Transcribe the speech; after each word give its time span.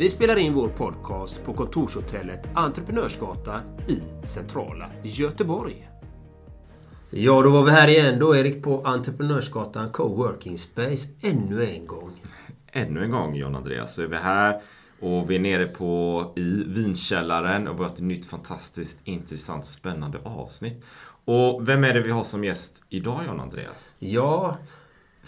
Vi 0.00 0.10
spelar 0.10 0.36
in 0.36 0.54
vår 0.54 0.68
podcast 0.68 1.44
på 1.44 1.52
kontorshotellet 1.52 2.48
Entreprenörsgatan 2.54 3.60
i 3.88 4.26
centrala 4.26 4.90
Göteborg. 5.02 5.88
Ja, 7.10 7.42
då 7.42 7.50
var 7.50 7.64
vi 7.64 7.70
här 7.70 7.88
igen 7.88 8.18
då 8.18 8.36
Erik 8.36 8.62
på 8.62 8.82
Entreprenörsgatan 8.84 9.90
Coworking 9.90 10.58
Space 10.58 11.08
ännu 11.22 11.64
en 11.64 11.86
gång. 11.86 12.22
Ännu 12.72 13.04
en 13.04 13.10
gång 13.10 13.34
John 13.34 13.54
Andreas 13.54 13.94
så 13.94 14.02
är 14.02 14.06
vi 14.06 14.16
här 14.16 14.60
och 15.00 15.30
vi 15.30 15.34
är 15.34 15.40
nere 15.40 15.66
på 15.66 16.24
i 16.36 16.64
vinkällaren 16.66 17.68
och 17.68 17.78
vi 17.78 17.82
har 17.82 17.90
ett 17.90 18.00
nytt 18.00 18.26
fantastiskt 18.26 18.98
intressant 19.04 19.66
spännande 19.66 20.18
avsnitt. 20.24 20.84
Och 21.24 21.68
vem 21.68 21.84
är 21.84 21.94
det 21.94 22.00
vi 22.00 22.10
har 22.10 22.24
som 22.24 22.44
gäst 22.44 22.84
idag 22.88 23.24
John 23.26 23.40
Andreas? 23.40 23.96
Ja, 23.98 24.56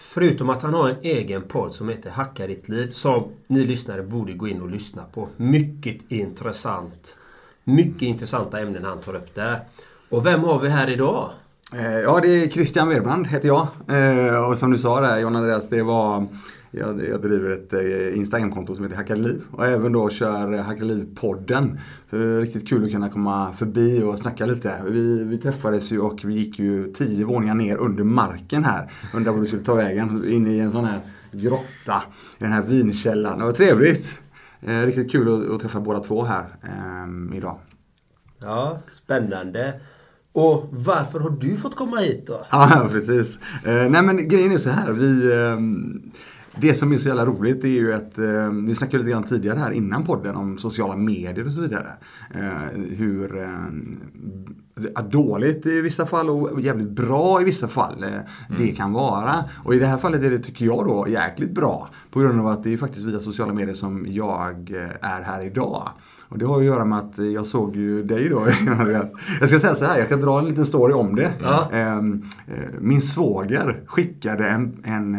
Förutom 0.04 0.50
att 0.50 0.62
han 0.62 0.74
har 0.74 0.88
en 0.88 0.96
egen 1.02 1.42
podd 1.42 1.74
som 1.74 1.88
heter 1.88 2.10
Hacka 2.10 2.46
ditt 2.46 2.68
liv 2.68 2.88
som 2.88 3.24
ni 3.46 3.64
lyssnare 3.64 4.02
borde 4.02 4.32
gå 4.32 4.48
in 4.48 4.62
och 4.62 4.70
lyssna 4.70 5.02
på. 5.14 5.28
Mycket 5.36 6.12
intressant. 6.12 7.18
Mycket 7.64 8.02
intressanta 8.02 8.60
ämnen 8.60 8.84
han 8.84 9.00
tar 9.00 9.14
upp 9.14 9.34
där. 9.34 9.60
Och 10.08 10.26
vem 10.26 10.44
har 10.44 10.58
vi 10.58 10.68
här 10.68 10.90
idag? 10.90 11.30
Eh, 11.74 11.98
ja, 11.98 12.20
det 12.22 12.28
är 12.28 12.48
Christian 12.48 12.88
Werbrand 12.88 13.26
heter 13.26 13.48
jag. 13.48 13.66
Eh, 13.88 14.48
och 14.48 14.58
som 14.58 14.70
du 14.70 14.78
sa 14.78 15.00
där 15.00 15.20
John 15.20 15.36
Andreas, 15.36 15.68
det 15.68 15.82
var 15.82 16.26
jag, 16.74 17.08
jag 17.08 17.22
driver 17.22 17.50
ett 17.50 17.72
eh, 17.72 18.18
Instagramkonto 18.18 18.74
som 18.74 18.84
heter 18.84 18.96
Hacka 18.96 19.14
liv 19.14 19.42
och 19.50 19.66
även 19.66 19.92
då 19.92 20.10
kör 20.10 20.58
Hacka 20.58 20.84
liv-podden. 20.84 21.78
Så 22.10 22.16
det 22.16 22.24
är 22.24 22.40
riktigt 22.40 22.68
kul 22.68 22.84
att 22.84 22.90
kunna 22.90 23.08
komma 23.08 23.52
förbi 23.52 24.02
och 24.02 24.18
snacka 24.18 24.46
lite. 24.46 24.82
Vi, 24.88 25.24
vi 25.24 25.38
träffades 25.38 25.90
ju 25.90 26.00
och 26.00 26.24
vi 26.24 26.34
gick 26.34 26.58
ju 26.58 26.92
tio 26.92 27.24
våningar 27.24 27.54
ner 27.54 27.76
under 27.76 28.04
marken 28.04 28.64
här. 28.64 28.92
Undrade 29.14 29.36
var 29.36 29.40
vi 29.40 29.46
skulle 29.46 29.62
ta 29.62 29.74
vägen. 29.74 30.24
In 30.28 30.46
i 30.46 30.58
en 30.58 30.72
sån 30.72 30.84
här 30.84 31.00
grotta 31.32 32.02
i 32.38 32.44
den 32.44 32.52
här 32.52 32.62
vinkällaren. 32.62 33.38
Det 33.38 33.44
var 33.44 33.52
trevligt. 33.52 34.20
Eh, 34.60 34.80
riktigt 34.80 35.12
kul 35.12 35.28
att, 35.28 35.50
att, 35.50 35.60
träffa 35.60 35.80
båda 35.80 36.00
två 36.00 36.24
här 36.24 36.44
eh, 36.62 37.36
idag. 37.36 37.58
Ja, 38.38 38.80
spännande. 38.92 39.80
Och 40.32 40.68
varför 40.70 41.20
har 41.20 41.30
du 41.30 41.56
fått 41.56 41.76
komma 41.76 41.96
hit 41.96 42.26
då? 42.26 42.46
Ja, 42.50 42.88
precis. 42.92 43.38
Eh, 43.64 43.90
nej 43.90 44.02
men 44.02 44.28
grejen 44.28 44.52
är 44.52 44.58
så 44.58 44.70
här. 44.70 44.92
Vi, 44.92 45.32
eh, 45.32 45.56
det 46.60 46.74
som 46.74 46.92
är 46.92 46.98
så 46.98 47.08
jävla 47.08 47.26
roligt 47.26 47.64
är 47.64 47.68
ju 47.68 47.94
att, 47.94 48.18
eh, 48.18 48.50
vi 48.66 48.74
snackade 48.74 48.98
lite 48.98 49.10
grann 49.10 49.22
tidigare 49.22 49.58
här 49.58 49.70
innan 49.70 50.04
podden 50.04 50.36
om 50.36 50.58
sociala 50.58 50.96
medier 50.96 51.46
och 51.46 51.52
så 51.52 51.60
vidare. 51.60 51.92
Eh, 52.34 52.78
hur 52.78 53.38
eh, 53.38 55.02
dåligt 55.10 55.66
i 55.66 55.80
vissa 55.80 56.06
fall 56.06 56.30
och 56.30 56.60
jävligt 56.60 56.90
bra 56.90 57.40
i 57.40 57.44
vissa 57.44 57.68
fall 57.68 58.04
eh, 58.04 58.10
det 58.48 58.62
mm. 58.62 58.74
kan 58.74 58.92
vara. 58.92 59.34
Och 59.64 59.74
i 59.74 59.78
det 59.78 59.86
här 59.86 59.98
fallet 59.98 60.22
är 60.22 60.30
det, 60.30 60.38
tycker 60.38 60.64
jag 60.64 60.86
då, 60.86 61.06
jäkligt 61.08 61.54
bra. 61.54 61.88
På 62.10 62.20
grund 62.20 62.40
av 62.40 62.46
att 62.46 62.62
det 62.62 62.72
är 62.72 62.76
faktiskt 62.76 63.04
via 63.04 63.18
sociala 63.18 63.52
medier 63.52 63.74
som 63.74 64.06
jag 64.08 64.70
eh, 64.70 65.10
är 65.10 65.22
här 65.22 65.42
idag. 65.42 65.88
Och 66.28 66.38
det 66.38 66.46
har 66.46 66.58
att 66.58 66.64
göra 66.64 66.84
med 66.84 66.98
att 66.98 67.18
jag 67.18 67.46
såg 67.46 67.76
ju 67.76 68.02
dig 68.02 68.28
då. 68.28 68.46
jag 69.40 69.48
ska 69.48 69.58
säga 69.58 69.74
så 69.74 69.84
här, 69.84 69.98
jag 69.98 70.08
kan 70.08 70.20
dra 70.20 70.38
en 70.38 70.44
liten 70.44 70.64
story 70.64 70.92
om 70.92 71.14
det. 71.14 71.32
Ehm, 71.72 72.22
eh, 72.46 72.80
min 72.80 73.00
svåger 73.00 73.82
skickade 73.86 74.48
en, 74.48 74.76
en 74.84 75.14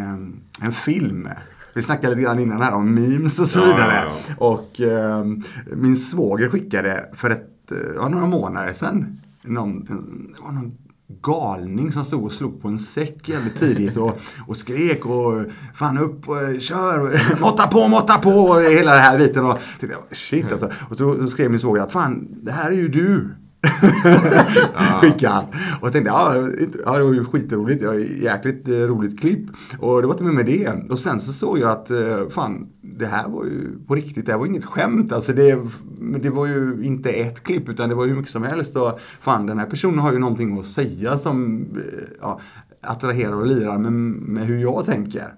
en 0.63 0.71
film. 0.71 1.29
Vi 1.75 1.81
snackade 1.81 2.15
lite 2.15 2.21
grann 2.21 2.39
innan 2.39 2.61
här 2.61 2.73
om 2.73 2.93
memes 2.93 3.39
och 3.39 3.47
så 3.47 3.59
ja, 3.59 3.65
vidare. 3.65 4.03
Ja, 4.05 4.15
ja. 4.27 4.35
Och 4.45 4.81
eh, 4.81 5.25
min 5.75 5.95
svåger 5.95 6.49
skickade 6.49 7.09
för 7.13 7.29
ett, 7.29 7.71
eh, 7.71 7.77
ja, 7.95 8.09
några 8.09 8.25
månader 8.25 8.73
sedan 8.73 9.19
någon, 9.43 9.83
det 9.83 10.41
var 10.41 10.51
någon 10.51 10.77
galning 11.21 11.91
som 11.91 12.05
stod 12.05 12.23
och 12.23 12.31
slog 12.31 12.61
på 12.61 12.67
en 12.67 12.79
säck 12.79 13.29
jävligt 13.29 13.55
tidigt 13.55 13.97
och, 13.97 14.19
och 14.47 14.57
skrek 14.57 15.05
och 15.05 15.43
fan 15.75 15.97
upp 15.97 16.29
och 16.29 16.37
kör, 16.59 17.11
måtta 17.41 17.67
på, 17.67 17.87
måtta 17.87 18.17
på 18.17 18.29
och 18.29 18.61
hela 18.61 18.93
det 18.93 18.99
här 18.99 19.17
biten. 19.17 19.45
Och 19.45 19.59
tänkte, 19.79 19.97
shit 20.11 20.51
alltså. 20.51 20.71
Och 20.89 20.97
så 20.97 21.27
skrev 21.27 21.49
min 21.49 21.59
svåger 21.59 21.81
att 21.81 21.91
fan, 21.91 22.27
det 22.41 22.51
här 22.51 22.71
är 22.71 22.75
ju 22.75 22.87
du. 22.87 23.35
Skickade 25.01 25.33
han. 25.33 25.45
Och 25.81 25.87
jag 25.87 25.93
tänkte, 25.93 26.09
ja, 26.09 26.35
ja 26.85 26.97
det 26.97 27.03
var 27.03 27.13
ju 27.13 27.25
skitroligt. 27.25 27.83
Ja, 27.83 27.93
jäkligt 27.95 28.69
eh, 28.69 28.73
roligt 28.73 29.19
klipp. 29.19 29.49
Och 29.79 30.01
det 30.01 30.07
var 30.07 30.13
inte 30.13 30.23
med 30.23 30.45
det. 30.45 30.73
Och 30.89 30.99
sen 30.99 31.19
så 31.19 31.33
såg 31.33 31.59
jag 31.59 31.71
att, 31.71 31.91
eh, 31.91 32.29
fan, 32.29 32.67
det 32.81 33.05
här 33.05 33.29
var 33.29 33.45
ju 33.45 33.79
på 33.87 33.95
riktigt. 33.95 34.25
Det 34.25 34.31
här 34.31 34.39
var 34.39 34.45
inget 34.45 34.65
skämt. 34.65 35.11
Alltså 35.11 35.33
det, 35.33 35.59
det 36.21 36.29
var 36.29 36.45
ju 36.45 36.79
inte 36.83 37.11
ett 37.11 37.43
klipp 37.43 37.69
utan 37.69 37.89
det 37.89 37.95
var 37.95 38.05
hur 38.05 38.15
mycket 38.15 38.31
som 38.31 38.43
helst. 38.43 38.75
Och 38.75 38.99
fan, 39.19 39.45
den 39.45 39.59
här 39.59 39.65
personen 39.65 39.99
har 39.99 40.13
ju 40.13 40.19
någonting 40.19 40.59
att 40.59 40.65
säga 40.65 41.17
som 41.17 41.61
eh, 41.75 42.03
ja, 42.21 42.39
attraherar 42.81 43.35
och 43.35 43.47
lirar 43.47 43.77
med, 43.77 43.93
med 43.93 44.45
hur 44.45 44.57
jag 44.57 44.85
tänker. 44.85 45.33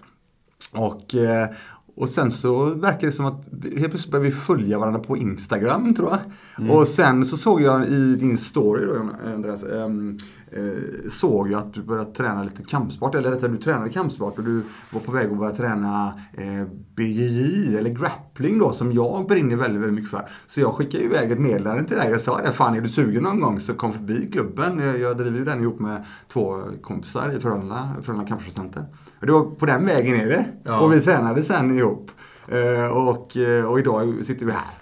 Och, 0.72 1.16
eh, 1.16 1.50
och 1.98 2.10
sen 2.10 2.32
så 2.32 2.66
verkar 2.66 3.08
det 3.08 3.14
som 3.14 3.26
att 3.26 3.48
helt 3.64 3.90
plötsligt 3.90 4.12
började 4.12 4.30
vi 4.30 4.36
följa 4.36 4.80
varandra 4.80 5.00
på 5.00 5.18
Instagram 5.18 5.94
tror 5.94 6.10
jag. 6.10 6.20
Mm. 6.60 6.78
Och 6.78 6.88
sen 6.88 7.26
så 7.26 7.38
såg 7.38 7.62
jag 7.62 7.88
i 7.88 8.16
din 8.16 8.38
story 8.38 8.86
då 8.86 9.10
Andreas, 9.34 9.64
ähm, 9.64 10.18
äh, 10.52 11.10
såg 11.10 11.52
jag 11.52 11.60
att 11.60 11.74
du 11.74 11.84
började 11.84 12.12
träna 12.12 12.44
lite 12.44 12.64
kampsport. 12.64 13.16
Eller 13.16 13.32
rättare 13.32 13.52
du 13.52 13.58
tränade 13.58 13.90
kampsport 13.90 14.38
och 14.38 14.44
du 14.44 14.64
var 14.92 15.00
på 15.00 15.12
väg 15.12 15.32
att 15.32 15.38
börja 15.38 15.52
träna 15.52 16.14
äh, 16.34 16.68
BJJ 16.96 17.78
eller 17.78 17.90
grappling 17.90 18.60
då 18.60 18.72
som 18.72 18.92
jag 18.92 19.28
brinner 19.28 19.56
väldigt, 19.56 19.82
väldigt 19.82 19.96
mycket 19.96 20.12
för. 20.12 20.30
Så 20.48 20.60
jag 20.60 20.74
skickade 20.74 21.04
iväg 21.04 21.32
ett 21.32 21.40
meddelande 21.40 21.84
till 21.84 21.98
dig 21.98 22.14
och 22.14 22.22
sa 22.22 22.42
det. 22.42 22.52
Fan 22.52 22.76
är 22.76 22.82
du 22.82 22.90
sugen 22.90 23.24
någon 23.24 23.40
gång 23.40 23.60
så 23.60 23.74
kom 23.74 23.94
förbi 23.94 24.30
klubben. 24.32 24.80
Jag, 24.80 25.00
jag 25.00 25.18
driver 25.18 25.40
ju 25.40 25.46
den 25.46 25.62
ihop 25.62 25.80
med 25.80 26.06
två 26.28 26.62
kompisar 26.82 27.38
i 27.38 27.40
Frölunda, 27.40 27.90
Frölunda 28.02 28.28
Kampsportcenter. 28.28 28.86
Och 29.20 29.26
det 29.26 29.32
var 29.32 29.44
på 29.44 29.66
den 29.66 29.86
vägen 29.86 30.16
är 30.16 30.26
det. 30.26 30.46
Ja. 30.64 30.80
Och 30.80 30.94
vi 30.94 31.02
tränade 31.02 31.44
sen 31.44 31.78
ihop. 31.78 32.12
Uh, 32.54 32.86
och, 32.86 33.36
uh, 33.36 33.66
och 33.66 33.80
idag 33.80 34.26
sitter 34.26 34.46
vi 34.46 34.52
här. 34.52 34.74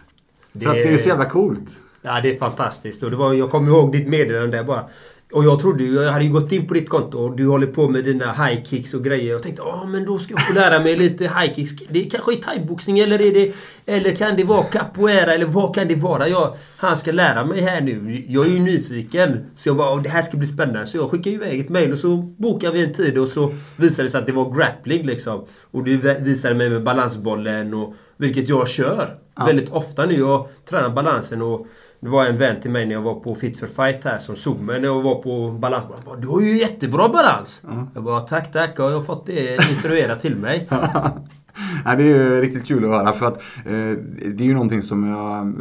Det... 0.52 0.66
Så 0.66 0.72
det 0.72 0.94
är 0.94 0.98
så 0.98 1.10
jävla 1.10 1.26
coolt. 1.26 1.70
Ja, 2.02 2.22
det 2.22 2.36
är 2.36 2.38
fantastiskt. 2.38 3.04
Och 3.04 3.12
det 3.12 3.16
var, 3.16 3.34
jag 3.34 3.52
kommer 3.52 3.72
ihåg 3.72 3.92
ditt 3.92 4.08
meddelande 4.08 4.58
där 4.58 4.64
bara. 4.64 4.86
Och 5.34 5.46
jag 5.46 5.60
trodde 5.60 5.84
ju, 5.84 5.94
jag 5.94 6.12
hade 6.12 6.26
ju 6.26 6.32
gått 6.32 6.52
in 6.52 6.68
på 6.68 6.74
ditt 6.74 6.90
konto 6.90 7.18
och 7.18 7.36
du 7.36 7.48
håller 7.48 7.68
på 7.68 7.90
med 7.90 8.04
dina 8.04 8.34
high 8.34 8.64
kicks 8.64 8.94
och 8.94 9.04
grejer. 9.04 9.32
Jag 9.32 9.44
tänkte, 9.44 9.62
ja 9.66 9.86
men 9.86 10.06
då 10.06 10.18
ska 10.18 10.34
jag 10.34 10.48
få 10.48 10.54
lära 10.54 10.80
mig 10.80 10.96
lite 10.96 11.24
high 11.24 11.54
kicks. 11.54 11.72
Det 11.90 12.06
är 12.06 12.10
kanske 12.10 12.34
är 12.34 12.42
thaiboxning 12.42 13.00
eller 13.00 13.22
är 13.22 13.34
det... 13.34 13.54
Eller 13.86 14.16
kan 14.16 14.36
det 14.36 14.44
vara 14.44 14.64
capoeira 14.64 15.34
eller 15.34 15.46
vad 15.46 15.76
kan 15.76 15.88
det 15.88 15.96
vara? 15.96 16.28
Jag, 16.28 16.56
han 16.78 16.98
ska 16.98 17.12
lära 17.12 17.46
mig 17.46 17.62
här 17.62 17.82
nu. 17.82 18.26
Jag 18.28 18.46
är 18.46 18.50
ju 18.50 18.60
nyfiken. 18.60 19.46
Så 19.56 19.70
jag 19.70 19.78
bara, 19.78 20.02
det 20.02 20.10
här 20.10 20.22
ska 20.22 20.38
bli 20.38 20.48
spännande. 20.48 20.86
Så 20.86 20.98
jag 20.98 21.12
skickade 21.12 21.36
iväg 21.36 21.60
ett 21.60 21.70
mail 21.70 21.92
och 21.92 21.98
så 21.98 22.18
bokade 22.18 22.74
vi 22.74 22.84
en 22.84 22.94
tid 22.94 23.18
och 23.18 23.28
så 23.28 23.54
visade 23.78 24.04
det 24.04 24.12
sig 24.12 24.20
att 24.20 24.28
det 24.28 24.34
var 24.34 24.58
grappling 24.58 25.06
liksom. 25.06 25.46
Och 25.72 25.84
du 25.84 25.98
visade 26.20 26.56
mig 26.56 26.70
med 26.70 26.84
balansbollen 26.84 27.74
och... 27.74 27.94
Vilket 28.18 28.50
jag 28.50 28.68
kör 28.68 29.18
ja. 29.36 29.46
väldigt 29.46 29.70
ofta 29.70 30.06
nu. 30.06 30.20
Jag 30.20 30.48
tränar 30.70 30.90
balansen 30.90 31.42
och 31.42 31.68
det 32.04 32.10
var 32.10 32.26
en 32.26 32.38
vän 32.38 32.62
till 32.62 32.72
mig 32.72 32.86
när 32.86 32.94
jag 32.94 33.02
var 33.02 33.16
på 33.16 33.36
Fit 33.36 33.58
for 33.60 33.68
Fight 33.68 34.04
här 34.04 34.18
som 34.18 34.36
såg 34.36 34.60
mig 34.60 34.80
när 34.80 34.88
jag 34.88 35.02
var 35.02 35.16
på 35.16 35.52
balans. 35.52 35.86
Bara, 36.06 36.16
du 36.16 36.28
har 36.28 36.42
ju 36.42 36.60
jättebra 36.60 37.10
balans! 37.10 37.62
Mm. 37.72 37.88
Jag 37.94 38.04
bara, 38.04 38.20
tack 38.20 38.52
tack. 38.52 38.72
Jag 38.78 38.92
har 38.92 39.02
fått 39.02 39.26
det 39.26 39.70
instruerat 39.70 40.20
till 40.20 40.36
mig. 40.36 40.68
ja, 41.86 41.96
det 41.98 42.04
är 42.04 42.08
ju 42.08 42.42
riktigt 42.42 42.66
kul 42.66 42.86
att 42.86 42.92
höra 42.92 43.14
för 43.14 43.28
att 43.28 43.38
eh, 43.66 43.98
det 44.36 44.44
är 44.44 44.48
ju 44.48 44.54
någonting 44.54 44.82
som 44.82 45.08
jag, 45.08 45.54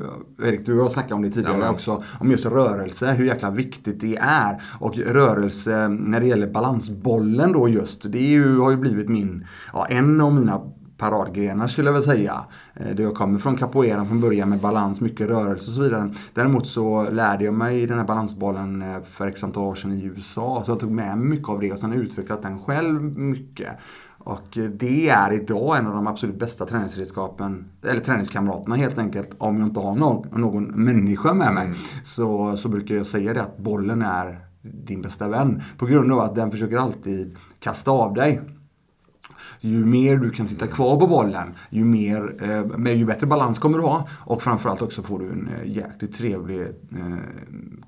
Erik 0.49 0.67
du 0.67 0.81
har 0.81 0.89
snackat 0.89 1.13
om 1.13 1.23
det 1.23 1.31
tidigare 1.31 1.59
ja, 1.61 1.71
också, 1.71 2.03
om 2.21 2.31
just 2.31 2.47
rörelse, 2.47 3.13
hur 3.13 3.25
jäkla 3.25 3.51
viktigt 3.51 4.01
det 4.01 4.17
är. 4.21 4.63
Och 4.79 4.99
rörelse 4.99 5.89
när 5.89 6.21
det 6.21 6.27
gäller 6.27 6.47
balansbollen 6.47 7.53
då 7.53 7.69
just, 7.69 8.13
det 8.13 8.19
ju, 8.19 8.59
har 8.59 8.71
ju 8.71 8.77
blivit 8.77 9.09
min, 9.09 9.47
ja, 9.73 9.87
en 9.87 10.21
av 10.21 10.35
mina 10.35 10.61
paradgrenar 11.03 11.67
skulle 11.67 11.89
jag 11.89 11.93
väl 11.93 12.03
säga. 12.03 12.45
Eh, 12.75 12.95
det 12.97 13.03
jag 13.03 13.15
kommer 13.15 13.39
från 13.39 13.57
capoeiran 13.57 14.09
från 14.09 14.21
början 14.21 14.49
med 14.49 14.61
balans, 14.61 15.01
mycket 15.01 15.29
rörelse 15.29 15.71
och 15.71 15.75
så 15.75 15.83
vidare. 15.83 16.15
Däremot 16.35 16.67
så 16.67 17.11
lärde 17.11 17.45
jag 17.45 17.55
mig 17.55 17.87
den 17.87 17.99
här 17.99 18.05
balansbollen 18.05 18.83
eh, 18.83 19.03
för 19.03 19.27
x 19.27 19.45
antal 19.45 19.63
år 19.63 19.75
sedan 19.75 19.93
i 19.93 20.05
USA. 20.05 20.63
Så 20.65 20.71
jag 20.71 20.81
tog 20.81 20.91
med 20.91 21.19
mig 21.19 21.29
mycket 21.29 21.49
av 21.49 21.61
det 21.61 21.73
och 21.73 21.79
sen 21.79 21.93
utvecklat 21.93 22.43
den 22.43 22.59
själv 22.59 23.03
mycket. 23.03 23.69
Och 24.19 24.59
eh, 24.59 24.65
det 24.65 25.09
är 25.09 25.33
idag 25.33 25.79
en 25.79 25.87
av 25.87 25.95
de 25.95 26.07
absolut 26.07 26.39
bästa 26.39 26.67
träningsredskapen, 26.67 27.65
eller 27.87 28.01
träningskamraterna 28.01 28.77
helt 28.77 28.99
enkelt. 28.99 29.31
Om 29.39 29.59
jag 29.59 29.69
inte 29.69 29.81
har 29.81 29.95
någon, 29.95 30.41
någon 30.41 30.65
människa 30.65 31.35
med 31.35 31.55
mig. 31.55 31.65
Mm. 31.65 31.77
Så, 32.03 32.57
så 32.57 32.69
brukar 32.69 32.95
jag 32.95 33.07
säga 33.07 33.35
det 33.35 33.43
att 33.43 33.59
bollen 33.59 34.03
är 34.03 34.47
din 34.63 35.03
bästa 35.03 35.29
vän. 35.29 35.63
På 35.79 35.87
grund 35.87 36.13
av 36.13 36.19
att 36.19 36.35
den 36.35 36.51
försöker 36.51 36.77
alltid 36.77 37.37
kasta 37.61 37.91
av 37.91 38.15
dig 38.15 38.41
ju 39.65 39.85
mer 39.85 40.17
du 40.17 40.31
kan 40.31 40.49
sitta 40.49 40.67
kvar 40.67 41.01
på 41.01 41.07
bollen, 41.07 41.55
ju, 41.71 41.85
mer, 41.85 42.35
eh, 42.87 42.93
ju 42.93 43.05
bättre 43.05 43.27
balans 43.27 43.59
kommer 43.59 43.79
du 43.79 43.85
ha. 43.85 44.09
Och 44.11 44.43
framförallt 44.43 44.83
också 44.83 45.03
får 45.03 45.19
du 45.19 45.25
en 45.25 45.49
eh, 45.49 45.71
jäkligt 45.71 46.13
trevlig 46.13 46.61
eh, 46.61 47.17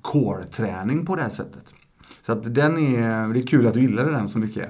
core-träning 0.01 1.05
på 1.05 1.15
det 1.15 1.21
här 1.21 1.29
sättet. 1.29 1.73
Så 2.21 2.31
att 2.31 2.55
den 2.55 2.77
är, 2.77 3.33
det 3.33 3.39
är 3.39 3.47
kul 3.47 3.67
att 3.67 3.73
du 3.73 3.81
gillade 3.81 4.11
den 4.11 4.27
så 4.27 4.39
mycket. 4.39 4.69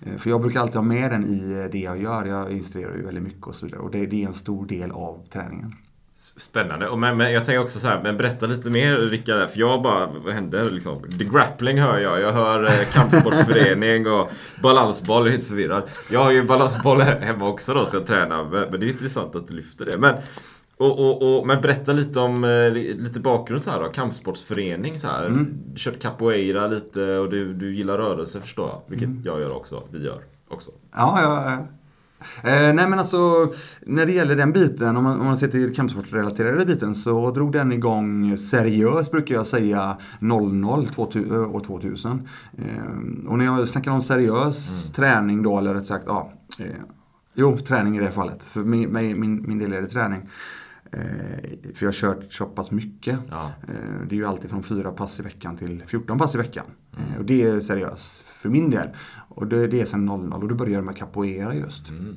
Eh, 0.00 0.16
för 0.16 0.30
jag 0.30 0.40
brukar 0.40 0.60
alltid 0.60 0.76
ha 0.76 0.82
med 0.82 1.10
den 1.10 1.24
i 1.24 1.62
eh, 1.62 1.70
det 1.72 1.78
jag 1.78 2.02
gör. 2.02 2.24
Jag 2.24 2.52
instruerar 2.52 2.96
ju 2.96 3.02
väldigt 3.02 3.24
mycket 3.24 3.46
och 3.46 3.54
så 3.54 3.66
vidare. 3.66 3.80
Och 3.80 3.90
det, 3.90 4.06
det 4.06 4.22
är 4.22 4.26
en 4.26 4.32
stor 4.32 4.66
del 4.66 4.90
av 4.90 5.26
träningen. 5.32 5.74
Spännande. 6.36 6.88
Och 6.88 6.98
men, 6.98 7.16
men 7.16 7.32
jag 7.32 7.44
tänker 7.44 7.62
också 7.62 7.78
så 7.78 7.88
här, 7.88 8.02
men 8.02 8.16
berätta 8.16 8.46
lite 8.46 8.70
mer 8.70 8.96
Rickard. 8.96 9.50
För 9.50 9.60
jag 9.60 9.82
bara, 9.82 10.06
vad 10.06 10.34
händer 10.34 10.70
liksom? 10.70 11.02
The 11.18 11.24
grappling 11.24 11.78
hör 11.78 11.98
jag. 11.98 12.20
Jag 12.20 12.32
hör 12.32 12.64
eh, 12.64 12.86
kampsportsförening 12.92 14.06
och 14.06 14.30
balansboll. 14.62 15.22
Jag 15.22 15.28
är 15.28 15.32
helt 15.32 15.48
förvirrad. 15.48 15.82
Jag 16.10 16.24
har 16.24 16.30
ju 16.30 16.42
balansboll 16.42 17.00
hemma 17.00 17.48
också 17.48 17.74
då 17.74 17.86
så 17.86 17.96
jag 17.96 18.06
tränar. 18.06 18.44
Men 18.44 18.80
det 18.80 18.86
är 18.86 18.90
intressant 18.90 19.36
att 19.36 19.48
du 19.48 19.54
lyfter 19.54 19.84
det. 19.84 19.98
Men, 19.98 20.14
och, 20.76 20.98
och, 20.98 21.38
och, 21.38 21.46
men 21.46 21.60
berätta 21.60 21.92
lite 21.92 22.20
om 22.20 22.44
eh, 22.44 22.70
lite 22.72 23.20
bakgrund 23.20 23.62
så 23.62 23.70
här 23.70 23.80
då. 23.80 23.86
Kampsportsförening 23.86 24.98
så 24.98 25.08
här. 25.08 25.26
Mm. 25.26 25.54
Kört 25.76 25.98
capoeira 25.98 26.66
lite 26.66 27.16
och 27.16 27.30
du, 27.30 27.54
du 27.54 27.74
gillar 27.74 27.98
rörelse 27.98 28.40
förstår 28.40 28.68
jag. 28.68 28.82
Vilket 28.86 29.08
mm. 29.08 29.22
jag 29.24 29.40
gör 29.40 29.52
också. 29.52 29.82
Vi 29.90 30.04
gör 30.04 30.22
också. 30.48 30.70
Ja, 30.92 31.18
ja, 31.22 31.50
ja. 31.50 31.66
Eh, 32.44 32.74
nej 32.74 32.88
men 32.88 32.98
alltså, 32.98 33.52
när 33.80 34.06
det 34.06 34.12
gäller 34.12 34.36
den 34.36 34.52
biten, 34.52 34.96
om 34.96 35.04
man, 35.04 35.20
om 35.20 35.26
man 35.26 35.36
ser 35.36 35.48
till 35.48 35.74
kampsportrelaterade 35.74 36.66
biten, 36.66 36.94
så 36.94 37.30
drog 37.30 37.52
den 37.52 37.72
igång 37.72 38.38
seriöst 38.38 39.10
brukar 39.10 39.34
jag 39.34 39.46
säga 39.46 39.96
00, 40.18 40.88
2000, 40.88 41.44
år 41.46 41.60
2000. 41.60 42.28
Eh, 42.58 43.28
och 43.28 43.38
när 43.38 43.44
jag 43.44 43.68
snackar 43.68 43.90
om 43.90 44.02
seriös 44.02 44.86
mm. 44.86 44.94
träning 44.94 45.42
då, 45.42 45.58
eller 45.58 45.74
rätt 45.74 45.86
sagt, 45.86 46.04
ja, 46.06 46.32
eh, 46.58 46.66
jo, 47.34 47.58
träning 47.58 47.96
i 47.96 48.00
det 48.00 48.10
fallet. 48.10 48.42
För 48.42 48.60
min, 48.60 48.92
min, 48.92 49.44
min 49.48 49.58
del 49.58 49.72
är 49.72 49.80
det 49.80 49.88
träning. 49.88 50.28
Eh, 50.94 51.74
för 51.74 51.86
jag 51.86 51.88
har 51.88 51.92
kört 51.92 52.32
så 52.32 52.44
pass 52.44 52.70
mycket. 52.70 53.18
Ja. 53.30 53.52
Eh, 53.68 54.06
det 54.08 54.14
är 54.14 54.16
ju 54.16 54.26
alltid 54.26 54.50
från 54.50 54.62
fyra 54.62 54.90
pass 54.90 55.20
i 55.20 55.22
veckan 55.22 55.56
till 55.56 55.82
14 55.86 56.18
pass 56.18 56.34
i 56.34 56.38
veckan. 56.38 56.64
Mm. 56.96 57.12
Eh, 57.12 57.18
och 57.18 57.24
det 57.24 57.42
är 57.42 57.60
seriöst 57.60 58.20
för 58.20 58.48
min 58.48 58.70
del. 58.70 58.88
Och 59.34 59.46
det, 59.46 59.66
det 59.66 59.80
är 59.80 59.84
sen 59.84 60.04
00 60.04 60.32
och 60.32 60.48
då 60.48 60.54
började 60.54 60.74
jag 60.74 60.84
med 60.84 60.96
capoeira 60.96 61.54
just. 61.54 61.88
Mm. 61.88 62.16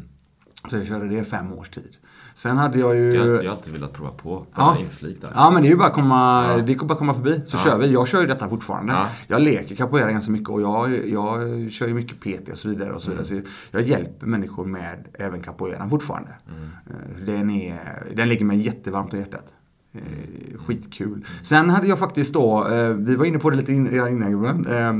Så 0.69 0.75
jag 0.75 0.87
körde 0.87 1.07
det 1.07 1.23
fem 1.23 1.53
års 1.53 1.69
tid. 1.69 1.97
Sen 2.33 2.57
hade 2.57 2.79
jag 2.79 2.95
ju... 2.95 3.13
Jag, 3.13 3.43
har 3.43 3.51
alltid 3.51 3.73
velat 3.73 3.93
prova 3.93 4.11
på. 4.11 4.45
Ja. 4.55 4.77
inflik 4.79 5.21
där. 5.21 5.31
Ja, 5.35 5.51
men 5.51 5.61
det 5.61 5.67
är 5.67 5.71
ju 5.71 5.77
bara 5.77 5.87
att 5.87 5.93
komma, 5.93 6.45
ja. 6.47 6.57
det 6.57 6.73
är 6.73 6.77
bara 6.77 6.97
komma 6.97 7.13
förbi. 7.13 7.41
Så 7.45 7.57
ja. 7.57 7.63
kör 7.63 7.77
vi. 7.77 7.93
Jag 7.93 8.07
kör 8.07 8.21
ju 8.21 8.27
detta 8.27 8.49
fortfarande. 8.49 8.93
Ja. 8.93 9.07
Jag 9.27 9.41
leker 9.41 9.75
capoeira 9.75 10.11
ganska 10.11 10.31
mycket 10.31 10.49
och 10.49 10.61
jag, 10.61 11.07
jag 11.07 11.39
kör 11.71 11.87
ju 11.87 11.93
mycket 11.93 12.19
PT 12.19 12.49
och 12.49 12.57
så 12.57 12.69
vidare. 12.69 12.93
Och 12.93 13.01
så 13.01 13.11
vidare. 13.11 13.27
Mm. 13.27 13.43
Så 13.43 13.49
jag 13.71 13.87
hjälper 13.87 14.27
människor 14.27 14.65
med 14.65 15.07
även 15.13 15.41
capoeira 15.41 15.89
fortfarande. 15.89 16.29
Mm. 16.47 17.25
Den, 17.25 17.49
är, 17.49 18.07
den 18.15 18.29
ligger 18.29 18.45
mig 18.45 18.65
jättevarmt 18.65 19.13
om 19.13 19.19
hjärtat. 19.19 19.53
Eh, 19.93 20.59
skitkul. 20.65 21.25
Sen 21.41 21.69
hade 21.69 21.87
jag 21.87 21.99
faktiskt 21.99 22.33
då, 22.33 22.67
eh, 22.67 22.89
vi 22.89 23.15
var 23.15 23.25
inne 23.25 23.39
på 23.39 23.49
det 23.49 23.57
lite 23.57 23.71
redan 23.71 24.09
innan. 24.09 24.65
Eh, 24.65 24.93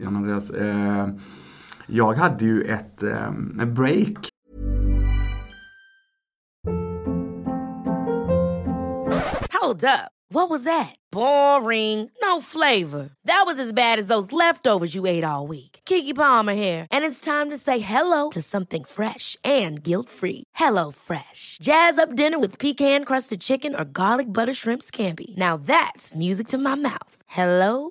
Jan 0.00 0.16
Andreas. 0.16 0.50
Eh, 0.50 1.08
jag 1.86 2.14
hade 2.14 2.44
ju 2.44 2.62
ett, 2.62 3.02
eh, 3.02 3.32
ett 3.62 3.68
break 3.68 4.30
Hold 9.70 9.84
up. 9.84 10.10
What 10.32 10.48
was 10.48 10.64
that? 10.64 10.96
Boring. 11.12 12.10
No 12.22 12.40
flavor. 12.40 13.10
That 13.24 13.42
was 13.46 13.58
as 13.58 13.72
bad 13.72 13.98
as 13.98 14.06
those 14.06 14.32
leftovers 14.32 14.94
you 14.94 15.06
ate 15.06 15.22
all 15.22 15.46
week. 15.46 15.80
Kiki 15.84 16.14
Palmer 16.14 16.54
here, 16.54 16.86
and 16.90 17.04
it's 17.04 17.20
time 17.20 17.50
to 17.50 17.56
say 17.56 17.78
hello 17.78 18.30
to 18.30 18.40
something 18.40 18.84
fresh 18.84 19.36
and 19.44 19.82
guilt-free. 19.82 20.44
Hello 20.54 20.90
Fresh. 20.90 21.58
Jazz 21.62 21.98
up 21.98 22.16
dinner 22.16 22.38
with 22.38 22.58
pecan-crusted 22.58 23.40
chicken 23.40 23.74
or 23.74 23.84
garlic 23.84 24.32
butter 24.32 24.54
shrimp 24.54 24.82
scampi. 24.82 25.36
Now 25.36 25.56
that's 25.56 26.14
music 26.14 26.48
to 26.48 26.58
my 26.58 26.74
mouth. 26.74 27.16
Hello 27.26 27.90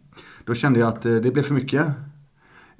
Då 0.51 0.55
kände 0.55 0.79
jag 0.79 0.89
att 0.89 1.05
eh, 1.05 1.15
det 1.15 1.31
blev 1.31 1.43
för 1.43 1.53
mycket. 1.53 1.87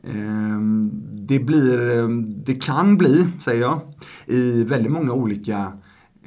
Ehm, 0.04 0.92
det 1.14 1.40
blir, 1.40 2.00
ehm, 2.00 2.44
det 2.44 2.54
kan 2.54 2.98
bli, 2.98 3.28
säger 3.40 3.62
jag, 3.62 3.82
i 4.26 4.64
väldigt 4.64 4.92
många 4.92 5.14
olika 5.14 5.78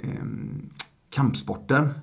ehm, 0.02 0.70
kampsporter. 1.10 1.94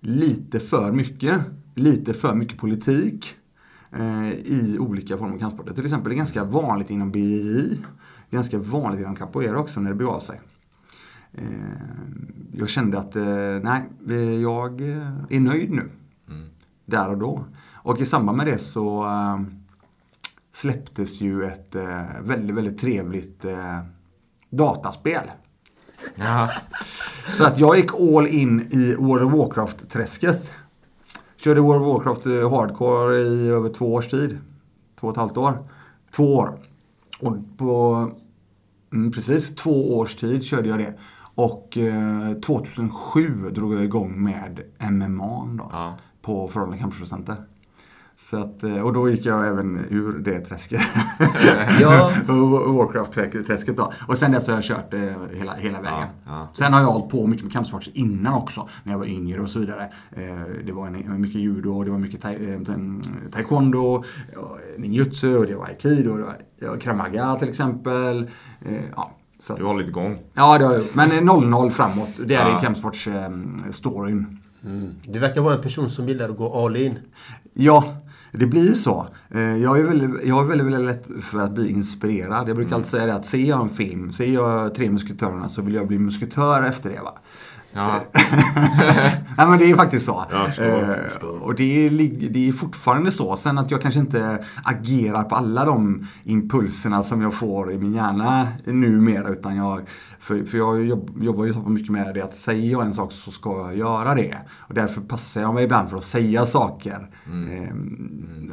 Lite 0.00 0.60
för 0.60 0.92
mycket. 0.92 1.40
Lite 1.74 2.14
för 2.14 2.34
mycket 2.34 2.58
politik 2.58 3.36
eh, 3.92 4.30
i 4.30 4.76
olika 4.78 5.18
former 5.18 5.34
av 5.34 5.38
kampsporter. 5.38 5.74
Till 5.74 5.84
exempel 5.84 6.10
det 6.10 6.14
är 6.14 6.16
ganska 6.16 6.44
vanligt 6.44 6.90
inom 6.90 7.10
BI. 7.10 7.78
Ganska 8.30 8.58
vanligt 8.58 9.00
inom 9.00 9.16
capoeira 9.16 9.58
också 9.58 9.80
när 9.80 9.90
det 9.90 9.96
begav 9.96 10.20
sig. 10.20 10.40
Jag 12.52 12.68
kände 12.68 12.98
att 12.98 13.16
eh, 13.16 13.22
nej, 13.62 13.82
jag 14.42 14.80
är 15.30 15.40
nöjd 15.40 15.70
nu. 15.70 15.90
Mm. 16.28 16.46
Där 16.86 17.10
och 17.10 17.18
då. 17.18 17.44
Och 17.82 18.00
i 18.00 18.06
samband 18.06 18.36
med 18.36 18.46
det 18.46 18.58
så 18.58 19.04
äh, 19.04 19.40
släpptes 20.52 21.20
ju 21.20 21.44
ett 21.44 21.74
äh, 21.74 22.02
väldigt, 22.20 22.56
väldigt 22.56 22.78
trevligt 22.78 23.44
äh, 23.44 23.78
dataspel. 24.50 25.30
Ja. 26.14 26.50
Så 27.38 27.44
att 27.44 27.58
jag 27.58 27.76
gick 27.76 27.94
all 27.94 28.26
in 28.26 28.60
i 28.60 28.94
World 28.94 29.26
of 29.26 29.32
Warcraft-träsket. 29.32 30.52
Körde 31.36 31.60
World 31.60 31.82
of 31.82 31.88
Warcraft 31.88 32.24
hardcore 32.24 33.18
i 33.18 33.48
över 33.48 33.68
två 33.68 33.94
års 33.94 34.08
tid. 34.08 34.38
Två 35.00 35.06
och 35.06 35.12
ett 35.12 35.18
halvt 35.18 35.36
år. 35.36 35.68
Två 36.16 36.36
år. 36.36 36.58
Och 37.20 37.36
på 37.56 38.10
mm, 38.92 39.12
precis 39.12 39.54
två 39.54 39.98
års 39.98 40.16
tid 40.16 40.44
körde 40.44 40.68
jag 40.68 40.78
det. 40.78 40.94
Och 41.34 41.78
eh, 41.78 42.32
2007 42.32 43.50
drog 43.50 43.74
jag 43.74 43.84
igång 43.84 44.22
med 44.22 44.60
MMA 44.90 45.48
då. 45.58 45.68
Ja. 45.72 45.98
På 46.22 46.48
Förhållande 46.48 46.78
kampproducenter. 46.78 47.36
Så 48.20 48.36
att, 48.36 48.62
eh, 48.62 48.80
och 48.80 48.92
då 48.92 49.10
gick 49.10 49.26
jag 49.26 49.48
även 49.48 49.86
ur 49.90 50.18
det 50.18 50.40
träsket. 50.40 50.80
ja. 51.80 52.12
Warcraft-träsket 52.26 53.76
då. 53.76 53.92
Och 54.08 54.18
sen 54.18 54.32
dess 54.32 54.48
har 54.48 54.54
jag 54.54 54.64
kört 54.64 54.94
eh, 54.94 55.00
hela, 55.32 55.54
hela 55.54 55.80
vägen. 55.80 55.98
Ja, 56.00 56.08
ja. 56.26 56.48
Sen 56.54 56.72
har 56.72 56.80
jag 56.80 56.86
hållit 56.86 57.10
på 57.10 57.26
mycket 57.26 57.44
med 57.44 57.52
kampsport 57.52 57.88
innan 57.92 58.34
också. 58.34 58.68
När 58.84 58.92
jag 58.92 58.98
var 58.98 59.06
yngre 59.06 59.40
och 59.40 59.50
så 59.50 59.58
vidare. 59.58 59.82
Eh, 60.12 60.64
det 60.66 60.72
var 60.72 60.86
en, 60.86 61.20
mycket 61.20 61.40
judo, 61.40 61.84
det 61.84 61.90
var 61.90 61.98
mycket 61.98 62.22
taekwondo, 63.32 64.04
ninjutsu, 64.78 65.36
och 65.36 65.46
det 65.46 65.54
var 65.54 65.66
aikido, 65.66 66.16
det 66.60 66.68
var 66.68 66.76
kramaga 66.76 67.36
till 67.36 67.48
exempel. 67.48 68.30
Ja, 68.96 69.10
så 69.38 69.56
du 69.56 69.62
har 69.62 69.70
hållit 69.70 69.88
igång? 69.88 70.18
Ja, 70.34 70.58
det 70.58 70.64
har 70.64 70.74
jag 70.74 70.84
Men 70.92 71.10
0-0 71.10 71.70
framåt. 71.70 72.20
Det 72.24 72.34
är 72.34 72.48
ja. 72.48 72.60
kampsportsstoryn. 72.60 74.38
Mm. 74.64 74.94
Du 75.02 75.18
verkar 75.18 75.40
vara 75.40 75.54
en 75.54 75.62
person 75.62 75.90
som 75.90 76.08
gillar 76.08 76.28
att 76.28 76.36
gå 76.36 76.64
all 76.64 76.76
in. 76.76 76.98
Ja, 77.52 77.84
Det 78.32 78.46
blir 78.46 78.72
så. 78.72 79.06
Eh, 79.30 79.56
Jag 79.56 79.80
är 79.80 79.84
väldigt, 79.84 80.24
jag 80.24 80.44
är 80.44 80.48
väldigt, 80.48 80.66
väldigt 80.66 80.84
lätt 80.86 81.24
för 81.24 81.38
att 81.42 81.54
bli 81.54 81.70
inspirerad. 81.70 82.48
Jag 82.48 82.56
brukar 82.56 82.74
alltid 82.74 82.90
säga 82.90 83.06
det 83.06 83.14
att 83.14 83.26
ser 83.26 83.38
jag 83.48 83.60
en 83.60 83.68
film, 83.70 84.12
ser 84.12 84.26
jag 84.26 84.74
Tre 84.74 84.90
Musketörerna 84.90 85.48
så 85.48 85.62
vill 85.62 85.74
jag 85.74 85.86
bli 85.88 85.98
musketör 85.98 86.62
efter 86.62 86.90
det. 86.90 87.00
Va? 87.00 87.18
Ja. 87.72 88.00
Nej 89.36 89.48
men 89.48 89.58
det 89.58 89.70
är 89.70 89.76
faktiskt 89.76 90.06
så. 90.06 90.24
Eh, 90.62 91.26
och 91.42 91.54
det 91.54 91.86
är, 91.86 91.90
det 92.30 92.48
är 92.48 92.52
fortfarande 92.52 93.10
så. 93.12 93.36
Sen 93.36 93.58
att 93.58 93.70
jag 93.70 93.82
kanske 93.82 94.00
inte 94.00 94.44
agerar 94.64 95.22
på 95.22 95.34
alla 95.34 95.64
de 95.64 96.06
impulserna 96.24 97.02
som 97.02 97.20
jag 97.22 97.34
får 97.34 97.72
i 97.72 97.78
min 97.78 97.92
hjärna 97.94 98.48
numera. 98.64 99.28
Utan 99.28 99.56
jag, 99.56 99.80
för, 100.20 100.44
för 100.44 100.58
jag 100.58 100.84
jobb, 100.84 101.10
jobbar 101.22 101.44
ju 101.44 101.52
så 101.52 101.60
mycket 101.60 101.92
med 101.92 102.14
det 102.14 102.22
att 102.22 102.34
säger 102.34 102.72
jag 102.72 102.86
en 102.86 102.94
sak 102.94 103.12
så 103.12 103.30
ska 103.30 103.50
jag 103.56 103.76
göra 103.76 104.14
det. 104.14 104.36
Och 104.58 104.74
därför 104.74 105.00
passar 105.00 105.40
jag 105.40 105.54
mig 105.54 105.64
ibland 105.64 105.90
för 105.90 105.96
att 105.96 106.04
säga 106.04 106.46
saker. 106.46 107.10
Eh, 107.26 107.74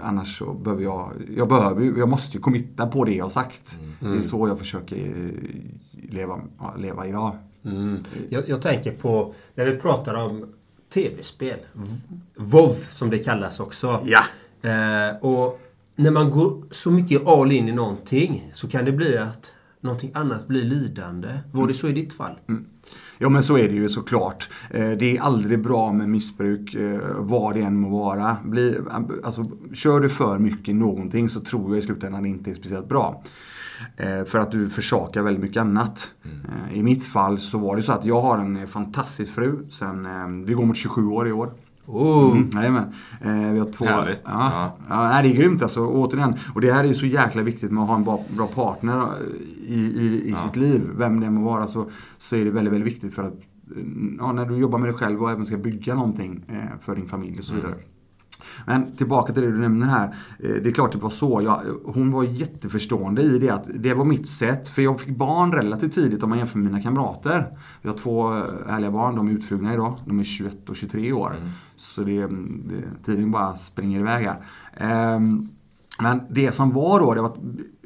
Annars 0.04 0.38
så 0.38 0.54
behöver 0.54 0.84
jag, 0.84 1.12
jag, 1.38 1.48
behöver, 1.48 1.94
jag 1.98 2.10
måste 2.10 2.38
ju 2.38 2.42
committa 2.44 2.88
på 2.88 3.06
det 3.06 3.12
jag 3.16 3.26
har 3.26 3.30
sagt. 3.30 3.78
Det 4.00 4.18
är 4.18 4.22
så 4.22 4.48
jag 4.48 4.60
försöker 4.60 4.96
eh, 4.98 6.12
leva, 6.14 6.40
leva 6.78 7.08
idag. 7.08 7.32
Mm. 7.66 8.04
Jag, 8.30 8.50
jag 8.50 8.62
tänker 8.62 8.92
på 8.92 9.34
när 9.56 9.66
vi 9.66 9.76
pratar 9.80 10.14
om 10.14 10.46
tv-spel. 10.94 11.60
WoW 12.36 12.70
som 12.90 13.10
det 13.10 13.18
kallas 13.18 13.60
också. 13.60 14.00
Ja. 14.06 14.24
Eh, 14.70 15.16
och 15.18 15.60
när 15.96 16.12
man 16.12 16.30
går 16.30 16.64
så 16.72 16.92
mycket 16.92 17.28
all 17.28 17.52
in 17.52 17.70
i 17.70 17.72
någonting 17.72 18.50
så 18.54 18.68
kan 18.68 18.86
det 18.86 18.92
bli 18.92 19.18
att 19.18 19.52
någonting 19.82 20.12
annat 20.14 20.48
blir 20.48 20.64
lidande. 20.64 21.28
Var 21.52 21.68
det 21.68 21.74
så 21.74 21.88
i 21.88 21.92
ditt 21.92 22.14
fall? 22.14 22.34
Ja 23.18 23.30
men 23.30 23.44
så 23.44 23.58
är 23.58 23.68
det 23.70 23.76
ju 23.76 23.90
såklart. 23.90 24.50
Eh, 24.72 24.92
Det 24.92 25.18
är 25.18 25.22
aldrig 25.22 25.62
bra 25.62 25.92
med 25.94 26.10
missbruk, 26.10 26.74
eh, 26.76 27.00
vad 27.18 27.56
det 27.56 27.62
än 27.62 27.80
må 27.80 27.90
vara. 27.90 28.38
Bli, 28.46 28.78
alltså, 29.24 29.46
kör 29.74 30.00
du 30.00 30.10
för 30.10 30.40
mycket 30.40 30.76
någonting 30.76 31.30
så 31.30 31.40
tror 31.40 31.70
jag 31.76 31.84
i 31.84 31.86
slutändan 31.86 32.24
det 32.24 32.30
inte 32.30 32.52
är 32.52 32.56
speciellt 32.56 32.88
bra. 32.90 33.24
Eh, 33.98 34.24
För 34.26 34.40
att 34.40 34.52
du 34.52 34.70
försakar 34.70 35.22
väldigt 35.22 35.44
mycket 35.44 35.62
annat. 35.62 36.12
Eh, 36.26 36.78
I 36.78 36.84
mitt 36.84 37.04
fall 37.06 37.40
så 37.40 37.58
var 37.58 37.76
det 37.76 37.84
så 37.84 37.92
att 37.92 38.06
jag 38.06 38.22
har 38.22 38.38
en 38.38 38.58
eh, 38.58 38.66
fantastisk 38.68 39.32
fru. 39.34 39.68
Sen, 39.72 40.46
vi 40.46 40.54
går 40.54 40.66
mot 40.66 40.78
27 40.78 41.08
år 41.08 41.28
i 41.28 41.32
år. 41.32 41.54
Oh. 41.86 42.32
Mm, 42.32 42.50
jajamän. 42.54 42.84
Eh, 43.22 43.52
vi 43.54 43.60
har 43.60 43.72
två... 43.72 43.86
Härligt. 43.86 44.22
Ja, 44.26 44.76
Ja. 44.90 45.12
ja. 45.16 45.22
det 45.22 45.30
är 45.30 45.34
grymt 45.34 45.62
alltså. 45.62 45.86
Återigen. 45.88 46.36
Och 46.56 46.62
det 46.62 46.72
här 46.72 46.84
är 46.84 46.94
så 46.94 47.06
jäkla 47.06 47.42
viktigt 47.42 47.72
med 47.72 47.82
att 47.84 47.90
ha 47.90 47.96
en 47.96 48.04
bra, 48.04 48.24
bra 48.36 48.48
partner 48.48 49.04
i, 49.68 49.80
i, 49.80 50.30
i 50.30 50.36
sitt 50.46 50.56
liv. 50.56 50.82
Vem 50.98 51.20
det 51.20 51.30
må 51.30 51.42
vara 51.52 51.68
så, 51.68 51.90
så 52.18 52.36
är 52.36 52.46
det 52.46 52.52
väldigt, 52.52 52.74
väldigt 52.74 52.94
viktigt 52.94 53.14
för 53.16 53.24
att 53.24 53.34
ja, 54.20 54.32
när 54.32 54.46
du 54.46 54.58
jobbar 54.58 54.80
med 54.80 54.90
dig 54.90 54.98
själv 54.98 55.24
och 55.24 55.32
även 55.32 55.46
ska 55.46 55.58
bygga 55.58 55.96
någonting 55.96 56.46
eh, 56.48 56.80
för 56.82 56.96
din 56.96 57.08
familj 57.08 57.40
och 57.40 57.46
så 57.46 57.54
vidare. 57.54 57.76
Men 58.66 58.96
tillbaka 58.96 59.34
till 59.34 59.44
det 59.44 59.52
du 59.52 59.58
nämner 59.58 59.88
här. 59.88 60.16
Eh, 60.40 60.50
Det 60.50 60.70
är 60.70 60.74
klart 60.74 60.92
det 60.92 60.98
var 60.98 61.10
så. 61.10 61.42
Jag, 61.44 61.62
hon 61.86 62.12
var 62.12 62.24
jätteförstående 62.24 63.22
i 63.22 63.40
det 63.40 63.50
att 63.50 63.68
det 63.74 63.94
var 63.94 64.06
mitt 64.06 64.28
sätt. 64.28 64.70
För 64.70 64.82
jag 64.82 65.00
fick 65.00 65.18
barn 65.18 65.52
relativt 65.52 65.94
tidigt 65.94 66.24
om 66.24 66.30
man 66.30 66.38
jämför 66.38 66.58
med 66.58 66.72
mina 66.72 66.84
kamrater. 66.84 67.58
Jag 67.82 67.92
har 67.92 67.98
två 67.98 68.34
eh, 68.34 68.44
härliga 68.70 68.92
barn. 68.92 69.16
De 69.16 69.28
är 69.28 69.32
utflugna 69.32 69.74
idag. 69.74 70.00
De 70.06 70.20
är 70.20 70.24
21 70.24 70.70
och 70.70 70.76
23 70.76 71.14
år. 71.14 71.36
Så 71.76 72.04
det, 72.04 72.22
det, 72.22 73.04
tiden 73.06 73.32
bara 73.32 73.56
springer 73.56 74.00
iväg 74.00 74.26
här. 74.26 74.42
Ehm, 74.78 75.50
men 76.00 76.22
det 76.30 76.52
som 76.52 76.74
var 76.74 77.00
då, 77.00 77.14
det 77.14 77.22
var, 77.22 77.30
att 77.30 77.38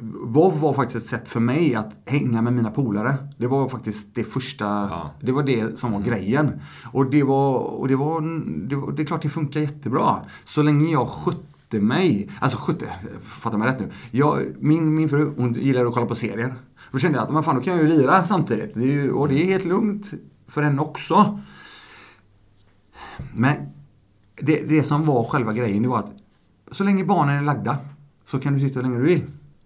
WoW 0.01 0.59
var 0.59 0.73
faktiskt 0.73 1.05
ett 1.05 1.09
sätt 1.09 1.29
för 1.29 1.39
mig 1.39 1.75
att 1.75 1.93
hänga 2.05 2.41
med 2.41 2.53
mina 2.53 2.71
polare. 2.71 3.15
Det 3.37 3.47
var 3.47 3.69
faktiskt 3.69 4.15
det 4.15 4.23
första, 4.23 4.89
det 5.21 5.31
var 5.31 5.43
det 5.43 5.79
som 5.79 5.91
var 5.91 5.99
grejen. 5.99 6.61
Och 6.85 7.09
det 7.09 7.23
var, 7.23 7.57
och 7.57 7.87
det 7.87 7.95
var, 7.95 8.21
det 8.69 8.75
var, 8.75 8.91
det 8.91 9.01
är 9.01 9.05
klart 9.05 9.21
det 9.21 9.29
funkar 9.29 9.59
jättebra. 9.59 10.15
Så 10.43 10.61
länge 10.61 10.91
jag 10.91 11.07
skötte 11.07 11.79
mig, 11.79 12.29
alltså 12.39 12.57
skötte, 12.57 12.85
fatta 13.23 13.57
mig 13.57 13.67
rätt 13.67 13.79
nu. 13.79 13.89
Jag, 14.11 14.39
min, 14.59 14.95
min 14.95 15.09
fru, 15.09 15.33
hon 15.37 15.53
gillar 15.53 15.85
att 15.85 15.93
kolla 15.93 16.05
på 16.05 16.15
serier. 16.15 16.53
Då 16.91 16.99
kände 16.99 17.17
jag 17.17 17.27
att, 17.27 17.33
men 17.33 17.43
fan 17.43 17.55
då 17.55 17.61
kan 17.61 17.73
jag 17.73 17.83
ju 17.83 17.89
lira 17.89 18.25
samtidigt. 18.25 18.73
Det 18.73 18.85
ju, 18.85 19.11
och 19.11 19.27
det 19.27 19.43
är 19.43 19.45
helt 19.45 19.65
lugnt 19.65 20.11
för 20.47 20.61
henne 20.61 20.81
också. 20.81 21.39
Men 23.33 23.55
det, 24.41 24.69
det 24.69 24.83
som 24.83 25.05
var 25.05 25.23
själva 25.23 25.53
grejen, 25.53 25.83
det 25.83 25.89
var 25.89 25.99
att 25.99 26.11
så 26.71 26.83
länge 26.83 27.05
barnen 27.05 27.37
är 27.37 27.41
lagda 27.41 27.77
så 28.25 28.39
kan 28.39 28.53
du 28.53 28.59
sitta 28.59 28.79
hur 28.79 28.83
länge 28.83 28.97
du 28.97 29.03
vill. 29.03 29.21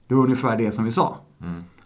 Det 0.08 0.16
var 0.16 0.24
ungefär 0.24 0.58
det 0.58 0.72
som 0.72 0.84
vi 0.84 0.92
sa. 0.92 1.18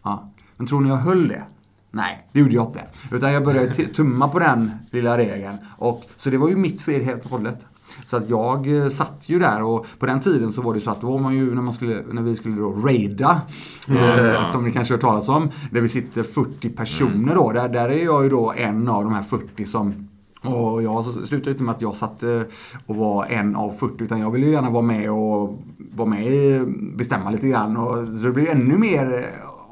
Ja. 0.03 0.31
Men 0.57 0.67
tror 0.67 0.81
ni 0.81 0.89
jag 0.89 0.95
höll 0.95 1.27
det? 1.27 1.43
Nej, 1.91 2.29
det 2.33 2.39
gjorde 2.39 2.53
jag 2.53 2.65
inte. 2.65 2.81
Utan 3.11 3.33
jag 3.33 3.43
började 3.43 3.73
tumma 3.73 4.27
på 4.27 4.39
den 4.39 4.71
lilla 4.91 5.17
regeln. 5.17 5.57
Och, 5.77 6.03
så 6.15 6.29
det 6.29 6.37
var 6.37 6.49
ju 6.49 6.55
mitt 6.55 6.81
fel 6.81 7.01
helt 7.01 7.25
och 7.25 7.31
hållet. 7.31 7.65
Så 8.03 8.17
att 8.17 8.29
jag 8.29 8.77
eh, 8.77 8.89
satt 8.89 9.29
ju 9.29 9.39
där 9.39 9.63
och 9.63 9.85
på 9.99 10.05
den 10.05 10.19
tiden 10.19 10.51
så 10.51 10.61
var 10.61 10.73
det 10.73 10.81
så 10.81 10.91
att 10.91 11.01
då 11.01 11.11
var 11.11 11.19
man 11.19 11.35
ju 11.35 11.55
när, 11.55 11.61
man 11.61 11.73
skulle, 11.73 12.03
när 12.11 12.21
vi 12.21 12.35
skulle 12.35 12.55
då 12.55 12.71
raida, 12.71 13.41
eh, 13.89 14.51
som 14.51 14.63
ni 14.63 14.71
kanske 14.71 14.93
har 14.93 14.97
hört 14.97 15.01
talas 15.01 15.29
om, 15.29 15.49
där 15.71 15.81
vi 15.81 15.89
sitter 15.89 16.23
40 16.23 16.69
personer 16.69 17.35
då. 17.35 17.51
Där, 17.51 17.69
där 17.69 17.89
är 17.89 18.03
jag 18.03 18.23
ju 18.23 18.29
då 18.29 18.53
en 18.57 18.87
av 18.87 19.03
de 19.03 19.13
här 19.13 19.23
40 19.23 19.65
som 19.65 20.08
Mm. 20.41 20.57
och 20.57 20.83
jag 20.83 21.05
slutade 21.05 21.51
inte 21.51 21.63
med 21.63 21.75
att 21.75 21.81
jag 21.81 21.95
satt 21.95 22.23
eh, 22.23 22.41
och 22.85 22.95
var 22.95 23.25
en 23.25 23.55
av 23.55 23.71
40 23.71 24.03
utan 24.03 24.19
jag 24.19 24.31
ville 24.31 24.45
ju 24.45 24.51
gärna 24.51 24.69
vara 24.69 24.81
med 24.81 25.11
och 25.11 25.59
vara 25.95 26.09
med 26.09 26.67
bestämma 26.95 27.31
lite 27.31 27.47
grann. 27.47 27.77
Och, 27.77 27.95
så 27.95 28.25
det 28.25 28.31
blev 28.31 28.47
ännu 28.47 28.77
mer 28.77 29.25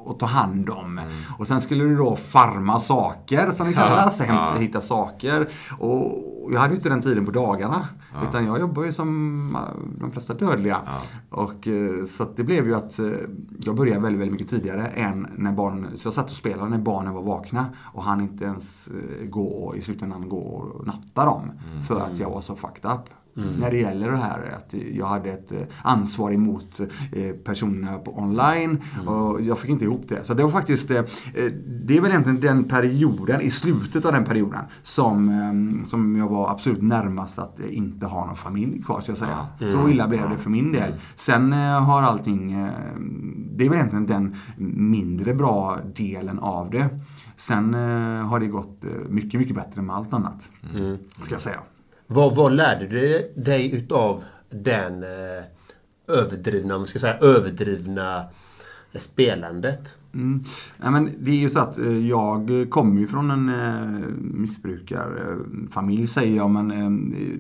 att 0.10 0.20
ta 0.20 0.26
hand 0.26 0.70
om. 0.70 1.02
Och 1.38 1.48
sen 1.48 1.62
skulle 1.62 1.84
du 1.84 1.96
då 1.96 2.16
farma 2.16 2.80
saker 2.80 3.52
som 3.52 3.68
det 3.68 3.74
kallas, 3.74 4.20
hämta, 4.20 4.60
hitta 4.60 4.82
saker. 4.82 5.50
Och 5.80 6.24
jag 6.52 6.60
hade 6.60 6.74
ju 6.74 6.78
inte 6.78 6.90
den 6.90 7.02
tiden 7.02 7.26
på 7.26 7.32
dagarna. 7.32 7.88
Utan 8.30 8.46
jag 8.46 8.60
jobbar 8.60 8.84
ju 8.84 8.94
som 8.94 9.58
de 10.00 10.12
flesta 10.12 10.34
dödliga. 10.34 10.82
Och, 11.30 11.68
eh, 11.68 12.06
så 12.08 12.26
det 12.36 12.44
blev 12.44 12.68
ju 12.68 12.76
att 12.76 13.00
eh, 13.00 13.06
jag 13.60 13.76
började 13.76 14.02
väldigt, 14.02 14.22
väldigt 14.22 14.32
mycket 14.32 14.50
tidigare 14.50 14.86
än 14.88 15.28
när 15.38 15.52
barnen, 15.52 15.98
så 15.98 16.08
jag 16.08 16.14
satt 16.14 16.32
och 16.32 16.38
spelade 16.38 16.70
när 16.70 16.78
barnen 16.78 17.14
var 17.14 17.22
vakna 17.22 17.66
och 17.94 18.04
han 18.04 18.22
inte 18.22 18.46
ens 18.46 18.88
eh, 18.88 19.28
gå 19.28 19.48
och, 19.48 19.78
i 19.78 19.82
slutändan 19.82 20.30
gå 20.30 20.38
och 20.38 20.88
natta 20.88 21.26
dem. 21.26 21.52
För 21.88 22.00
att 22.00 22.18
jag 22.20 22.30
var 22.30 22.42
så 22.42 22.56
fucked 22.56 22.92
up. 22.92 23.10
När 23.60 23.72
det 23.72 23.78
gäller 23.78 24.12
det 24.12 24.18
här 24.18 24.54
att 24.58 24.74
jag 24.94 25.06
hade 25.06 25.30
ett 25.30 25.52
eh, 25.52 25.58
ansvar 25.82 26.32
emot 26.32 26.80
eh, 26.80 27.36
personerna 27.44 27.98
på 27.98 28.20
online 28.20 28.82
och 29.06 29.42
jag 29.42 29.60
fick 29.60 29.70
inte 29.70 29.86
ihop 29.86 30.04
det. 30.08 30.24
Så 30.24 30.34
det 30.34 30.44
var 30.44 30.52
faktiskt, 30.52 30.92
eh, 30.92 31.02
det 31.86 31.98
är 31.98 32.02
väl 32.02 32.12
egentligen 32.12 32.40
den 32.40 32.64
perioden, 32.64 33.42
i 33.42 33.52
slutet 33.52 34.06
av 34.06 34.14
den 34.14 34.26
perioden, 34.26 34.60
som, 34.82 35.82
som 35.86 36.16
jag 36.16 36.28
var 36.28 36.50
absolut 36.52 36.82
närmast 36.82 37.40
att 37.40 37.60
inte 37.60 38.06
ha 38.06 38.26
någon 38.26 38.36
familj 38.36 38.84
kvar, 38.84 39.02
ska 39.02 39.12
jag 39.12 39.20
säga. 39.20 39.48
Så 39.68 39.90
illa 39.90 40.08
blev 40.08 40.30
det 40.30 40.38
för 40.38 40.50
min 40.50 40.72
del. 40.72 40.94
Sen 41.16 41.52
har 41.54 42.02
allting, 42.02 42.68
det 43.56 43.66
är 43.66 43.70
väl 43.70 43.78
egentligen 43.78 44.06
den 44.06 44.36
mindre 44.76 45.34
bra 45.34 45.78
delen 45.96 46.40
av 46.40 46.70
det. 46.70 46.90
Sen 47.36 47.74
har 48.24 48.40
det 48.40 48.48
gått 48.48 48.84
mycket, 49.10 49.40
mycket 49.40 49.56
bättre 49.56 49.82
med 49.82 49.96
allt 49.96 50.14
annat. 50.14 50.50
Ska 51.22 51.34
jag 51.34 51.42
säga. 51.42 51.60
Vad, 52.08 52.36
vad 52.36 52.52
lärde 52.52 52.88
du 52.88 53.34
dig 53.36 53.76
utav 53.76 54.24
den 54.50 55.04
eh, 55.04 55.44
överdrivna, 56.08 56.76
om 56.76 56.80
man 56.80 56.88
ska 56.88 57.00
säga 57.00 57.18
överdrivna 57.18 58.20
eh, 58.92 59.00
spelandet? 59.00 59.98
Mm. 60.14 60.44
Nej, 60.78 60.92
men 60.92 61.12
det 61.20 61.32
är 61.32 61.36
ju 61.36 61.50
så 61.50 61.60
att 61.60 61.78
eh, 61.78 62.08
jag 62.08 62.68
kommer 62.70 63.02
ju 63.02 63.08
från 63.08 63.32
en 63.32 63.50
eh, 63.50 64.08
missbrukarfamilj 64.18 66.08
säger 66.08 66.36
jag, 66.36 66.50
men 66.50 66.72
eh, 66.72 66.90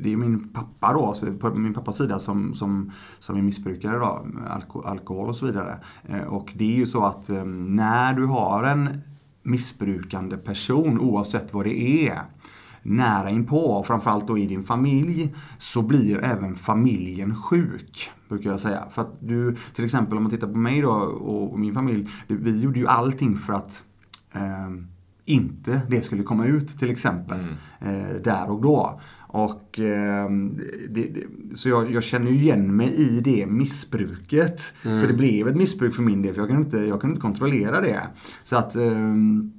det 0.03 0.13
är 0.13 0.17
min 0.17 0.49
pappa 0.49 0.93
då, 0.93 1.13
så 1.13 1.33
på 1.33 1.49
min 1.49 1.73
pappas 1.73 1.97
sida 1.97 2.19
som, 2.19 2.53
som, 2.53 2.91
som 3.19 3.37
är 3.37 3.41
missbrukare 3.41 3.97
då, 3.97 4.25
alko, 4.49 4.81
alkohol 4.81 5.29
och 5.29 5.35
så 5.35 5.45
vidare. 5.45 5.77
Eh, 6.03 6.23
och 6.23 6.53
det 6.55 6.73
är 6.73 6.77
ju 6.77 6.85
så 6.85 7.05
att 7.05 7.29
eh, 7.29 7.45
när 7.45 8.13
du 8.13 8.25
har 8.25 8.63
en 8.63 8.89
missbrukande 9.43 10.37
person, 10.37 10.99
oavsett 10.99 11.53
vad 11.53 11.65
det 11.65 12.07
är, 12.07 12.21
nära 12.87 13.29
inpå 13.29 13.57
och 13.57 13.87
framförallt 13.87 14.27
då 14.27 14.37
i 14.37 14.45
din 14.45 14.63
familj 14.63 15.35
så 15.57 15.81
blir 15.81 16.23
även 16.23 16.55
familjen 16.55 17.35
sjuk. 17.35 18.11
Brukar 18.29 18.49
jag 18.49 18.59
säga. 18.59 18.83
För 18.91 19.01
att 19.01 19.17
du, 19.19 19.55
till 19.73 19.85
exempel 19.85 20.17
om 20.17 20.23
man 20.23 20.31
tittar 20.31 20.47
på 20.47 20.57
mig 20.57 20.81
då 20.81 20.91
och 20.91 21.59
min 21.59 21.73
familj. 21.73 22.09
Vi 22.27 22.61
gjorde 22.61 22.79
ju 22.79 22.87
allting 22.87 23.37
för 23.37 23.53
att 23.53 23.83
eh, 24.33 24.69
inte 25.25 25.81
det 25.89 26.01
skulle 26.01 26.23
komma 26.23 26.45
ut 26.45 26.79
till 26.79 26.89
exempel. 26.89 27.39
Eh, 27.79 28.21
där 28.23 28.51
och 28.51 28.61
då. 28.61 28.99
Och, 29.29 29.79
eh, 29.79 30.29
det, 30.89 31.01
det, 31.01 31.23
så 31.57 31.69
jag, 31.69 31.91
jag 31.91 32.03
känner 32.03 32.31
ju 32.31 32.37
igen 32.37 32.75
mig 32.75 32.93
i 32.95 33.21
det 33.21 33.45
missbruket. 33.45 34.73
För 34.81 35.07
det 35.07 35.13
blev 35.13 35.47
ett 35.47 35.55
missbruk 35.55 35.95
för 35.95 36.03
min 36.03 36.21
del. 36.21 36.33
För 36.33 36.41
jag 36.41 36.49
kunde 36.49 36.63
inte, 36.63 36.77
jag 36.77 37.01
kunde 37.01 37.13
inte 37.13 37.21
kontrollera 37.21 37.81
det. 37.81 38.07
Så 38.43 38.57
att 38.57 38.75
ehm, 38.75 39.51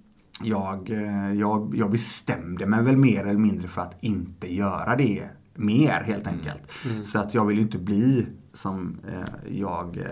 jag, 0.42 0.90
eh, 0.90 1.33
jag, 1.33 1.75
jag 1.76 1.90
bestämde 1.90 2.66
mig 2.66 2.83
väl 2.83 2.97
mer 2.97 3.26
eller 3.26 3.40
mindre 3.40 3.68
för 3.68 3.83
att 3.83 3.97
inte 4.00 4.54
göra 4.54 4.97
det 4.97 5.28
mer 5.54 6.00
helt 6.00 6.26
enkelt. 6.26 6.62
Så 7.02 7.18
att 7.18 7.35
jag 7.35 7.45
vill 7.45 7.59
inte 7.59 7.78
bli 7.78 8.26
som 8.52 8.99
eh, 9.09 9.59
jag 9.59 9.97
eh, 9.99 10.04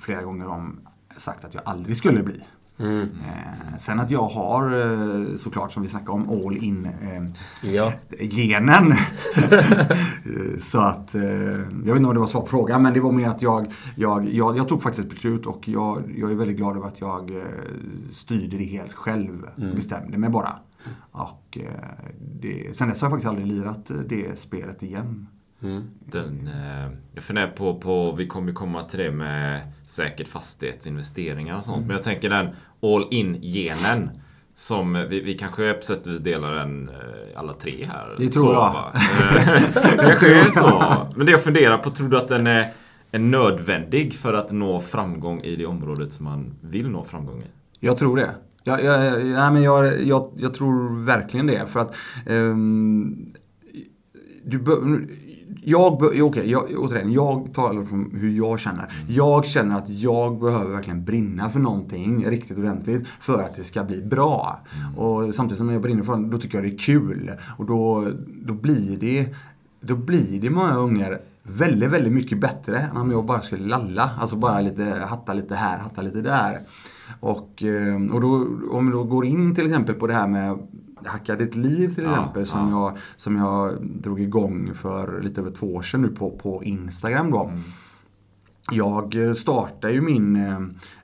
flera 0.00 0.22
gånger 0.22 0.48
om 0.48 0.80
sagt 1.16 1.44
att 1.44 1.54
jag 1.54 1.62
aldrig 1.66 1.96
skulle 1.96 2.22
bli. 2.22 2.44
Eh, 2.80 3.76
sen 3.78 4.00
att 4.00 4.10
jag 4.10 4.22
har 4.28 4.80
eh, 4.80 5.36
såklart 5.36 5.72
som 5.72 5.82
vi 5.82 5.88
snackade 5.88 6.10
om 6.10 6.46
all 6.46 6.56
in 6.56 6.86
eh, 6.86 7.70
Ja. 7.72 7.92
genen. 8.20 8.92
Så 10.60 10.80
att, 10.80 11.14
jag 11.14 11.84
vet 11.84 11.96
inte 11.96 12.08
om 12.08 12.14
det 12.14 12.20
var 12.20 12.26
svar 12.26 12.40
på 12.40 12.46
frågan 12.46 12.82
men 12.82 12.94
det 12.94 13.00
var 13.00 13.12
mer 13.12 13.28
att 13.28 13.42
jag, 13.42 13.72
jag, 13.96 14.34
jag, 14.34 14.56
jag 14.58 14.68
tog 14.68 14.82
faktiskt 14.82 15.04
ett 15.06 15.14
beslut 15.14 15.46
och 15.46 15.68
jag, 15.68 16.14
jag 16.16 16.30
är 16.30 16.34
väldigt 16.34 16.56
glad 16.56 16.76
över 16.76 16.86
att 16.88 17.00
jag 17.00 17.30
styrde 18.10 18.56
det 18.56 18.64
helt 18.64 18.92
själv. 18.92 19.46
Bestämde 19.74 20.18
mig 20.18 20.30
bara. 20.30 20.52
Och 21.12 21.58
det, 22.40 22.76
sen 22.76 22.88
dess 22.88 23.00
har 23.00 23.06
jag 23.08 23.12
faktiskt 23.12 23.28
aldrig 23.28 23.46
lirat 23.46 23.90
det 24.08 24.38
spelet 24.38 24.82
igen. 24.82 25.26
Den, 26.04 26.48
eh, 26.48 26.90
jag 27.14 27.24
funderar 27.24 27.50
på, 27.50 27.78
på, 27.78 28.12
vi 28.12 28.26
kommer 28.26 28.52
komma 28.52 28.82
till 28.82 28.98
det 28.98 29.10
med 29.10 29.60
säkert 29.86 30.28
fastighetsinvesteringar 30.28 31.56
och 31.56 31.64
sånt. 31.64 31.86
Men 31.86 31.96
jag 31.96 32.02
tänker 32.02 32.30
den 32.30 32.46
all 32.82 33.06
in-genen. 33.10 34.10
Som 34.54 35.06
vi, 35.10 35.20
vi 35.20 35.34
kanske 35.34 35.74
på 35.74 35.82
sätt 35.82 36.06
och 36.06 36.12
vis 36.12 36.20
delar 36.20 36.52
den 36.52 36.88
eh, 36.88 37.38
alla 37.40 37.52
tre 37.52 37.88
här. 37.92 38.14
Det 38.18 38.28
tror 38.28 38.44
så, 38.44 38.52
jag. 38.52 38.94
Eh, 38.94 39.62
det 39.96 40.04
kanske 40.08 40.40
är 40.40 40.50
så. 40.50 41.06
Men 41.16 41.26
det 41.26 41.32
jag 41.32 41.44
funderar 41.44 41.78
på, 41.78 41.90
tror 41.90 42.08
du 42.08 42.16
att 42.16 42.28
den 42.28 42.46
är, 42.46 42.68
är 43.12 43.18
nödvändig 43.18 44.14
för 44.14 44.34
att 44.34 44.52
nå 44.52 44.80
framgång 44.80 45.40
i 45.40 45.56
det 45.56 45.66
området 45.66 46.12
som 46.12 46.24
man 46.24 46.54
vill 46.60 46.88
nå 46.88 47.04
framgång 47.04 47.42
i? 47.42 47.46
Jag 47.80 47.98
tror 47.98 48.16
det. 48.16 48.34
Jag, 48.64 48.84
jag, 48.84 49.24
nej, 49.24 49.52
men 49.52 49.62
jag, 49.62 50.02
jag, 50.02 50.30
jag 50.36 50.54
tror 50.54 51.04
verkligen 51.04 51.46
det. 51.46 51.66
För 51.66 51.80
att 51.80 51.94
ehm, 52.26 53.26
du 54.44 54.58
bör, 54.58 55.06
jag, 55.62 56.02
okej, 56.02 56.50
jag, 56.50 56.64
återigen, 56.76 57.12
jag 57.12 57.54
talar 57.54 57.84
från 57.84 58.10
hur 58.14 58.36
jag 58.36 58.60
känner. 58.60 58.92
Jag 59.08 59.46
känner 59.46 59.76
att 59.76 59.88
jag 59.88 60.40
behöver 60.40 60.70
verkligen 60.70 61.04
brinna 61.04 61.50
för 61.50 61.60
någonting 61.60 62.26
riktigt 62.26 62.58
ordentligt 62.58 63.08
för 63.20 63.42
att 63.42 63.56
det 63.56 63.64
ska 63.64 63.84
bli 63.84 64.02
bra. 64.02 64.60
Och 64.96 65.34
samtidigt 65.34 65.58
som 65.58 65.70
jag 65.70 65.82
brinner 65.82 66.02
för 66.02 66.16
det, 66.16 66.28
då 66.28 66.38
tycker 66.38 66.58
jag 66.58 66.64
det 66.64 66.74
är 66.74 66.78
kul. 66.78 67.30
Och 67.58 67.66
då, 67.66 68.08
då 68.46 68.54
blir 68.54 68.96
det 68.96 69.34
då 69.80 69.96
blir 69.96 70.40
det 70.40 70.50
många 70.50 70.76
gånger 70.76 71.20
väldigt, 71.42 71.90
väldigt 71.90 72.12
mycket 72.12 72.40
bättre 72.40 72.78
än 72.78 72.96
om 72.96 73.10
jag 73.10 73.24
bara 73.24 73.40
skulle 73.40 73.66
lalla. 73.66 74.10
Alltså 74.18 74.36
bara 74.36 74.60
lite, 74.60 74.84
hatta 75.08 75.34
lite 75.34 75.54
här, 75.54 75.78
hatta 75.78 76.02
lite 76.02 76.20
där. 76.20 76.58
Och, 77.20 77.62
eh, 77.62 78.12
och 78.12 78.20
då, 78.20 78.48
om 78.70 78.86
vi 78.86 78.92
då 78.92 79.04
går 79.04 79.24
in 79.24 79.54
till 79.54 79.66
exempel 79.66 79.94
på 79.94 80.06
det 80.06 80.14
här 80.14 80.28
med 80.28 80.58
Hacka 81.06 81.36
ditt 81.36 81.54
liv 81.54 81.94
till 81.94 82.04
Ja, 82.04 82.10
exempel 82.10 82.46
som, 82.46 82.70
jag, 82.70 82.96
som 83.16 83.36
jag 83.36 83.86
drog 83.86 84.20
igång 84.20 84.70
för 84.74 85.20
lite 85.22 85.40
över 85.40 85.50
två 85.50 85.74
år 85.74 85.82
sedan 85.82 86.02
nu 86.02 86.08
på, 86.08 86.30
på 86.30 86.64
Instagram 86.64 87.30
då. 87.30 87.52
Jag 88.72 89.26
eh, 89.28 89.32
startade 89.32 89.92
ju 89.92 90.00
min... 90.00 90.36
eh, 90.36 90.56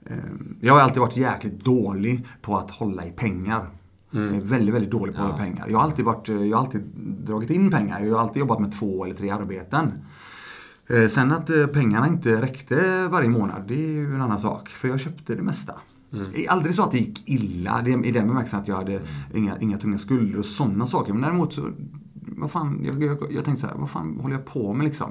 eh, 0.07 0.19
Jag 0.61 0.75
har 0.75 0.81
alltid 0.81 0.99
varit 1.01 1.17
jäkligt 1.17 1.65
dålig 1.65 2.27
på 2.43 2.57
att 2.57 2.71
hålla 2.71 3.05
i 3.05 3.11
pengar. 3.11 3.67
Jag 4.11 4.23
är 4.35 4.41
väldigt, 4.41 4.75
väldigt 4.75 4.91
dålig 4.91 5.15
på 5.15 5.21
att 5.23 5.31
hålla 5.31 5.47
i 5.47 5.51
pengar. 5.51 5.67
Jag 5.71 5.79
har, 5.79 5.85
alltid 5.85 6.05
varit, 6.05 6.29
eh, 6.29 6.45
jag 6.45 6.57
har 6.57 6.65
alltid 6.65 6.83
dragit 7.27 7.51
in 7.51 7.71
pengar. 7.71 8.01
Jag 8.01 8.15
har 8.15 8.21
alltid 8.21 8.41
jobbat 8.41 8.61
med 8.61 8.73
två 8.79 9.05
eller 9.05 9.15
tre 9.15 9.31
arbeten. 9.31 9.93
Eh, 10.91 11.09
Sen 11.09 11.33
att 11.33 11.51
eh, 11.51 11.67
pengarna 11.67 12.09
inte 12.09 12.43
räckte 12.43 13.09
varje 13.09 13.29
månad, 13.29 13.63
det 13.69 13.75
är 13.85 13.89
ju 13.91 14.15
en 14.15 14.21
annan 14.23 14.41
sak. 14.41 14.69
För 14.69 14.89
jag 14.89 15.01
köpte 15.01 15.35
det 15.35 15.43
mesta. 15.43 15.75
Är 16.35 16.51
aldrig 16.51 16.75
så 16.75 16.83
att 16.83 16.91
det 16.91 16.99
gick 16.99 17.23
illa 17.29 17.83
det- 17.85 17.91
i 18.09 18.11
den 18.13 18.27
bemärkelsen 18.29 18.61
att 18.61 18.69
jag 18.69 18.77
hade 18.77 19.01
inga, 19.35 19.59
inga 19.59 19.77
tunga 19.79 19.99
skulder 19.99 20.39
och 20.39 20.45
sådana 20.45 20.87
saker. 20.87 21.13
Men 21.13 21.23
däremot 21.23 21.53
så, 21.53 21.71
vad 22.15 22.51
fan, 22.51 22.81
jag, 22.85 23.03
jag, 23.03 23.19
jag 23.31 23.45
tänkte 23.45 23.61
så 23.61 23.67
här, 23.67 23.75
vad 23.79 23.91
fan 23.91 24.19
håller 24.21 24.35
jag 24.35 24.45
på 24.45 24.73
med 24.75 24.85
liksom? 24.85 25.11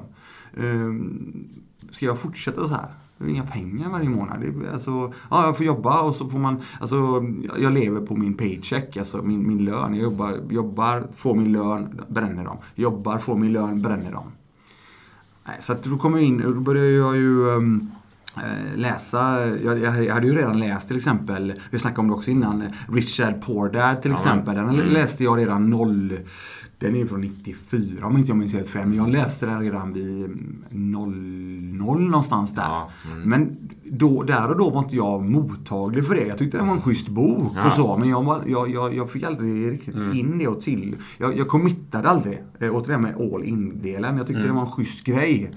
Ehm, 0.56 1.44
ska 1.90 2.06
jag 2.06 2.18
fortsätta 2.18 2.68
så 2.68 2.74
här? 2.74 2.86
Det 3.18 3.24
är 3.24 3.28
inga 3.28 3.46
pengar 3.46 3.90
varje 3.90 4.08
månad. 4.08 4.40
Det 4.40 4.72
alltså, 4.72 5.12
ja, 5.30 5.46
jag 5.46 5.56
får 5.56 5.66
jobba 5.66 6.00
och 6.00 6.14
så 6.14 6.28
får 6.28 6.38
man, 6.38 6.56
alltså, 6.80 6.96
jag- 7.42 7.60
jag 7.60 7.72
lever 7.72 8.00
på 8.00 8.16
min 8.16 8.34
paycheck, 8.34 8.96
alltså 8.96 9.22
min, 9.22 9.46
min 9.48 9.64
lön. 9.64 9.94
Jag 9.94 10.02
jobbar, 10.02 10.40
jobbar, 10.50 11.06
får 11.16 11.34
min 11.34 11.52
lön, 11.52 12.00
bränner 12.08 12.44
dem. 12.44 12.56
Jobbar, 12.74 13.18
får 13.18 13.36
min 13.38 13.52
lön, 13.52 13.82
bränner 13.82 14.12
dem. 14.12 14.24
Så 15.60 15.72
att 15.72 15.82
då 15.84 15.96
kommer 15.98 16.18
jag 16.18 16.26
in, 16.26 16.38
då 16.38 16.60
började 16.60 16.90
jag 16.90 17.16
ju 17.16 17.48
eh, 17.48 17.60
läsa, 18.76 19.46
jag, 19.64 20.04
jag 20.04 20.14
hade 20.14 20.26
ju 20.26 20.34
redan 20.34 20.58
läst 20.58 20.88
till 20.88 20.96
exempel, 20.96 21.52
vi 21.70 21.78
snackade 21.78 22.00
om 22.00 22.08
det 22.08 22.14
också 22.14 22.30
innan, 22.30 22.62
eh, 22.62 22.68
Richard 22.88 23.40
Poor 23.40 23.68
Dad 23.68 24.02
till 24.02 24.12
exempel. 24.12 24.54
Den 24.54 24.76
läste 24.76 25.24
jag 25.24 25.38
redan 25.38 25.70
noll, 25.70 26.18
den 26.78 26.96
är 26.96 27.06
från 27.06 27.20
94 27.20 28.06
om 28.06 28.16
inte 28.16 28.30
jag 28.30 28.36
minns 28.36 28.54
helt 28.54 28.68
fel. 28.68 28.86
Men 28.86 28.98
jag 28.98 29.10
läste 29.10 29.46
den 29.46 29.60
redan 29.60 29.92
vid 29.92 30.24
mm, 30.24 30.64
00 31.78 32.00
någonstans 32.00 32.54
där. 32.54 32.62
Ja, 32.62 32.90
Men 33.24 33.56
då, 33.84 34.22
där 34.22 34.50
och 34.50 34.58
då 34.58 34.70
var 34.70 34.78
inte 34.78 34.96
jag 34.96 35.22
mottaglig 35.22 36.06
för 36.06 36.14
det. 36.14 36.26
Jag 36.26 36.38
tyckte 36.38 36.58
det 36.58 36.64
var 36.64 36.72
en 36.72 36.80
schysst 36.82 37.08
bok 37.08 37.52
och 37.66 37.72
så. 37.72 37.96
Men 37.96 38.08
jag, 38.08 38.42
jag, 38.46 38.70
jag, 38.70 38.94
jag 38.94 39.10
fick 39.10 39.24
aldrig 39.24 39.70
riktigt 39.70 39.94
in 39.94 40.38
det 40.38 40.48
och 40.48 40.60
till. 40.60 40.96
Jag, 41.18 41.38
jag 41.38 41.48
committade 41.48 42.08
aldrig 42.08 42.42
eh, 42.60 42.74
åt 42.74 42.86
det 42.86 42.92
där 42.92 42.98
med 42.98 43.14
all 43.16 43.44
in-delen. 43.44 44.16
Jag 44.16 44.26
tyckte 44.26 44.42
det 44.42 44.52
var 44.52 44.60
en 44.60 44.70
schysst 44.70 45.04
grej. 45.04 45.50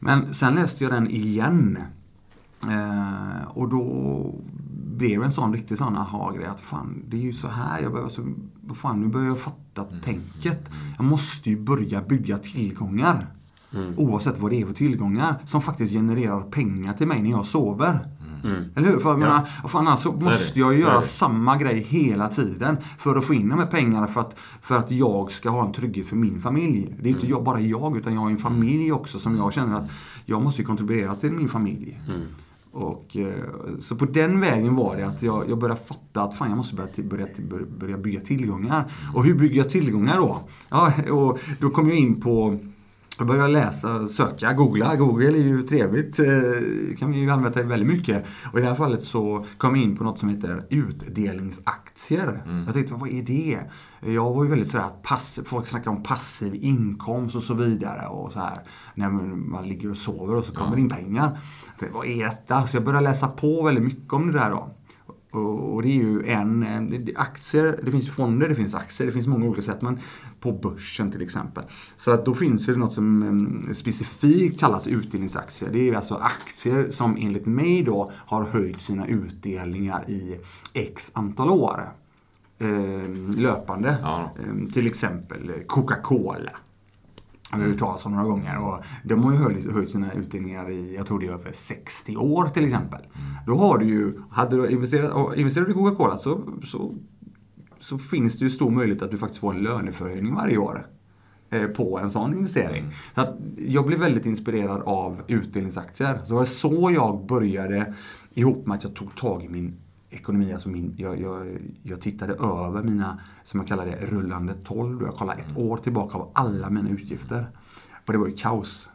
Men 0.00 0.34
sen 0.34 0.54
läste 0.54 0.84
jag 0.84 0.92
den 0.92 1.10
igen. 1.10 1.78
Eh, 2.62 3.48
och 3.48 3.68
då 3.68 4.34
blev 4.96 5.20
det 5.20 5.26
en 5.26 5.32
sån 5.32 5.52
riktig 5.52 5.78
sån 5.78 5.96
aha-grej 5.96 6.46
att 6.46 6.60
fan, 6.60 7.02
det 7.08 7.16
är 7.16 7.20
ju 7.20 7.32
så 7.32 7.48
här 7.48 7.80
jag 7.82 7.92
behöver, 7.92 8.10
så, 8.10 8.22
vad 8.60 8.76
fan, 8.76 9.00
nu 9.00 9.08
börjar 9.08 9.26
jag 9.26 9.40
fatta 9.40 9.84
tänket. 9.84 10.70
Jag 10.96 11.04
måste 11.04 11.50
ju 11.50 11.60
börja 11.60 12.02
bygga 12.02 12.38
tillgångar. 12.38 13.26
Oavsett 13.96 14.38
vad 14.38 14.50
det 14.50 14.60
är 14.60 14.66
för 14.66 14.74
tillgångar. 14.74 15.34
Som 15.44 15.62
faktiskt 15.62 15.92
genererar 15.92 16.40
pengar 16.40 16.92
till 16.92 17.06
mig 17.06 17.22
när 17.22 17.30
jag 17.30 17.46
sover. 17.46 18.08
Eller 18.74 18.88
hur? 18.88 18.98
För 18.98 19.10
jag 19.10 19.18
menar, 19.18 19.48
vad 19.62 19.70
fan, 19.70 19.88
alltså 19.88 20.12
det. 20.12 20.24
måste 20.24 20.58
jag 20.60 20.72
ju 20.74 20.78
Så 20.80 20.84
göra 20.84 21.02
samma 21.02 21.56
grej 21.56 21.86
hela 21.88 22.28
tiden 22.28 22.76
för 22.98 23.16
att 23.16 23.24
få 23.24 23.34
in 23.34 23.48
de 23.48 23.58
här 23.58 23.66
pengarna 23.66 24.06
för 24.06 24.20
att, 24.20 24.38
för 24.62 24.76
att 24.76 24.90
jag 24.90 25.32
ska 25.32 25.50
ha 25.50 25.66
en 25.66 25.72
trygghet 25.72 26.08
för 26.08 26.16
min 26.16 26.40
familj. 26.40 26.94
Det 27.02 27.08
är 27.08 27.12
inte 27.12 27.26
jag, 27.26 27.44
bara 27.44 27.60
jag 27.60 27.96
utan 27.96 28.14
jag 28.14 28.20
har 28.20 28.30
en 28.30 28.38
familj 28.38 28.92
också 28.92 29.18
som 29.18 29.36
jag 29.36 29.52
känner 29.52 29.76
att 29.76 29.90
jag 30.24 30.42
måste 30.42 30.62
ju 30.62 30.66
kontribuera 30.66 31.14
till 31.14 31.32
min 31.32 31.48
familj. 31.48 32.00
Och, 32.72 33.16
eh, 33.16 33.34
så 33.78 33.96
på 33.96 34.04
den 34.04 34.40
vägen 34.40 34.76
var 34.76 34.96
det 34.96 35.06
att 35.06 35.22
jag, 35.22 35.50
jag 35.50 35.58
började 35.58 35.80
fatta 35.80 36.22
att 36.22 36.34
fan 36.36 36.48
jag 36.48 36.56
måste 36.56 36.74
börja, 36.74 36.86
till, 36.86 37.04
börja, 37.04 37.66
börja 37.78 37.98
bygga 37.98 38.20
tillgångar. 38.20 38.84
Och 39.14 39.24
hur 39.24 39.34
bygger 39.34 39.56
jag 39.56 39.68
tillgångar 39.70 40.16
då? 40.16 40.40
Ja, 40.68 40.92
och 41.10 41.38
då 41.60 41.70
kom 41.70 41.88
jag 41.88 41.98
in 41.98 42.20
på 42.20 42.58
jag 43.20 43.28
började 43.28 43.48
läsa, 43.52 44.08
söka, 44.08 44.52
googla. 44.52 44.96
Google 44.96 45.38
är 45.38 45.42
ju 45.42 45.62
trevligt. 45.62 46.18
eh, 46.18 46.96
kan 46.98 47.12
vi 47.12 47.18
ju 47.18 47.30
använda 47.30 47.62
väldigt 47.62 47.88
mycket. 47.88 48.26
Och 48.52 48.58
i 48.58 48.62
det 48.62 48.68
här 48.68 48.74
fallet 48.74 49.02
så 49.02 49.46
kom 49.58 49.76
jag 49.76 49.84
in 49.84 49.96
på 49.96 50.04
något 50.04 50.18
som 50.18 50.28
heter 50.28 50.66
utdelningsaktier. 50.70 52.42
Jag 52.66 52.74
tänkte, 52.74 52.94
vad 52.94 53.08
är 53.10 53.22
det? 53.22 53.58
Jag 54.00 54.34
var 54.34 54.44
ju 54.44 54.50
väldigt 54.50 54.68
sådär 54.68 54.84
att 54.84 55.02
passiv, 55.02 55.42
folk 55.42 55.66
snackar 55.66 55.90
om 55.90 56.02
passiv 56.02 56.54
inkomst 56.54 57.36
och 57.36 57.42
så 57.42 57.54
vidare. 57.54 58.06
Och 58.06 58.32
så 58.32 58.38
här, 58.38 58.58
när 58.94 59.10
man 59.50 59.68
ligger 59.68 59.90
och 59.90 59.96
sover 59.96 60.34
och 60.36 60.44
så 60.44 60.54
kommer 60.54 60.76
det 60.76 60.80
in 60.82 60.88
pengar. 60.88 61.38
Tänkte, 61.78 61.98
vad 61.98 62.06
är 62.06 62.24
detta? 62.24 62.66
Så 62.66 62.76
jag 62.76 62.84
började 62.84 63.04
läsa 63.04 63.28
på 63.28 63.62
väldigt 63.62 63.84
mycket 63.84 64.12
om 64.12 64.32
det 64.32 64.38
där 64.38 64.50
då. 64.50 64.76
Och 65.30 65.82
det 65.82 65.88
är 65.88 66.02
ju 66.02 66.26
en, 66.26 66.66
aktier, 67.16 67.80
det 67.82 67.90
finns 67.90 68.10
fonder, 68.10 68.48
det 68.48 68.54
finns 68.54 68.74
aktier, 68.74 69.06
det 69.06 69.12
finns 69.12 69.26
många 69.26 69.46
olika 69.46 69.62
sätt. 69.62 69.82
Men 69.82 69.98
på 70.40 70.52
börsen 70.52 71.12
till 71.12 71.22
exempel. 71.22 71.64
Så 71.96 72.10
att 72.10 72.24
då 72.24 72.34
finns 72.34 72.66
det 72.66 72.76
något 72.76 72.92
som 72.92 73.22
mm, 73.22 73.74
specifikt 73.74 74.60
kallas 74.60 74.88
utdelningsaktier. 74.88 75.70
Det 75.70 75.88
är 75.88 75.94
alltså 75.94 76.14
aktier 76.14 76.90
som 76.90 77.16
enligt 77.16 77.46
mig 77.46 77.82
då 77.82 78.12
har 78.14 78.44
höjt 78.44 78.82
sina 78.82 79.06
utdelningar 79.06 80.10
i 80.10 80.40
x 80.74 81.10
antal 81.14 81.50
år. 81.50 81.92
Eh, 82.58 83.38
löpande. 83.40 83.96
Ja. 84.02 84.30
Eh, 84.38 84.72
till 84.72 84.86
exempel 84.86 85.52
Coca-Cola. 85.66 86.52
Har 87.50 87.58
vi 87.58 87.64
hört 87.64 87.78
talas 87.78 88.06
om 88.06 88.12
några 88.12 88.24
gånger. 88.24 88.58
Och 88.58 88.84
de 89.04 89.24
har 89.24 89.32
ju 89.32 89.38
höjt, 89.38 89.72
höjt 89.72 89.90
sina 89.90 90.12
utdelningar 90.12 90.70
i, 90.70 90.94
jag 90.96 91.06
tror 91.06 91.20
det 91.20 91.26
är 91.26 91.32
över 91.32 91.52
60 91.52 92.16
år 92.16 92.44
till 92.46 92.64
exempel. 92.64 93.00
Då 93.46 93.54
har 93.54 93.78
du 93.78 93.86
ju, 93.86 94.14
hade 94.30 94.56
du 94.56 94.70
investerat, 94.70 95.70
i 95.70 95.72
Coca-Cola 95.72 96.18
så, 96.18 96.40
så, 96.64 96.94
så 97.80 97.98
finns 97.98 98.38
det 98.38 98.44
ju 98.44 98.50
stor 98.50 98.70
möjlighet 98.70 99.02
att 99.02 99.10
du 99.10 99.16
faktiskt 99.16 99.40
får 99.40 99.54
en 99.54 99.62
löneförhöjning 99.62 100.34
varje 100.34 100.58
år. 100.58 100.86
eh, 101.50 101.66
På 101.66 101.98
en 101.98 102.10
sån 102.10 102.34
investering. 102.34 102.84
Så 103.14 103.20
att 103.20 103.36
jag 103.58 103.86
blev 103.86 103.98
väldigt 104.00 104.26
inspirerad 104.26 104.82
av 104.82 105.22
utdelningsaktier. 105.28 106.20
Så 106.24 106.28
det 106.28 106.34
var 106.38 106.44
så 106.44 106.90
jag 106.94 107.26
började 107.26 107.94
ihop 108.34 108.66
med 108.66 108.76
att 108.76 108.84
jag 108.84 108.94
tog 108.94 109.16
tag 109.16 109.44
i 109.44 109.48
min 109.48 109.76
ekonomi. 110.10 110.52
Alltså 110.52 110.68
min, 110.68 110.94
jag, 110.96 111.20
jag, 111.20 111.58
jag 111.82 112.00
tittade 112.00 112.32
över 112.32 112.82
mina, 112.82 113.20
som 113.44 113.60
jag 113.60 113.68
kallar 113.68 113.86
det, 113.86 114.06
rullande 114.06 114.54
12. 114.64 115.02
Jag 115.02 115.14
kollade 115.16 115.40
ett 115.42 115.56
år 115.56 115.76
tillbaka 115.76 116.18
av 116.18 116.30
alla 116.34 116.70
mina 116.70 116.88
utgifter. 116.90 117.50
Och 118.06 118.12
det 118.12 118.18
var 118.18 118.26
ju 118.26 118.36
kaos. 118.36 118.90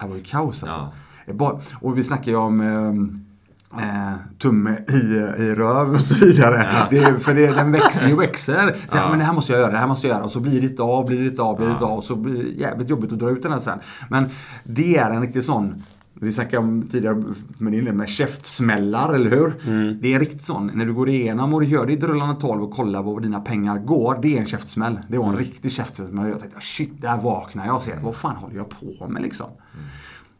Det 0.00 0.06
var 0.08 0.16
ju 0.16 0.22
kaos 0.22 0.62
alltså. 0.62 0.88
Bara, 1.34 1.60
och 1.80 1.98
vi 1.98 2.04
snackar 2.04 2.32
ju 2.32 2.36
om 2.38 2.60
eh, 2.60 3.78
eh, 3.82 4.14
tumme 4.38 4.78
i, 4.88 4.94
i 5.42 5.54
röv 5.54 5.90
och 5.94 6.00
så 6.00 6.24
vidare. 6.26 6.70
Det, 6.90 6.98
är- 6.98 7.18
för 7.18 7.34
det, 7.34 7.46
den 7.46 7.72
växer 7.72 8.08
ju 8.08 8.16
växer. 8.16 8.76
Så, 8.88 8.96
ja. 8.96 9.08
men 9.10 9.18
det 9.18 9.24
här 9.24 9.34
måste 9.34 9.52
jag 9.52 9.60
göra, 9.60 9.72
det 9.72 9.78
här 9.78 9.86
måste 9.86 10.06
jag 10.06 10.14
göra. 10.14 10.24
Och 10.24 10.32
så 10.32 10.40
blir 10.40 10.60
det 10.60 10.66
inte 10.66 10.82
av, 10.82 11.06
blir 11.06 11.18
det 11.20 11.26
inte 11.26 11.42
av, 11.42 11.56
blir 11.56 11.66
det 11.66 11.72
inte 11.72 11.84
av. 11.84 11.98
Och 11.98 12.04
så 12.04 12.16
blir 12.16 12.42
det 12.42 12.48
jävligt 12.48 12.88
jobbigt 12.88 13.12
att 13.12 13.18
dra 13.18 13.30
ut 13.30 13.42
den 13.42 13.52
här 13.52 13.58
sen. 13.60 13.78
Men 14.10 14.28
det 14.64 14.96
är 14.96 15.10
en 15.10 15.20
riktig 15.20 15.44
sån 15.44 15.82
Vi 16.20 16.32
snackade 16.32 16.58
om 16.58 16.82
tidigare 16.88 17.22
med 17.58 17.72
din 17.72 17.96
med 17.96 18.08
käftsmällar, 18.08 19.14
eller 19.14 19.30
hur? 19.30 19.54
Det 20.00 20.08
är 20.08 20.14
en 20.14 20.20
riktigt 20.20 20.42
sån. 20.42 20.70
När 20.74 20.86
du 20.86 20.92
går 20.92 21.08
igenom 21.08 21.54
och 21.54 21.60
du 21.60 21.66
gör 21.66 21.86
ditt 21.86 22.02
rullande 22.02 22.40
12 22.40 22.62
och 22.62 22.70
kollar 22.70 23.02
var 23.02 23.20
dina 23.20 23.40
pengar 23.40 23.78
går. 23.78 24.18
Det 24.22 24.36
är 24.36 24.40
en 24.40 24.46
käftsmäll. 24.46 24.98
Det 25.08 25.18
var 25.18 25.28
en 25.28 25.36
riktig 25.36 25.72
käftsmäll. 25.72 26.28
Jag 26.28 26.40
tänkte, 26.40 26.60
shit, 26.60 27.02
där 27.02 27.18
vaknar 27.18 27.66
jag 27.66 27.76
och 27.76 27.82
ser, 27.82 28.00
vad 28.00 28.16
fan 28.16 28.36
håller 28.36 28.56
jag 28.56 28.68
på 28.68 29.08
med 29.08 29.22
liksom? 29.22 29.50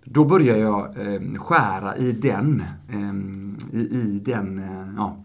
Då 0.05 0.25
börjar 0.25 0.57
jag 0.57 0.85
eh, 0.85 1.39
skära 1.39 1.97
i 1.97 2.13
den, 2.13 2.63
eh, 2.89 3.79
i, 3.79 3.81
i 3.81 4.23
den, 4.25 4.59
eh, 4.59 4.95
ja, 4.97 5.25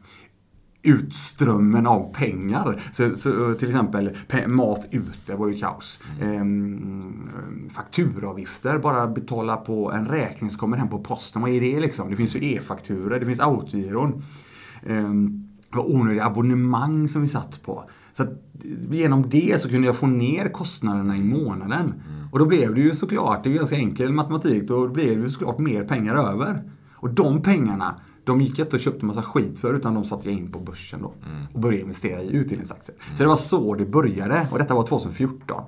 utströmmen 0.84 1.88
av 1.88 2.14
pengar. 2.14 2.82
Så, 2.94 3.16
så, 3.16 3.54
till 3.54 3.68
exempel 3.68 4.10
pe- 4.30 4.48
mat 4.48 4.88
ute 4.92 5.36
var 5.36 5.48
ju 5.48 5.58
kaos. 5.58 6.00
Ehm, 6.22 7.30
fakturaavgifter, 7.74 8.78
bara 8.80 9.08
betala 9.08 9.58
på 9.58 9.92
en 9.92 10.06
räkning 10.06 10.50
som 10.50 10.60
kommer 10.60 10.78
hem 10.78 10.88
på 10.90 11.00
posten. 11.00 11.42
Vad 11.42 11.52
är 11.52 11.62
det 11.62 11.80
liksom? 11.80 12.10
Det 12.10 12.16
finns 12.16 12.36
ju 12.36 12.54
e-fakturor, 12.56 13.20
det 13.20 13.26
finns 13.26 13.40
autogiron. 13.40 14.24
Ehm, 14.88 15.48
det 15.72 15.78
var 15.78 15.96
onödiga 15.96 16.26
abonnemang 16.26 17.08
som 17.08 17.22
vi 17.22 17.28
satt 17.28 17.64
på. 17.64 17.90
Så 18.14 18.24
att 18.24 18.30
genom 18.92 19.30
det 19.30 19.62
så 19.62 19.70
kunde 19.70 19.88
jag 19.88 19.96
få 19.96 20.08
ner 20.08 20.48
kostnaderna 20.48 21.18
i 21.18 21.24
månaden. 21.24 21.94
Och 22.32 22.40
då 22.40 22.46
blev 22.46 22.76
det 22.76 22.82
ju 22.82 22.96
såklart, 22.96 23.44
det 23.44 23.50
är 23.50 23.52
ju 23.52 23.58
ganska 23.58 23.76
enkel 23.76 24.12
matematik, 24.12 24.68
då 24.68 24.88
blev 24.88 25.18
det 25.18 25.24
ju 25.24 25.30
såklart 25.30 25.60
mer 25.60 25.84
pengar 25.84 26.16
över. 26.16 26.64
Och 26.94 27.10
de 27.14 27.42
pengarna, 27.42 27.96
de 28.24 28.42
gick 28.42 28.60
inte 28.60 28.76
och 28.76 28.82
köpte 28.82 29.06
massa 29.06 29.22
skit 29.22 29.60
för 29.60 29.74
utan 29.74 29.94
de 29.94 30.06
satte 30.06 30.30
jag 30.30 30.40
in 30.40 30.52
på 30.52 30.60
börsen 30.60 31.02
då. 31.02 31.14
Och 31.54 31.60
började 31.60 31.82
investera 31.82 32.22
i 32.22 32.32
utdelningsaktier. 32.36 32.98
Så 33.14 33.24
det 33.24 33.30
var 33.30 33.36
så 33.36 33.76
det 33.76 33.86
började 33.86 34.48
och 34.52 34.60
detta 34.60 34.74
var 34.74 34.88
2014. 34.88 35.64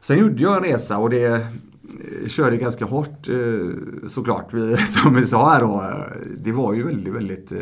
Sen 0.00 0.18
gjorde 0.18 0.42
jag 0.42 0.56
en 0.56 0.62
resa 0.62 0.98
och 0.98 1.10
det 1.10 1.26
eh, 1.26 2.28
körde 2.28 2.56
ganska 2.56 2.84
hårt 2.84 3.28
eh, 3.28 4.08
såklart. 4.08 4.54
Vi, 4.54 4.76
som 4.86 5.14
vi 5.14 5.26
sa 5.26 5.50
här 5.50 5.60
då, 5.60 5.82
eh, 5.82 6.26
det 6.38 6.52
var 6.52 6.74
ju 6.74 6.82
väldigt, 6.82 7.14
väldigt 7.14 7.52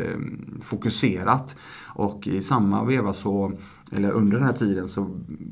fokuserat. 0.61 1.55
Och 1.95 2.27
i 2.27 2.41
samma 2.41 2.83
veva 2.83 3.13
så, 3.13 3.51
eller 3.91 4.11
under 4.11 4.37
den 4.37 4.45
här 4.45 4.53
tiden 4.53 4.87
så, 4.87 5.07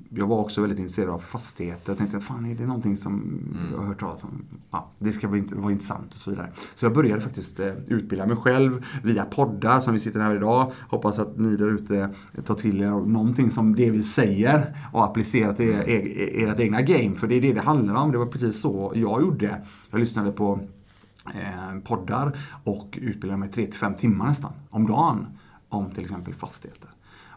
jag 0.10 0.28
var 0.28 0.40
också 0.40 0.62
väldigt 0.62 0.80
intresserad 0.80 1.10
av 1.10 1.20
fastigheter. 1.20 1.92
Jag 1.92 1.98
tänkte, 1.98 2.20
fan 2.20 2.46
är 2.46 2.56
det 2.56 2.66
någonting 2.66 2.98
som 2.98 3.40
jag 3.72 3.78
har 3.78 3.86
hört 3.86 4.00
talas 4.00 4.24
om? 4.24 4.46
Ja, 4.72 4.92
det 5.00 5.12
ska 5.12 5.28
bli, 5.28 5.44
vara 5.52 5.72
intressant 5.72 6.08
och 6.08 6.14
så 6.14 6.30
vidare. 6.30 6.52
Så 6.76 6.86
jag 6.86 6.94
började 6.94 7.22
faktiskt 7.22 7.60
eh, 7.60 7.72
utbilda 7.88 8.26
mig 8.26 8.38
själv 8.38 8.86
via 9.04 9.26
poddar 9.26 9.80
som 9.80 9.94
vi 9.94 10.00
sitter 10.00 10.20
här 10.20 10.36
idag. 10.36 10.72
Hoppas 10.90 11.20
att 11.20 11.38
ni 11.38 11.56
där 11.56 11.70
ute 11.70 12.10
tar 12.46 12.56
till 12.56 12.82
er 12.82 12.90
någonting 12.90 13.52
som 13.52 13.76
det 13.76 13.92
vi 13.92 14.04
säger 14.04 14.78
och 14.94 15.04
applicerar 15.04 15.54
till 15.54 15.70
er, 15.70 15.90
er, 15.90 16.48
ert 16.48 16.60
egna 16.60 16.82
game. 16.82 17.16
För 17.16 17.28
det 17.28 17.36
är 17.36 17.42
det 17.42 17.54
det 17.54 17.62
handlar 17.62 17.96
om. 17.96 18.12
Det 18.12 18.18
var 18.18 18.26
precis 18.26 18.62
så 18.62 18.92
jag 18.96 19.22
gjorde. 19.22 19.66
Jag 19.90 20.00
lyssnade 20.00 20.32
på 20.32 20.60
eh, 21.34 21.80
poddar 21.84 22.38
och 22.64 22.98
utbildade 23.02 23.40
mig 23.40 23.50
3-5 23.50 23.96
timmar 23.96 24.28
nästan 24.28 24.52
om 24.70 24.88
dagen 24.88 25.26
om 25.70 25.92
till 25.92 26.04
exempel 26.04 26.34
fastigheter. 26.34 26.90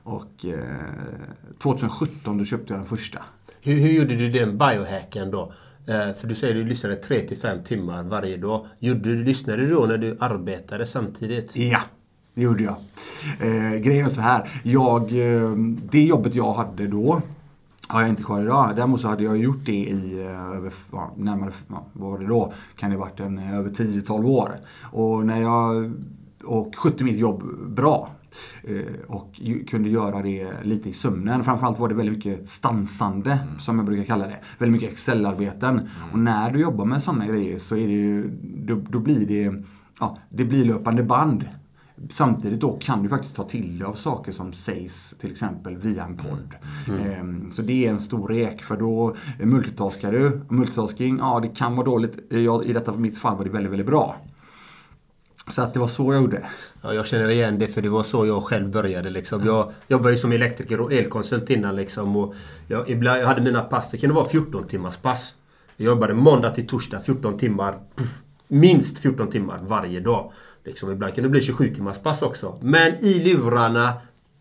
Och 0.02 0.44
eh, 0.44 1.54
2017 1.58 2.38
då 2.38 2.44
köpte 2.44 2.72
jag 2.72 2.80
den 2.80 2.86
första. 2.86 3.22
Hur, 3.60 3.74
hur 3.74 3.90
gjorde 3.90 4.16
du 4.16 4.30
den 4.30 4.58
biohacken 4.58 5.30
då? 5.30 5.52
Eh, 5.86 6.12
för 6.14 6.26
du 6.26 6.34
säger 6.34 6.56
att 6.56 6.62
du 6.62 6.68
lyssnade 6.68 7.00
3-5 7.00 7.62
timmar 7.62 8.02
varje 8.02 8.36
dag. 8.36 8.66
Gjorde 8.78 9.00
du, 9.00 9.24
lyssnade 9.24 9.62
du 9.62 9.70
då 9.70 9.86
när 9.86 9.98
du 9.98 10.16
arbetade 10.20 10.86
samtidigt? 10.86 11.56
Ja, 11.56 11.80
det 12.34 12.42
gjorde 12.42 12.62
jag. 12.62 12.76
Eh, 13.40 13.80
grejen 13.80 14.06
är 14.06 14.10
så 14.10 14.20
här. 14.20 14.50
Jag, 14.62 15.02
eh, 15.02 15.50
det 15.90 16.02
jobbet 16.02 16.34
jag 16.34 16.52
hade 16.52 16.86
då 16.86 17.22
har 17.90 18.00
jag 18.00 18.10
inte 18.10 18.22
kvar 18.22 18.40
idag. 18.40 18.72
Däremot 18.76 19.00
så 19.00 19.08
hade 19.08 19.24
jag 19.24 19.36
gjort 19.36 19.66
det 19.66 19.72
i 19.72 20.24
eh, 20.26 20.56
över, 20.56 20.72
ja, 20.92 21.10
närmare, 21.16 21.50
ja, 21.68 21.86
vad 21.92 22.10
var 22.10 22.18
det 22.18 22.26
då? 22.26 22.52
Kan 22.76 22.90
det 22.90 22.96
varit 22.96 23.20
en, 23.20 23.38
eh, 23.38 23.58
över 23.58 23.70
10-12 23.70 24.26
år. 24.26 24.60
Och 24.82 25.26
när 25.26 25.42
jag, 25.42 25.92
och 26.44 26.76
skötte 26.76 27.04
mitt 27.04 27.18
jobb 27.18 27.42
bra. 27.68 28.10
Eh, 28.64 28.76
och 29.08 29.40
kunde 29.68 29.88
göra 29.88 30.22
det 30.22 30.48
lite 30.62 30.88
i 30.88 30.92
sömnen. 30.92 31.44
Framförallt 31.44 31.78
var 31.78 31.88
det 31.88 31.94
väldigt 31.94 32.16
mycket 32.16 32.48
stansande, 32.48 33.38
som 33.58 33.76
jag 33.76 33.86
brukar 33.86 34.04
kalla 34.04 34.26
det. 34.26 34.38
Väldigt 34.58 34.82
mycket 34.82 34.92
Excel-arbeten. 34.92 35.88
Och 36.12 36.18
när 36.18 36.50
du 36.50 36.60
jobbar 36.60 36.84
med 36.84 37.02
sådana 37.02 37.26
grejer 37.26 37.58
så 37.58 37.76
är 37.76 37.86
det 37.86 37.92
ju, 37.94 38.30
då, 38.42 38.80
då 38.88 38.98
blir 38.98 39.26
det, 39.26 39.62
ja, 40.00 40.16
det 40.30 40.44
blir 40.44 40.64
löpande 40.64 41.02
band. 41.02 41.44
Samtidigt 42.08 42.60
då 42.60 42.78
kan 42.80 43.02
du 43.02 43.08
faktiskt 43.08 43.36
ta 43.36 43.42
till 43.42 43.78
dig 43.78 43.86
av 43.86 43.94
saker 43.94 44.32
som 44.32 44.52
sägs 44.52 45.14
till 45.18 45.30
exempel 45.30 45.76
via 45.76 46.04
en 46.04 46.16
podd. 46.16 46.54
Ehm, 47.00 47.50
Så 47.50 47.62
det 47.62 47.86
är 47.86 47.90
en 47.90 48.00
stor 48.00 48.28
rek 48.28 48.62
för 48.62 48.76
då 48.76 49.14
multitaskar 49.42 50.12
du. 50.12 50.40
Multitasking, 50.48 51.18
ja 51.18 51.40
det 51.40 51.48
kan 51.48 51.76
vara 51.76 51.84
dåligt. 51.86 52.32
I 52.64 52.72
detta 52.72 52.92
mitt 52.96 53.18
fall 53.18 53.36
var 53.36 53.44
det 53.44 53.50
väldigt, 53.50 53.72
väldigt 53.72 53.86
bra. 53.86 54.16
Så 55.50 55.62
att 55.62 55.74
det 55.74 55.80
var 55.80 55.88
så 55.88 56.12
jag 56.12 56.22
gjorde. 56.22 56.46
Ja, 56.82 56.94
jag 56.94 57.06
känner 57.06 57.28
igen 57.28 57.58
det 57.58 57.68
för 57.68 57.82
det 57.82 57.88
var 57.88 58.02
så 58.02 58.26
jag 58.26 58.42
själv 58.42 58.70
började. 58.70 59.10
Liksom. 59.10 59.46
Jag 59.46 59.72
jobbade 59.88 60.10
ju 60.10 60.16
som 60.16 60.32
elektriker 60.32 60.80
och 60.80 60.92
elkonsult 60.92 61.50
innan. 61.50 61.76
Liksom, 61.76 62.16
och 62.16 62.34
jag, 62.68 62.90
ibland, 62.90 63.20
jag 63.20 63.26
hade 63.26 63.42
mina 63.42 63.62
pass, 63.62 63.90
det 63.90 63.98
kunde 63.98 64.14
vara 64.14 64.28
14 64.28 64.68
timmars 64.68 64.96
pass. 64.96 65.34
Jag 65.76 65.86
jobbade 65.86 66.14
måndag 66.14 66.50
till 66.50 66.66
torsdag 66.66 67.00
14 67.00 67.38
timmar. 67.38 67.78
Puff, 67.96 68.22
minst 68.48 68.98
14 68.98 69.30
timmar 69.30 69.60
varje 69.62 70.00
dag. 70.00 70.32
Liksom, 70.64 70.90
ibland 70.90 71.14
kunde 71.14 71.28
det 71.28 71.32
bli 71.32 71.40
27 71.40 71.74
timmars 71.74 71.98
pass 71.98 72.22
också. 72.22 72.58
Men 72.60 73.04
i 73.04 73.14
lurarna, 73.14 73.92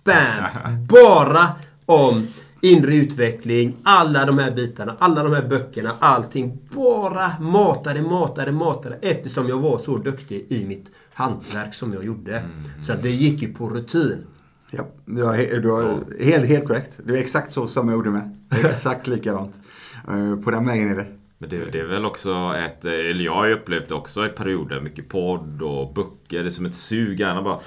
bam! 0.04 0.86
Bara 0.89 1.48
om 1.86 2.28
inre 2.62 2.95
utveckling, 2.95 3.76
alla 3.84 4.26
de 4.26 4.38
här 4.38 4.52
bitarna, 4.52 4.95
alla 5.00 5.24
de 5.24 5.34
här 5.34 5.48
böckerna, 5.48 5.91
allting. 6.00 6.58
Bara 6.76 7.32
matade, 7.39 8.02
matade, 8.02 8.52
matade 8.52 8.98
eftersom 9.02 9.48
jag 9.50 9.58
var 9.60 9.78
så 9.78 9.98
duktig 9.98 10.45
i 10.50 10.65
mitt 10.65 10.91
hantverk 11.13 11.74
som 11.74 11.93
jag 11.93 12.06
gjorde. 12.06 12.43
Så 12.82 12.93
att 12.93 13.04
det 13.04 13.10
gick 13.10 13.41
ju 13.41 13.54
på 13.54 13.69
rutin. 13.69 14.17
Ja, 14.72 14.88
du 15.06 15.24
har, 15.24 15.62
du 15.62 15.72
har 15.72 16.00
helt, 16.24 16.45
helt 16.45 16.67
korrekt. 16.67 17.00
Det 17.04 17.13
är 17.13 17.17
exakt 17.22 17.52
så 17.52 17.67
som 17.67 17.89
jag 17.89 17.95
gjorde 17.95 18.10
med. 18.10 18.38
Exakt 18.65 19.08
likadant. 19.15 19.60
Eh, 20.08 20.36
På 20.36 20.52
den 20.52 20.65
vägen 20.65 20.89
är 20.91 20.95
det. 20.95 21.06
Men 21.38 21.50
det, 21.50 21.72
det 21.72 21.80
är 21.80 21.86
väl 21.86 22.06
också 22.06 22.54
ett, 22.65 22.86
eh, 22.86 22.91
eller 22.91 23.26
jag 23.26 23.34
har 23.36 23.45
ju 23.45 23.54
upplevt 23.54 23.91
också 23.91 24.26
i 24.26 24.30
perioder, 24.30 24.82
mycket 24.82 25.10
podd 25.10 25.62
och 25.62 25.93
böcker. 25.93 26.39
Det 26.39 26.45
är 26.45 26.50
som 26.50 26.65
ett 26.65 26.76
sug, 26.76 27.19
gärna 27.19 27.41
bara 27.41 27.60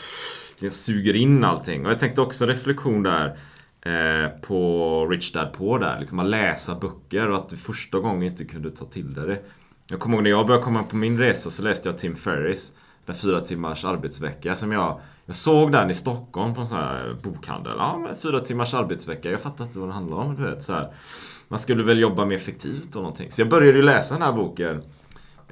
jag 0.58 0.72
suger 0.72 1.16
in 1.16 1.44
allting. 1.44 1.86
Och 1.86 1.92
jag 1.92 1.98
tänkte 1.98 2.20
också 2.20 2.46
reflektion 2.46 3.02
där 3.02 3.36
Eh, 3.82 4.28
på 4.40 5.06
Rich 5.10 5.32
Dad 5.32 5.52
Poor 5.52 5.78
där. 5.78 6.00
Liksom 6.00 6.18
att 6.18 6.26
läsa 6.26 6.74
böcker 6.74 7.28
och 7.28 7.36
att 7.36 7.48
du 7.48 7.56
första 7.56 7.98
gången 7.98 8.22
inte 8.22 8.44
kunde 8.44 8.70
ta 8.70 8.84
till 8.84 9.14
dig 9.14 9.26
det. 9.26 9.38
Jag 9.90 10.00
kommer 10.00 10.16
ihåg 10.16 10.22
när 10.22 10.30
jag 10.30 10.46
började 10.46 10.64
komma 10.64 10.82
på 10.82 10.96
min 10.96 11.18
resa 11.18 11.50
så 11.50 11.62
läste 11.62 11.88
jag 11.88 11.98
Tim 11.98 12.16
Ferris. 12.16 12.72
Den 13.06 13.14
fyra 13.14 13.40
timmars 13.40 13.84
arbetsvecka 13.84 14.54
som 14.54 14.72
jag 14.72 15.00
jag 15.26 15.36
såg 15.36 15.72
den 15.72 15.90
i 15.90 15.94
Stockholm 15.94 16.54
på 16.54 16.60
en 16.60 16.68
sån 16.68 16.78
här 16.78 17.16
bokhandel. 17.22 17.72
Ja, 17.78 17.98
men 17.98 18.16
fyra 18.16 18.40
timmars 18.40 18.74
arbetsvecka. 18.74 19.30
Jag 19.30 19.40
fattade 19.40 19.64
inte 19.64 19.78
vad 19.78 19.88
det 19.88 19.92
handlade 19.92 20.22
om. 20.22 20.36
Du 20.36 20.42
vet, 20.42 20.62
så 20.62 20.72
här. 20.72 20.92
Man 21.48 21.58
skulle 21.58 21.82
väl 21.82 21.98
jobba 22.00 22.24
mer 22.24 22.36
effektivt 22.36 22.96
och 22.96 23.02
någonting. 23.02 23.30
Så 23.30 23.40
jag 23.40 23.48
började 23.48 23.78
ju 23.78 23.82
läsa 23.82 24.14
den 24.14 24.22
här 24.22 24.32
boken. 24.32 24.82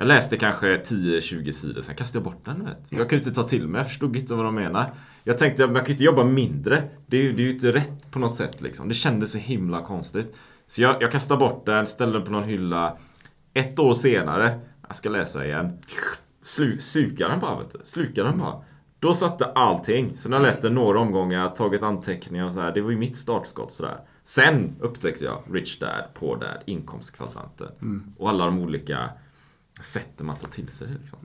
Jag 0.01 0.07
läste 0.07 0.37
kanske 0.37 0.77
10-20 0.77 1.51
sidor, 1.51 1.81
sen 1.81 1.95
kastade 1.97 2.25
jag 2.25 2.33
bort 2.33 2.45
den. 2.45 2.65
Vet. 2.65 2.89
För 2.89 2.97
jag 2.97 3.11
kunde 3.11 3.25
inte 3.25 3.41
ta 3.41 3.49
till 3.49 3.69
mig, 3.69 3.79
jag 3.79 3.89
förstod 3.89 4.17
inte 4.17 4.35
vad 4.35 4.45
de 4.45 4.55
menar. 4.55 4.95
Jag 5.25 5.39
tänkte 5.39 5.65
att 5.65 5.71
man 5.71 5.81
kan 5.81 5.87
ju 5.87 5.93
inte 5.93 6.05
jobba 6.05 6.25
mindre. 6.25 6.83
Det 7.07 7.17
är, 7.17 7.23
ju, 7.23 7.33
det 7.33 7.43
är 7.43 7.45
ju 7.45 7.51
inte 7.51 7.73
rätt 7.73 8.11
på 8.11 8.19
något 8.19 8.37
sätt 8.37 8.61
liksom. 8.61 8.89
Det 8.89 8.95
kändes 8.95 9.33
så 9.33 9.39
himla 9.39 9.83
konstigt. 9.83 10.37
Så 10.67 10.83
jag, 10.83 11.03
jag 11.03 11.13
kastade 11.13 11.39
bort 11.39 11.67
den, 11.67 11.87
ställde 11.87 12.19
den 12.19 12.27
på 12.27 12.33
någon 12.33 12.45
hylla. 12.45 12.97
Ett 13.55 13.79
år 13.79 13.93
senare, 13.93 14.61
jag 14.89 14.97
ska 14.97 15.09
läsa 15.09 15.47
igen. 15.47 15.79
Slu, 16.43 16.79
sukar 16.79 17.29
den 17.29 17.41
bara 17.41 17.59
vet 17.59 17.71
du. 17.71 17.79
Slukar 17.83 18.25
den 18.25 18.39
bara. 18.39 18.65
Då 18.99 19.15
satte 19.15 19.45
allting. 19.45 20.15
Så 20.15 20.29
när 20.29 20.37
jag 20.37 20.43
läste 20.43 20.71
några 20.71 20.99
omgångar, 21.01 21.49
tagit 21.49 21.83
anteckningar 21.83 22.47
och 22.47 22.55
så 22.55 22.61
här. 22.61 22.73
Det 22.75 22.81
var 22.81 22.91
ju 22.91 22.97
mitt 22.97 23.17
startskott 23.17 23.73
sådär. 23.73 23.97
Sen 24.25 24.77
upptäckte 24.81 25.25
jag 25.25 25.43
Rich 25.53 25.79
Dad, 25.79 26.05
Poor 26.15 26.37
Dad, 26.37 26.59
inkomstkvadranten. 26.67 27.69
Och 28.19 28.29
alla 28.29 28.45
de 28.45 28.59
olika 28.59 29.11
sätten 29.83 30.27
man 30.27 30.37
tar 30.37 30.49
till 30.49 30.69
sig 30.69 30.87
det, 30.87 30.95
liksom. 30.95 31.19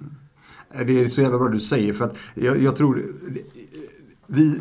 Det 0.86 1.04
är 1.04 1.08
så 1.08 1.22
jävla 1.22 1.38
bra 1.38 1.48
du 1.48 1.60
säger 1.60 1.94
för 1.94 2.06
att 2.06 2.18
jag, 2.34 2.62
jag 2.62 2.76
tror 2.76 3.16
vi 4.28 4.60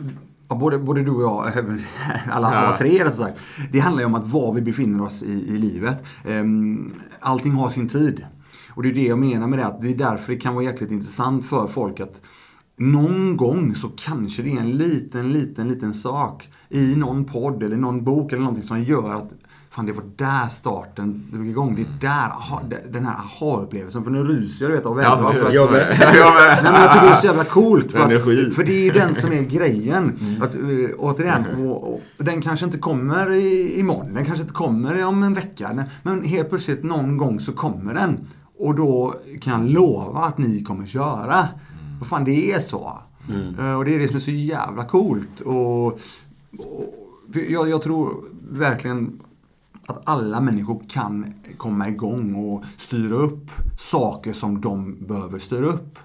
Både, 0.48 0.78
både 0.78 1.02
du 1.02 1.10
och 1.10 1.22
jag, 1.22 1.52
alla, 2.30 2.46
alla 2.46 2.76
tre 2.76 3.04
rätt 3.04 3.16
sagt. 3.16 3.40
Det 3.72 3.78
handlar 3.78 4.02
ju 4.02 4.06
om 4.06 4.14
att 4.14 4.32
var 4.32 4.54
vi 4.54 4.60
befinner 4.60 5.04
oss 5.04 5.22
i, 5.22 5.32
i 5.32 5.58
livet. 5.58 6.04
Ehm, 6.24 6.94
Allting 7.20 7.52
har 7.52 7.70
sin 7.70 7.88
tid. 7.88 8.26
Och 8.68 8.82
det 8.82 8.88
är 8.88 8.94
det 8.94 9.06
jag 9.06 9.18
menar 9.18 9.46
med 9.46 9.58
det. 9.58 9.66
Att 9.66 9.82
det 9.82 9.88
är 9.90 9.94
därför 9.96 10.32
det 10.32 10.38
kan 10.38 10.54
vara 10.54 10.64
jäkligt 10.64 10.90
intressant 10.90 11.44
för 11.44 11.66
folk 11.66 12.00
att 12.00 12.20
någon 12.76 13.36
gång 13.36 13.74
så 13.74 13.88
kanske 13.88 14.42
det 14.42 14.52
är 14.52 14.60
en 14.60 14.70
liten, 14.70 15.32
liten, 15.32 15.68
liten 15.68 15.94
sak 15.94 16.48
i 16.68 16.96
någon 16.96 17.24
podd 17.24 17.62
eller 17.62 17.76
någon 17.76 18.04
bok 18.04 18.32
eller 18.32 18.42
någonting 18.42 18.64
som 18.64 18.82
gör 18.82 19.14
att 19.14 19.30
Fan 19.74 19.86
det 19.86 19.92
var 19.92 20.04
där 20.16 20.48
starten 20.48 21.26
drog 21.32 21.48
igång. 21.48 21.74
Det 21.74 21.82
är 21.82 21.98
där, 22.00 22.28
aha, 22.30 22.62
den 22.92 23.06
här 23.06 23.14
aha-upplevelsen. 23.16 24.04
För 24.04 24.10
nu 24.10 24.24
ryser 24.24 24.64
jag 24.64 24.72
du 24.72 24.76
vet 24.76 24.86
av 24.86 25.02
Ja, 25.02 25.14
väldigt- 25.32 25.40
så- 25.40 25.46
för- 25.46 25.54
jag. 25.54 25.72
Jag. 26.16 26.34
Nej 26.62 26.72
men 26.72 26.82
jag 26.82 26.92
tycker 26.92 27.06
det 27.06 27.12
är 27.12 27.16
så 27.16 27.26
jävla 27.26 27.44
coolt. 27.44 27.92
För, 27.92 27.98
att, 27.98 28.54
för 28.54 28.64
det 28.64 28.72
är 28.72 28.84
ju 28.84 28.90
den 28.90 29.14
som 29.14 29.32
är 29.32 29.42
grejen. 29.42 30.18
Att, 30.42 30.54
uh, 30.54 30.88
återigen, 30.98 31.44
och, 31.66 31.94
och, 31.94 32.00
den 32.18 32.42
kanske 32.42 32.66
inte 32.66 32.78
kommer 32.78 33.32
i, 33.32 33.78
imorgon. 33.80 34.14
Den 34.14 34.24
kanske 34.24 34.42
inte 34.42 34.54
kommer 34.54 35.04
om 35.06 35.22
en 35.22 35.34
vecka. 35.34 35.84
Men 36.02 36.24
helt 36.24 36.48
plötsligt 36.48 36.82
någon 36.82 37.16
gång 37.16 37.40
så 37.40 37.52
kommer 37.52 37.94
den. 37.94 38.18
Och 38.58 38.74
då 38.74 39.14
kan 39.40 39.62
jag 39.62 39.70
lova 39.72 40.20
att 40.20 40.38
ni 40.38 40.64
kommer 40.64 40.86
köra. 40.86 41.34
Mm. 41.34 41.98
För 41.98 42.06
fan, 42.06 42.24
det 42.24 42.52
är 42.52 42.60
så. 42.60 42.98
Eh, 43.58 43.74
Och 43.78 43.84
det 43.84 43.94
är 43.94 43.98
det 43.98 44.06
som 44.08 44.16
är 44.16 44.20
så 44.20 44.30
jävla 44.30 44.84
coolt. 44.84 45.40
Och, 45.40 45.86
och 45.86 46.00
jag, 47.48 47.68
jag 47.68 47.82
tror 47.82 48.24
verkligen 48.50 49.20
att 49.86 50.02
alla 50.04 50.40
människor 50.40 50.82
kan 50.88 51.34
komma 51.56 51.88
igång 51.88 52.34
och 52.34 52.64
styra 52.76 53.14
upp 53.14 53.50
saker 53.78 54.32
som 54.32 54.60
de 54.60 55.06
behöver 55.06 55.38
styra 55.38 55.66
upp. 55.66 55.98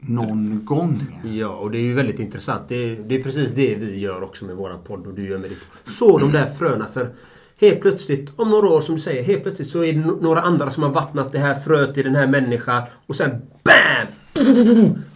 Någon 0.00 0.64
gång. 0.64 1.20
Ja, 1.22 1.48
och 1.48 1.70
det 1.70 1.78
är 1.78 1.84
ju 1.84 1.94
väldigt 1.94 2.18
intressant. 2.18 2.68
Det 2.68 2.74
är, 2.74 2.96
det 2.96 3.14
är 3.14 3.22
precis 3.22 3.52
det 3.52 3.74
vi 3.74 3.98
gör 3.98 4.22
också 4.22 4.44
med 4.44 4.56
våran 4.56 4.78
podd 4.86 5.06
och 5.06 5.14
du 5.14 5.28
gör 5.28 5.38
med 5.38 5.50
ditt. 5.50 5.62
Så 5.84 6.18
de 6.18 6.32
där 6.32 6.46
fröna 6.46 6.86
för 6.86 7.14
helt 7.60 7.80
plötsligt, 7.80 8.32
om 8.36 8.50
några 8.50 8.68
år 8.68 8.80
som 8.80 8.94
du 8.94 9.00
säger, 9.00 9.22
helt 9.22 9.42
plötsligt 9.42 9.68
så 9.68 9.84
är 9.84 9.92
det 9.92 9.98
några 9.98 10.40
andra 10.40 10.70
som 10.70 10.82
har 10.82 10.90
vattnat 10.90 11.32
det 11.32 11.38
här 11.38 11.60
fröet 11.60 11.98
i 11.98 12.02
den 12.02 12.14
här 12.14 12.26
människan 12.26 12.82
och 13.06 13.16
sen 13.16 13.30
BAM! 13.64 14.06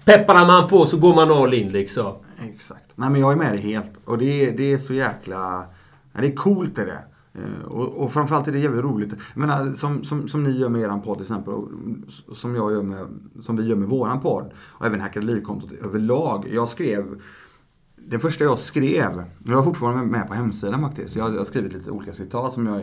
Pepprar 0.05 0.47
man 0.47 0.69
på 0.69 0.87
så 0.87 0.97
går 0.97 1.15
man 1.15 1.31
all 1.31 1.55
in 1.55 1.73
liksom. 1.73 2.15
Exakt. 2.55 2.85
Nej 2.95 3.11
men 3.11 3.21
jag 3.21 3.33
är 3.33 3.37
med 3.37 3.53
dig 3.53 3.61
helt. 3.61 3.93
Och 4.05 4.19
det 4.19 4.45
är, 4.45 4.57
det 4.57 4.73
är 4.73 4.79
så 4.79 4.95
jäkla... 4.95 5.65
Ja, 6.13 6.21
det 6.21 6.27
är 6.27 6.37
coolt 6.37 6.77
det. 6.77 6.83
Eh, 6.83 6.99
Eh, 7.39 7.65
och, 7.65 8.05
och 8.05 8.13
framförallt 8.13 8.49
är 8.49 8.53
det 8.53 8.59
jävligt 8.59 8.85
roligt. 8.85 9.15
Jag 9.35 9.41
menar, 9.41 9.75
som, 9.75 10.05
som, 10.05 10.29
som 10.29 10.43
ni 10.43 10.51
gör 10.51 10.69
med 10.69 10.81
eran 10.81 11.03
podd 11.03 11.17
till 11.17 11.25
exempel. 11.25 11.55
Och 11.55 11.69
som, 12.37 12.55
jag 12.55 12.73
gör 12.73 12.83
med, 12.83 13.07
som 13.41 13.57
vi 13.57 13.69
gör 13.69 13.77
med 13.77 13.89
våran 13.89 14.21
podd. 14.21 14.53
Och 14.59 14.87
även 14.87 15.01
Hackade 15.01 15.27
Liv-kontot 15.27 15.73
överlag. 15.73 16.49
Jag 16.53 16.69
skrev... 16.69 17.21
Den 18.11 18.21
första 18.21 18.45
jag 18.45 18.59
skrev, 18.59 19.25
jag 19.47 19.59
är 19.59 19.63
fortfarande 19.63 20.03
med 20.03 20.29
på 20.29 20.35
hemsidan 20.35 20.81
faktiskt. 20.81 21.17
Jag 21.17 21.25
har, 21.25 21.31
jag 21.31 21.39
har 21.39 21.45
skrivit 21.45 21.73
lite 21.73 21.91
olika 21.91 22.13
citat 22.13 22.53
som 22.53 22.67
jag, 22.67 22.83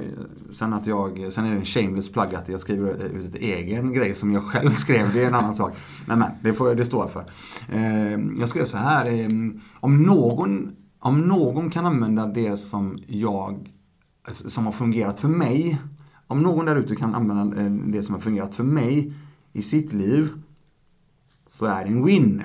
sen 0.52 0.74
att 0.74 0.88
jag, 0.88 1.34
sen 1.34 1.46
är 1.46 1.52
det 1.52 1.58
en 1.58 1.66
shameless 1.66 2.12
plug 2.12 2.36
att 2.36 2.50
jag 2.50 2.60
skriver 2.60 3.16
ut 3.16 3.36
ett 3.36 3.42
egen 3.42 3.94
grej 3.94 4.16
som 4.16 4.34
jag 4.34 4.44
själv 4.44 4.70
skrev. 4.72 5.14
Det 5.14 5.24
är 5.24 5.28
en 5.28 5.36
annan 5.36 5.56
sak. 5.56 5.76
Men, 6.06 6.20
men 6.20 6.30
det 6.42 6.54
får 6.54 6.76
det 6.76 6.86
står 6.86 7.08
för. 7.08 7.24
Eh, 7.70 8.40
jag 8.40 8.50
skrev 8.50 8.66
så 8.66 8.78
här, 8.78 9.06
eh, 9.06 9.28
om 9.80 10.04
någon, 10.04 10.72
om 11.00 11.22
någon 11.22 11.70
kan 11.70 11.86
använda 11.86 12.26
det 12.26 12.58
som 12.58 12.98
jag, 13.08 13.75
som 14.32 14.66
har 14.66 14.74
fungerat 14.74 15.20
för 15.20 15.28
mig. 15.28 15.82
Om 16.28 16.44
någon 16.44 16.66
där 16.66 16.76
ute 16.76 16.96
kan 16.96 17.16
använda 17.16 17.62
eh, 17.62 17.72
det 17.72 18.04
som 18.04 18.16
har 18.16 18.22
fungerat 18.22 18.56
för 18.56 18.64
mig 18.64 19.14
i 19.54 19.62
sitt 19.62 19.94
liv 19.94 20.30
så 21.48 21.66
är 21.66 21.84
det 21.84 21.90
en 21.90 22.06
win. 22.06 22.44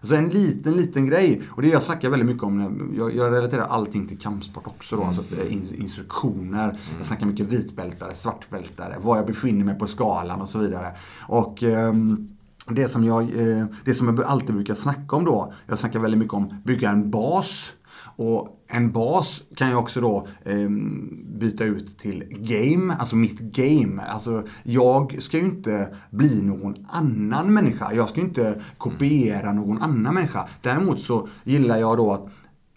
Alltså 0.00 0.16
en 0.16 0.28
liten, 0.28 0.72
liten 0.72 1.06
grej. 1.06 1.42
Och 1.48 1.62
det 1.62 1.68
jag 1.68 1.82
snackar 1.82 2.10
väldigt 2.10 2.26
mycket 2.26 2.42
om, 2.42 2.92
jag, 2.96 3.14
jag 3.14 3.32
relaterar 3.32 3.64
allting 3.64 4.06
till 4.06 4.18
kampsport 4.18 4.66
också 4.66 4.96
då. 4.96 5.04
Alltså 5.04 5.22
eh, 5.40 5.52
in, 5.52 5.74
instruktioner. 5.74 6.78
Jag 6.98 7.06
snackar 7.06 7.26
mycket 7.26 7.46
vitbältare, 7.46 8.14
svartbältare, 8.14 8.98
var 9.02 9.16
jag 9.16 9.26
befinner 9.26 9.64
mig 9.64 9.78
på 9.78 9.86
skalan 9.86 10.40
och 10.40 10.48
så 10.48 10.58
vidare. 10.58 10.92
Och 11.28 11.62
ehm, 11.62 12.28
det 12.68 12.88
som, 12.88 13.04
jag, 13.04 13.22
eh, 13.22 13.66
det 13.84 13.94
som 13.94 14.06
jag 14.06 14.24
alltid 14.24 14.54
brukar 14.54 14.74
snacka 14.74 15.16
om 15.16 15.24
då, 15.24 15.52
jag 15.66 15.78
snackar 15.78 15.98
väldigt 15.98 16.18
mycket 16.18 16.34
om 16.34 16.62
bygga 16.64 16.90
en 16.90 17.10
bas. 17.10 17.72
Och 18.16 18.61
en 18.72 18.92
bas 18.92 19.42
kan 19.56 19.70
jag 19.70 19.78
också 19.78 20.00
då 20.00 20.26
ehm, 20.44 21.38
byta 21.38 21.64
ut 21.64 21.98
till 21.98 22.24
game, 22.28 22.94
alltså 22.94 23.16
mitt 23.16 23.40
game. 23.40 24.02
Alltså 24.02 24.44
jag 24.62 25.22
ska 25.22 25.38
ju 25.38 25.44
inte 25.44 25.94
bli 26.10 26.42
någon 26.42 26.86
annan 26.88 27.54
människa. 27.54 27.92
Jag 27.92 28.08
ska 28.08 28.20
ju 28.20 28.26
inte 28.26 28.62
kopiera 28.78 29.52
någon 29.52 29.82
annan 29.82 30.14
människa. 30.14 30.48
Däremot 30.60 31.00
så 31.00 31.28
gillar 31.44 31.76
jag 31.76 31.96
då 31.96 32.12
att 32.12 32.26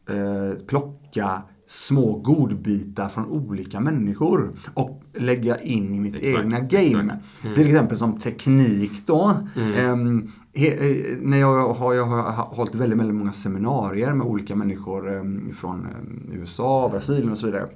eh, 0.10 0.66
plocka 0.68 1.42
små 1.76 2.20
godbitar 2.20 3.10
från 3.10 3.26
olika 3.26 3.80
människor 3.80 4.56
och 4.74 5.02
lägga 5.14 5.58
in 5.60 5.96
i 5.96 6.00
mitt 6.00 6.16
Exakt, 6.16 6.46
egna 6.46 6.60
game. 6.60 7.14
exakt. 7.14 7.56
Till 7.56 7.68
exempel 7.68 7.98
som 7.98 8.20
teknik 8.20 8.92
då. 9.06 9.34
Ehm, 9.78 10.32
he, 10.54 10.68
eh, 10.68 11.18
när 11.22 11.38
jag 11.38 11.74
har, 11.74 11.94
jag 11.94 12.06
har 12.06 12.56
hållit 12.56 12.76
väldigt, 12.76 13.00
väldigt 13.00 13.16
många 13.16 13.34
seminarier 13.34 14.14
med 14.14 14.28
olika 14.28 14.56
människor 14.56 15.18
ehm, 15.18 15.54
från 15.54 15.86
ehm, 15.86 16.32
USA, 16.34 16.90
Brasilien 16.90 17.32
och 17.32 17.38
så 17.38 17.46
vidare. 17.46 17.68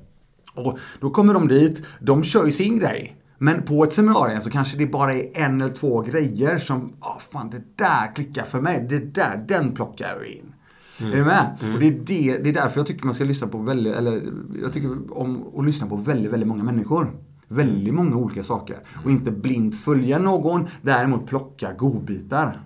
Och 0.55 0.77
då 0.99 1.09
kommer 1.09 1.33
de 1.33 1.47
dit, 1.47 1.83
de 2.01 2.23
kör 2.23 2.45
ju 2.45 2.51
sin 2.51 2.79
grej. 2.79 3.15
Men 3.37 3.61
på 3.61 3.83
ett 3.83 3.93
seminarium 3.93 4.41
så 4.41 4.49
kanske 4.49 4.77
det 4.77 4.85
bara 4.87 5.13
är 5.13 5.29
en 5.33 5.61
eller 5.61 5.73
två 5.73 6.01
grejer 6.01 6.59
som, 6.59 6.93
ah 6.99 7.19
fan 7.31 7.49
det 7.49 7.61
där 7.75 8.15
klickar 8.15 8.43
för 8.43 8.61
mig, 8.61 8.85
det 8.89 8.99
där, 8.99 9.45
den 9.47 9.71
plockar 9.71 10.15
jag 10.15 10.27
in. 10.27 10.53
Är 11.01 11.15
du 11.15 11.23
med? 11.23 11.57
Och 11.73 11.79
det 11.79 11.87
är, 11.87 11.91
det, 11.91 12.43
det 12.43 12.49
är 12.49 12.53
därför 12.53 12.79
jag 12.79 12.87
tycker 12.87 13.05
man 13.05 13.13
ska 13.13 13.23
lyssna 13.23 13.47
på 13.47 13.57
väldigt, 13.57 13.93
eller 13.93 14.21
jag 14.61 14.73
tycker 14.73 15.17
om 15.17 15.45
att 15.57 15.65
lyssna 15.65 15.87
på 15.87 15.95
väldigt, 15.95 16.33
väldigt 16.33 16.47
många 16.47 16.63
människor. 16.63 17.11
Väldigt 17.47 17.93
många 17.93 18.15
olika 18.15 18.43
saker. 18.43 18.77
Och 19.03 19.11
inte 19.11 19.31
blint 19.31 19.75
följa 19.75 20.19
någon, 20.19 20.67
däremot 20.81 21.27
plocka 21.27 21.73
godbitar. 21.73 22.59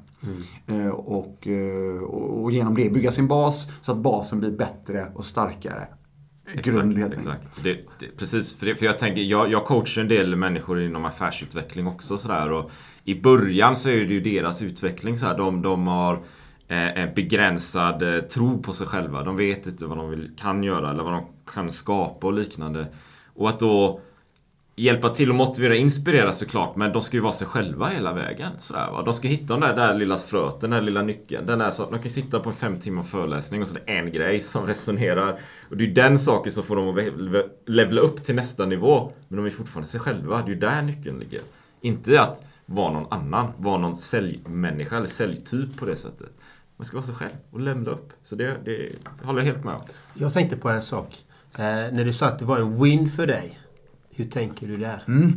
Eh, 0.67 0.87
och, 0.87 1.47
eh, 1.47 2.03
och, 2.03 2.43
och 2.43 2.51
genom 2.51 2.75
det 2.75 2.89
bygga 2.89 3.11
sin 3.11 3.27
bas 3.27 3.67
så 3.81 3.91
att 3.91 3.97
basen 3.97 4.39
blir 4.39 4.51
bättre 4.51 5.07
och 5.15 5.25
starkare. 5.25 5.87
Grund 6.53 6.97
enkelt. 6.97 7.13
exakt. 7.13 7.63
Det, 7.63 7.73
det, 7.99 8.17
precis, 8.17 8.55
för, 8.55 8.65
det, 8.65 8.75
för 8.75 8.85
jag 8.85 8.99
tänker, 8.99 9.21
jag, 9.21 9.51
jag 9.51 9.65
coachar 9.65 10.01
en 10.01 10.07
del 10.07 10.35
människor 10.35 10.81
inom 10.81 11.05
affärsutveckling 11.05 11.87
också 11.87 12.17
sådär. 12.17 12.51
Och 12.51 12.71
I 13.03 13.21
början 13.21 13.75
så 13.75 13.89
är 13.89 14.05
det 14.05 14.13
ju 14.13 14.21
deras 14.21 14.61
utveckling 14.61 15.17
så 15.17 15.25
här. 15.25 15.37
De, 15.37 15.61
de 15.61 15.87
har 15.87 16.13
eh, 16.13 16.21
Eh, 16.67 17.13
begränsad 17.15 18.15
eh, 18.15 18.21
tro 18.21 18.61
på 18.61 18.73
sig 18.73 18.87
själva. 18.87 19.23
De 19.23 19.37
vet 19.37 19.67
inte 19.67 19.85
vad 19.85 19.97
de 19.97 20.09
vill, 20.09 20.31
kan 20.37 20.63
göra 20.63 20.91
eller 20.91 21.03
vad 21.03 21.13
de 21.13 21.25
kan 21.53 21.71
skapa 21.71 22.27
och 22.27 22.33
liknande. 22.33 22.87
Och 23.33 23.49
att 23.49 23.59
då 23.59 23.99
hjälpa 24.75 25.09
till 25.09 25.29
och 25.29 25.35
motivera, 25.35 25.75
inspirera 25.75 26.33
såklart. 26.33 26.75
Men 26.75 26.93
de 26.93 27.01
ska 27.01 27.17
ju 27.17 27.21
vara 27.23 27.33
sig 27.33 27.47
själva 27.47 27.87
hela 27.87 28.13
vägen. 28.13 28.51
Sådär, 28.59 28.91
va? 28.91 29.01
De 29.01 29.13
ska 29.13 29.27
hitta 29.27 29.53
den 29.53 29.61
där, 29.61 29.75
där 29.75 29.93
lilla 29.93 30.17
fröten, 30.17 30.59
den 30.59 30.69
där 30.69 30.81
lilla 30.81 31.01
nyckeln. 31.01 31.45
Den 31.45 31.59
där, 31.59 31.71
så 31.71 31.83
att 31.83 31.91
de 31.91 31.99
kan 31.99 32.11
sitta 32.11 32.39
på 32.39 32.49
en 32.49 32.55
fem 32.55 32.79
timmar 32.79 33.03
föreläsning 33.03 33.61
och 33.61 33.67
så 33.67 33.75
är 33.75 33.79
det 33.85 33.91
en 33.93 34.11
grej 34.11 34.39
som 34.39 34.67
resonerar. 34.67 35.39
Och 35.69 35.77
det 35.77 35.83
är 35.83 35.87
ju 35.87 35.93
den 35.93 36.19
saken 36.19 36.51
som 36.51 36.63
får 36.63 36.75
dem 36.75 36.89
att 36.89 37.45
levla 37.65 38.01
upp 38.01 38.23
till 38.23 38.35
nästa 38.35 38.65
nivå. 38.65 39.11
Men 39.27 39.37
de 39.37 39.45
är 39.45 39.49
fortfarande 39.49 39.89
sig 39.89 39.99
själva. 39.99 40.37
Det 40.37 40.43
är 40.43 40.47
ju 40.47 40.55
där 40.55 40.81
nyckeln 40.81 41.19
ligger. 41.19 41.41
Inte 41.81 42.21
att 42.21 42.43
vara 42.65 42.93
någon 42.93 43.13
annan, 43.13 43.47
vara 43.57 43.77
någon 43.77 43.97
säljmänniska 43.97 44.97
eller 44.97 45.07
säljtyp 45.07 45.77
på 45.77 45.85
det 45.85 45.95
sättet. 45.95 46.31
Man 46.83 46.87
ska 46.87 46.97
vara 46.97 47.05
sig 47.05 47.15
själv 47.15 47.31
och 47.51 47.59
levela 47.59 47.91
upp. 47.91 48.13
Så 48.23 48.35
det, 48.35 48.57
det 48.65 48.95
håller 49.25 49.39
jag 49.39 49.45
helt 49.45 49.63
med 49.63 49.73
om. 49.73 49.81
Jag 50.13 50.33
tänkte 50.33 50.57
på 50.57 50.69
en 50.69 50.81
sak. 50.81 51.23
Eh, 51.55 51.63
när 51.65 52.05
du 52.05 52.13
sa 52.13 52.27
att 52.27 52.39
det 52.39 52.45
var 52.45 52.59
en 52.59 52.83
win 52.83 53.09
för 53.09 53.27
dig. 53.27 53.59
Hur 54.09 54.25
tänker 54.25 54.67
du 54.67 54.77
där? 54.77 55.03
Mm. 55.07 55.31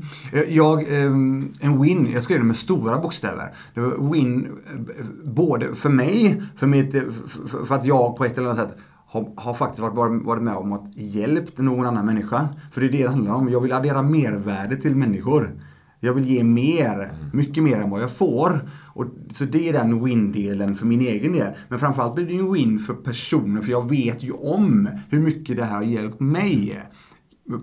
Jag, 0.48 1.02
ehm, 1.02 1.52
en 1.60 1.82
win, 1.82 2.10
jag 2.12 2.22
skrev 2.22 2.38
det 2.38 2.44
med 2.44 2.56
stora 2.56 2.98
bokstäver. 2.98 3.54
Det 3.74 3.80
var 3.80 4.12
win 4.12 4.58
eh, 4.74 5.04
både 5.24 5.74
för 5.74 5.88
mig, 5.88 6.42
för, 6.56 6.66
mitt, 6.66 6.94
eh, 6.94 7.02
för, 7.28 7.66
för 7.66 7.74
att 7.74 7.86
jag 7.86 8.16
på 8.16 8.24
ett 8.24 8.38
eller 8.38 8.50
annat 8.50 8.68
sätt 8.68 8.76
har, 9.06 9.32
har 9.36 9.54
faktiskt 9.54 9.80
varit, 9.80 9.94
varit 9.94 10.24
varit 10.24 10.42
med 10.42 10.56
om 10.56 10.72
att 10.72 10.96
hjälpt 10.96 11.58
någon 11.58 11.86
annan 11.86 12.06
människa. 12.06 12.48
För 12.72 12.80
det 12.80 12.86
är 12.86 12.92
det 12.92 13.02
det 13.02 13.08
handlar 13.08 13.34
om. 13.34 13.48
Jag 13.48 13.60
vill 13.60 13.72
addera 13.72 14.02
mervärde 14.02 14.76
till 14.76 14.96
människor. 14.96 15.54
Jag 16.00 16.14
vill 16.14 16.30
ge 16.30 16.44
mer, 16.44 17.12
mycket 17.32 17.62
mer 17.62 17.80
än 17.80 17.90
vad 17.90 18.02
jag 18.02 18.10
får. 18.10 18.70
Och, 18.94 19.04
så 19.30 19.44
det 19.44 19.68
är 19.68 19.72
den 19.72 20.04
win-delen 20.04 20.76
för 20.76 20.86
min 20.86 21.00
egen 21.00 21.32
del. 21.32 21.52
Men 21.68 21.78
framförallt 21.78 22.14
blir 22.14 22.26
det 22.26 22.32
ju 22.32 22.40
en 22.40 22.52
win 22.52 22.78
för 22.78 22.94
personen, 22.94 23.62
för 23.62 23.70
jag 23.70 23.90
vet 23.90 24.22
ju 24.22 24.32
om 24.32 24.88
hur 25.10 25.20
mycket 25.20 25.56
det 25.56 25.64
här 25.64 25.74
har 25.74 25.82
hjälpt 25.82 26.20
mig 26.20 26.82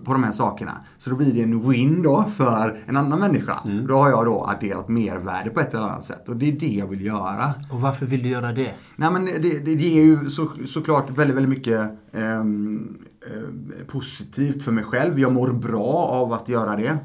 på 0.04 0.12
de 0.12 0.24
här 0.24 0.32
sakerna. 0.32 0.84
Så 0.98 1.10
då 1.10 1.16
blir 1.16 1.32
det 1.32 1.42
en 1.42 1.70
win 1.70 2.02
då 2.02 2.24
för 2.36 2.78
en 2.86 2.96
annan 2.96 3.18
människa. 3.18 3.60
Då 3.88 3.94
har 3.94 4.10
jag 4.10 4.24
då 4.24 4.44
adderat 4.44 4.88
mervärde 4.88 5.50
på 5.50 5.60
ett 5.60 5.74
eller 5.74 5.84
annat 5.84 6.04
sätt. 6.04 6.28
Och 6.28 6.36
det 6.36 6.48
är 6.48 6.52
det 6.52 6.66
jag 6.66 6.86
vill 6.86 7.04
göra. 7.04 7.54
Och 7.70 7.80
varför 7.80 8.06
vill 8.06 8.22
du 8.22 8.28
göra 8.28 8.52
det? 8.52 8.74
Nej 8.96 9.12
men 9.12 9.24
det, 9.24 9.38
det, 9.38 9.58
det 9.58 9.72
ger 9.72 10.02
ju 10.02 10.30
så, 10.30 10.50
såklart 10.66 11.10
väldigt, 11.10 11.36
väldigt 11.36 11.50
mycket 11.50 11.90
ehm, 12.12 12.98
eh, 13.26 13.86
positivt 13.86 14.62
för 14.62 14.72
mig 14.72 14.84
själv. 14.84 15.20
Jag 15.20 15.32
mår 15.32 15.52
bra 15.52 16.08
av 16.10 16.32
att 16.32 16.48
göra 16.48 16.76
det. 16.76 16.98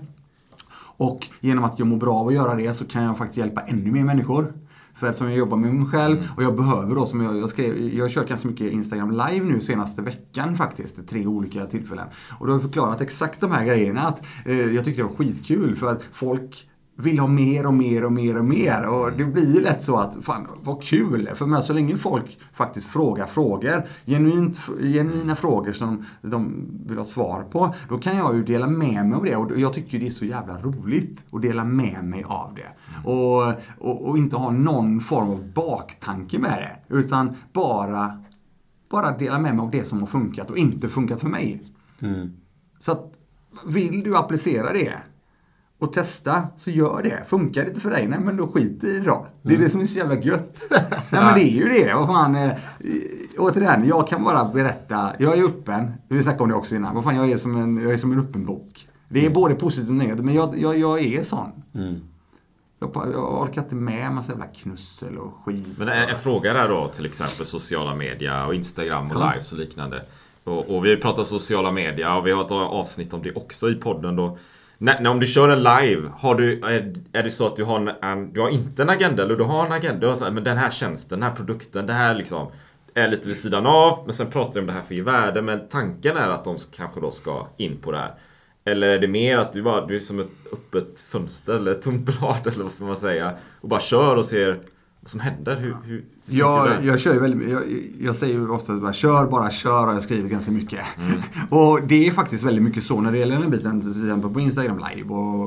Och 0.99 1.27
genom 1.39 1.63
att 1.63 1.79
jag 1.79 1.87
mår 1.87 1.97
bra 1.97 2.15
av 2.15 2.27
att 2.27 2.33
göra 2.33 2.55
det 2.55 2.73
så 2.73 2.85
kan 2.85 3.03
jag 3.03 3.17
faktiskt 3.17 3.37
hjälpa 3.37 3.61
ännu 3.61 3.91
mer 3.91 4.03
människor. 4.03 4.53
För 4.93 5.07
eftersom 5.07 5.29
jag 5.29 5.37
jobbar 5.37 5.57
med 5.57 5.73
mig 5.73 5.91
själv 5.91 6.27
och 6.37 6.43
jag 6.43 6.55
behöver 6.55 6.95
då, 6.95 7.05
som 7.05 7.21
jag, 7.21 7.37
jag 7.37 7.49
skrev, 7.49 7.77
jag 7.81 8.03
har 8.03 8.09
kört 8.09 8.29
ganska 8.29 8.47
mycket 8.47 8.71
Instagram 8.71 9.11
live 9.11 9.45
nu 9.45 9.61
senaste 9.61 10.01
veckan 10.01 10.55
faktiskt, 10.55 11.07
tre 11.07 11.25
olika 11.25 11.65
tillfällen. 11.65 12.07
Och 12.39 12.47
då 12.47 12.51
har 12.51 12.55
jag 12.55 12.63
förklarat 12.63 13.01
exakt 13.01 13.41
de 13.41 13.51
här 13.51 13.65
grejerna. 13.65 14.01
Att, 14.01 14.21
eh, 14.45 14.75
jag 14.75 14.85
tyckte 14.85 15.01
det 15.01 15.07
var 15.07 15.15
skitkul 15.15 15.75
för 15.75 15.91
att 15.91 16.03
folk 16.11 16.68
vill 16.99 17.19
ha 17.19 17.27
mer 17.27 17.65
och 17.65 17.73
mer 17.73 18.05
och 18.05 18.11
mer 18.11 18.37
och 18.37 18.45
mer. 18.45 18.87
Och 18.87 19.11
det 19.17 19.25
blir 19.25 19.55
ju 19.55 19.61
lätt 19.61 19.83
så 19.83 19.97
att, 19.97 20.17
fan 20.21 20.47
vad 20.63 20.83
kul. 20.83 21.29
För 21.35 21.45
men, 21.45 21.63
så 21.63 21.73
länge 21.73 21.97
folk 21.97 22.39
faktiskt 22.53 22.87
frågar 22.87 23.25
frågor, 23.25 23.83
genuint, 24.05 24.57
genuina 24.79 25.35
frågor 25.35 25.71
som 25.71 26.05
de 26.21 26.65
vill 26.85 26.97
ha 26.97 27.05
svar 27.05 27.43
på, 27.51 27.75
då 27.89 27.97
kan 27.97 28.17
jag 28.17 28.35
ju 28.35 28.43
dela 28.43 28.67
med 28.67 29.05
mig 29.05 29.15
av 29.15 29.25
det. 29.25 29.35
Och 29.35 29.59
jag 29.59 29.73
tycker 29.73 29.99
det 29.99 30.07
är 30.07 30.11
så 30.11 30.25
jävla 30.25 30.57
roligt 30.57 31.25
att 31.31 31.41
dela 31.41 31.65
med 31.65 32.03
mig 32.03 32.23
av 32.27 32.55
det. 32.55 32.69
Och, 33.09 33.43
och, 33.79 34.09
och 34.09 34.17
inte 34.17 34.35
ha 34.35 34.51
någon 34.51 34.99
form 34.99 35.29
av 35.29 35.51
baktanke 35.53 36.39
med 36.39 36.57
det. 36.89 36.95
Utan 36.95 37.35
bara, 37.53 38.23
bara 38.91 39.17
dela 39.17 39.39
med 39.39 39.55
mig 39.55 39.63
av 39.63 39.71
det 39.71 39.83
som 39.83 39.99
har 39.99 40.07
funkat 40.07 40.49
och 40.49 40.57
inte 40.57 40.89
funkat 40.89 41.21
för 41.21 41.29
mig. 41.29 41.63
Så 42.79 42.91
att, 42.91 43.13
vill 43.65 44.03
du 44.03 44.17
applicera 44.17 44.73
det 44.73 44.97
och 45.79 45.93
testa, 45.93 46.43
så 46.57 46.69
gör 46.71 47.03
det. 47.03 47.23
Funkar 47.27 47.61
det 47.61 47.67
inte 47.67 47.81
för 47.81 47.89
dig, 47.89 48.07
nej 48.07 48.19
men 48.19 48.37
då 48.37 48.47
skit 48.47 48.83
i 48.83 48.91
det 48.91 48.99
då. 48.99 49.27
Det 49.41 49.53
är 49.53 49.57
det 49.57 49.69
som 49.69 49.81
är 49.81 49.85
så 49.85 49.97
jävla 49.97 50.15
gött. 50.15 50.67
nej 50.71 50.81
men 51.11 51.33
det 51.33 51.41
är 51.43 51.51
ju 51.53 51.69
det. 51.69 51.93
Vad 51.93 52.07
fan, 52.07 52.35
eh, 52.35 52.51
återigen, 53.37 53.87
jag 53.87 54.07
kan 54.07 54.23
bara 54.23 54.45
berätta. 54.45 55.09
Jag 55.19 55.37
är 55.37 55.43
öppen. 55.43 55.93
Vi 56.07 56.23
snackade 56.23 56.43
om 56.43 56.49
det 56.49 56.55
också 56.55 56.75
innan. 56.75 56.95
Vad 56.95 57.03
fan, 57.03 57.15
jag 57.15 57.31
är 57.31 57.37
som 57.37 57.55
en, 57.57 57.77
jag 57.83 57.91
är 57.93 57.97
som 57.97 58.11
en 58.11 58.19
öppen 58.19 58.45
bok. 58.45 58.87
Det 59.09 59.25
är 59.25 59.29
både 59.29 59.55
positivt 59.55 59.89
och 59.89 59.95
negativt, 59.95 60.25
men 60.25 60.35
jag, 60.35 60.57
jag, 60.57 60.77
jag 60.79 60.99
är 61.05 61.23
sån. 61.23 61.51
Jag, 62.79 62.91
jag 63.13 63.41
orkar 63.41 63.61
inte 63.61 63.75
med 63.75 64.05
en 64.05 64.15
massa 64.15 64.31
jävla 64.31 64.45
knussel 64.45 65.17
och 65.17 65.33
skit. 65.45 65.67
Men 65.77 65.89
en, 65.89 66.09
en 66.09 66.15
fråga 66.17 66.53
där 66.53 66.69
då 66.69 66.87
till 66.87 67.05
exempel 67.05 67.45
sociala 67.45 67.95
media 67.95 68.45
och 68.45 68.55
Instagram 68.55 69.05
och 69.05 69.11
Ja. 69.15 69.29
lives 69.29 69.51
och 69.51 69.57
liknande. 69.57 70.01
Och, 70.43 70.75
och 70.75 70.85
vi 70.85 70.97
pratar 70.97 71.23
sociala 71.23 71.71
media 71.71 72.15
och 72.17 72.27
vi 72.27 72.31
har 72.31 72.45
ett 72.45 72.51
avsnitt 72.51 73.13
om 73.13 73.21
det 73.23 73.33
också 73.35 73.69
i 73.69 73.75
podden 73.75 74.15
då. 74.15 74.37
När, 74.81 74.99
när 74.99 75.09
om 75.09 75.19
du 75.19 75.25
kör 75.25 75.49
en 75.49 75.63
live, 75.63 76.09
har 76.17 76.35
du, 76.35 76.61
är, 76.61 76.93
är 77.13 77.23
det 77.23 77.31
så 77.31 77.45
att 77.45 77.55
du 77.55 77.63
har, 77.63 77.79
en, 77.79 77.87
en, 77.87 78.33
du 78.33 78.41
har 78.41 78.49
inte 78.49 78.81
en 78.81 78.89
agenda 78.89 79.23
eller 79.23 79.35
du 79.35 79.43
har 79.43 79.65
en 79.65 79.71
agenda? 79.71 79.99
Du 79.99 80.07
har 80.07 80.15
så 80.15 80.25
här, 80.25 80.31
men 80.31 80.43
den 80.43 80.57
här 80.57 80.71
tjänsten, 80.71 81.19
den 81.19 81.29
här 81.29 81.35
produkten, 81.35 81.87
det 81.87 81.93
här 81.93 82.15
liksom 82.15 82.47
är 82.93 83.07
lite 83.07 83.27
vid 83.27 83.37
sidan 83.37 83.65
av. 83.65 84.03
Men 84.05 84.13
sen 84.13 84.31
pratar 84.31 84.53
vi 84.53 84.59
om 84.59 84.67
det 84.67 84.73
här 84.73 84.81
för 84.81 84.93
att 84.93 84.97
ge 84.97 85.03
värde. 85.03 85.41
Men 85.41 85.67
tanken 85.67 86.17
är 86.17 86.29
att 86.29 86.43
de 86.43 86.57
kanske 86.75 87.01
då 87.01 87.11
ska 87.11 87.47
in 87.57 87.77
på 87.77 87.91
det 87.91 87.97
här. 87.97 88.13
Eller 88.65 88.87
är 88.87 88.99
det 88.99 89.07
mer 89.07 89.37
att 89.37 89.53
du 89.53 89.61
bara, 89.61 89.85
du 89.85 89.95
är 89.95 89.99
som 89.99 90.19
ett 90.19 90.29
öppet 90.51 90.99
fönster 90.99 91.53
eller 91.53 91.71
ett 91.71 91.81
tomt 91.81 92.05
blad 92.05 92.47
eller 92.53 92.63
vad 92.63 92.71
ska 92.71 92.85
man 92.85 92.97
säga. 92.97 93.37
Och 93.61 93.69
bara 93.69 93.79
kör 93.79 94.15
och 94.15 94.25
ser 94.25 94.59
vad 95.01 95.09
som 95.09 95.19
händer. 95.19 95.55
Hur, 95.55 95.75
hur 95.83 96.05
du? 96.77 96.85
jag 96.85 96.99
kör 96.99 97.13
ju 97.13 97.19
väldigt, 97.19 97.49
jag, 97.49 97.61
jag 97.99 98.15
säger 98.15 98.33
ju 98.33 98.49
ofta 98.49 98.73
att 98.73 98.81
bara, 98.81 98.93
kör 98.93 99.27
bara 99.27 99.51
kör 99.51 99.85
har 99.85 99.93
jag 99.93 100.03
skrivit 100.03 100.31
ganska 100.31 100.51
mycket. 100.51 100.79
och 101.49 101.79
det 101.87 102.07
är 102.07 102.11
faktiskt 102.11 102.43
väldigt 102.43 102.63
mycket 102.63 102.83
så 102.83 103.01
när 103.01 103.11
det 103.11 103.17
gäller 103.17 103.39
den 103.39 103.51
biten, 103.51 103.81
till 103.81 103.89
exempel 103.89 104.29
på 104.33 104.39
Instagram 104.39 104.81
live 104.95 105.09
och 105.09 105.45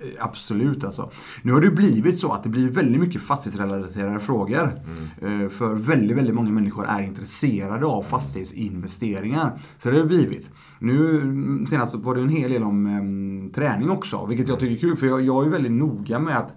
eh, 0.00 0.24
Absolut 0.24 0.84
alltså. 0.84 1.10
Nu 1.42 1.52
har 1.52 1.60
det 1.60 1.70
blivit 1.70 2.18
så 2.18 2.32
att 2.32 2.42
det 2.42 2.48
blir 2.48 2.70
väldigt 2.70 3.00
mycket 3.00 3.22
fastighetsrelaterade 3.22 4.20
frågor. 4.20 4.80
Eh, 5.22 5.48
För 5.48 5.74
väldigt, 5.74 6.16
väldigt 6.16 6.34
många 6.34 6.50
människor 6.50 6.86
är 6.86 7.02
intresserade 7.02 7.86
av 7.86 8.02
fastighetsinvesteringar. 8.02 9.58
Så 9.78 9.88
det 9.88 9.94
har 9.96 10.02
det 10.02 10.08
blivit. 10.08 10.50
Nu 10.78 11.20
mm, 11.20 11.66
senast 11.66 11.94
var 11.94 12.14
det 12.14 12.20
en 12.20 12.28
hel 12.28 12.50
del 12.50 12.62
om 12.62 12.86
em, 12.86 13.50
träning 13.54 13.90
också, 13.90 14.26
vilket 14.26 14.48
jag 14.48 14.60
tycker 14.60 14.74
är 14.74 14.78
kul. 14.80 14.96
För 14.96 15.06
jag, 15.06 15.20
jag 15.20 15.42
är 15.42 15.46
ju 15.46 15.52
väldigt 15.52 15.72
noga 15.72 16.18
med 16.18 16.36
att 16.36 16.54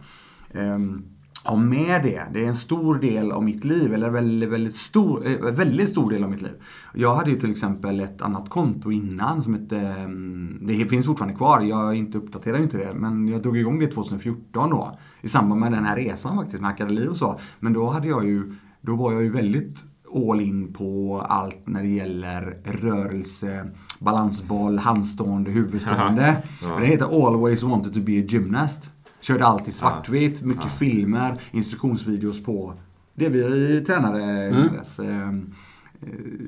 em, 0.53 1.03
ha 1.43 1.55
med 1.55 2.03
det. 2.03 2.23
Det 2.33 2.43
är 2.43 2.47
en 2.47 2.55
stor 2.55 2.95
del 2.95 3.31
av 3.31 3.43
mitt 3.43 3.65
liv, 3.65 3.93
eller 3.93 4.09
väldigt, 4.09 4.49
väldigt 4.49 4.75
stor, 4.75 5.27
eh, 5.27 5.51
väldigt 5.51 5.89
stor 5.89 6.11
del 6.11 6.23
av 6.23 6.29
mitt 6.29 6.41
liv. 6.41 6.53
Jag 6.93 7.15
hade 7.15 7.29
ju 7.29 7.39
till 7.39 7.51
exempel 7.51 7.99
ett 7.99 8.21
annat 8.21 8.49
konto 8.49 8.91
innan 8.91 9.43
som 9.43 9.53
hette, 9.53 9.79
mm, 9.79 10.59
det 10.61 10.85
finns 10.85 11.05
fortfarande 11.05 11.37
kvar, 11.37 11.61
jag 11.61 11.95
inte 11.95 12.17
uppdaterar 12.17 12.57
ju 12.57 12.63
inte 12.63 12.77
det, 12.77 12.93
men 12.93 13.27
jag 13.27 13.41
drog 13.41 13.57
igång 13.57 13.79
det 13.79 13.87
2014 13.87 14.69
då. 14.69 14.97
I 15.21 15.27
samband 15.27 15.61
med 15.61 15.71
den 15.71 15.85
här 15.85 15.95
resan 15.95 16.37
faktiskt, 16.37 16.61
med 16.61 16.69
Akadeli 16.69 17.07
och 17.07 17.17
så. 17.17 17.39
Men 17.59 17.73
då 17.73 17.89
hade 17.89 18.07
jag 18.07 18.25
ju, 18.25 18.55
då 18.81 18.95
var 18.95 19.11
jag 19.11 19.21
ju 19.23 19.29
väldigt 19.29 19.85
all 20.29 20.41
in 20.41 20.73
på 20.73 21.21
allt 21.29 21.67
när 21.67 21.81
det 21.81 21.89
gäller 21.89 22.57
rörelse, 22.63 23.67
balansboll, 23.99 24.77
handstående, 24.77 25.51
huvudstående. 25.51 26.43
Ja. 26.63 26.79
Det 26.79 26.85
heter 26.85 27.27
Always 27.27 27.63
wanted 27.63 27.93
to 27.93 27.99
be 27.99 28.11
a 28.11 28.23
gymnast. 28.27 28.89
Körde 29.21 29.45
alltid 29.45 29.73
svartvitt, 29.73 30.41
mycket 30.41 30.71
filmer, 30.71 31.41
instruktionsvideos 31.51 32.43
på 32.43 32.73
det 33.13 33.29
vi 33.29 33.81
tränade 33.87 34.49
innan 34.49 34.73
dess. 34.77 34.99
Eh, 34.99 35.27
eh, 35.27 35.33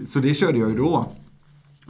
Så 0.05 0.19
det 0.19 0.33
körde 0.33 0.57
jag 0.59 0.69
ju 0.69 0.77
då. 0.77 1.11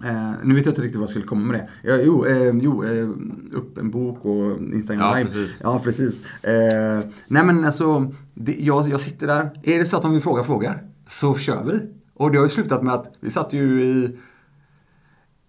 Eh, 0.03 0.31
nu 0.43 0.55
vet 0.55 0.65
jag 0.65 0.71
inte 0.71 0.81
riktigt 0.81 0.95
vad 0.99 1.03
jag 1.03 1.09
skulle 1.09 1.25
komma 1.25 1.45
med 1.45 1.59
det. 1.59 1.89
Ja, 1.89 1.95
jo, 2.03 2.25
eh, 2.25 2.53
jo 2.61 2.83
eh, 2.83 3.09
upp 3.51 3.77
en 3.77 3.91
bok 3.91 4.25
och 4.25 4.57
Instagram 4.61 5.01
Ja, 5.05 5.13
live. 5.15 5.25
precis. 5.25 5.61
Ja, 5.63 5.79
precis. 5.83 6.21
Eh, 6.43 6.99
nej 7.27 7.45
men 7.45 7.65
alltså, 7.65 8.13
det, 8.33 8.55
jag, 8.59 8.89
jag 8.89 8.99
sitter 9.01 9.27
där. 9.27 9.59
Är 9.63 9.79
det 9.79 9.85
så 9.85 9.95
att 9.97 10.01
de 10.03 10.11
vill 10.11 10.21
fråga 10.21 10.43
frågor, 10.43 10.79
så 11.07 11.35
kör 11.35 11.63
vi. 11.63 11.79
Och 12.13 12.31
det 12.31 12.37
har 12.37 12.45
ju 12.45 12.51
slutat 12.51 12.83
med 12.83 12.93
att 12.93 13.13
vi 13.19 13.29
satt 13.31 13.53
ju 13.53 13.83
i 13.83 14.17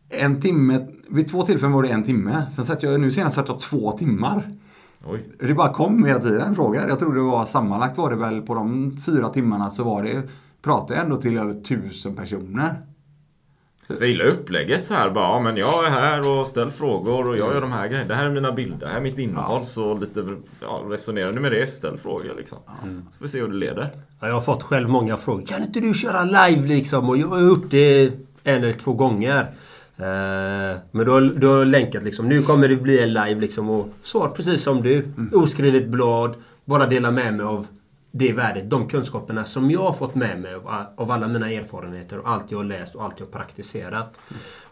en 0.09 0.41
timme, 0.41 0.87
vid 1.11 1.29
två 1.31 1.43
tillfällen 1.43 1.73
var 1.73 1.83
det 1.83 1.89
en 1.89 2.03
timme. 2.03 2.43
Sen 2.57 2.65
satt 2.65 2.83
jag, 2.83 3.01
nu 3.01 3.11
senast 3.11 3.35
satt 3.37 3.49
jag 3.49 3.61
två 3.61 3.93
timmar. 3.93 4.57
Oj. 5.07 5.29
Det 5.39 5.55
bara 5.55 5.73
kom 5.73 6.05
hela 6.05 6.19
tiden 6.19 6.55
frågor. 6.55 6.89
Jag 6.89 6.99
tror 6.99 7.15
det 7.15 7.21
var 7.21 7.47
sammanlagt 7.47 7.99
var 7.99 8.11
det 8.11 8.17
väl 8.17 8.43
på 8.43 8.55
de 8.55 8.97
fyra 9.07 9.29
timmarna 9.29 9.71
så 9.71 9.85
var 9.85 10.03
det, 10.03 10.23
pratade 10.63 10.95
jag 10.95 11.05
ändå 11.05 11.17
till 11.17 11.39
över 11.39 11.61
tusen 11.61 12.17
personer. 12.17 12.75
Så 13.89 14.05
jag 14.05 14.11
gillar 14.11 14.25
upplägget 14.25 14.85
så 14.85 14.95
här 14.95 15.11
bara. 15.11 15.25
Ja, 15.25 15.41
men 15.41 15.57
jag 15.57 15.87
är 15.87 15.91
här 15.91 16.29
och 16.29 16.47
ställer 16.47 16.71
frågor 16.71 17.29
och 17.29 17.37
jag 17.37 17.55
gör 17.55 17.61
de 17.61 17.73
här 17.73 17.89
grejerna. 17.89 18.09
Det 18.09 18.15
här 18.15 18.25
är 18.25 18.31
mina 18.31 18.53
bilder, 18.53 18.79
det 18.79 18.89
här 18.89 18.97
är 18.97 19.01
mitt 19.01 19.19
innehåll. 19.19 19.65
Så 19.65 19.95
lite, 19.95 20.37
ja, 20.61 20.83
resonerar 20.89 21.33
ni 21.33 21.41
med 21.41 21.53
det, 21.53 21.67
ställ 21.67 21.97
frågor 21.97 22.35
liksom. 22.37 22.59
Så 23.13 23.19
får 23.19 23.25
vi 23.25 23.29
se 23.29 23.41
hur 23.41 23.49
det 23.49 23.55
leder. 23.55 23.91
Ja, 24.21 24.27
jag 24.27 24.35
har 24.35 24.41
fått 24.41 24.63
själv 24.63 24.89
många 24.89 25.17
frågor. 25.17 25.47
Kan 25.47 25.63
inte 25.63 25.81
du 25.81 25.95
köra 25.95 26.25
live 26.25 26.69
liksom? 26.69 27.09
Och 27.09 27.17
jag 27.17 27.29
har 27.29 27.41
gjort 27.41 27.71
det 27.71 28.13
en 28.45 28.63
eller 28.63 28.73
två 28.73 28.93
gånger. 28.93 29.55
Eh, 29.97 30.77
Men 30.91 31.05
du 31.05 31.11
har, 31.11 31.21
du 31.21 31.47
har 31.47 31.65
länkat 31.65 32.05
liksom. 32.05 32.29
Nu 32.29 32.43
kommer 32.43 32.69
det 32.69 32.77
bli 32.77 33.03
en 33.03 33.13
live 33.13 33.41
liksom. 33.41 33.71
Och 33.71 33.89
svar 34.03 34.29
precis 34.29 34.63
som 34.63 34.83
du. 34.83 35.07
Oskrivet 35.33 35.89
blad. 35.89 36.35
Bara 36.65 36.87
dela 36.87 37.11
med 37.11 37.35
mig 37.35 37.47
av 37.47 37.67
det 38.11 38.33
värdet. 38.33 38.71
De 38.71 38.89
kunskaperna 38.89 39.45
som 39.45 39.71
jag 39.71 39.81
har 39.83 39.93
fått 39.93 40.15
med 40.15 40.41
mig 40.41 40.55
av, 40.55 40.71
av 40.97 41.11
alla 41.11 41.29
mina 41.29 41.51
erfarenheter. 41.53 42.19
Och 42.19 42.29
allt 42.31 42.45
jag 42.51 42.59
har 42.59 42.65
läst 42.65 42.95
och 42.95 43.05
allt 43.05 43.15
jag 43.19 43.27
har 43.27 43.33
praktiserat. 43.33 44.19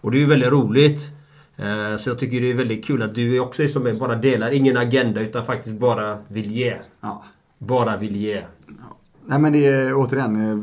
Och 0.00 0.10
det 0.10 0.16
är 0.16 0.20
ju 0.20 0.26
väldigt 0.26 0.50
roligt. 0.52 1.10
Eh, 1.56 1.96
Så 1.96 2.10
jag 2.10 2.18
tycker 2.18 2.40
det 2.40 2.50
är 2.50 2.54
väldigt 2.54 2.84
kul 2.84 3.02
att 3.02 3.14
du 3.14 3.40
också 3.40 3.62
är 3.62 3.68
som 3.68 3.86
en 3.86 3.98
bara 3.98 4.14
delar. 4.14 4.50
Ingen 4.50 4.76
agenda 4.76 5.20
utan 5.20 5.44
faktiskt 5.44 5.74
bara 5.74 6.18
vill 6.28 6.50
ge. 6.50 6.74
Ja. 7.00 7.24
Bara 7.58 7.96
vill 7.96 8.16
ge. 8.16 8.42
Nej 9.26 9.38
men 9.38 9.52
det 9.52 9.66
är 9.66 9.94
återigen 9.94 10.36
eh, 10.36 10.56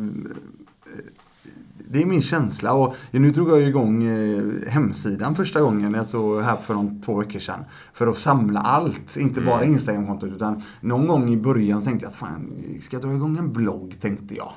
det 1.92 2.02
är 2.02 2.06
min 2.06 2.22
känsla 2.22 2.74
och 2.74 2.96
nu 3.12 3.30
drog 3.30 3.50
jag 3.50 3.62
igång 3.62 4.04
eh, 4.04 4.44
hemsidan 4.68 5.36
första 5.36 5.62
gången, 5.62 5.96
alltså 5.96 6.40
här 6.40 6.58
för 6.58 6.74
de 6.74 7.02
två 7.02 7.16
veckor 7.16 7.40
sedan. 7.40 7.64
För 7.94 8.08
att 8.08 8.18
samla 8.18 8.60
allt, 8.60 9.18
inte 9.18 9.42
bara 9.42 9.66
Instagramkontot 9.66 10.30
utan 10.30 10.62
någon 10.82 11.08
gång 11.08 11.34
i 11.34 11.38
början 11.38 11.82
tänkte 11.82 12.06
jag 12.06 12.10
att 12.10 12.16
fan, 12.16 12.64
ska 12.82 12.96
jag 12.96 13.04
dra 13.04 13.14
igång 13.14 13.38
en 13.38 13.54
blogg 13.54 13.96
tänkte 14.00 14.36
jag. 14.36 14.52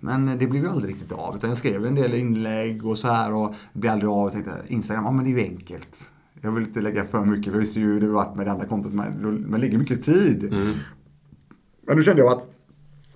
Men 0.00 0.38
det 0.38 0.46
blev 0.46 0.62
ju 0.62 0.70
aldrig 0.70 0.94
riktigt 0.94 1.12
av 1.12 1.36
utan 1.36 1.50
jag 1.50 1.58
skrev 1.58 1.86
en 1.86 1.94
del 1.94 2.14
inlägg 2.14 2.86
och 2.86 2.98
så 2.98 3.08
här 3.08 3.34
och 3.34 3.54
det 3.72 3.78
blev 3.78 3.92
aldrig 3.92 4.10
av. 4.10 4.24
Jag 4.26 4.32
tänkte 4.32 4.52
Instagram, 4.66 5.04
ja 5.04 5.10
men 5.10 5.24
det 5.24 5.30
är 5.30 5.38
ju 5.38 5.42
enkelt. 5.42 6.10
Jag 6.40 6.52
vill 6.52 6.64
inte 6.64 6.80
lägga 6.80 7.04
för 7.04 7.24
mycket, 7.24 7.44
för 7.44 7.52
jag 7.52 7.60
visste 7.60 7.80
ju 7.80 7.86
hur 7.86 8.00
det 8.00 8.08
varit 8.08 8.36
med 8.36 8.46
det 8.46 8.52
andra 8.52 8.66
kontot, 8.66 8.92
men 8.92 9.50
man 9.50 9.60
lägger 9.60 9.78
mycket 9.78 10.02
tid. 10.02 10.52
Men 11.86 11.96
nu 11.96 12.02
kände 12.02 12.22
jag 12.22 12.32
att 12.32 12.57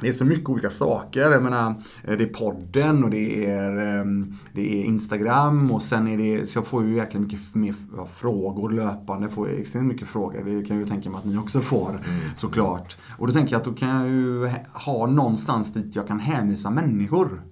det 0.03 0.09
är 0.09 0.13
så 0.13 0.25
mycket 0.25 0.49
olika 0.49 0.71
saker. 0.71 1.21
Jag 1.21 1.43
menar, 1.43 1.71
eh, 2.05 2.17
det 2.17 2.25
är 2.25 2.29
podden 2.29 3.05
och 3.05 3.11
det 3.11 3.47
är, 3.51 4.01
ehm, 4.01 4.35
det 4.55 4.61
är 4.81 4.85
Instagram 4.85 5.71
och 5.71 5.83
sen 5.83 6.09
är 6.09 6.19
det, 6.19 6.47
så 6.51 6.59
jag 6.59 6.67
får 6.67 6.85
ju 6.85 6.97
jäkla 6.97 7.21
mycket 7.21 7.55
mer 7.55 7.75
frågor 8.09 8.71
löpande. 8.71 9.29
Får 9.29 9.49
jag 9.49 9.61
extremt 9.61 9.87
mycket 9.87 10.09
frågor. 10.09 10.45
Det 10.45 10.65
kan 10.65 10.77
jag 10.77 10.85
ju 10.85 10.91
tänka 10.91 11.11
mig 11.11 11.19
att 11.19 11.25
ni 11.25 11.39
också 11.39 11.61
får 11.61 12.01
såklart. 12.37 12.97
Och 13.19 13.27
då 13.27 13.33
tänker 13.33 13.53
jag 13.53 13.59
att 13.59 13.65
då 13.65 13.73
kan 13.73 13.89
jag 13.89 14.09
ju 14.09 14.47
ha- 14.47 14.59
ha 15.01 15.07
någonstans 15.07 15.73
dit 15.73 15.97
jag 15.97 16.07
kan 16.09 16.21
hänvisa 16.21 16.71
människor. 16.71 17.43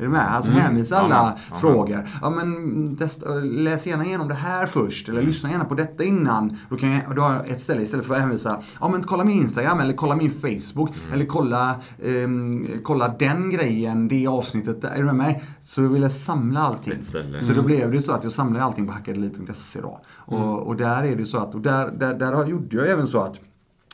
Är 0.00 0.04
du 0.04 0.08
med? 0.10 0.34
Alltså 0.34 0.50
hänvisa 0.50 0.98
alla 0.98 1.16
Amen. 1.20 1.32
Amen. 1.48 1.60
frågor. 1.60 2.08
Ja 2.22 2.30
men 2.30 2.96
testa, 2.96 3.28
läs 3.34 3.86
gärna 3.86 4.04
igenom 4.04 4.28
det 4.28 4.34
här 4.34 4.66
först. 4.66 5.08
Eller 5.08 5.22
lyssna 5.22 5.50
gärna 5.50 5.64
på 5.64 5.74
detta 5.74 6.04
innan. 6.04 6.56
Då 6.70 6.76
kan 6.76 6.90
jag, 6.90 7.16
då 7.16 7.22
har 7.22 7.34
jag 7.34 7.48
ett 7.48 7.60
ställe 7.60 7.82
istället 7.82 8.06
för 8.06 8.14
att 8.14 8.20
hänvisa. 8.20 8.62
Ja 8.80 8.88
men 8.88 9.02
kolla 9.02 9.24
min 9.24 9.36
Instagram 9.40 9.80
eller 9.80 9.92
kolla 9.92 10.16
min 10.16 10.30
Facebook. 10.30 10.90
Eller 11.12 11.24
kolla, 11.26 11.74
ehm, 12.04 12.66
kolla 12.82 13.08
den 13.18 13.50
grejen, 13.50 14.08
det 14.08 14.26
avsnittet. 14.26 14.84
Är 14.84 14.98
du 14.98 15.04
med 15.04 15.14
mig? 15.16 15.42
Så 15.62 15.82
jag 15.82 15.88
ville 15.88 16.10
samla 16.10 16.60
allting. 16.60 16.92
Så 17.40 17.52
då 17.52 17.62
blev 17.62 17.92
det 17.92 18.02
så 18.02 18.12
att 18.12 18.24
jag 18.24 18.32
samlade 18.32 18.64
allting 18.64 18.86
på 18.86 18.92
hackadeliv.se 18.92 19.80
då. 19.80 20.00
Och, 20.10 20.58
och 20.66 20.76
där 20.76 21.02
är 21.04 21.16
det 21.16 21.26
så 21.26 21.38
att, 21.38 21.54
och 21.54 21.60
där, 21.60 21.90
där, 21.90 22.14
där 22.14 22.32
har- 22.32 22.46
gjorde 22.46 22.76
jag 22.76 22.90
även 22.90 23.06
så 23.06 23.20
att, 23.20 23.36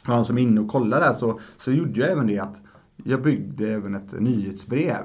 för 0.04 0.12
han 0.12 0.24
som 0.24 0.38
är 0.38 0.42
inne 0.42 0.60
och 0.60 0.68
kollar 0.68 1.00
där 1.00 1.14
så, 1.14 1.40
så 1.56 1.72
gjorde 1.72 2.00
jag 2.00 2.10
även 2.10 2.26
det 2.26 2.38
att 2.38 2.56
jag 3.04 3.22
byggde 3.22 3.68
även 3.68 3.94
ett 3.94 4.20
nyhetsbrev. 4.20 5.02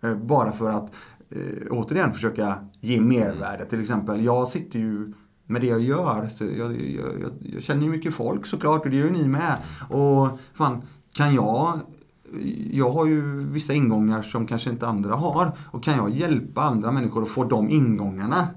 Eh, 0.00 0.14
Bara 0.14 0.52
för 0.52 0.70
att 0.70 0.94
eh, 1.30 1.66
återigen 1.70 2.12
försöka 2.12 2.58
ge 2.80 3.00
mervärde. 3.00 3.64
Till 3.64 3.80
exempel, 3.80 4.24
jag 4.24 4.48
sitter 4.48 4.78
ju 4.78 5.12
med 5.46 5.60
det 5.60 5.66
jag 5.66 5.80
gör. 5.80 6.28
Så 6.28 6.44
jag, 6.44 6.72
jag, 6.72 7.20
jag, 7.20 7.30
jag 7.40 7.62
känner 7.62 7.82
ju 7.82 7.90
mycket 7.90 8.14
folk 8.14 8.46
såklart 8.46 8.84
och 8.84 8.90
det 8.90 8.96
gör 8.96 9.06
ju 9.06 9.12
ni 9.12 9.28
med. 9.28 9.56
Och 9.88 10.38
fan, 10.54 10.82
kan 11.12 11.34
jag 11.34 11.80
jag 12.70 12.90
har 12.90 13.06
ju 13.06 13.44
vissa 13.44 13.72
ingångar 13.74 14.22
som 14.22 14.46
kanske 14.46 14.70
inte 14.70 14.86
andra 14.86 15.14
har. 15.14 15.52
Och 15.70 15.82
kan 15.82 15.96
jag 15.96 16.10
hjälpa 16.10 16.62
andra 16.62 16.90
människor 16.92 17.22
att 17.22 17.28
få 17.28 17.44
de 17.44 17.70
ingångarna 17.70 18.48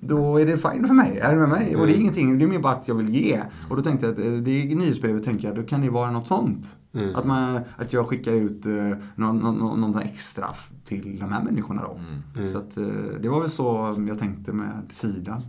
då 0.00 0.40
är 0.40 0.46
det 0.46 0.58
fine 0.58 0.86
för 0.86 0.94
mig. 0.94 1.18
Är 1.18 1.34
du 1.34 1.40
med 1.40 1.48
mig? 1.48 1.76
Och 1.76 1.86
det 1.86 1.92
är 1.92 1.96
ingenting, 2.00 2.38
det 2.38 2.44
är 2.44 2.48
mer 2.48 2.58
bara 2.58 2.72
att 2.72 2.88
jag 2.88 2.94
vill 2.94 3.08
ge. 3.08 3.42
Och 3.68 3.76
då 3.76 3.82
tänkte 3.82 4.06
jag 4.06 4.12
att 4.12 4.26
eh, 4.26 4.32
det 4.32 4.72
är 4.72 4.76
nyhetsbrevet 4.76 5.24
tänker 5.24 5.48
jag, 5.48 5.56
då 5.56 5.62
kan 5.62 5.80
det 5.80 5.90
vara 5.90 6.10
något 6.10 6.26
sånt. 6.26 6.76
Att, 7.14 7.24
man, 7.26 7.60
att 7.76 7.92
jag 7.92 8.06
skickar 8.08 8.32
ut 8.32 8.66
eh, 8.66 8.72
någon, 9.14 9.38
någon, 9.80 9.98
extra 9.98 10.46
till 10.84 11.18
de 11.20 11.32
här 11.32 11.42
människorna 11.42 11.82
då. 11.82 12.00
Så 12.52 12.58
att, 12.58 12.76
eh, 12.76 12.84
det 13.20 13.28
var 13.28 13.40
väl 13.40 13.50
så 13.50 13.94
jag 14.08 14.18
tänkte 14.18 14.52
med 14.52 14.70
sidan. 14.90 15.42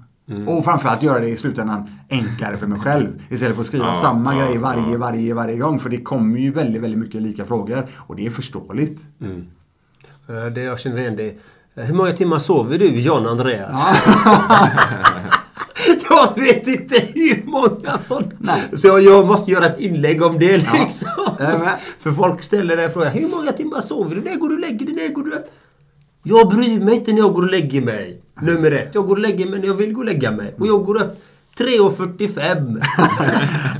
Och 0.47 0.63
framförallt 0.65 1.03
göra 1.03 1.19
det 1.19 1.29
i 1.29 1.35
slutändan 1.37 1.89
enklare 2.09 2.57
för 2.57 2.67
mig 2.67 2.79
själv. 2.79 3.21
Istället 3.29 3.55
för 3.55 3.61
att 3.61 3.67
skriva 3.67 3.93
samma 3.93 4.35
grej 4.35 4.57
varje, 4.57 4.97
varje, 4.97 5.33
varje 5.33 5.57
gång. 5.57 5.79
För 5.79 5.89
det 5.89 6.01
kommer 6.01 6.37
ju 6.39 6.51
väldigt, 6.51 6.81
väldigt 6.81 6.99
mycket 6.99 7.21
lika 7.21 7.45
frågor. 7.45 7.85
Och 7.97 8.15
det 8.15 8.25
är 8.25 8.29
förståeligt. 8.29 9.01
Eh, 10.29 10.45
Det 10.53 10.61
jag 10.61 10.79
känner 10.79 10.97
igen 10.97 11.15
det. 11.15 11.37
Eh, 11.75 11.83
Hur 11.83 11.93
många 11.93 12.11
timmar 12.11 12.39
sover 12.39 12.79
du, 12.79 12.99
John 12.99 13.25
Andreas? 13.27 13.85
jag 16.17 16.43
vet 16.43 16.67
inte 16.67 16.99
hur 17.13 17.43
många 17.45 17.97
sådana. 17.97 18.31
Nej. 18.39 18.61
Så 18.73 18.87
jag, 18.87 19.27
måste 19.27 19.51
göra 19.51 19.65
ett 19.65 19.79
inlägg 19.79 20.21
om 20.21 20.39
det 20.39 20.57
liksom. 20.57 21.07
Med. 21.39 21.77
För 21.99 22.11
folk 22.11 22.41
ställer 22.41 22.77
den 22.77 22.91
frågan. 22.91 23.11
Hur 23.11 23.27
många 23.27 23.51
timmar 23.51 23.81
sover 23.81 24.15
du? 24.15 24.21
När 24.21 24.35
går 24.35 24.49
du 24.49 24.55
och 24.55 24.61
lägger 24.61 24.85
dig? 24.85 24.95
När 24.95 25.13
går 25.13 25.23
du 25.23 25.31
upp? 25.31 25.45
Jag 26.23 26.49
bryr 26.49 26.79
mig 26.79 26.95
inte 26.95 27.11
när 27.11 27.19
jag 27.19 27.33
går 27.33 27.41
och 27.43 27.51
lägger 27.51 27.81
mig. 27.81 28.21
Nummer 28.41 28.71
ett. 28.71 28.95
Jag 28.95 29.07
går 29.07 29.15
och 29.15 29.21
lägger 29.21 29.45
mig 29.45 29.59
när 29.59 29.67
jag 29.67 29.73
vill 29.73 29.93
gå 29.93 29.99
och 29.99 30.05
lägga 30.05 30.31
mig. 30.31 30.53
Och 30.57 30.67
jag 30.67 30.85
går 30.85 31.01
upp 31.01 31.21
3.45. 31.57 32.83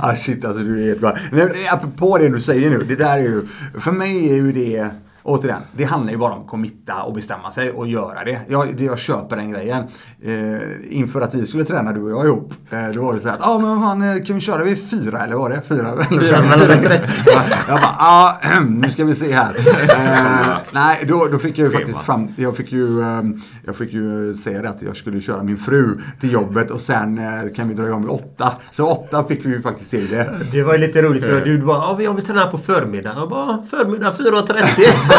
ah 0.00 0.14
shit 0.14 0.44
alltså 0.44 0.62
du 0.62 0.82
är 0.82 0.86
helt 0.86 1.00
bra. 1.00 1.16
Men 1.32 1.50
apropå 1.70 2.18
det 2.18 2.28
du 2.28 2.40
säger 2.40 2.70
nu. 2.70 2.84
Det 2.84 2.96
där 2.96 3.18
är 3.18 3.22
ju, 3.22 3.46
för 3.80 3.92
mig 3.92 4.30
är 4.30 4.34
ju 4.34 4.52
det, 4.52 4.90
återigen, 5.28 5.60
det 5.72 5.84
handlar 5.84 6.12
ju 6.12 6.18
bara 6.18 6.32
om 6.32 6.40
att 6.42 6.48
committa 6.48 7.02
och 7.02 7.14
bestämma 7.14 7.50
sig 7.50 7.70
och 7.70 7.86
göra 7.86 8.24
det. 8.24 8.40
Jag, 8.48 8.76
det, 8.76 8.84
jag 8.84 8.98
köper 8.98 9.36
den 9.36 9.50
grejen. 9.50 9.82
Eh, 10.22 10.96
inför 10.96 11.20
att 11.20 11.34
vi 11.34 11.46
skulle 11.46 11.64
träna 11.64 11.92
du 11.92 12.02
och 12.02 12.10
jag 12.10 12.26
ihop. 12.26 12.52
Eh, 12.70 12.88
då 12.88 13.02
var 13.02 13.14
det 13.14 13.20
så 13.20 13.28
här, 13.28 13.36
ja 13.40 13.50
ah, 13.50 13.58
men 13.58 13.80
fan, 13.80 14.02
eh, 14.02 14.24
kan 14.24 14.36
vi 14.36 14.40
köra 14.40 14.64
vid 14.64 14.90
fyra 14.90 15.18
eller 15.18 15.36
var 15.36 15.50
det? 15.50 15.62
Fyra 15.68 15.88
eller 15.88 16.02
Fyra, 16.02 16.36
fem? 16.36 16.50
eller. 16.52 17.10
Ja, 17.26 17.42
jag 17.68 17.80
bara, 17.80 17.96
ja 17.98 18.38
ah, 18.42 18.60
nu 18.60 18.90
ska 18.90 19.04
vi 19.04 19.14
se 19.14 19.32
här. 19.32 19.54
Eh, 19.88 20.56
nej, 20.72 21.04
då, 21.08 21.28
då 21.32 21.38
fick 21.38 21.58
jag 21.58 21.64
ju 21.64 21.70
faktiskt 21.70 21.98
fram, 21.98 22.28
jag 22.36 22.56
fick 22.56 22.72
ju, 22.72 23.00
eh, 23.00 23.22
jag 23.66 23.76
fick 23.76 23.92
ju 23.92 24.34
säga 24.34 24.62
det 24.62 24.68
att 24.68 24.82
jag 24.82 24.96
skulle 24.96 25.20
köra 25.20 25.42
min 25.42 25.56
fru 25.56 26.00
till 26.20 26.32
jobbet 26.32 26.70
och 26.70 26.80
sen 26.80 27.18
eh, 27.18 27.54
kan 27.56 27.68
vi 27.68 27.74
dra 27.74 27.86
igång 27.86 28.02
vid 28.02 28.10
åtta. 28.10 28.52
Så 28.70 28.86
åtta 28.86 29.24
fick 29.24 29.44
vi 29.44 29.48
ju 29.48 29.62
faktiskt 29.62 29.90
till 29.90 30.08
det. 30.08 30.34
Det 30.52 30.62
var 30.62 30.72
ju 30.72 30.78
lite 30.78 31.02
roligt 31.02 31.24
för 31.24 31.40
du 31.44 31.58
bara, 31.58 31.76
ja, 31.76 31.98
jag 32.02 32.14
vill 32.14 32.24
träna 32.24 32.46
på 32.46 32.58
förmiddagen. 32.58 33.18
Jag 33.18 33.28
bara, 33.28 33.62
förmiddag 33.70 34.14
4.30. 34.18 34.64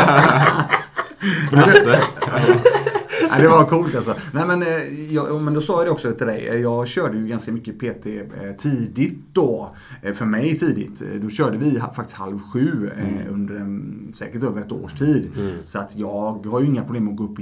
Matte. 1.51 2.73
Nej, 3.29 3.41
det 3.41 3.47
var 3.47 3.65
coolt 3.65 3.95
alltså. 3.95 4.15
Nej, 4.33 4.47
men, 4.47 4.61
eh, 4.61 5.13
jag, 5.13 5.41
men 5.41 5.53
då 5.53 5.61
sa 5.61 5.77
jag 5.77 5.85
det 5.87 5.91
också 5.91 6.11
till 6.11 6.27
dig. 6.27 6.47
Eh, 6.47 6.55
Jag 6.55 6.87
körde 6.87 7.17
ju 7.17 7.27
ganska 7.27 7.51
mycket 7.51 7.79
PT 7.79 8.05
eh, 8.05 8.55
tidigt 8.57 9.19
då. 9.33 9.75
För 10.13 10.25
mig 10.25 10.57
tidigt. 10.57 11.01
Då 11.21 11.29
körde 11.29 11.57
vi 11.57 11.79
faktiskt 11.95 12.17
halv 12.17 12.39
sju 12.39 12.89
eh, 12.97 13.33
under 13.33 13.55
en, 13.55 14.11
säkert 14.15 14.43
över 14.43 14.61
ett 14.61 14.71
års 14.71 14.93
tid. 14.93 15.31
Så 15.63 15.79
att 15.79 15.95
jag 15.95 16.45
har 16.45 16.59
ju 16.61 16.65
inga 16.67 16.83
problem 16.83 17.03
med 17.05 17.11
att 17.11 17.17
gå 17.17 17.23
upp 17.23 17.39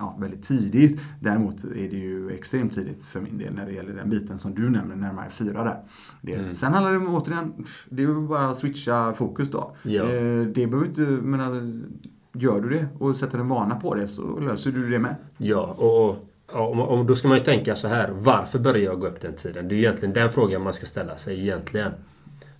ja, 0.00 0.16
väldigt 0.20 0.42
tidigt. 0.42 1.00
Däremot 1.20 1.64
är 1.64 1.90
det 1.90 1.96
ju 1.96 2.30
extremt 2.30 2.74
tidigt 2.74 3.04
för 3.04 3.20
min 3.20 3.38
del 3.38 3.54
när 3.54 3.66
det 3.66 3.72
gäller 3.72 3.94
den 3.94 4.10
biten 4.10 4.38
som 4.38 4.54
du 4.54 4.70
nämner, 4.70 4.96
närmare 4.96 5.30
fyra 5.30 5.64
där. 5.64 5.78
Det, 6.22 6.54
Sen 6.54 6.72
handlar 6.72 6.92
det 6.92 6.98
om, 6.98 7.14
återigen, 7.14 7.52
det 7.90 8.02
är 8.02 8.06
ju 8.06 8.28
bara 8.28 8.48
att 8.48 8.56
switcha 8.56 9.14
fokus 9.14 9.50
då. 9.50 9.76
Ja. 9.82 10.04
Det 10.54 10.66
behöver 10.66 10.86
inte, 10.86 11.00
men 11.00 11.40
Gör 12.38 12.60
du 12.60 12.68
det 12.68 12.86
och 12.98 13.16
sätter 13.16 13.38
en 13.38 13.48
vana 13.48 13.74
på 13.76 13.94
det 13.94 14.08
så 14.08 14.38
löser 14.40 14.70
du 14.70 14.90
det 14.90 14.98
med. 14.98 15.16
Ja, 15.38 15.74
och, 15.78 16.08
och 16.52 16.92
om, 16.92 17.06
då 17.06 17.14
ska 17.16 17.28
man 17.28 17.38
ju 17.38 17.44
tänka 17.44 17.76
så 17.76 17.88
här. 17.88 18.10
Varför 18.12 18.58
började 18.58 18.84
jag 18.84 19.00
gå 19.00 19.06
upp 19.06 19.20
den 19.20 19.34
tiden? 19.34 19.68
Det 19.68 19.74
är 19.74 19.76
ju 19.76 19.82
egentligen 19.82 20.14
den 20.14 20.30
frågan 20.30 20.62
man 20.62 20.72
ska 20.72 20.86
ställa 20.86 21.16
sig 21.16 21.40
egentligen. 21.40 21.92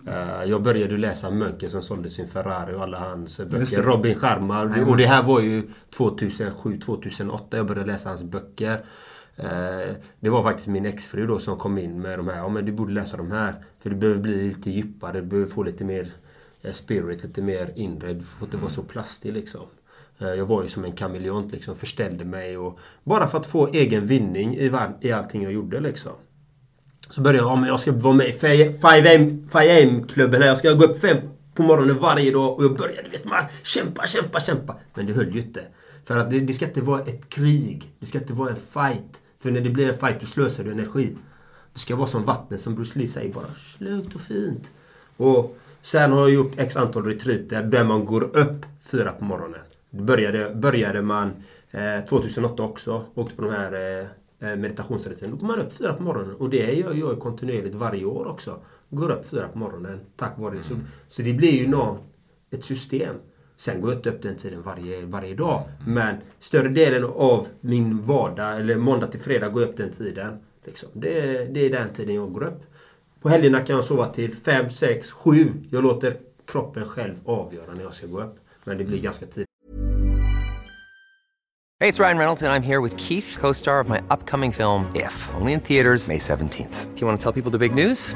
Eh, 0.07 0.43
jag 0.49 0.61
började 0.61 0.97
läsa 0.97 1.29
Mönken 1.31 1.69
som 1.69 1.81
sålde 1.81 2.09
sin 2.09 2.27
Ferrari 2.27 2.75
och 2.75 2.81
alla 2.81 2.99
hans 2.99 3.37
böcker. 3.39 3.81
Robin 3.83 4.15
Sharma. 4.15 4.61
Och 4.87 4.97
det 4.97 5.05
här 5.05 5.23
var 5.23 5.41
ju 5.41 5.63
2007-2008 5.97 7.39
jag 7.57 7.65
började 7.65 7.91
läsa 7.91 8.09
hans 8.09 8.23
böcker. 8.23 8.85
Eh, 9.35 9.93
Det 10.19 10.29
var 10.29 10.43
faktiskt 10.43 10.67
min 10.67 10.85
exfru 10.85 11.27
då 11.27 11.39
som 11.39 11.57
kom 11.57 11.77
in 11.77 12.01
med 12.01 12.19
de 12.19 12.27
här. 12.27 12.37
Ja 12.37 12.49
men 12.49 12.65
du 12.65 12.71
borde 12.71 12.93
läsa 12.93 13.17
de 13.17 13.31
här. 13.31 13.53
För 13.79 13.89
du 13.89 13.95
behöver 13.95 14.21
bli 14.21 14.47
lite 14.47 14.69
djupare. 14.71 15.21
Du 15.21 15.27
behöver 15.27 15.49
få 15.49 15.63
lite 15.63 15.83
mer 15.83 16.07
Eh, 16.61 16.71
spirit, 16.71 17.23
lite 17.23 17.41
mer 17.41 17.73
inre. 17.75 18.19
För 18.19 18.45
att 18.45 18.51
det 18.51 18.57
var 18.57 18.69
så 18.69 18.83
plastig 18.83 19.33
liksom. 19.33 19.61
Eh, 20.19 20.27
jag 20.27 20.45
var 20.45 20.63
ju 20.63 20.69
som 20.69 20.85
en 20.85 20.91
kameleont 20.91 21.51
liksom. 21.51 21.75
Förställde 21.75 22.25
mig 22.25 22.57
och... 22.57 22.79
Bara 23.03 23.27
för 23.27 23.37
att 23.37 23.45
få 23.45 23.67
egen 23.67 24.05
vinning 24.05 24.55
i, 24.55 24.69
var- 24.69 24.97
i 25.01 25.11
allting 25.11 25.43
jag 25.43 25.51
gjorde 25.51 25.79
liksom. 25.79 26.11
Så 27.09 27.21
började 27.21 27.37
jag, 27.37 27.47
ja 27.51 27.55
men 27.55 27.69
jag 27.69 27.79
ska 27.79 27.91
vara 27.91 28.13
med 28.13 28.27
i 28.27 28.31
5am-klubben 28.31 30.41
här. 30.41 30.47
Jag 30.47 30.57
ska 30.57 30.73
gå 30.73 30.85
upp 30.85 30.99
fem 31.01 31.17
på 31.53 31.61
morgonen 31.63 31.97
varje 31.99 32.31
dag. 32.31 32.57
Och 32.57 32.63
jag 32.63 32.77
började, 32.77 33.09
vet 33.09 33.25
man, 33.25 33.43
kämpa, 33.63 34.07
kämpa, 34.07 34.39
kämpa. 34.39 34.75
Men 34.93 35.05
det 35.05 35.13
höll 35.13 35.35
ju 35.35 35.41
inte. 35.41 35.61
För 36.05 36.17
att 36.17 36.31
det, 36.31 36.39
det 36.39 36.53
ska 36.53 36.65
inte 36.65 36.81
vara 36.81 37.01
ett 37.01 37.29
krig. 37.29 37.91
Det 37.99 38.05
ska 38.05 38.17
inte 38.17 38.33
vara 38.33 38.49
en 38.49 38.55
fight. 38.55 39.21
För 39.39 39.51
när 39.51 39.61
det 39.61 39.69
blir 39.69 39.89
en 39.89 39.97
fight, 39.97 40.19
då 40.19 40.25
slösar 40.25 40.63
du 40.63 40.71
energi. 40.71 41.17
Det 41.73 41.79
ska 41.79 41.95
vara 41.95 42.07
som 42.07 42.25
vattnet, 42.25 42.61
som 42.61 42.75
Bruce 42.75 42.99
Lee 42.99 43.07
säger 43.07 43.33
bara. 43.33 43.45
Lugnt 43.77 44.15
och 44.15 44.21
fint. 44.21 44.71
Och 45.17 45.57
sen 45.87 46.11
har 46.11 46.19
jag 46.19 46.29
gjort 46.29 46.51
x 46.57 46.75
antal 46.75 47.05
retreater 47.05 47.63
där 47.63 47.83
man 47.83 48.05
går 48.05 48.23
upp 48.37 48.65
fyra 48.81 49.11
på 49.11 49.25
morgonen. 49.25 49.59
Det 49.89 50.01
började, 50.01 50.55
började 50.55 51.01
man 51.01 51.31
eh, 51.71 52.05
2008 52.05 52.63
också. 52.63 53.05
Åkte 53.15 53.35
på 53.35 53.41
de 53.41 53.51
här 53.51 53.73
eh, 53.73 54.49
eh, 54.49 54.55
meditationsretreaterna. 54.55 55.31
Då 55.31 55.37
går 55.37 55.47
man 55.47 55.59
upp 55.59 55.73
fyra 55.73 55.93
på 55.93 56.03
morgonen. 56.03 56.35
Och 56.35 56.49
det 56.49 56.73
gör 56.73 56.93
jag 56.93 57.19
kontinuerligt 57.19 57.75
varje 57.75 58.05
år 58.05 58.27
också. 58.27 58.59
Går 58.89 59.11
upp 59.11 59.25
fyra 59.25 59.47
på 59.47 59.57
morgonen 59.57 59.99
tack 60.15 60.37
vare 60.37 60.55
det. 60.55 60.63
Så, 60.63 60.75
så 61.07 61.21
det 61.21 61.33
blir 61.33 61.51
ju 61.51 61.67
nå, 61.67 61.97
ett 62.51 62.63
system. 62.63 63.15
Sen 63.57 63.81
går 63.81 63.91
jag 63.91 63.99
inte 63.99 64.09
upp 64.09 64.21
den 64.21 64.35
tiden 64.35 64.61
varje, 64.61 65.05
varje 65.05 65.35
dag. 65.35 65.63
Men 65.85 66.15
större 66.39 66.69
delen 66.69 67.03
av 67.03 67.47
min 67.61 68.01
vardag, 68.01 68.59
eller 68.59 68.75
måndag 68.75 69.07
till 69.07 69.19
fredag, 69.19 69.49
går 69.49 69.61
jag 69.61 69.69
upp 69.69 69.77
den 69.77 69.91
tiden. 69.91 70.37
Liksom. 70.65 70.89
Det, 70.93 71.45
det 71.53 71.59
är 71.59 71.69
den 71.69 71.93
tiden 71.93 72.15
jag 72.15 72.33
går 72.33 72.43
upp. 72.43 72.63
På 73.21 73.29
helgerna 73.29 73.61
kan 73.61 73.75
jag 73.75 73.85
sova 73.85 74.07
till 74.07 74.35
5, 74.35 74.69
6, 74.69 75.11
7. 75.11 75.53
Jag 75.71 75.83
låter 75.83 76.17
kroppen 76.47 76.85
själv 76.85 77.15
avgöra 77.25 77.73
när 77.73 77.83
jag 77.83 77.93
ska 77.93 78.07
gå 78.07 78.21
upp. 78.21 78.35
Men 78.63 78.77
det 78.77 78.83
blir 78.83 79.01
ganska 79.01 79.25
tidigt. 79.25 79.47
Hey, 81.79 81.89
it's 81.89 81.99
Ryan 81.99 82.17
Reynolds, 82.17 82.41
and 82.43 82.51
I'm 82.51 82.63
here 82.63 82.81
with 82.81 82.97
Keith, 82.97 83.37
co 83.39 83.53
star 83.53 83.79
of 83.79 83.87
my 83.87 83.99
upcoming 84.09 84.51
film, 84.51 84.85
If, 84.95 85.29
only 85.39 85.53
in 85.53 85.59
theaters, 85.59 86.07
May 86.07 86.17
17th. 86.17 86.95
Do 86.95 87.01
you 87.01 87.07
want 87.07 87.19
to 87.19 87.23
tell 87.23 87.41
people 87.41 87.51
the 87.51 87.69
big 87.69 87.85
news? 87.85 88.15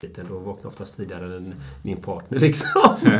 Då 0.00 0.38
vaknar 0.38 0.54
jag 0.62 0.66
oftast 0.66 0.96
tidigare 0.96 1.36
än 1.36 1.54
min 1.82 1.96
partner 1.96 2.38
liksom. 2.40 2.96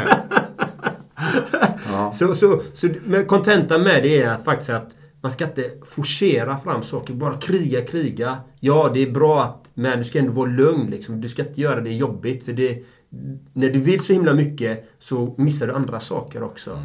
Så, 2.13 2.35
så, 2.35 2.61
så 2.75 2.89
men 3.05 3.27
kontentan 3.27 3.83
med 3.83 4.03
det 4.03 4.23
är 4.23 4.33
att 4.33 4.45
faktiskt 4.45 4.71
att 4.71 4.91
man 5.21 5.33
ska 5.33 5.45
inte 5.45 5.71
forcera 5.85 6.59
fram 6.59 6.83
saker. 6.83 7.15
Bara 7.15 7.35
kriga, 7.35 7.85
kriga. 7.85 8.37
Ja, 8.61 8.91
det 8.95 9.01
är 9.03 9.11
bra 9.11 9.43
att... 9.43 9.65
Men 9.75 9.99
du 9.99 10.05
ska 10.05 10.19
ändå 10.19 10.33
vara 10.33 10.51
lugn 10.51 10.91
liksom. 10.91 11.21
Du 11.21 11.29
ska 11.29 11.43
inte 11.49 11.61
göra 11.61 11.81
det 11.81 11.93
jobbigt. 11.93 12.45
För 12.45 12.53
det... 12.53 12.85
När 13.53 13.69
du 13.71 13.81
vill 13.81 14.01
så 14.01 14.13
himla 14.13 14.35
mycket 14.35 14.91
så 14.99 15.35
missar 15.39 15.67
du 15.67 15.73
andra 15.73 16.01
saker 16.01 16.43
också. 16.43 16.83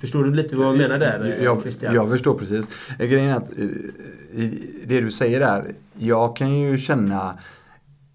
Förstår 0.00 0.24
du 0.24 0.34
lite 0.34 0.56
vad 0.56 0.66
jag 0.66 0.76
menar 0.76 0.98
där, 0.98 1.38
Jag, 1.42 1.62
Christian? 1.62 1.94
jag 1.94 2.08
förstår 2.08 2.34
precis. 2.34 2.66
Eh, 2.98 3.06
Grejen 3.06 3.28
är 3.28 3.34
att 3.36 3.58
eh, 3.58 4.44
det 4.86 5.00
du 5.00 5.10
säger 5.10 5.40
där, 5.40 5.74
jag 5.98 6.36
kan 6.36 6.58
ju 6.60 6.78
känna 6.78 7.38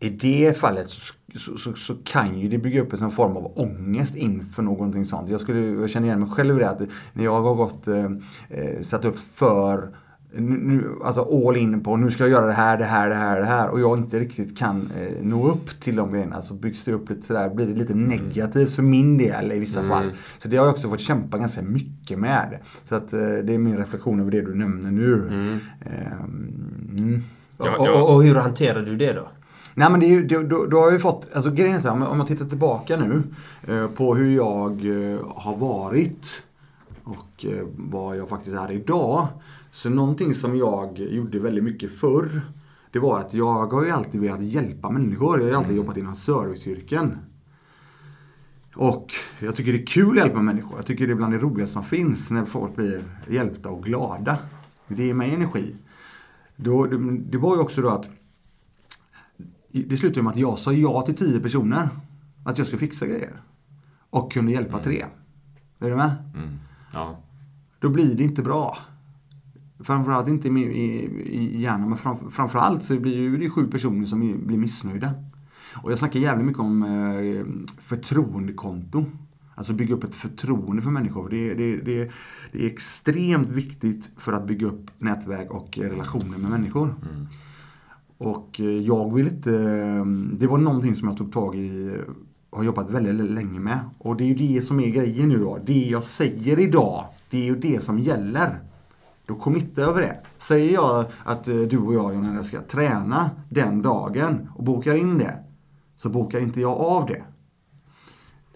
i 0.03 0.09
det 0.09 0.57
fallet 0.57 0.89
så, 0.89 1.13
så, 1.35 1.57
så, 1.57 1.73
så 1.73 1.95
kan 2.03 2.39
ju 2.39 2.49
det 2.49 2.57
bygga 2.57 2.81
upp 2.81 2.91
en 2.91 2.97
sån 2.97 3.11
form 3.11 3.37
av 3.37 3.51
ångest 3.55 4.15
inför 4.15 4.63
någonting 4.63 5.05
sånt. 5.05 5.29
Jag, 5.29 5.39
skulle, 5.39 5.59
jag 5.59 5.89
känner 5.89 6.07
igen 6.07 6.19
mig 6.19 6.29
själv 6.29 6.57
i 6.57 6.59
det 6.59 6.69
att 6.69 6.81
när 7.13 7.23
jag 7.23 7.41
har 7.41 7.55
gått, 7.55 7.87
eh, 7.87 8.05
eh, 8.49 8.81
satt 8.81 9.05
upp 9.05 9.19
för 9.19 9.89
nu, 10.35 10.89
alltså 11.03 11.47
all 11.47 11.57
in 11.57 11.83
på 11.83 11.97
nu 11.97 12.11
ska 12.11 12.23
jag 12.23 12.31
göra 12.31 12.45
det 12.45 12.53
här, 12.53 12.77
det 12.77 12.85
här, 12.85 13.09
det 13.09 13.15
här, 13.15 13.39
det 13.39 13.45
här 13.45 13.69
och 13.69 13.79
jag 13.79 13.97
inte 13.97 14.19
riktigt 14.19 14.57
kan 14.57 14.91
eh, 14.97 15.25
nå 15.25 15.47
upp 15.49 15.79
till 15.79 15.95
de 15.95 16.11
grejerna 16.11 16.41
så 16.41 16.53
byggs 16.53 16.83
det 16.83 16.93
upp 16.93 17.09
lite 17.09 17.27
sådär, 17.27 17.49
blir 17.49 17.67
det 17.67 17.73
lite 17.73 17.93
negativt 17.93 18.75
för 18.75 18.83
min 18.83 19.17
del 19.17 19.51
i 19.51 19.59
vissa 19.59 19.83
fall. 19.83 20.11
Så 20.37 20.47
det 20.47 20.57
har 20.57 20.65
jag 20.65 20.73
också 20.73 20.89
fått 20.89 20.99
kämpa 20.99 21.37
ganska 21.37 21.61
mycket 21.61 22.19
med. 22.19 22.59
Så 22.83 22.95
att 22.95 23.13
eh, 23.13 23.19
det 23.19 23.53
är 23.53 23.57
min 23.57 23.77
reflektion 23.77 24.19
över 24.19 24.31
det 24.31 24.41
du 24.41 24.55
nämner 24.55 24.91
nu. 24.91 25.27
Ehm, 25.81 26.53
mm. 26.97 27.21
Ja, 27.57 27.77
och, 27.77 27.87
ja. 27.87 28.01
och, 28.01 28.15
och 28.15 28.23
hur 28.23 28.35
hanterar 28.35 28.81
du 28.81 28.97
det 28.97 29.13
då? 29.13 29.27
Nej 29.75 29.91
men 29.91 29.99
det 29.99 30.05
är 30.05 30.09
ju, 30.09 30.27
det, 30.27 30.43
då, 30.43 30.65
då 30.65 30.79
har 30.79 30.91
ju 30.91 30.99
fått, 30.99 31.27
alltså 31.35 31.51
grejen 31.51 31.75
är 31.75 31.81
så 31.81 31.89
här, 31.89 32.07
om 32.07 32.17
jag 32.17 32.27
tittar 32.27 32.45
tillbaka 32.45 32.97
nu 32.97 33.23
eh, 33.63 33.87
på 33.87 34.15
hur 34.15 34.35
jag 34.35 34.71
eh, 34.71 35.19
har 35.35 35.57
varit 35.57 36.43
och 37.03 37.45
eh, 37.45 37.67
vad 37.75 38.17
jag 38.17 38.29
faktiskt 38.29 38.55
är 38.57 38.71
idag. 38.71 39.27
Så 39.71 39.89
någonting 39.89 40.35
som 40.35 40.57
jag 40.57 40.99
gjorde 40.99 41.39
väldigt 41.39 41.63
mycket 41.63 41.99
förr, 41.99 42.41
det 42.91 42.99
var 42.99 43.19
att 43.19 43.33
jag 43.33 43.73
har 43.73 43.85
ju 43.85 43.91
alltid 43.91 44.21
velat 44.21 44.41
hjälpa 44.41 44.89
människor. 44.89 45.39
Jag 45.39 45.45
har 45.45 45.49
ju 45.49 45.55
alltid 45.55 45.77
jobbat 45.77 45.97
inom 45.97 46.15
serviceyrken. 46.15 47.17
Och 48.75 49.11
jag 49.39 49.55
tycker 49.55 49.73
det 49.73 49.79
är 49.79 49.85
kul 49.85 50.09
att 50.09 50.25
hjälpa 50.25 50.41
människor. 50.41 50.73
Jag 50.75 50.85
tycker 50.85 51.07
det 51.07 51.13
är 51.13 51.15
bland 51.15 51.33
det 51.33 51.39
roligaste 51.39 51.73
som 51.73 51.83
finns 51.83 52.31
när 52.31 52.45
folk 52.45 52.75
blir 52.75 53.03
hjälpta 53.29 53.69
och 53.69 53.83
glada. 53.83 54.37
Det 54.87 55.05
ger 55.05 55.13
mig 55.13 55.33
energi. 55.33 55.75
Då, 56.55 56.85
det, 56.85 57.17
det 57.17 57.37
var 57.37 57.55
ju 57.55 57.61
också 57.61 57.81
då 57.81 57.89
att 57.89 58.07
det 59.81 59.97
slutade 59.97 60.23
med 60.23 60.31
att 60.31 60.39
jag 60.39 60.59
sa 60.59 60.73
ja 60.73 61.01
till 61.01 61.15
tio 61.15 61.39
personer. 61.39 61.89
Att 62.43 62.57
jag 62.57 62.67
skulle 62.67 62.79
fixa 62.79 63.07
grejer. 63.07 63.41
Och 64.09 64.31
kunde 64.31 64.51
hjälpa 64.51 64.79
tre. 64.79 65.05
Är 65.79 65.89
du 65.89 65.95
med? 65.95 66.11
Mm. 66.35 66.49
Ja. 66.93 67.19
Då 67.79 67.89
blir 67.89 68.15
det 68.15 68.23
inte 68.23 68.41
bra. 68.41 68.77
Framförallt 69.79 70.27
inte 70.27 70.47
i, 70.47 70.51
i, 70.51 71.05
i 71.25 71.61
hjärnan, 71.61 71.89
men 71.89 71.97
fram, 71.97 72.31
framförallt 72.31 72.83
så 72.83 72.99
blir 72.99 73.15
ju 73.15 73.37
det 73.37 73.49
sju 73.49 73.67
personer 73.67 74.05
som 74.05 74.19
blir 74.19 74.57
missnöjda. 74.57 75.13
Och 75.75 75.91
jag 75.91 75.99
snackar 75.99 76.19
jävligt 76.19 76.45
mycket 76.45 76.59
om 76.59 76.83
eh, 76.83 77.71
förtroendekonto. 77.77 79.05
Alltså 79.55 79.73
bygga 79.73 79.95
upp 79.95 80.03
ett 80.03 80.15
förtroende 80.15 80.81
för 80.81 80.89
människor. 80.89 81.29
Det, 81.29 81.53
det, 81.53 81.77
det, 81.77 82.11
det 82.51 82.65
är 82.65 82.67
extremt 82.67 83.49
viktigt 83.49 84.09
för 84.17 84.33
att 84.33 84.47
bygga 84.47 84.67
upp 84.67 84.91
nätverk 84.97 85.51
och 85.51 85.77
relationer 85.77 86.37
med 86.37 86.51
människor. 86.51 86.95
Och 88.17 88.59
eh, 88.59 88.65
jag 88.65 89.13
vill 89.13 89.27
inte... 89.27 89.51
eh, 89.53 90.05
Det 90.37 90.47
var 90.47 90.57
någonting 90.57 90.95
som 90.95 91.07
jag 91.07 91.17
tog 91.17 91.31
tag 91.31 91.55
i 91.55 91.87
eh, 91.87 92.13
har 92.57 92.63
jobbat 92.63 92.91
väldigt 92.91 93.31
länge 93.31 93.59
med. 93.59 93.79
Och 93.97 94.17
det 94.17 94.23
är 94.23 94.27
ju 94.27 94.35
det 94.35 94.61
som 94.61 94.79
är 94.79 94.87
grejen 94.89 95.29
nu 95.29 95.39
då. 95.39 95.59
Det 95.65 95.85
jag 95.89 96.03
säger 96.03 96.59
idag, 96.59 97.05
det 97.29 97.37
är 97.37 97.43
ju 97.43 97.55
det 97.55 97.83
som 97.83 97.99
gäller. 97.99 98.59
Då 99.25 99.35
committar 99.35 99.81
jag 99.81 99.91
över 99.91 100.01
det. 100.01 100.17
Säger 100.37 100.73
jag 100.73 101.05
att 101.23 101.43
du 101.43 101.77
och 101.77 101.93
jag, 101.93 102.13
John, 102.13 102.43
ska 102.43 102.61
träna 102.61 103.31
den 103.49 103.81
dagen 103.81 104.49
och 104.55 104.63
bokar 104.63 104.95
in 104.95 105.17
det. 105.17 105.37
Så 105.95 106.09
bokar 106.09 106.39
inte 106.39 106.61
jag 106.61 106.77
av 106.77 107.05
det. 107.05 107.23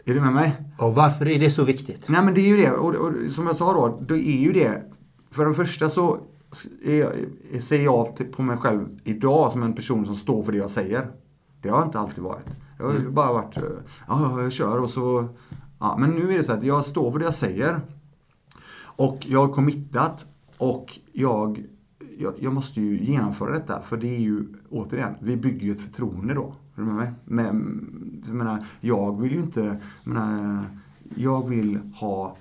Är 0.05 0.13
du 0.13 0.21
med 0.21 0.33
mig? 0.33 0.55
Och 0.77 0.95
varför 0.95 1.27
är 1.27 1.39
det 1.39 1.49
så 1.49 1.63
viktigt? 1.63 2.09
Nej 2.09 2.25
men 2.25 2.33
det 2.33 2.41
är 2.41 2.47
ju 2.47 2.57
det. 2.57 2.71
Och, 2.71 2.95
och 2.95 3.11
som 3.29 3.47
jag 3.47 3.55
sa 3.55 3.73
då, 3.73 3.99
då 4.07 4.15
är 4.15 4.37
ju 4.39 4.51
det. 4.51 4.83
För 5.31 5.45
det 5.45 5.53
första 5.53 5.89
så 5.89 6.17
är, 6.85 7.59
ser 7.59 7.83
jag 7.83 8.31
på 8.31 8.41
mig 8.41 8.57
själv 8.57 8.99
idag 9.03 9.51
som 9.51 9.63
en 9.63 9.73
person 9.73 10.05
som 10.05 10.15
står 10.15 10.43
för 10.43 10.51
det 10.51 10.57
jag 10.57 10.71
säger. 10.71 11.07
Det 11.61 11.69
har 11.69 11.77
jag 11.77 11.87
inte 11.87 11.99
alltid 11.99 12.23
varit. 12.23 12.47
Jag 12.77 12.85
har 12.85 12.93
ju 12.93 13.09
bara 13.09 13.33
varit, 13.33 13.57
eh, 13.57 13.63
ja 14.07 14.41
jag 14.41 14.51
kör 14.51 14.79
och 14.79 14.89
så. 14.89 15.27
Ja, 15.79 15.97
men 15.99 16.09
nu 16.09 16.33
är 16.33 16.37
det 16.37 16.43
så 16.43 16.51
att 16.51 16.63
jag 16.63 16.85
står 16.85 17.11
för 17.11 17.19
det 17.19 17.25
jag 17.25 17.35
säger. 17.35 17.81
Och 18.79 19.17
jag 19.21 19.47
har 19.47 19.53
committat 19.53 20.25
och 20.57 20.99
jag, 21.13 21.63
jag, 22.17 22.33
jag 22.39 22.53
måste 22.53 22.81
ju 22.81 23.05
genomföra 23.05 23.53
detta. 23.53 23.81
För 23.81 23.97
det 23.97 24.15
är 24.15 24.19
ju, 24.19 24.45
återigen, 24.69 25.13
vi 25.21 25.37
bygger 25.37 25.65
ju 25.65 25.71
ett 25.71 25.81
förtroende 25.81 26.33
då. 26.33 26.55
Är 26.75 26.81
du 26.81 26.83
med 26.83 26.95
mig? 26.95 27.11
Men, 27.25 28.23
jag, 28.27 28.35
menar, 28.35 28.65
jag 28.79 29.21
vill 29.21 29.31
ju 29.31 29.39
inte, 29.39 29.79
jag, 30.03 30.13
menar, 30.13 30.65
jag 31.15 31.49
vill 31.49 31.79
ha 31.95 32.37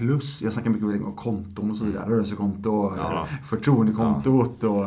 plus, 0.00 0.42
jag 0.42 0.52
snackar 0.52 0.70
mycket 0.70 1.04
om 1.06 1.12
konton 1.16 1.70
och 1.70 1.76
så 1.76 1.84
vidare, 1.84 2.10
rörelsekonto, 2.10 2.92
Ja. 2.98 3.26
förtroendekontot 3.44 4.64
och 4.64 4.86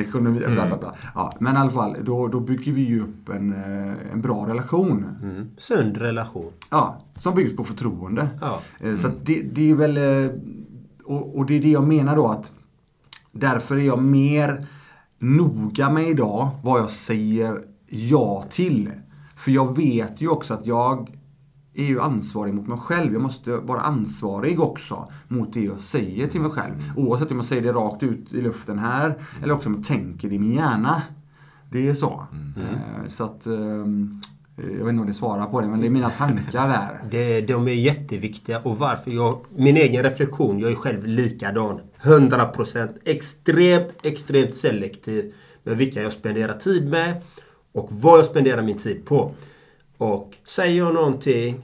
ekonomi, 0.00 0.38
bla 0.46 0.66
bla 0.66 0.78
bla. 0.78 0.94
Ja, 1.14 1.32
men 1.38 1.54
i 1.54 1.58
alla 1.58 1.70
fall, 1.70 1.96
då, 2.02 2.28
då 2.28 2.40
bygger 2.40 2.72
vi 2.72 2.80
ju 2.80 3.00
upp 3.02 3.28
en, 3.28 3.52
eh, 3.52 3.92
en 4.12 4.20
bra 4.20 4.46
relation. 4.48 5.04
Sund 5.58 5.96
relation. 5.96 6.52
Ja, 6.70 7.00
som 7.16 7.34
byggs 7.34 7.56
på 7.56 7.64
förtroende. 7.64 8.28
Ja. 8.40 8.60
Eh, 8.80 8.94
Så 8.96 9.06
att 9.06 9.26
det, 9.26 9.42
det 9.42 9.70
är 9.70 9.74
väl... 9.74 9.96
eh, 9.96 10.30
Och, 11.04 11.36
och 11.38 11.46
det 11.46 11.56
är 11.56 11.60
det 11.60 11.70
jag 11.70 11.86
menar 11.88 12.16
då 12.16 12.26
att 12.28 12.52
därför 13.32 13.76
är 13.76 13.80
jag 13.86 14.02
mer 14.02 14.66
noga 15.18 15.90
med 15.90 16.08
idag 16.08 16.48
vad 16.62 16.80
jag 16.80 16.90
säger 16.90 17.62
ja 17.88 18.44
till. 18.50 18.90
För 19.36 19.50
jag 19.50 19.76
vet 19.76 20.20
ju 20.20 20.28
också 20.28 20.54
att 20.54 20.66
jag 20.66 21.10
är 21.82 21.86
ju 21.86 22.00
ansvarig 22.00 22.54
mot 22.54 22.66
mig 22.66 22.78
själv. 22.78 23.12
Jag 23.12 23.22
måste 23.22 23.56
vara 23.56 23.80
ansvarig 23.80 24.60
också 24.60 25.08
mot 25.28 25.52
det 25.52 25.60
jag 25.60 25.80
säger 25.80 26.26
till 26.26 26.40
mig 26.40 26.50
själv. 26.50 26.72
Oavsett 26.96 27.30
om 27.30 27.36
jag 27.36 27.44
säger 27.46 27.62
det 27.62 27.72
rakt 27.72 28.02
ut 28.02 28.34
i 28.34 28.42
luften 28.42 28.78
här 28.78 29.14
eller 29.42 29.54
också 29.54 29.68
om 29.68 29.74
jag 29.74 29.84
tänker 29.84 30.28
det 30.28 30.34
i 30.34 30.38
min 30.38 30.52
hjärna. 30.52 31.02
Det 31.72 31.88
är 31.88 31.94
så. 31.94 32.26
Eh, 32.56 33.08
Så 33.08 33.24
att... 33.24 33.46
ehm, 33.46 34.20
Jag 34.56 34.84
vet 34.84 34.88
inte 34.88 35.00
om 35.00 35.06
det 35.06 35.14
svarar 35.14 35.46
på 35.46 35.60
det, 35.60 35.68
men 35.68 35.80
det 35.80 35.86
är 35.86 35.90
mina 35.90 36.10
tankar 36.10 36.68
där. 36.68 37.00
Det, 37.10 37.40
de 37.40 37.68
är 37.68 37.72
jätteviktiga 37.72 38.58
och 38.60 38.78
varför 38.78 39.10
jag... 39.10 39.38
Min 39.56 39.76
egen 39.76 40.02
reflektion, 40.02 40.58
jag 40.58 40.70
är 40.70 40.74
själv 40.74 41.06
likadan. 41.06 41.80
100% 42.02 42.88
extremt, 43.04 43.92
extremt 44.02 44.54
selektiv 44.54 45.32
med 45.62 45.76
vilka 45.76 46.02
jag 46.02 46.12
spenderar 46.12 46.54
tid 46.58 46.88
med 46.88 47.22
och 47.72 47.88
vad 47.90 48.18
jag 48.18 48.26
spenderar 48.26 48.62
min 48.62 48.78
tid 48.78 49.04
på. 49.04 49.34
Och 49.98 50.36
säger 50.44 50.78
jag 50.78 50.94
någonting, 50.94 51.62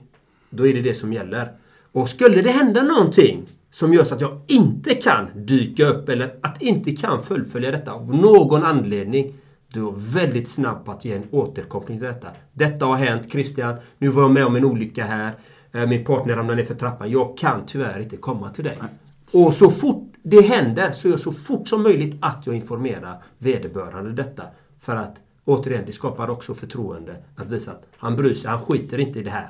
då 0.56 0.66
är 0.66 0.74
det 0.74 0.82
det 0.82 0.94
som 0.94 1.12
gäller. 1.12 1.52
Och 1.92 2.08
skulle 2.08 2.42
det 2.42 2.50
hända 2.50 2.82
någonting 2.82 3.42
som 3.70 3.92
gör 3.94 4.04
så 4.04 4.14
att 4.14 4.20
jag 4.20 4.40
inte 4.46 4.94
kan 4.94 5.26
dyka 5.34 5.86
upp 5.86 6.08
eller 6.08 6.34
att 6.42 6.62
inte 6.62 6.92
kan 6.92 7.22
fullfölja 7.22 7.70
detta 7.70 7.92
av 7.92 8.14
någon 8.14 8.62
anledning. 8.64 9.34
Du 9.72 9.88
är 9.88 9.92
väldigt 9.96 10.48
snabb 10.48 10.84
på 10.84 10.92
att 10.92 11.04
ge 11.04 11.12
en 11.12 11.22
återkoppling 11.30 11.98
till 11.98 12.06
detta. 12.06 12.28
Detta 12.52 12.86
har 12.86 12.96
hänt 12.96 13.32
Christian. 13.32 13.74
Nu 13.98 14.08
var 14.08 14.22
jag 14.22 14.30
med 14.30 14.46
om 14.46 14.56
en 14.56 14.64
olycka 14.64 15.04
här. 15.04 15.32
Eh, 15.72 15.86
Min 15.86 16.04
partner 16.04 16.36
ramlade 16.36 16.56
ner 16.56 16.64
för 16.64 16.74
trappan. 16.74 17.10
Jag 17.10 17.38
kan 17.38 17.66
tyvärr 17.66 18.00
inte 18.00 18.16
komma 18.16 18.50
till 18.50 18.64
dig. 18.64 18.78
Och 19.32 19.54
så 19.54 19.70
fort 19.70 20.12
det 20.22 20.40
händer 20.40 20.92
så 20.92 21.08
är 21.08 21.10
jag 21.10 21.20
så 21.20 21.32
fort 21.32 21.68
som 21.68 21.82
möjligt 21.82 22.16
att 22.20 22.42
jag 22.46 22.54
informerar 22.54 23.22
vederbörande 23.38 24.12
detta. 24.12 24.42
För 24.80 24.96
att 24.96 25.16
återigen, 25.44 25.82
det 25.86 25.92
skapar 25.92 26.30
också 26.30 26.54
förtroende. 26.54 27.16
Att 27.36 27.48
visa 27.48 27.70
att 27.70 27.86
han 27.96 28.16
bryr 28.16 28.34
sig. 28.34 28.50
Han 28.50 28.60
skiter 28.60 28.98
inte 28.98 29.18
i 29.18 29.22
det 29.22 29.30
här. 29.30 29.48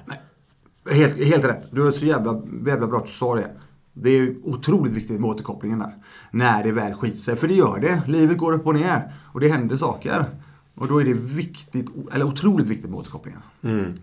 Helt, 0.91 1.25
helt 1.25 1.45
rätt. 1.45 1.69
Du 1.71 1.87
är 1.87 1.91
så 1.91 2.05
jävla, 2.05 2.43
jävla 2.67 2.87
bra 2.87 2.99
att 2.99 3.07
du 3.07 3.13
sa 3.13 3.35
det. 3.35 3.51
Det 3.93 4.11
är 4.11 4.37
otroligt 4.43 4.93
viktigt 4.93 5.21
med 5.21 5.31
återkopplingen 5.31 5.79
där. 5.79 5.95
När 6.31 6.65
det 6.65 6.73
väl 6.73 6.95
skiter 6.95 7.19
sig. 7.19 7.37
För 7.37 7.49
det 7.49 7.55
gör 7.55 7.79
det. 7.81 8.03
Livet 8.07 8.39
går 8.39 8.53
upp 8.53 8.67
och 8.67 8.75
ner. 8.75 9.13
Och 9.33 9.41
det 9.41 9.49
händer 9.49 9.77
saker. 9.77 10.25
Och 10.75 10.89
då 10.89 11.01
är 11.01 11.05
det 11.05 11.13
viktigt, 11.13 11.91
eller 12.13 12.25
otroligt 12.25 12.67
viktigt 12.67 12.91
med 12.91 12.99
återkopplingen. 12.99 13.41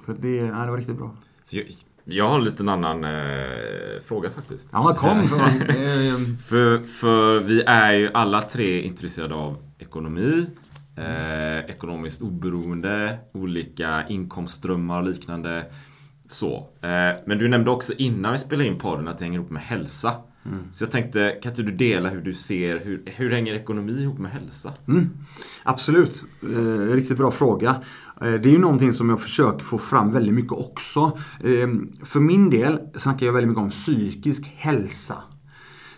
Så 0.05 0.11
det, 0.11 0.35
ja, 0.35 0.65
det 0.65 0.71
var 0.71 0.77
riktigt 0.77 0.97
bra. 0.97 1.15
Så 1.43 1.57
jag, 1.57 1.65
jag 2.05 2.27
har 2.27 2.39
en 2.39 2.43
liten 2.43 2.69
annan 2.69 3.03
eh, 3.03 4.01
fråga 4.05 4.29
faktiskt. 4.29 4.69
Ja, 4.71 4.95
kom. 4.95 5.23
För, 5.23 5.35
eh, 5.39 6.37
För, 6.45 6.87
för 6.87 7.39
vi 7.39 7.63
är 7.63 7.93
ju 7.93 8.09
alla 8.13 8.41
tre 8.41 8.81
intresserade 8.81 9.35
av 9.35 9.57
ekonomi, 9.79 10.45
eh, 10.97 11.59
ekonomiskt 11.69 12.21
oberoende, 12.21 13.17
olika 13.31 14.07
inkomstströmmar 14.07 15.01
och 15.01 15.07
liknande. 15.07 15.65
Så. 16.33 16.55
Eh, 16.81 16.89
men 17.25 17.37
du 17.37 17.47
nämnde 17.47 17.71
också 17.71 17.93
innan 17.97 18.31
vi 18.31 18.37
spelade 18.37 18.67
in 18.69 18.79
podden 18.79 19.07
att 19.07 19.17
det 19.17 19.25
hänger 19.25 19.39
ihop 19.39 19.51
med 19.51 19.61
hälsa. 19.61 20.13
Så 20.71 20.83
jag 20.83 20.91
tänkte, 20.91 21.39
kan 21.43 21.51
inte 21.51 21.63
du 21.63 21.71
dela 21.71 22.09
hur 22.09 22.21
du 22.21 22.33
ser, 22.33 22.79
hur, 22.79 23.03
hur 23.05 23.31
hänger 23.31 23.53
ekonomi 23.53 24.01
ihop 24.01 24.19
med 24.19 24.31
hälsa? 24.31 24.73
Mm, 24.87 25.09
absolut. 25.63 26.23
Eh, 26.43 26.93
riktigt 26.93 27.17
bra 27.17 27.31
fråga. 27.31 27.75
Eh, 28.21 28.33
det 28.33 28.49
är 28.49 28.53
ju 28.53 28.57
någonting 28.57 28.93
som 28.93 29.09
jag 29.09 29.21
försöker 29.21 29.65
få 29.65 29.77
fram 29.77 30.11
väldigt 30.11 30.33
mycket 30.33 30.51
också. 30.51 31.17
Eh, 31.39 31.67
för 32.03 32.19
min 32.19 32.49
del 32.49 32.79
snackar 32.93 33.25
jag 33.25 33.33
väldigt 33.33 33.49
mycket 33.49 33.63
om 33.63 33.69
psykisk 33.69 34.53
hälsa. 34.55 35.17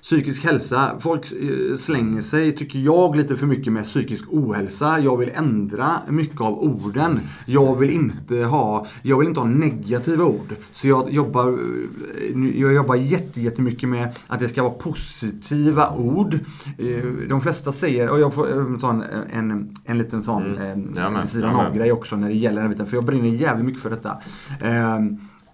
Psykisk 0.05 0.43
hälsa, 0.43 0.91
folk 0.99 1.31
eh, 1.31 1.75
slänger 1.77 2.21
sig, 2.21 2.51
tycker 2.51 2.79
jag, 2.79 3.15
lite 3.15 3.35
för 3.35 3.47
mycket 3.47 3.73
med 3.73 3.83
psykisk 3.83 4.23
ohälsa. 4.29 4.99
Jag 4.99 5.17
vill 5.17 5.31
ändra 5.33 6.01
mycket 6.09 6.41
av 6.41 6.53
orden. 6.63 7.19
Jag 7.45 7.75
vill 7.75 7.89
inte 7.89 8.35
ha, 8.37 8.87
jag 9.01 9.19
vill 9.19 9.27
inte 9.27 9.39
ha 9.39 9.47
negativa 9.47 10.23
ord. 10.25 10.55
Så 10.71 10.87
jag 10.87 11.09
jobbar, 11.13 11.47
eh, 11.49 12.59
jag 12.61 12.73
jobbar 12.73 12.95
jätte, 12.95 13.41
jättemycket 13.41 13.89
med 13.89 14.15
att 14.27 14.39
det 14.39 14.47
ska 14.49 14.63
vara 14.63 14.73
positiva 14.73 15.89
ord. 15.95 16.33
Eh, 16.77 17.05
De 17.29 17.41
flesta 17.41 17.71
säger, 17.71 18.09
och 18.09 18.19
jag 18.19 18.33
får 18.33 18.79
ta 18.79 18.89
en, 18.89 19.03
en, 19.29 19.75
en 19.85 19.97
liten 19.97 20.21
sån 20.21 20.43
Mm. 20.45 20.91
Ja, 20.95 21.09
men. 21.09 21.27
sidan 21.27 21.55
av 21.55 21.75
grej 21.75 21.91
också 21.91 22.15
när 22.15 22.27
det 22.27 22.35
gäller 22.35 22.61
den 22.61 22.71
biten. 22.71 22.87
För 22.87 22.97
jag 22.97 23.05
brinner 23.05 23.29
jävligt 23.29 23.65
mycket 23.65 23.81
för 23.81 23.89
detta. 23.89 24.17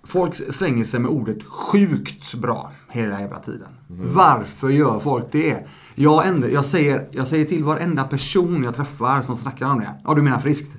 Folk 0.04 0.36
slänger 0.36 0.84
sig 0.84 1.00
med 1.00 1.12
ordet 1.12 1.44
sjukt 1.44 2.34
bra 2.34 2.72
hela 2.92 3.22
jävla 3.22 3.40
tiden. 3.40 3.68
Varför 3.88 4.70
gör 4.70 5.00
folk 5.00 5.26
det? 5.32 5.66
Jag, 5.96 6.28
ändå, 6.28 6.50
jag, 6.50 6.66
säger, 6.66 7.08
jag 7.12 7.28
säger 7.28 7.46
till 7.46 7.64
varenda 7.64 8.04
person 8.04 8.64
jag 8.64 8.76
träffar 8.76 9.22
som 9.22 9.36
snackar 9.36 9.66
om 9.70 9.80
det. 9.80 9.90
Ja, 10.04 10.14
du 10.14 10.22
menar 10.22 10.40
friskt? 10.40 10.72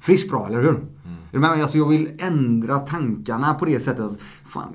Friskt 0.00 0.30
bra, 0.30 0.46
eller 0.46 0.60
hur? 0.62 0.80
Men 1.32 1.44
alltså, 1.44 1.78
jag 1.78 1.88
vill 1.88 2.10
ändra 2.18 2.78
tankarna 2.78 3.54
på 3.54 3.64
det 3.64 3.80
sättet. 3.80 4.04
att, 4.04 4.18
Fan, 4.48 4.72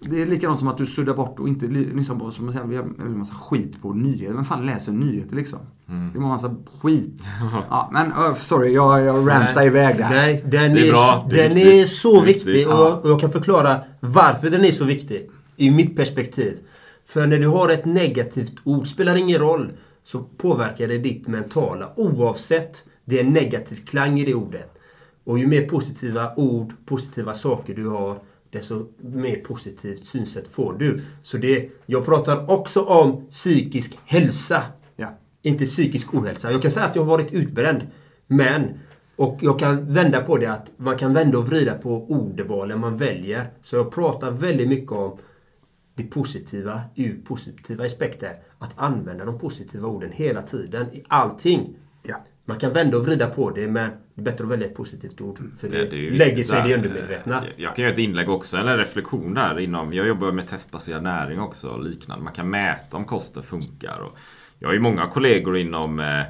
det 0.00 0.22
är 0.22 0.26
likadant 0.26 0.58
som 0.58 0.68
att 0.68 0.78
du 0.78 0.86
suddar 0.86 1.14
bort 1.14 1.38
och 1.40 1.48
inte 1.48 1.66
ly- 1.66 1.94
lyssnar 1.94 2.16
på 2.16 2.30
som 2.30 2.46
vi 2.68 2.76
har 2.76 2.82
en 2.84 3.18
massa 3.18 3.34
skit 3.34 3.82
på 3.82 3.92
nyheter. 3.92 4.34
Vem 4.34 4.44
fan 4.44 4.66
läser 4.66 4.92
nyheter 4.92 5.36
liksom? 5.36 5.58
Det 5.86 5.92
är 5.92 6.22
en 6.22 6.22
massa 6.22 6.54
skit. 6.80 7.22
ja, 7.70 7.90
men 7.92 8.06
uh, 8.06 8.34
sorry, 8.38 8.72
jag, 8.74 9.00
jag 9.04 9.16
rantar 9.16 9.54
Nej. 9.54 9.66
iväg 9.66 9.96
det 9.96 10.02
här. 10.04 10.16
Nej, 10.16 10.42
den, 10.46 10.74
Det 10.74 10.80
är 10.80 10.86
är, 10.86 10.90
bra, 10.90 11.26
den 11.30 11.54
viktigt. 11.54 11.72
är 11.72 11.84
så 11.84 12.20
viktig. 12.20 12.68
Och, 12.68 13.04
och 13.04 13.10
jag 13.10 13.20
kan 13.20 13.30
förklara 13.30 13.80
varför 14.00 14.50
den 14.50 14.64
är 14.64 14.72
så 14.72 14.84
viktig. 14.84 15.30
I 15.58 15.70
mitt 15.70 15.96
perspektiv. 15.96 16.58
För 17.04 17.26
när 17.26 17.38
du 17.38 17.46
har 17.46 17.68
ett 17.68 17.84
negativt 17.84 18.54
ord, 18.64 18.86
spelar 18.86 19.16
ingen 19.16 19.38
roll, 19.38 19.72
så 20.04 20.22
påverkar 20.22 20.88
det 20.88 20.98
ditt 20.98 21.26
mentala. 21.26 21.92
Oavsett 21.96 22.84
det 23.04 23.20
är 23.20 23.24
en 23.24 23.32
negativ 23.32 23.76
klang 23.86 24.20
i 24.20 24.24
det 24.24 24.34
ordet. 24.34 24.78
Och 25.24 25.38
ju 25.38 25.46
mer 25.46 25.68
positiva 25.68 26.32
ord, 26.36 26.72
positiva 26.86 27.34
saker 27.34 27.74
du 27.74 27.86
har, 27.86 28.18
desto 28.50 28.86
mer 28.98 29.36
positivt 29.36 30.04
synsätt 30.04 30.48
får 30.48 30.72
du. 30.78 31.00
Så 31.22 31.36
det, 31.36 31.70
jag 31.86 32.04
pratar 32.04 32.50
också 32.50 32.80
om 32.80 33.26
psykisk 33.30 33.98
hälsa. 34.04 34.62
Ja. 34.96 35.18
Inte 35.42 35.64
psykisk 35.64 36.14
ohälsa. 36.14 36.52
Jag 36.52 36.62
kan 36.62 36.70
säga 36.70 36.86
att 36.86 36.96
jag 36.96 37.02
har 37.02 37.10
varit 37.10 37.32
utbränd. 37.32 37.86
Men, 38.26 38.80
och 39.16 39.38
jag 39.40 39.58
kan 39.58 39.92
vända 39.92 40.20
på 40.20 40.36
det 40.36 40.46
att 40.46 40.70
man 40.76 40.96
kan 40.96 41.12
vända 41.12 41.38
och 41.38 41.48
vrida 41.48 41.74
på 41.74 42.06
ordvalen 42.08 42.80
man 42.80 42.96
väljer. 42.96 43.46
Så 43.62 43.76
jag 43.76 43.90
pratar 43.90 44.30
väldigt 44.30 44.68
mycket 44.68 44.92
om 44.92 45.18
det 46.02 46.10
positiva 46.10 46.80
ur 46.96 47.20
positiva 47.24 47.84
aspekter. 47.84 48.32
Att 48.58 48.70
använda 48.76 49.24
de 49.24 49.38
positiva 49.38 49.88
orden 49.88 50.10
hela 50.12 50.42
tiden 50.42 50.86
i 50.92 51.04
allting. 51.08 51.76
Ja. 52.02 52.24
Man 52.44 52.58
kan 52.58 52.72
vända 52.72 52.96
och 52.96 53.06
vrida 53.06 53.26
på 53.26 53.50
det 53.50 53.66
men 53.68 53.90
det 54.14 54.20
är 54.20 54.24
bättre 54.24 54.44
att 54.44 54.50
välja 54.50 54.66
ett 54.66 54.74
positivt 54.74 55.20
ord. 55.20 55.38
För 55.58 55.68
det, 55.68 55.84
Det 55.90 56.10
lägger 56.10 56.44
sig 56.44 56.58
i 56.64 56.68
det 56.68 56.74
undermedvetna. 56.76 57.34
Jag- 57.34 57.52
Jag 57.56 57.74
kan 57.76 57.82
göra 57.82 57.92
ett 57.92 57.98
inlägg 57.98 58.28
också, 58.28 58.56
eller 58.56 58.72
en 58.72 58.78
reflektion 58.78 59.34
där 59.34 59.58
inom, 59.58 59.92
jag 59.92 60.06
jobbar 60.08 60.32
med 60.32 60.46
testbaserad 60.46 61.02
näring 61.02 61.40
också 61.40 61.68
och 61.68 61.84
liknande. 61.84 62.24
Man 62.24 62.32
kan 62.32 62.50
mäta 62.50 62.96
om 62.96 63.04
kosten 63.04 63.42
funkar. 63.42 63.98
Och 64.00 64.18
jag 64.58 64.68
har 64.68 64.72
ju 64.74 64.80
många 64.80 65.06
kollegor 65.06 65.56
inom 65.56 66.00
eh, 66.00 66.22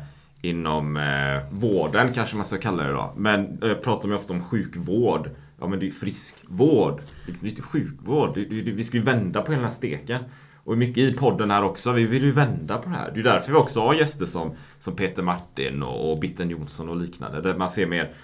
Inom 0.43 0.97
eh, 0.97 1.43
vården 1.51 2.13
kanske 2.13 2.37
man 2.37 2.45
ska 2.45 2.59
kalla 2.59 2.83
det 2.83 2.93
då. 2.93 3.13
Men 3.17 3.59
jag 3.63 3.83
pratar 3.83 4.09
ju 4.09 4.15
ofta 4.15 4.33
om 4.33 4.43
sjukvård. 4.45 5.31
Ja 5.61 5.69
men 5.69 5.79
det 5.79 5.85
är 5.85 5.89
ju 5.89 5.93
friskvård. 5.93 7.03
Det 7.27 7.47
är 7.47 7.51
inte 7.51 7.63
sjukvård. 7.63 8.35
Det, 8.35 8.45
det, 8.45 8.63
det, 8.63 8.73
vi 8.73 8.85
ska 8.85 8.97
ju 8.97 9.03
vända 9.03 9.43
på 9.43 9.53
hela 9.53 9.63
den 9.63 9.71
här 9.71 9.77
steken. 9.77 10.25
Och 10.57 10.79
mycket 10.79 10.99
i 10.99 11.13
podden 11.13 11.51
här 11.51 11.63
också. 11.63 11.93
Vi 11.93 12.07
vill 12.07 12.25
ju 12.25 12.33
vända 12.33 12.79
på 12.79 12.89
det 12.89 12.97
här. 12.97 13.11
Det 13.15 13.21
är 13.21 13.25
därför 13.25 13.53
vi 13.53 13.59
också 13.59 13.81
har 13.81 13.95
gäster 13.95 14.27
som, 14.27 14.55
som 14.79 14.97
Peter 14.97 15.23
Martin 15.23 15.83
och, 15.83 16.13
och 16.13 16.19
Bitten 16.19 16.51
Jonsson 16.51 16.89
och 16.89 16.97
liknande. 16.97 17.41
Där 17.41 17.57
man 17.57 17.69
ser 17.69 17.87
mer 17.87 18.15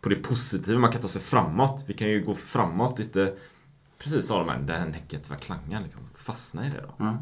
på 0.00 0.08
det 0.08 0.16
positiva. 0.16 0.78
Man 0.78 0.92
kan 0.92 1.00
ta 1.00 1.08
sig 1.08 1.22
framåt. 1.22 1.84
Vi 1.86 1.94
kan 1.94 2.08
ju 2.08 2.24
gå 2.24 2.34
framåt 2.34 2.98
lite. 2.98 3.34
Precis 3.98 4.26
sa 4.26 4.38
de 4.38 4.48
här, 4.48 4.58
den 4.58 4.92
här 4.92 5.30
var 5.30 5.36
klangen 5.36 5.82
liksom. 5.82 6.02
Fastna 6.14 6.66
i 6.66 6.70
det 6.70 6.84
då. 6.88 7.04
Mm. 7.04 7.16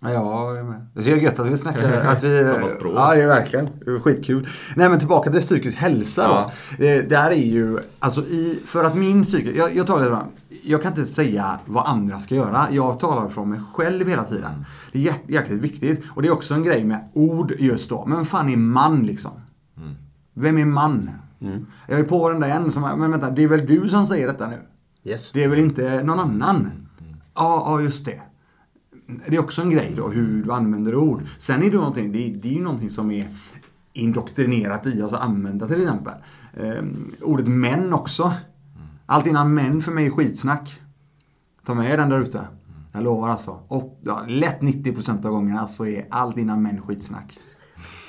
Ja, 0.00 0.08
jag 0.10 0.58
är 0.58 0.62
med. 0.62 0.86
Det 0.94 1.12
är 1.12 1.16
gött 1.16 1.38
att 1.38 1.46
vi 1.46 1.56
snackar. 1.56 2.04
Att 2.08 2.22
vi, 2.22 2.44
Samma 2.54 2.66
språk. 2.68 2.92
Ja, 2.96 3.14
det 3.14 3.22
är 3.22 3.26
verkligen. 3.26 3.68
Det 3.84 3.90
är 3.90 3.98
skitkul. 4.00 4.48
Nej, 4.76 4.88
men 4.88 4.98
tillbaka 4.98 5.30
till 5.32 5.40
psykisk 5.40 5.76
hälsa 5.76 6.22
Ja. 6.22 6.50
då. 6.70 6.76
Det 6.84 7.02
där 7.10 7.30
är 7.30 7.34
ju, 7.34 7.78
alltså 7.98 8.20
i, 8.20 8.60
för 8.66 8.84
att 8.84 8.94
min 8.96 9.22
psykisk, 9.22 9.56
jag, 9.58 9.76
jag 9.76 9.86
talar 9.86 10.04
ibland, 10.06 10.26
jag 10.64 10.82
kan 10.82 10.92
inte 10.92 11.04
säga 11.06 11.58
vad 11.66 11.86
andra 11.86 12.20
ska 12.20 12.34
göra. 12.34 12.66
Jag 12.70 12.98
talar 13.00 13.28
från 13.28 13.48
mig 13.50 13.60
själv 13.74 14.08
hela 14.08 14.24
tiden. 14.24 14.64
Det 14.92 14.98
är 14.98 15.02
jä- 15.12 15.18
jäkligt 15.28 15.60
viktigt. 15.60 16.04
Och 16.14 16.22
det 16.22 16.28
är 16.28 16.32
också 16.32 16.54
en 16.54 16.62
grej 16.64 16.84
med 16.84 17.10
ord 17.14 17.52
just 17.58 17.88
då. 17.88 18.04
Men 18.06 18.16
vem 18.16 18.26
fan 18.26 18.48
är 18.48 18.56
man 18.56 19.02
liksom? 19.02 19.32
Vem 20.34 20.58
är 20.58 20.64
man? 20.64 21.10
Jag 21.88 22.00
är 22.00 22.04
på 22.04 22.30
den 22.30 22.40
där 22.40 22.48
en 22.48 22.72
som, 22.72 22.82
men 22.82 23.10
vänta, 23.10 23.30
det 23.30 23.42
är 23.44 23.48
väl 23.48 23.66
du 23.66 23.88
som 23.88 24.06
säger 24.06 24.26
detta 24.26 24.46
nu? 24.48 24.56
Yes. 25.10 25.32
Det 25.32 25.44
är 25.44 25.48
väl 25.48 25.58
inte 25.58 26.02
någon 26.02 26.20
annan? 26.20 26.70
Ja, 27.34 27.62
ja 27.66 27.80
just 27.80 28.04
det. 28.04 28.20
Det 29.08 29.36
är 29.36 29.40
också 29.40 29.62
en 29.62 29.70
grej 29.70 29.94
då, 29.96 30.08
hur 30.08 30.42
du 30.42 30.52
använder 30.52 30.94
ord. 30.94 31.22
Sen 31.38 31.62
är 31.62 31.70
det, 31.70 31.76
någonting, 31.76 32.12
det, 32.12 32.28
det 32.28 32.48
är 32.48 32.52
ju 32.52 32.62
någonting 32.62 32.90
som 32.90 33.10
är 33.10 33.28
indoktrinerat 33.92 34.86
i 34.86 35.02
oss 35.02 35.12
att 35.12 35.22
använda 35.22 35.68
till 35.68 35.80
exempel. 35.80 36.14
Eh, 36.54 36.84
ordet 37.22 37.48
män 37.48 37.92
också. 37.92 38.32
Allt 39.06 39.26
innan 39.26 39.54
män 39.54 39.82
för 39.82 39.92
mig 39.92 40.06
är 40.06 40.10
skitsnack. 40.10 40.80
Ta 41.64 41.74
med 41.74 41.98
den 41.98 42.08
där 42.08 42.20
ute. 42.20 42.48
Jag 42.92 43.04
lovar 43.04 43.28
alltså. 43.28 43.60
Och, 43.68 44.00
ja, 44.02 44.24
lätt 44.28 44.60
90% 44.60 45.26
av 45.26 45.32
gångerna 45.32 45.66
så 45.66 45.86
är 45.86 46.06
allt 46.10 46.38
innan 46.38 46.62
män 46.62 46.82
skitsnack. 46.82 47.38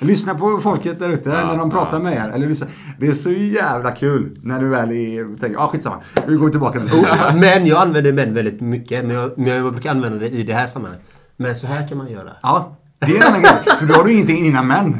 Lyssna 0.00 0.34
på 0.34 0.60
folket 0.60 0.98
där 0.98 1.08
ute 1.10 1.28
när 1.28 1.58
de 1.58 1.70
pratar 1.70 1.96
ja. 1.96 2.02
med 2.02 2.12
er. 2.12 2.30
Eller 2.34 2.48
lyssna. 2.48 2.66
Det 2.98 3.06
är 3.06 3.12
så 3.12 3.30
jävla 3.30 3.90
kul 3.90 4.38
när 4.42 4.60
du 4.60 4.68
väl 4.68 4.92
är, 4.92 5.24
tänker, 5.24 5.56
ja 5.56 5.64
ah, 5.64 5.68
skitsamma. 5.68 5.96
Nu 6.26 6.38
går 6.38 6.46
vi 6.46 6.50
tillbaka 6.50 6.80
till 6.80 7.06
Men 7.34 7.66
jag 7.66 7.82
använder 7.82 8.12
män 8.12 8.34
väldigt 8.34 8.60
mycket. 8.60 9.04
Men 9.04 9.16
jag, 9.16 9.38
men 9.38 9.46
jag 9.46 9.72
brukar 9.72 9.90
använda 9.90 10.18
det 10.18 10.28
i 10.28 10.42
det 10.42 10.54
här 10.54 10.66
sammanhanget. 10.66 11.06
Men 11.36 11.56
så 11.56 11.66
här 11.66 11.88
kan 11.88 11.98
man 11.98 12.10
göra. 12.10 12.36
Ja, 12.42 12.76
det 12.98 13.06
är 13.06 13.16
en 13.16 13.28
annan 13.28 13.40
grej. 13.40 13.52
För 13.78 13.86
då 13.86 13.94
har 13.94 14.04
du 14.04 14.12
ingenting 14.12 14.46
innan 14.46 14.66
män. 14.66 14.96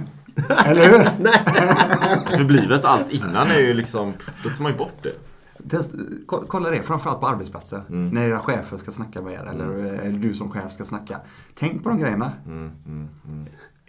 Eller 0.67 0.83
hur? 0.83 1.05
Förblivet 2.37 2.85
allt 2.85 3.11
innan 3.11 3.47
är 3.47 3.61
ju 3.61 3.75
liksom, 3.75 4.13
då 4.43 4.49
tar 4.49 4.63
man 4.63 4.73
ju 4.73 4.79
bort 4.79 5.03
det. 5.03 5.13
Test, 5.71 5.91
ko- 6.27 6.45
kolla 6.49 6.71
det, 6.71 6.83
framförallt 6.83 7.21
på 7.21 7.27
arbetsplatser. 7.27 7.83
När 7.89 8.29
era 8.29 8.39
chefer 8.39 8.77
ska 8.77 8.91
snacka 8.91 9.23
med 9.23 9.33
er 9.33 9.49
eller, 9.53 9.69
eller 10.07 10.19
du 10.19 10.35
som 10.35 10.51
chef 10.51 10.73
ska 10.73 10.85
snacka. 10.85 11.17
Tänk 11.55 11.83
på 11.83 11.89
de 11.89 11.99
grejerna. 11.99 12.33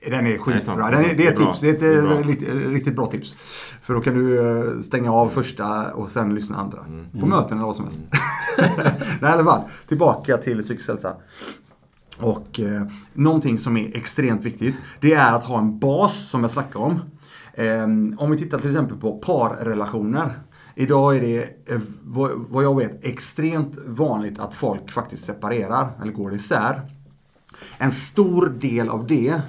Den 0.09 0.27
är 0.27 0.37
skitbra. 0.37 0.91
Den 0.91 1.05
är, 1.05 1.15
det 1.17 1.27
är 1.27 1.31
ett 1.31 1.37
tips. 1.37 1.61
Det 1.61 1.69
är 1.69 1.73
ett 1.73 1.79
Det 1.79 1.93
är 1.93 1.97
eh, 1.97 2.03
bra. 2.03 2.21
riktigt, 2.21 2.49
riktigt 2.49 2.95
bra 2.95 3.05
tips. 3.05 3.35
För 3.81 3.93
då 3.93 4.01
kan 4.01 4.13
du 4.13 4.39
eh, 4.39 4.81
stänga 4.81 5.11
av 5.13 5.29
första 5.29 5.93
och 5.93 6.09
sen 6.09 6.35
lyssna 6.35 6.57
andra. 6.57 6.85
På 7.19 7.25
möten 7.25 7.57
eller 7.57 7.67
vad 7.67 7.75
som 7.75 7.85
helst. 7.85 7.99
Nej, 9.21 9.31
i 9.31 9.33
alla 9.33 9.43
fall. 9.43 9.61
Tillbaka 9.87 10.37
till 10.37 10.63
psykisk 10.63 10.87
hälsa. 10.87 11.15
Och 12.19 12.59
eh, 12.59 12.83
någonting 13.13 13.59
som 13.59 13.77
är 13.77 13.97
extremt 13.97 14.45
viktigt, 14.45 14.75
det 14.99 15.13
är 15.13 15.33
att 15.33 15.43
ha 15.43 15.59
en 15.59 15.79
bas 15.79 16.29
som 16.29 16.41
jag 16.41 16.51
snackade 16.51 16.85
om. 16.85 16.99
Eh, 17.53 17.83
om 18.17 18.31
vi 18.31 18.37
tittar 18.37 18.59
till 18.59 18.69
exempel 18.69 18.97
på 18.97 19.19
parrelationer. 19.19 20.39
Idag 20.75 21.15
är 21.15 21.21
det, 21.21 21.43
eh, 21.73 21.81
vad, 22.03 22.31
vad 22.49 22.63
jag 22.63 22.77
vet, 22.77 23.05
extremt 23.05 23.77
vanligt 23.85 24.39
att 24.39 24.53
folk 24.53 24.91
faktiskt 24.91 25.25
separerar 25.25 25.87
eller 26.01 26.11
går 26.11 26.33
isär. 26.33 26.81
En 27.77 27.91
stor 27.91 28.49
del 28.59 28.89
av 28.89 29.07
det 29.07 29.41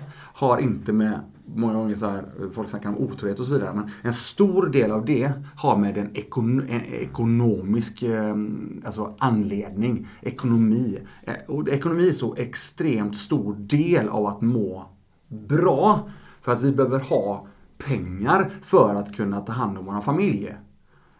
har 0.43 0.59
inte 0.59 0.93
med, 0.93 1.21
många 1.55 1.75
gånger 1.75 1.97
så 1.97 2.07
här, 2.07 2.25
folk 2.53 2.69
snackar 2.69 2.89
om 2.89 2.99
otrohet 2.99 3.41
och 3.41 3.47
så 3.47 3.53
vidare, 3.53 3.75
men 3.75 3.91
en 4.03 4.13
stor 4.13 4.67
del 4.67 4.91
av 4.91 5.05
det 5.05 5.33
har 5.57 5.77
med 5.77 5.99
en, 5.99 6.17
ekon, 6.17 6.61
en 6.69 6.81
ekonomisk 6.85 8.03
ehm, 8.03 8.83
alltså 8.85 9.15
anledning, 9.19 10.09
ekonomi. 10.21 10.99
Eh, 11.23 11.35
och 11.49 11.69
ekonomi 11.69 12.09
är 12.09 12.13
så 12.13 12.35
extremt 12.35 13.17
stor 13.17 13.55
del 13.55 14.09
av 14.09 14.27
att 14.27 14.41
må 14.41 14.85
bra. 15.29 16.09
För 16.43 16.53
att 16.53 16.63
vi 16.63 16.73
behöver 16.73 17.01
ha 17.01 17.47
pengar 17.87 18.51
för 18.63 18.95
att 18.95 19.17
kunna 19.17 19.41
ta 19.41 19.53
hand 19.53 19.79
om 19.79 19.85
vår 19.85 20.01
familj. 20.01 20.57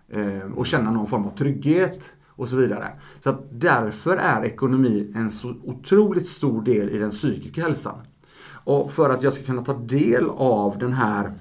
Eh, 0.09 0.53
och 0.55 0.67
känna 0.67 0.91
någon 0.91 1.07
form 1.07 1.25
av 1.25 1.31
trygghet 1.31 2.13
och 2.29 2.49
så 2.49 2.57
vidare. 2.57 2.93
Så 3.21 3.31
att 3.31 3.61
därför 3.61 4.17
är 4.17 4.45
ekonomi 4.45 5.13
en 5.15 5.31
så 5.31 5.55
otroligt 5.65 6.27
stor 6.27 6.63
del 6.63 6.89
i 6.89 6.99
den 6.99 7.11
psykiska 7.11 7.63
hälsan. 7.63 7.99
Och 8.65 8.93
för 8.93 9.11
att 9.11 9.23
jag 9.23 9.33
ska 9.33 9.45
kunna 9.45 9.63
ta 9.63 9.75
del 9.75 10.31
av 10.31 10.79
den 10.79 10.93
här 10.93 11.33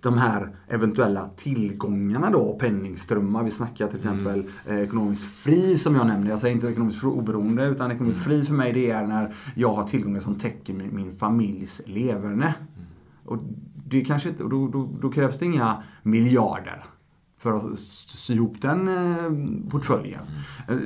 de 0.00 0.18
här 0.18 0.56
eventuella 0.68 1.28
tillgångarna 1.36 2.30
då, 2.30 2.56
penningströmmar. 2.60 3.44
Vi 3.44 3.50
snackar 3.50 3.86
till 3.86 3.96
exempel 3.96 4.44
eh, 4.66 4.80
ekonomiskt 4.80 5.24
fri 5.24 5.78
som 5.78 5.94
jag 5.94 6.06
nämnde. 6.06 6.30
Jag 6.30 6.40
säger 6.40 6.54
inte 6.54 6.66
ekonomiskt 6.66 7.04
oberoende 7.04 7.66
utan 7.66 7.90
ekonomiskt 7.90 8.24
fri 8.24 8.44
för 8.44 8.54
mig 8.54 8.72
det 8.72 8.90
är 8.90 9.06
när 9.06 9.34
jag 9.54 9.72
har 9.72 9.84
tillgångar 9.84 10.20
som 10.20 10.34
täcker 10.34 10.74
min, 10.74 10.94
min 10.94 11.16
familjs 11.16 11.82
leverne. 11.86 12.54
Och 13.24 13.38
det 13.88 14.00
kanske 14.00 14.28
inte, 14.28 14.44
och 14.44 14.50
då, 14.50 14.68
då, 14.68 14.88
då 15.00 15.10
krävs 15.10 15.38
det 15.38 15.44
inga 15.44 15.82
miljarder 16.02 16.84
för 17.42 17.52
att 17.52 17.78
sy 17.78 18.34
ihop 18.34 18.56
den 18.60 18.88
eh, 18.88 19.70
portföljen. 19.70 20.20
Eh, 20.68 20.76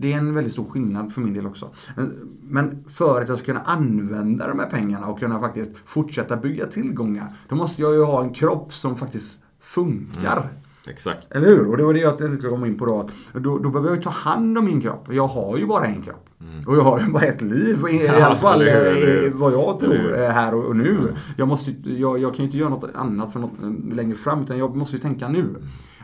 Det 0.00 0.12
är 0.12 0.18
en 0.18 0.34
väldigt 0.34 0.52
stor 0.52 0.70
skillnad 0.70 1.12
för 1.12 1.20
min 1.20 1.34
del 1.34 1.46
också. 1.46 1.70
Eh, 1.96 2.04
Men 2.48 2.84
för 2.88 3.20
att 3.20 3.28
jag 3.28 3.38
ska 3.38 3.46
kunna 3.46 3.60
använda 3.60 4.48
de 4.48 4.58
här 4.58 4.70
pengarna 4.70 5.06
och 5.06 5.18
kunna 5.18 5.40
faktiskt 5.40 5.70
fortsätta 5.84 6.36
bygga 6.36 6.66
tillgångar, 6.66 7.32
då 7.48 7.56
måste 7.56 7.82
jag 7.82 7.94
ju 7.94 8.04
ha 8.04 8.22
en 8.24 8.34
kropp 8.34 8.74
som 8.74 8.96
faktiskt 8.96 9.38
funkar. 9.60 10.48
Exakt. 10.88 11.32
Eller 11.32 11.46
hur? 11.46 11.66
Och 11.70 11.76
det 11.76 11.84
var 11.84 11.94
det 11.94 12.00
jag 12.00 12.18
tänkte 12.18 12.48
komma 12.48 12.66
in 12.66 12.78
på 12.78 12.86
då. 12.86 13.08
Då, 13.32 13.58
då 13.58 13.70
behöver 13.70 13.88
jag 13.88 13.96
ju 13.96 14.02
ta 14.02 14.10
hand 14.10 14.58
om 14.58 14.64
min 14.64 14.80
kropp. 14.80 15.08
Jag 15.10 15.26
har 15.26 15.56
ju 15.58 15.66
bara 15.66 15.86
en 15.86 16.02
kropp. 16.02 16.28
Och 16.66 16.76
jag 16.76 16.82
har 16.82 17.00
ju 17.00 17.06
bara 17.12 17.24
ett 17.24 17.42
liv. 17.42 17.78
I, 17.90 17.94
i 17.94 18.08
alla 18.08 18.36
fall 18.36 18.60
hur, 18.62 19.32
vad 19.34 19.52
jag 19.52 19.78
tror 19.80 20.30
här 20.30 20.54
och, 20.54 20.64
och 20.64 20.76
nu. 20.76 21.14
Jag, 21.36 21.48
måste, 21.48 21.70
jag, 21.84 22.18
jag 22.18 22.34
kan 22.34 22.38
ju 22.38 22.44
inte 22.44 22.58
göra 22.58 22.68
något 22.68 22.90
annat 22.94 23.32
för 23.32 23.40
något 23.40 23.52
längre 23.92 24.16
fram. 24.16 24.42
Utan 24.42 24.58
jag 24.58 24.76
måste 24.76 24.96
ju 24.96 25.02
tänka 25.02 25.28
nu. 25.28 25.54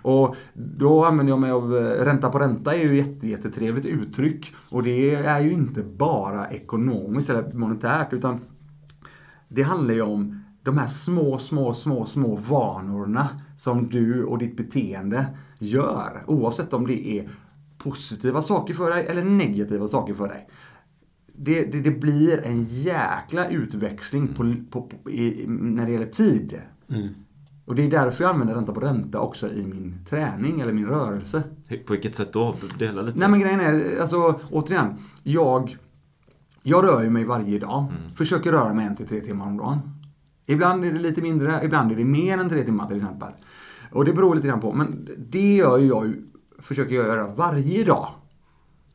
Och 0.03 0.37
då 0.55 1.05
använder 1.05 1.33
jag 1.33 1.41
mig 1.41 1.51
av 1.51 1.77
eh, 1.77 2.05
ränta 2.05 2.29
på 2.29 2.39
ränta 2.39 2.75
är 2.75 2.85
ju 2.85 2.97
jätte, 2.97 3.29
jättetrevligt 3.29 3.87
uttryck. 3.87 4.55
Och 4.71 4.83
det 4.83 5.15
är 5.15 5.41
ju 5.41 5.53
inte 5.53 5.83
bara 5.83 6.51
ekonomiskt 6.51 7.31
eller 7.31 7.53
monetärt 7.53 8.13
utan 8.13 8.41
det 9.49 9.63
handlar 9.63 9.95
ju 9.95 10.03
om 10.03 10.41
de 10.63 10.79
här 10.79 10.87
små, 10.87 11.39
små, 11.39 11.75
små, 11.75 12.07
små 12.07 12.37
vanorna 12.37 13.29
som 13.57 13.89
du 13.89 14.25
och 14.25 14.39
ditt 14.39 14.57
beteende 14.57 15.27
gör. 15.59 16.25
Oavsett 16.27 16.73
om 16.73 16.87
det 16.87 17.09
är 17.09 17.31
positiva 17.79 18.43
saker 18.43 18.75
för 18.75 18.91
dig 18.91 19.07
eller 19.07 19.25
negativa 19.25 19.89
saker 19.89 20.15
för 20.15 20.29
dig. 20.29 20.49
Det, 21.33 21.65
det, 21.65 21.81
det 21.81 21.91
blir 21.91 22.47
en 22.47 22.65
jäkla 22.65 23.49
utväxling 23.49 24.29
på, 24.29 24.55
på, 24.71 24.83
på, 24.83 25.11
i, 25.11 25.45
när 25.49 25.87
det 25.87 25.93
gäller 25.93 26.07
tid. 26.07 26.61
Och 27.69 27.75
det 27.75 27.85
är 27.85 27.91
därför 27.91 28.25
jag 28.25 28.31
använder 28.31 28.55
ränta 28.55 28.73
på 28.73 28.81
ränta 28.81 29.21
också 29.21 29.49
i 29.49 29.67
min 29.67 29.99
träning 30.09 30.61
eller 30.61 30.73
min 30.73 30.87
rörelse. 30.87 31.43
På 31.87 31.93
vilket 31.93 32.15
sätt 32.15 32.33
då? 32.33 32.57
Dela 32.79 33.03
lite. 33.03 33.19
Nej 33.19 33.29
men 33.29 33.41
grejen 33.41 33.61
är, 33.61 34.01
alltså 34.01 34.41
återigen. 34.51 34.95
Jag, 35.23 35.77
jag 36.63 36.85
rör 36.85 37.03
ju 37.03 37.11
mig 37.11 37.25
varje 37.25 37.59
dag. 37.59 37.87
Försöker 38.17 38.53
röra 38.53 38.75
mig 38.75 38.87
en 38.87 38.97
till 38.97 39.09
tre 39.09 39.21
timmar 39.21 39.47
om 39.47 39.57
dagen. 39.57 39.79
Ibland 40.47 40.85
är 40.85 40.93
det 40.93 40.99
lite 40.99 41.23
mindre, 41.23 41.61
ibland 41.63 41.93
är 41.93 41.97
det 41.97 42.05
mer 42.05 42.39
än 42.39 42.49
tre 42.49 42.63
timmar 42.63 42.87
till 42.87 42.97
exempel. 42.97 43.29
Och 43.93 44.05
det 44.05 44.13
beror 44.13 44.35
lite 44.35 44.49
grann 44.49 44.61
på. 44.61 44.73
Men 44.73 45.09
det 45.19 45.57
gör 45.57 45.79
ju 45.79 45.87
jag, 45.87 46.15
försöker 46.59 46.95
jag 46.95 47.07
göra 47.07 47.27
varje 47.27 47.85
dag. 47.85 48.09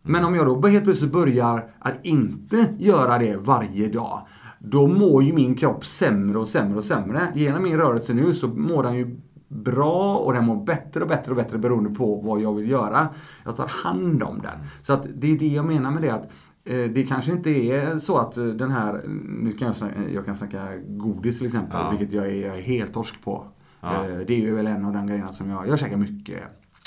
Men 0.02 0.26
om 0.26 0.36
jag 0.36 0.46
då 0.46 0.68
helt 0.68 0.84
plötsligt 0.84 1.12
börjar 1.12 1.74
att 1.80 2.00
inte 2.04 2.74
göra 2.80 3.18
det 3.18 3.38
varje 3.38 3.88
dag. 3.88 4.28
Då 4.66 4.88
mår 4.88 5.24
ju 5.24 5.34
min 5.34 5.56
kropp 5.56 5.86
sämre 5.86 6.38
och 6.40 6.48
sämre 6.48 6.78
och 6.78 6.84
sämre. 6.84 7.22
Genom 7.36 7.64
min 7.64 7.78
rörelse 7.78 8.14
nu 8.14 8.34
så 8.34 8.48
mår 8.48 8.84
den 8.84 8.96
ju 8.96 9.20
bra 9.48 10.16
och 10.16 10.34
den 10.34 10.46
mår 10.46 10.66
bättre 10.66 11.02
och 11.02 11.08
bättre 11.08 11.32
och 11.32 11.36
bättre 11.38 11.58
beroende 11.58 11.90
på 11.90 12.16
vad 12.16 12.42
jag 12.42 12.54
vill 12.54 12.70
göra. 12.70 13.08
Jag 13.46 13.56
tar 13.56 13.68
hand 13.68 14.24
om 14.24 14.42
den. 14.42 14.58
Så 14.82 14.94
att 14.94 15.06
det 15.16 15.32
är 15.32 15.38
det 15.40 15.48
jag 15.48 15.66
menar 15.66 15.92
med 15.92 16.02
det 16.02 16.10
att 16.10 16.24
eh, 16.66 16.92
det 16.94 17.04
kanske 17.08 17.32
inte 17.32 17.50
är 17.50 18.00
så 18.00 18.18
att 18.18 18.38
eh, 18.38 18.44
den 18.46 18.72
här, 18.72 19.02
nu 19.42 19.52
kan 19.52 19.68
jag 19.68 19.76
snacka, 19.76 19.96
jag 20.14 20.26
kan 20.26 20.36
snacka 20.36 20.68
godis 20.88 21.38
till 21.38 21.48
exempel, 21.48 21.80
Ja. 21.80 21.90
vilket 21.90 22.12
jag 22.12 22.26
är, 22.26 22.48
jag 22.48 22.58
är 22.58 22.62
helt 22.62 22.94
torsk 22.94 23.24
på. 23.24 23.46
Ja. 23.82 23.94
Eh, 23.94 24.18
Det 24.28 24.34
är 24.34 24.38
ju 24.40 24.56
väl 24.56 24.68
en 24.68 24.86
av 24.86 24.94
de 24.94 25.08
grejerna 25.08 25.28
som 25.34 25.50
jag, 25.50 25.68
jag 25.68 25.80
käkar 25.80 25.98
mycket 25.98 26.40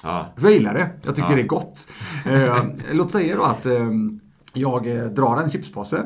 Ja. 0.02 0.26
för 0.36 0.42
jag 0.44 0.52
gillar 0.52 0.74
det. 0.74 0.90
Jag 1.02 1.14
tycker 1.16 1.36
det 1.36 1.42
är 1.42 1.46
gott. 1.46 1.88
Låt 2.92 3.10
säga 3.10 3.36
då 3.36 3.42
att 3.42 3.66
jag 4.52 5.14
drar 5.14 5.42
en 5.42 5.50
chipspåse. 5.50 6.02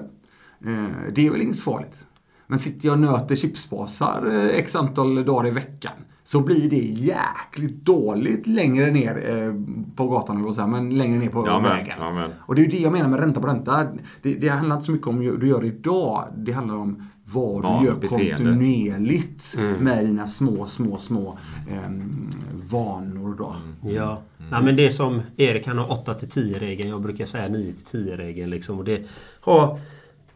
Eh, 0.67 1.13
det 1.15 1.27
är 1.27 1.31
väl 1.31 1.41
inte 1.43 1.57
så 1.57 1.63
farligt. 1.63 2.07
Men 2.47 2.59
sitter 2.59 2.87
jag 2.89 2.93
och 2.93 3.01
nöter 3.01 3.37
chipspåsar 3.37 4.27
eh, 4.33 4.59
x 4.59 4.77
antal 4.77 5.25
dagar 5.25 5.49
i 5.49 5.51
veckan 5.51 5.93
så 6.25 6.41
blir 6.41 6.71
det 6.71 6.77
jäkligt 6.77 7.85
dåligt 7.85 8.47
längre 8.47 8.91
ner 8.91 9.31
eh, 9.31 9.55
på 9.97 10.09
gatan, 10.09 10.55
säga, 10.55 10.67
men 10.67 10.99
längre 10.99 11.19
ner 11.19 11.29
på 11.29 11.47
Ja, 11.47 11.61
men, 11.61 11.71
vägen. 11.71 11.97
ja, 11.99 12.13
men. 12.13 12.31
Och 12.41 12.55
det 12.55 12.61
är 12.61 12.65
ju 12.65 12.71
det 12.71 12.79
jag 12.79 12.93
menar 12.93 13.09
med 13.09 13.21
ränta 13.21 13.41
på 13.41 13.47
ränta. 13.47 13.87
Det, 14.23 14.35
det 14.35 14.49
handlar 14.49 14.77
inte 14.77 14.87
så 14.87 14.93
mycket 14.93 15.07
om 15.07 15.21
hur 15.21 15.39
du 15.39 15.49
gör 15.49 15.65
idag. 15.65 16.29
Det 16.37 16.53
handlar 16.53 16.75
om 16.77 17.03
vad 17.25 17.65
Ja, 17.65 17.79
du 17.81 17.87
gör 17.87 17.95
beteendet. 17.95 18.37
kontinuerligt 18.37 19.57
med 19.81 20.07
dina 20.07 20.27
små, 20.27 20.67
små, 20.67 20.99
små 20.99 21.39
ehm, 21.71 22.29
vanor 22.71 23.35
då. 23.39 23.57
Ja. 23.91 24.23
Nej, 24.51 24.63
men 24.63 24.77
det 24.77 24.87
är 24.87 24.91
som 24.91 25.21
Erik 25.37 25.67
han 25.67 25.79
har 25.79 25.93
8 25.93 26.15
till 26.15 26.31
10 26.31 26.59
regeln. 26.59 26.89
Jag 26.91 27.03
brukar 27.03 27.27
säga 27.27 27.49
9 27.49 27.73
till 27.73 27.85
10 27.85 28.17
regeln. 28.17 28.51
Liksom. 28.51 28.79
Och 28.79 28.85
det 28.85 29.03
har, 29.41 29.79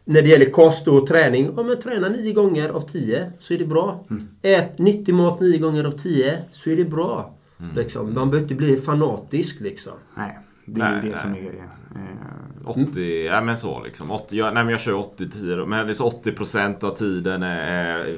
när 0.05 0.21
det 0.21 0.29
gäller 0.29 0.49
kost 0.49 0.87
och 0.87 1.07
träning. 1.07 1.53
Ja, 1.57 1.63
men 1.63 1.79
träna 1.79 2.09
9 2.09 2.33
gånger 2.33 2.69
av 2.69 2.81
10 2.81 3.31
så 3.39 3.53
är 3.53 3.57
det 3.57 3.65
bra. 3.65 4.05
Ät 4.41 4.77
nyttig 4.79 5.13
mat 5.15 5.39
9 5.41 5.57
gånger 5.57 5.83
av 5.83 5.91
10 5.91 6.39
så 6.51 6.69
är 6.69 6.77
det 6.77 6.85
bra. 6.85 7.33
Liksom. 7.75 8.05
Man 8.13 8.29
behöver 8.29 8.39
inte 8.39 8.55
bli 8.55 8.77
fanatisk 8.77 9.59
liksom. 9.61 9.93
Nej, 10.17 10.39
det 10.65 10.81
är 10.81 10.91
Nej, 10.91 11.03
ju 11.05 11.09
det 11.11 11.17
som 11.17 11.31
är... 11.31 11.41
nej. 11.41 11.51
Eh, 11.95 12.69
80, 12.69 13.25
ja 13.25 13.41
men 13.41 13.57
så 13.57 13.83
liksom. 13.83 14.11
80, 14.11 14.35
jag, 14.37 14.53
nej 14.53 14.63
men 14.63 14.71
jag 14.71 14.81
kör 14.81 14.93
80-10 14.93 15.57
då. 15.57 15.65
Men 15.65 15.85
det 15.85 15.91
är 15.91 15.93
så 15.93 16.09
80% 16.09 16.83
av 16.85 16.89
tiden 16.95 17.43
är, 17.43 17.97
är 17.99 18.17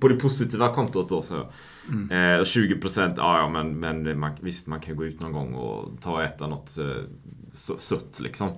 på 0.00 0.08
det 0.08 0.14
positiva 0.14 0.74
kontot 0.74 1.08
då. 1.08 1.22
Så. 1.22 1.34
Eh, 1.34 1.40
och 2.40 2.44
20% 2.46 3.14
ja, 3.16 3.38
ja 3.38 3.48
men, 3.48 3.80
men 3.80 4.18
man, 4.18 4.30
visst 4.40 4.66
man 4.66 4.80
kan 4.80 4.96
gå 4.96 5.04
ut 5.04 5.20
någon 5.20 5.32
gång 5.32 5.54
och 5.54 6.00
ta 6.00 6.12
och 6.12 6.22
äta 6.22 6.46
något 6.46 6.78
eh, 6.78 6.84
så- 7.52 7.78
sött 7.78 8.20
liksom. 8.20 8.48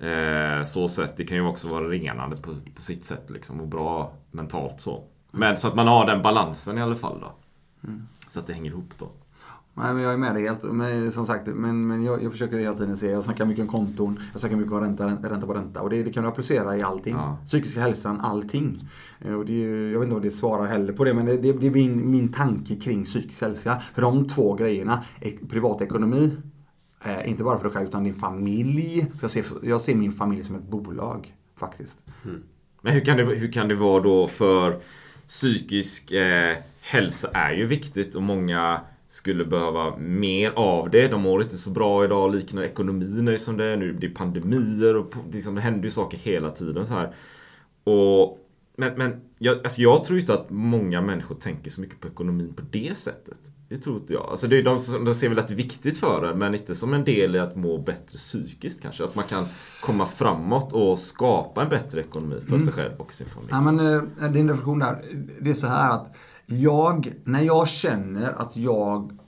Eh, 0.00 0.64
så 0.64 0.88
sätt, 0.88 1.12
det 1.16 1.24
kan 1.24 1.36
ju 1.36 1.46
också 1.46 1.68
vara 1.68 1.84
renande 1.88 2.36
på, 2.36 2.54
på 2.74 2.82
sitt 2.82 3.04
sätt 3.04 3.30
liksom. 3.30 3.60
Och 3.60 3.68
bra 3.68 4.12
mentalt 4.30 4.80
så. 4.80 5.04
Men 5.30 5.56
så 5.56 5.68
att 5.68 5.74
man 5.74 5.86
har 5.88 6.06
den 6.06 6.22
balansen 6.22 6.78
i 6.78 6.82
alla 6.82 6.94
fall 6.96 7.20
då. 7.20 7.32
Så 8.28 8.40
att 8.40 8.46
det 8.46 8.52
hänger 8.52 8.70
ihop 8.70 8.90
då. 8.98 9.08
nej, 9.74 9.94
men 9.94 10.02
jag 10.02 10.12
är 10.12 10.16
med 10.16 10.34
dig 10.34 10.42
helt. 10.42 10.62
Men, 10.62 11.12
som 11.12 11.26
sagt, 11.26 11.46
men, 11.46 11.86
men 11.86 12.04
jag, 12.04 12.22
jag 12.22 12.32
försöker 12.32 12.58
hela 12.58 12.74
tiden 12.76 12.96
se. 12.96 13.10
Jag 13.10 13.24
snackar 13.24 13.44
mycket 13.46 13.62
om 13.62 13.68
konton. 13.68 14.20
Jag 14.32 14.40
snackar 14.40 14.56
mycket 14.56 14.72
om 14.72 14.80
ränta, 14.80 15.06
ränta 15.06 15.46
på 15.46 15.54
ränta. 15.54 15.82
Och 15.82 15.90
det, 15.90 16.02
det 16.02 16.12
kan 16.12 16.22
du 16.22 16.28
applicera 16.28 16.76
i 16.76 16.82
allting. 16.82 17.14
Ja. 17.14 17.36
Psykiska 17.46 17.80
hälsan, 17.80 18.20
allting. 18.20 18.88
Eh, 19.20 19.34
Och 19.34 19.44
det, 19.46 19.58
jag 19.90 19.98
vet 19.98 20.06
inte 20.06 20.16
om 20.16 20.22
det 20.22 20.30
svarar 20.30 20.66
heller 20.66 20.92
på 20.92 21.04
det. 21.04 21.14
Men 21.14 21.26
det, 21.26 21.36
det, 21.36 21.52
det 21.52 21.66
är 21.66 21.70
min, 21.70 22.10
min 22.10 22.32
tanke 22.32 22.76
kring 22.76 23.04
psykisk 23.04 23.42
hälsa. 23.42 23.78
För 23.94 24.02
de 24.02 24.28
två 24.28 24.54
grejerna. 24.54 25.04
ek- 25.20 25.48
Privatekonomi. 25.50 26.36
Eh, 27.04 27.30
inte 27.30 27.42
bara 27.42 27.58
för 27.58 27.64
dig 27.64 27.72
själv 27.72 27.88
utan 27.88 28.04
din 28.04 28.14
familj. 28.14 29.06
Jag, 29.22 29.30
ser, 29.30 29.44
jag 29.62 29.80
ser 29.80 29.94
min 29.94 30.12
familj 30.12 30.44
som 30.44 30.54
ett 30.54 30.68
bolag. 30.68 31.34
Faktiskt. 31.56 31.98
Mm. 32.24 32.42
Men 32.80 32.92
hur 32.92 33.00
kan 33.00 33.16
det, 33.16 33.24
hur 33.24 33.52
kan 33.52 33.68
det 33.68 33.74
vara 33.74 34.02
då 34.02 34.26
för 34.26 34.80
psykisk 35.26 36.12
eh, 36.12 36.56
hälsa 36.80 37.30
är 37.32 37.52
ju 37.52 37.66
viktigt 37.66 38.14
och 38.14 38.22
många 38.22 38.80
skulle 39.08 39.44
behöva 39.44 39.96
mer 39.96 40.52
av 40.56 40.90
det. 40.90 41.08
De 41.08 41.22
mår 41.22 41.42
inte 41.42 41.58
så 41.58 41.70
bra 41.70 42.04
idag. 42.04 42.34
Liknande 42.34 42.68
ekonomin 42.68 43.28
är 43.28 43.32
ju 43.32 43.38
som 43.38 43.56
det 43.56 43.64
är 43.64 43.76
nu. 43.76 43.92
Det 43.92 44.06
är 44.06 44.10
pandemier 44.10 44.96
och 44.96 45.14
liksom, 45.32 45.54
det 45.54 45.60
händer 45.60 45.84
ju 45.84 45.90
saker 45.90 46.18
hela 46.18 46.50
tiden 46.50 46.86
så 46.86 46.94
här. 46.94 47.14
Och, 47.84 48.38
men 48.76 48.94
men 48.94 49.20
jag, 49.38 49.58
alltså 49.58 49.82
jag 49.82 50.04
tror 50.04 50.18
inte 50.18 50.34
att 50.34 50.50
många 50.50 51.00
människor 51.00 51.34
tänker 51.34 51.70
så 51.70 51.80
mycket 51.80 52.00
på 52.00 52.08
ekonomin 52.08 52.54
på 52.54 52.62
det 52.70 52.96
sättet. 52.96 53.40
Det 53.68 53.76
tror 53.76 53.96
inte 53.96 54.12
jag. 54.12 54.22
Alltså 54.30 54.46
det 54.48 54.58
är 54.58 54.62
de, 54.62 54.78
som- 54.78 55.04
de 55.04 55.14
ser 55.14 55.28
väl 55.28 55.38
att 55.38 55.48
det 55.48 55.54
är 55.54 55.56
viktigt 55.56 55.98
för 55.98 56.24
en 56.24 56.38
men 56.38 56.54
inte 56.54 56.74
som 56.74 56.94
en 56.94 57.04
del 57.04 57.36
i 57.36 57.38
att 57.38 57.56
må 57.56 57.78
bättre 57.78 58.18
psykiskt 58.18 58.82
kanske. 58.82 59.04
Att 59.04 59.14
man 59.14 59.24
kan 59.24 59.44
komma 59.82 60.06
framåt 60.06 60.72
och 60.72 60.98
skapa 60.98 61.62
en 61.62 61.68
bättre 61.68 62.00
ekonomi 62.00 62.40
för 62.48 62.58
sig 62.58 62.72
själv 62.72 62.92
och 63.00 63.12
sin 63.12 63.26
familj. 63.26 63.48
Ja, 63.52 63.60
men 63.60 63.80
eh, 64.20 64.30
din 64.32 64.48
reflektion 64.48 64.78
där. 64.78 65.04
Det 65.40 65.50
är 65.50 65.54
så 65.54 65.66
här 65.66 65.94
att 65.94 66.16
jag, 66.46 67.12
när 67.24 67.42
jag 67.42 67.68
känner 67.68 68.30
att 68.32 68.56
jag... 68.56 69.18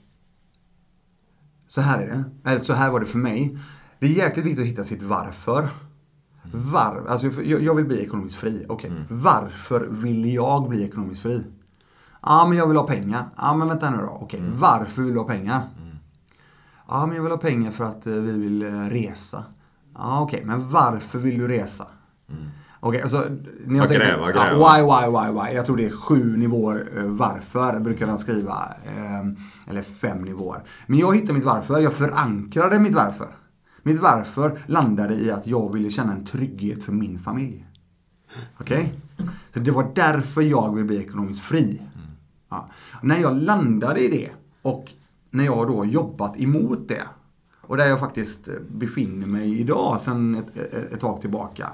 Så 1.67 1.81
här 1.81 1.99
är 2.01 2.07
det. 2.07 2.49
Eller 2.49 2.59
så 2.59 2.73
här 2.73 2.91
var 2.91 2.99
det 2.99 3.05
för 3.05 3.17
mig. 3.17 3.57
Det 3.99 4.05
är 4.05 4.09
jäkligt 4.09 4.45
viktigt 4.45 4.63
att 4.63 4.69
hitta 4.71 4.83
sitt 4.83 5.03
varför. 5.03 5.69
Var, 6.53 7.05
alltså, 7.07 7.27
jag, 7.43 7.75
vill 7.75 7.85
bli 7.85 8.03
ekonomiskt 8.03 8.35
fri. 8.35 8.65
Okej. 8.69 8.91
Varför 9.09 9.87
vill 9.89 10.33
jag 10.33 10.69
bli 10.69 10.83
ekonomiskt 10.83 11.21
fri? 11.21 11.43
Ja, 12.21 12.45
men 12.47 12.57
jag 12.57 12.67
vill 12.67 12.77
ha 12.77 12.87
pengar. 12.87 13.25
Ja, 13.37 13.53
men 13.55 13.67
vänta 13.67 13.89
nu 13.89 13.97
då. 13.97 14.17
Okej. 14.21 14.43
Varför 14.53 15.01
vill 15.01 15.13
du 15.13 15.19
ha 15.19 15.27
pengar? 15.27 15.61
Ja, 16.87 17.05
men 17.05 17.15
jag 17.15 17.23
vill 17.23 17.31
ha 17.31 17.37
pengar 17.37 17.71
för 17.71 17.83
att 17.83 18.07
eh, 18.07 18.13
vi 18.13 18.31
vill 18.31 18.61
eh, 18.63 18.67
resa. 18.89 19.43
Ja, 19.95 20.21
okej. 20.21 20.43
Men 20.45 20.69
varför 20.69 21.19
vill 21.19 21.37
du 21.39 21.47
resa? 21.47 21.87
Okej, 22.79 23.01
alltså... 23.01 23.25
Ni 23.65 23.79
har 23.79 23.85
Ja, 23.85 23.87
säkert- 23.87 24.03
gräva, 24.07 24.31
ja, 24.31 24.43
gräva. 24.43 24.55
why, 24.77 24.81
why, 24.83 25.17
why, 25.17 25.41
why. 25.41 25.55
Jag 25.55 25.65
tror 25.65 25.77
det 25.77 25.85
är 25.85 25.91
sju 25.91 26.37
nivåer 26.37 26.91
eh, 26.97 27.03
varför, 27.03 27.79
brukar 27.79 28.07
de 28.07 28.17
skriva. 28.17 28.73
Eh, 28.85 29.69
eller 29.69 29.81
fem 29.81 30.17
nivåer. 30.17 30.63
Men 30.87 30.99
jag 30.99 31.15
hittade 31.15 31.33
mitt 31.33 31.43
varför. 31.43 31.79
Jag 31.79 31.93
förankrade 31.93 32.79
mitt 32.79 32.93
varför. 32.95 33.27
Mitt 33.83 33.99
varför 34.01 34.57
landade 34.65 35.13
i 35.13 35.31
att 35.31 35.47
jag 35.47 35.73
ville 35.73 35.89
känna 35.89 36.13
en 36.13 36.25
trygghet 36.25 36.83
för 36.83 36.91
min 36.91 37.19
familj. 37.19 37.65
Okej? 38.59 38.93
Så 39.53 39.59
det 39.59 39.71
var 39.71 39.91
därför 39.95 40.41
jag 40.41 40.73
ville 40.75 40.87
bli 40.87 40.97
ekonomiskt 41.03 41.41
fri. 41.41 41.81
Ja. 42.51 42.69
När 43.01 43.17
jag 43.17 43.37
landade 43.37 43.99
i 43.99 44.07
det 44.07 44.29
och 44.61 44.91
när 45.29 45.43
jag 45.43 45.67
då 45.67 45.77
har 45.77 45.85
jobbat 45.85 46.39
emot 46.39 46.87
det 46.87 47.07
och 47.61 47.77
där 47.77 47.87
jag 47.87 47.99
faktiskt 47.99 48.47
eh, 48.47 48.53
befinner 48.69 49.27
mig 49.27 49.59
idag 49.59 50.01
sedan 50.01 50.35
ett, 50.35 50.57
ett, 50.57 50.93
ett 50.93 50.99
tag 50.99 51.21
tillbaka. 51.21 51.69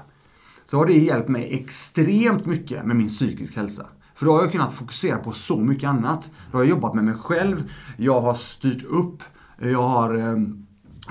Så 0.64 0.76
har 0.76 0.86
det 0.86 0.92
hjälpt 0.92 1.28
mig 1.28 1.54
extremt 1.54 2.46
mycket 2.46 2.84
med 2.84 2.96
min 2.96 3.08
psykiska 3.08 3.60
hälsa. 3.60 3.86
För 4.14 4.26
då 4.26 4.32
har 4.32 4.42
jag 4.42 4.52
kunnat 4.52 4.72
fokusera 4.72 5.18
på 5.18 5.32
så 5.32 5.58
mycket 5.58 5.88
annat. 5.88 6.30
Då 6.50 6.58
har 6.58 6.64
jag 6.64 6.70
jobbat 6.70 6.94
med 6.94 7.04
mig 7.04 7.14
själv, 7.14 7.70
jag 7.96 8.20
har 8.20 8.34
styrt 8.34 8.82
upp, 8.82 9.22
jag 9.58 9.82
har 9.82 10.32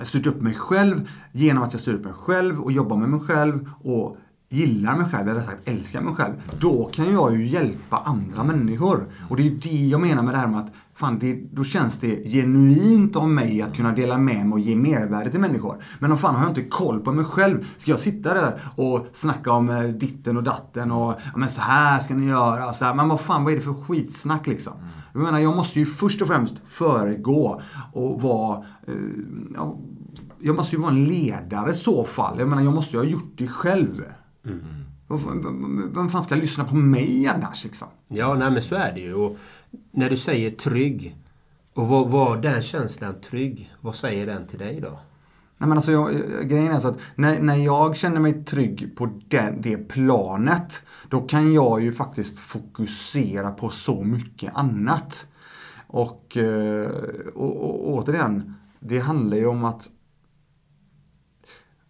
styrt 0.03 0.25
upp 0.25 0.41
mig 0.41 0.53
själv 0.53 1.09
genom 1.31 1.63
att 1.63 1.73
jag 1.73 1.81
styr 1.81 1.93
upp 1.93 2.03
mig 2.03 2.13
själv 2.13 2.61
och 2.61 2.71
jobbar 2.71 2.97
med 2.97 3.09
mig 3.09 3.19
själv 3.19 3.69
och 3.83 4.17
gillar 4.49 4.95
mig 4.95 5.09
själv, 5.11 5.29
eller 5.29 5.39
rättare 5.39 5.55
sagt 5.55 5.69
älskar 5.69 6.01
mig 6.01 6.15
själv. 6.15 6.33
Då 6.59 6.89
kan 6.93 7.13
jag 7.13 7.37
ju 7.37 7.47
hjälpa 7.47 7.97
andra 7.97 8.43
människor. 8.43 9.07
Och 9.29 9.35
det 9.35 9.41
är 9.41 9.49
ju 9.49 9.57
det 9.57 9.85
jag 9.85 10.01
menar 10.01 10.23
med 10.23 10.33
det 10.33 10.37
här 10.37 10.47
med 10.47 10.59
att 10.59 10.71
fan, 10.93 11.19
det, 11.19 11.33
då 11.51 11.63
känns 11.63 11.99
det 11.99 12.23
genuint 12.23 13.15
av 13.15 13.29
mig 13.29 13.61
att 13.61 13.75
kunna 13.75 13.91
dela 13.91 14.17
med 14.17 14.45
mig 14.45 14.53
och 14.53 14.59
ge 14.59 14.75
mervärde 14.75 15.31
till 15.31 15.39
människor. 15.39 15.83
Men 15.99 16.11
om 16.11 16.17
fan 16.17 16.35
har 16.35 16.41
jag 16.41 16.51
inte 16.51 16.63
koll 16.63 16.99
på 16.99 17.11
mig 17.11 17.25
själv, 17.25 17.67
ska 17.77 17.91
jag 17.91 17.99
sitta 17.99 18.33
där 18.33 18.61
och 18.75 19.07
snacka 19.11 19.51
om 19.51 19.69
eh, 19.69 19.83
ditten 19.83 20.37
och 20.37 20.43
datten 20.43 20.91
och 20.91 21.15
ja, 21.25 21.37
men 21.37 21.49
så 21.49 21.61
här 21.61 21.99
ska 21.99 22.15
ni 22.15 22.25
göra, 22.25 22.73
så 22.73 22.85
här. 22.85 22.93
men 22.93 23.07
vad 23.09 23.21
fan 23.21 23.43
vad 23.43 23.53
är 23.53 23.57
det 23.57 23.63
för 23.63 23.83
skitsnack 23.83 24.47
liksom? 24.47 24.73
Jag 25.13 25.21
menar, 25.21 25.39
jag 25.39 25.55
måste 25.55 25.79
ju 25.79 25.85
först 25.85 26.21
och 26.21 26.27
främst 26.27 26.55
föregå 26.65 27.61
och 27.93 28.21
vara... 28.21 28.57
Eh, 28.87 28.93
ja, 29.55 29.77
jag 30.39 30.55
måste 30.55 30.75
ju 30.75 30.81
vara 30.81 30.91
en 30.91 31.05
ledare 31.05 31.71
i 31.71 31.73
så 31.73 32.03
fall. 32.03 32.39
Jag 32.39 32.47
menar, 32.47 32.61
jag 32.61 32.73
måste 32.73 32.95
ju 32.95 33.03
ha 33.03 33.09
gjort 33.09 33.33
det 33.37 33.47
själv. 33.47 34.03
Mm. 34.49 35.93
Vem 35.93 36.09
fan 36.09 36.23
ska 36.23 36.35
lyssna 36.35 36.65
på 36.65 36.75
mig 36.75 37.27
annars 37.27 37.63
liksom? 37.63 37.87
Ja, 38.07 38.35
nej 38.35 38.51
men 38.51 38.61
så 38.61 38.75
är 38.75 38.93
det 38.93 38.99
ju. 38.99 39.13
Och 39.13 39.37
när 39.91 40.09
du 40.09 40.17
säger 40.17 40.51
trygg. 40.51 41.15
Och 41.73 41.87
vad 41.87 42.09
var 42.09 42.37
den 42.37 42.61
känslan 42.61 43.21
trygg? 43.21 43.73
Vad 43.81 43.95
säger 43.95 44.25
den 44.25 44.47
till 44.47 44.59
dig 44.59 44.81
då? 44.81 44.99
Nej, 45.57 45.69
men 45.69 45.71
alltså, 45.71 45.91
jag, 45.91 46.11
grejen 46.41 46.71
är 46.71 46.79
så 46.79 46.87
att 46.87 46.97
när, 47.15 47.41
när 47.41 47.55
jag 47.55 47.97
känner 47.97 48.19
mig 48.19 48.43
trygg 48.43 48.95
på 48.97 49.19
den, 49.27 49.61
det 49.61 49.77
planet, 49.77 50.83
då 51.09 51.21
kan 51.21 51.53
jag 51.53 51.81
ju 51.81 51.93
faktiskt 51.93 52.39
fokusera 52.39 53.51
på 53.51 53.69
så 53.69 54.03
mycket 54.03 54.55
annat. 54.55 55.27
Och, 55.87 56.37
eh, 56.37 56.91
och, 57.35 57.63
och 57.63 57.93
återigen, 57.93 58.53
det 58.79 58.99
handlar 58.99 59.37
ju 59.37 59.45
om 59.45 59.65
att 59.65 59.89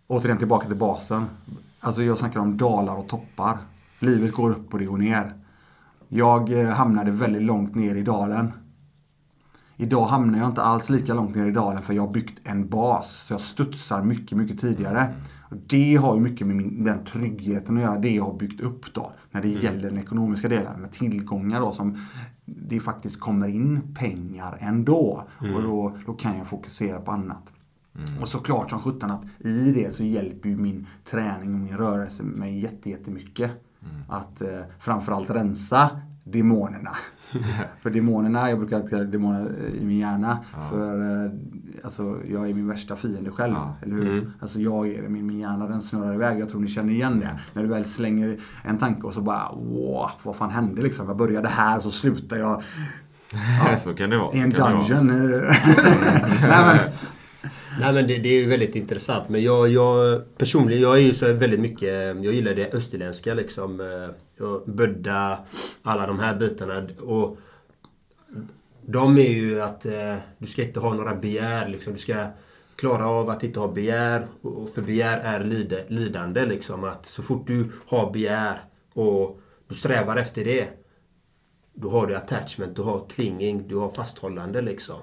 Återigen 0.08 0.38
tillbaka 0.38 0.68
till 0.68 0.78
basen. 0.78 1.26
Alltså 1.80 2.04
jag 2.04 2.18
snackar 2.18 2.40
om 2.40 2.58
dalar 2.58 2.98
och 2.98 3.10
toppar. 3.10 3.58
Livet 4.00 4.34
går 4.34 4.50
upp 4.50 4.74
och 4.74 4.80
det 4.80 4.86
går 4.86 4.98
ner. 4.98 5.34
Jag 6.08 6.62
eh, 6.62 6.70
hamnade 6.70 7.12
väldigt 7.12 7.44
långt 7.44 7.76
ner 7.76 7.96
i 7.96 8.04
dalen. 8.04 8.52
Idag 9.76 10.06
hamnar 10.06 10.40
jag 10.40 10.48
inte 10.48 10.62
alls 10.62 10.90
lika 10.90 11.14
långt 11.14 11.36
ner 11.36 11.46
i 11.46 11.52
dalen 11.52 11.82
för 11.82 11.94
jag 11.94 12.02
har 12.02 12.14
byggt 12.14 12.40
en 12.44 12.70
bas. 12.70 13.24
Så 13.28 13.34
jag 13.34 13.42
studsar 13.42 14.04
mycket, 14.04 14.38
mycket 14.38 14.60
tidigare. 14.60 15.00
Mm. 15.00 15.14
Och 15.50 15.58
det 15.68 15.96
har 15.96 16.16
ju 16.16 16.22
mycket 16.22 16.48
med 16.48 16.56
min, 16.56 16.84
den 16.84 17.06
tryggheten 17.06 17.78
att 17.78 17.84
göra, 17.84 18.00
det 18.00 18.16
jag 18.16 18.24
har 18.24 18.34
byggt 18.34 18.62
upp 18.62 18.94
då. 18.94 19.12
När 19.32 19.42
det 19.42 19.48
mm. 19.48 19.62
gäller 19.62 19.90
den 19.90 20.00
ekonomiska 20.00 20.50
delen 20.50 20.82
med 20.82 20.92
tillgångar 20.92 21.60
då 21.60 21.72
som 21.72 21.98
det 22.46 22.80
faktiskt 22.80 23.20
kommer 23.20 23.48
in 23.48 23.96
pengar 23.96 24.58
ändå. 24.60 25.24
Mm. 25.42 25.56
Och 25.56 25.64
då, 25.64 25.98
då 26.06 26.14
kan 26.14 26.38
jag 26.38 26.48
fokusera 26.48 27.00
på 27.00 27.12
annat. 27.12 27.44
Mm. 27.98 28.22
Och 28.22 28.28
såklart 28.28 28.70
som 28.70 28.80
sjutton 28.80 29.12
att 29.12 29.24
i 29.40 29.72
det 29.72 29.96
så 29.96 30.04
hjälper 30.04 30.50
ju 30.50 30.58
min 30.58 30.88
träning 31.04 31.54
och 31.54 31.60
min 31.60 31.78
rörelse 31.78 32.24
mig 32.24 32.60
jättemycket. 32.84 33.52
Mm. 33.82 34.04
Att 34.10 34.42
eh, 34.42 34.62
framförallt 34.80 35.30
rensa 35.30 35.90
demonerna. 36.24 36.92
för 37.82 37.90
demonerna, 37.90 38.50
jag 38.50 38.60
brukar 38.60 38.88
kalla 38.88 39.04
demoner 39.04 39.52
i 39.82 39.86
min 39.86 39.98
hjärna. 39.98 40.38
Ja. 40.54 40.70
För 40.70 41.26
eh, 41.26 41.32
alltså, 41.84 42.18
jag 42.28 42.50
är 42.50 42.54
min 42.54 42.68
värsta 42.68 42.96
fiende 42.96 43.32
själv. 43.32 43.54
Ja. 43.54 43.76
Eller 43.82 43.96
hur? 43.96 44.12
Mm. 44.12 44.32
Alltså 44.40 44.60
jag 44.60 44.88
är 44.88 45.02
det, 45.02 45.10
min, 45.10 45.28
min 45.28 45.40
hjärna 45.40 45.68
den 45.68 45.82
snurrar 45.82 46.14
iväg. 46.14 46.40
Jag 46.40 46.50
tror 46.50 46.62
ni 46.62 46.68
känner 46.68 46.94
igen 46.94 47.20
det. 47.20 47.40
När 47.54 47.64
du 47.64 47.70
väl 47.70 47.86
slänger 47.86 48.38
en 48.64 48.78
tanke 48.78 49.08
och 49.08 49.14
så 49.14 49.22
bara 49.22 49.52
wow, 49.52 50.12
vad 50.24 50.36
fan 50.36 50.50
hände 50.50 50.82
liksom? 50.82 51.08
Jag 51.08 51.18
började 51.18 51.50
här 51.50 51.78
och 51.78 51.84
så 51.84 51.92
slutar 51.92 52.38
jag 52.38 52.64
Ja, 53.34 53.78
så 53.78 53.94
kan 53.94 54.10
det 54.10 54.18
vara. 54.18 54.36
I 54.36 54.40
en 54.40 54.50
dungeon. 54.50 55.08
Nej, 56.42 56.66
men, 56.66 56.80
Nej 57.80 57.94
men 57.94 58.08
det, 58.08 58.18
det, 58.18 58.30
är 58.30 58.40
ju 58.42 58.46
väldigt 58.46 58.76
intressant. 58.76 59.30
Men 59.30 59.44
jag, 59.44 59.68
jag 59.70 60.24
personligen, 60.38 60.82
jag 60.82 60.96
är 60.96 61.02
ju 61.02 61.14
så 61.14 61.34
väldigt 61.34 61.60
mycket... 61.60 61.94
Jag 62.06 62.34
gillar 62.34 62.54
det 62.54 62.74
österländska 62.74 63.34
liksom. 63.34 63.80
Eh, 63.80 64.10
jag, 64.38 64.64
Buddha, 64.66 65.38
alla 65.82 66.08
de 66.08 66.20
här 66.20 66.36
bitarna. 66.36 66.88
Och 67.00 67.38
de 68.82 69.18
är 69.18 69.30
ju 69.30 69.62
att 69.62 69.86
eh, 69.86 70.16
du 70.38 70.48
ska 70.48 70.64
inte 70.64 70.80
ha 70.80 70.94
några 70.94 71.16
begär. 71.16 71.68
Liksom. 71.68 71.94
Du 71.94 72.00
ska 72.00 72.26
klara 72.76 73.08
av 73.08 73.30
att 73.30 73.44
inte 73.44 73.60
ha 73.60 73.68
begär. 73.68 74.28
Och 74.42 74.70
för 74.70 74.82
begär 74.82 75.20
är 75.20 75.44
lide, 75.44 75.84
lidande. 75.88 76.46
Liksom. 76.46 76.84
Att 76.84 77.06
så 77.06 77.22
fort 77.22 77.48
du 77.48 77.72
har 77.88 78.12
begär 78.12 78.62
och 78.94 79.40
du 79.68 79.76
strävar 79.76 80.18
efter 80.18 80.46
det. 80.46 80.68
Då 81.74 81.90
har 81.90 82.08
du 82.08 82.16
attachment, 82.16 82.76
du 82.76 82.82
har 82.82 83.06
clinging, 83.10 83.68
du 83.68 83.76
har 83.76 83.90
fasthållande 83.90 84.62
liksom. 84.62 85.00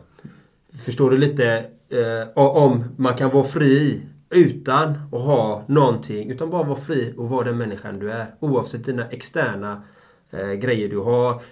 Förstår 0.78 1.10
du 1.10 1.16
lite 1.18 1.66
eh, 1.88 2.38
om 2.38 2.84
man 2.96 3.14
kan 3.14 3.30
vara 3.30 3.44
fri 3.44 4.02
utan 4.30 4.90
att 5.12 5.20
ha 5.20 5.64
någonting. 5.68 6.30
Utan 6.30 6.50
bara 6.50 6.62
vara 6.62 6.78
fri 6.78 7.14
och 7.16 7.28
vara 7.28 7.44
den 7.44 7.58
människan 7.58 7.98
du 7.98 8.12
är. 8.12 8.26
Oavsett 8.40 8.84
dina 8.84 9.08
externa 9.08 9.82
eh, 10.30 10.52
grejer 10.52 10.88
du 10.88 10.98
har. 10.98 11.42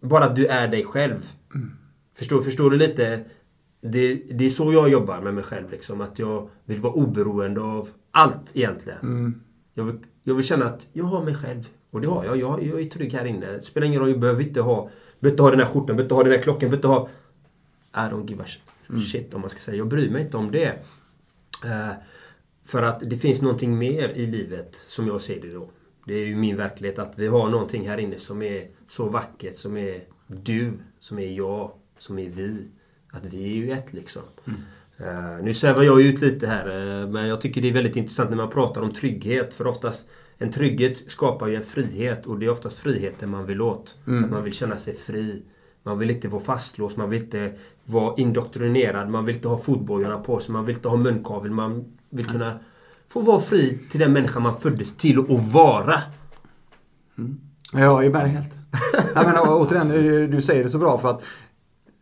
Bara 0.00 0.24
att 0.24 0.36
du 0.36 0.46
är 0.46 0.68
dig 0.68 0.84
själv. 0.84 1.32
Mm. 1.54 1.70
Förstår, 2.18 2.40
förstår 2.40 2.70
du 2.70 2.76
lite? 2.76 3.24
Det, 3.80 4.14
det 4.14 4.46
är 4.46 4.50
så 4.50 4.72
jag 4.72 4.88
jobbar 4.88 5.20
med 5.20 5.34
mig 5.34 5.44
själv. 5.44 5.70
Liksom, 5.70 6.00
att 6.00 6.18
jag 6.18 6.48
vill 6.64 6.80
vara 6.80 6.92
oberoende 6.92 7.60
av 7.60 7.88
allt 8.10 8.56
egentligen. 8.56 8.98
Mm. 9.02 9.40
Jag, 9.74 9.84
vill, 9.84 9.96
jag 10.24 10.34
vill 10.34 10.44
känna 10.44 10.64
att 10.64 10.86
jag 10.92 11.04
har 11.04 11.24
mig 11.24 11.34
själv. 11.34 11.68
Och 11.90 12.00
det 12.00 12.08
har 12.08 12.24
jag. 12.24 12.36
Jag, 12.36 12.62
jag 12.62 12.80
är 12.80 12.84
trygg 12.84 13.12
här 13.12 13.24
inne. 13.24 13.46
Det 13.46 13.62
spelar 13.62 13.86
ingen 13.86 14.00
roll. 14.00 14.10
Jag 14.10 14.20
behöver 14.20 14.42
inte 14.42 14.60
ha, 14.60 14.90
behöver 15.20 15.34
inte 15.34 15.42
ha 15.42 15.50
den 15.50 15.60
här 15.60 15.66
skjortan, 15.66 15.86
behöver 15.86 16.02
inte 16.02 16.14
ha 16.14 16.22
den 16.22 16.32
här 16.32 16.42
klockan, 16.42 16.70
behöver 16.70 16.76
inte 16.76 16.88
ha... 16.88 17.08
I 18.06 18.10
don't 18.10 18.30
give 18.30 18.42
a 18.42 18.46
mm. 18.90 19.02
shit 19.02 19.34
om 19.34 19.40
man 19.40 19.50
ska 19.50 19.60
säga. 19.60 19.76
Jag 19.76 19.88
bryr 19.88 20.10
mig 20.10 20.22
inte 20.22 20.36
om 20.36 20.52
det. 20.52 20.72
Uh, 21.64 21.92
för 22.64 22.82
att 22.82 23.00
det 23.00 23.16
finns 23.16 23.42
någonting 23.42 23.78
mer 23.78 24.08
i 24.08 24.26
livet 24.26 24.84
som 24.88 25.06
jag 25.06 25.20
ser 25.20 25.40
det 25.40 25.52
då. 25.52 25.70
Det 26.06 26.14
är 26.14 26.26
ju 26.26 26.36
min 26.36 26.56
verklighet 26.56 26.98
att 26.98 27.18
vi 27.18 27.26
har 27.26 27.48
någonting 27.48 27.88
här 27.88 27.98
inne 27.98 28.18
som 28.18 28.42
är 28.42 28.68
så 28.88 29.08
vackert. 29.08 29.56
Som 29.56 29.76
är 29.76 30.04
du, 30.26 30.72
som 31.00 31.18
är 31.18 31.32
jag, 31.32 31.72
som 31.98 32.18
är 32.18 32.28
vi. 32.28 32.68
Att 33.10 33.26
vi 33.26 33.44
är 33.44 33.54
ju 33.54 33.70
ett 33.70 33.92
liksom. 33.92 34.22
Mm. 34.46 34.60
Uh, 35.00 35.44
nu 35.44 35.54
svävar 35.54 35.82
jag 35.82 36.00
ut 36.00 36.20
lite 36.20 36.46
här 36.46 36.68
uh, 36.68 37.10
men 37.10 37.28
jag 37.28 37.40
tycker 37.40 37.62
det 37.62 37.68
är 37.68 37.72
väldigt 37.72 37.96
intressant 37.96 38.30
när 38.30 38.36
man 38.36 38.50
pratar 38.50 38.82
om 38.82 38.92
trygghet. 38.92 39.54
För 39.54 39.66
oftast 39.66 40.08
en 40.38 40.52
trygghet 40.52 41.10
skapar 41.10 41.46
ju 41.46 41.56
en 41.56 41.62
frihet 41.62 42.26
och 42.26 42.38
det 42.38 42.46
är 42.46 42.50
oftast 42.50 42.78
friheten 42.78 43.30
man 43.30 43.46
vill 43.46 43.60
åt. 43.60 43.96
Mm. 44.06 44.24
Att 44.24 44.30
man 44.30 44.44
vill 44.44 44.52
känna 44.52 44.76
sig 44.76 44.94
fri. 44.94 45.42
Man 45.82 45.98
vill 45.98 46.10
inte 46.10 46.28
vara 46.28 46.42
fastlåst, 46.42 46.96
man 46.96 47.10
vill 47.10 47.22
inte 47.22 47.52
vara 47.88 48.14
indoktrinerad, 48.16 49.08
man 49.08 49.24
vill 49.24 49.36
inte 49.36 49.48
ha 49.48 49.58
fotbojorna 49.58 50.18
på 50.18 50.40
sig, 50.40 50.52
man 50.52 50.64
vill 50.64 50.76
inte 50.76 50.88
ha 50.88 50.96
munkavel. 50.96 51.50
Man 51.50 51.84
vill 52.10 52.26
kunna 52.26 52.58
få 53.08 53.20
vara 53.20 53.40
fri 53.40 53.78
till 53.90 54.00
den 54.00 54.12
människa 54.12 54.40
man 54.40 54.60
föddes 54.60 54.96
till 54.96 55.18
att 55.18 55.52
vara. 55.52 55.94
Mm. 57.18 57.40
Ja, 57.72 58.02
jag 58.02 58.12
bär 58.12 58.26
helt. 58.26 58.52
jag 59.14 59.26
menar, 59.26 59.42
återigen, 59.46 60.30
du 60.30 60.42
säger 60.42 60.64
det 60.64 60.70
så 60.70 60.78
bra 60.78 60.98
för 60.98 61.10
att 61.10 61.22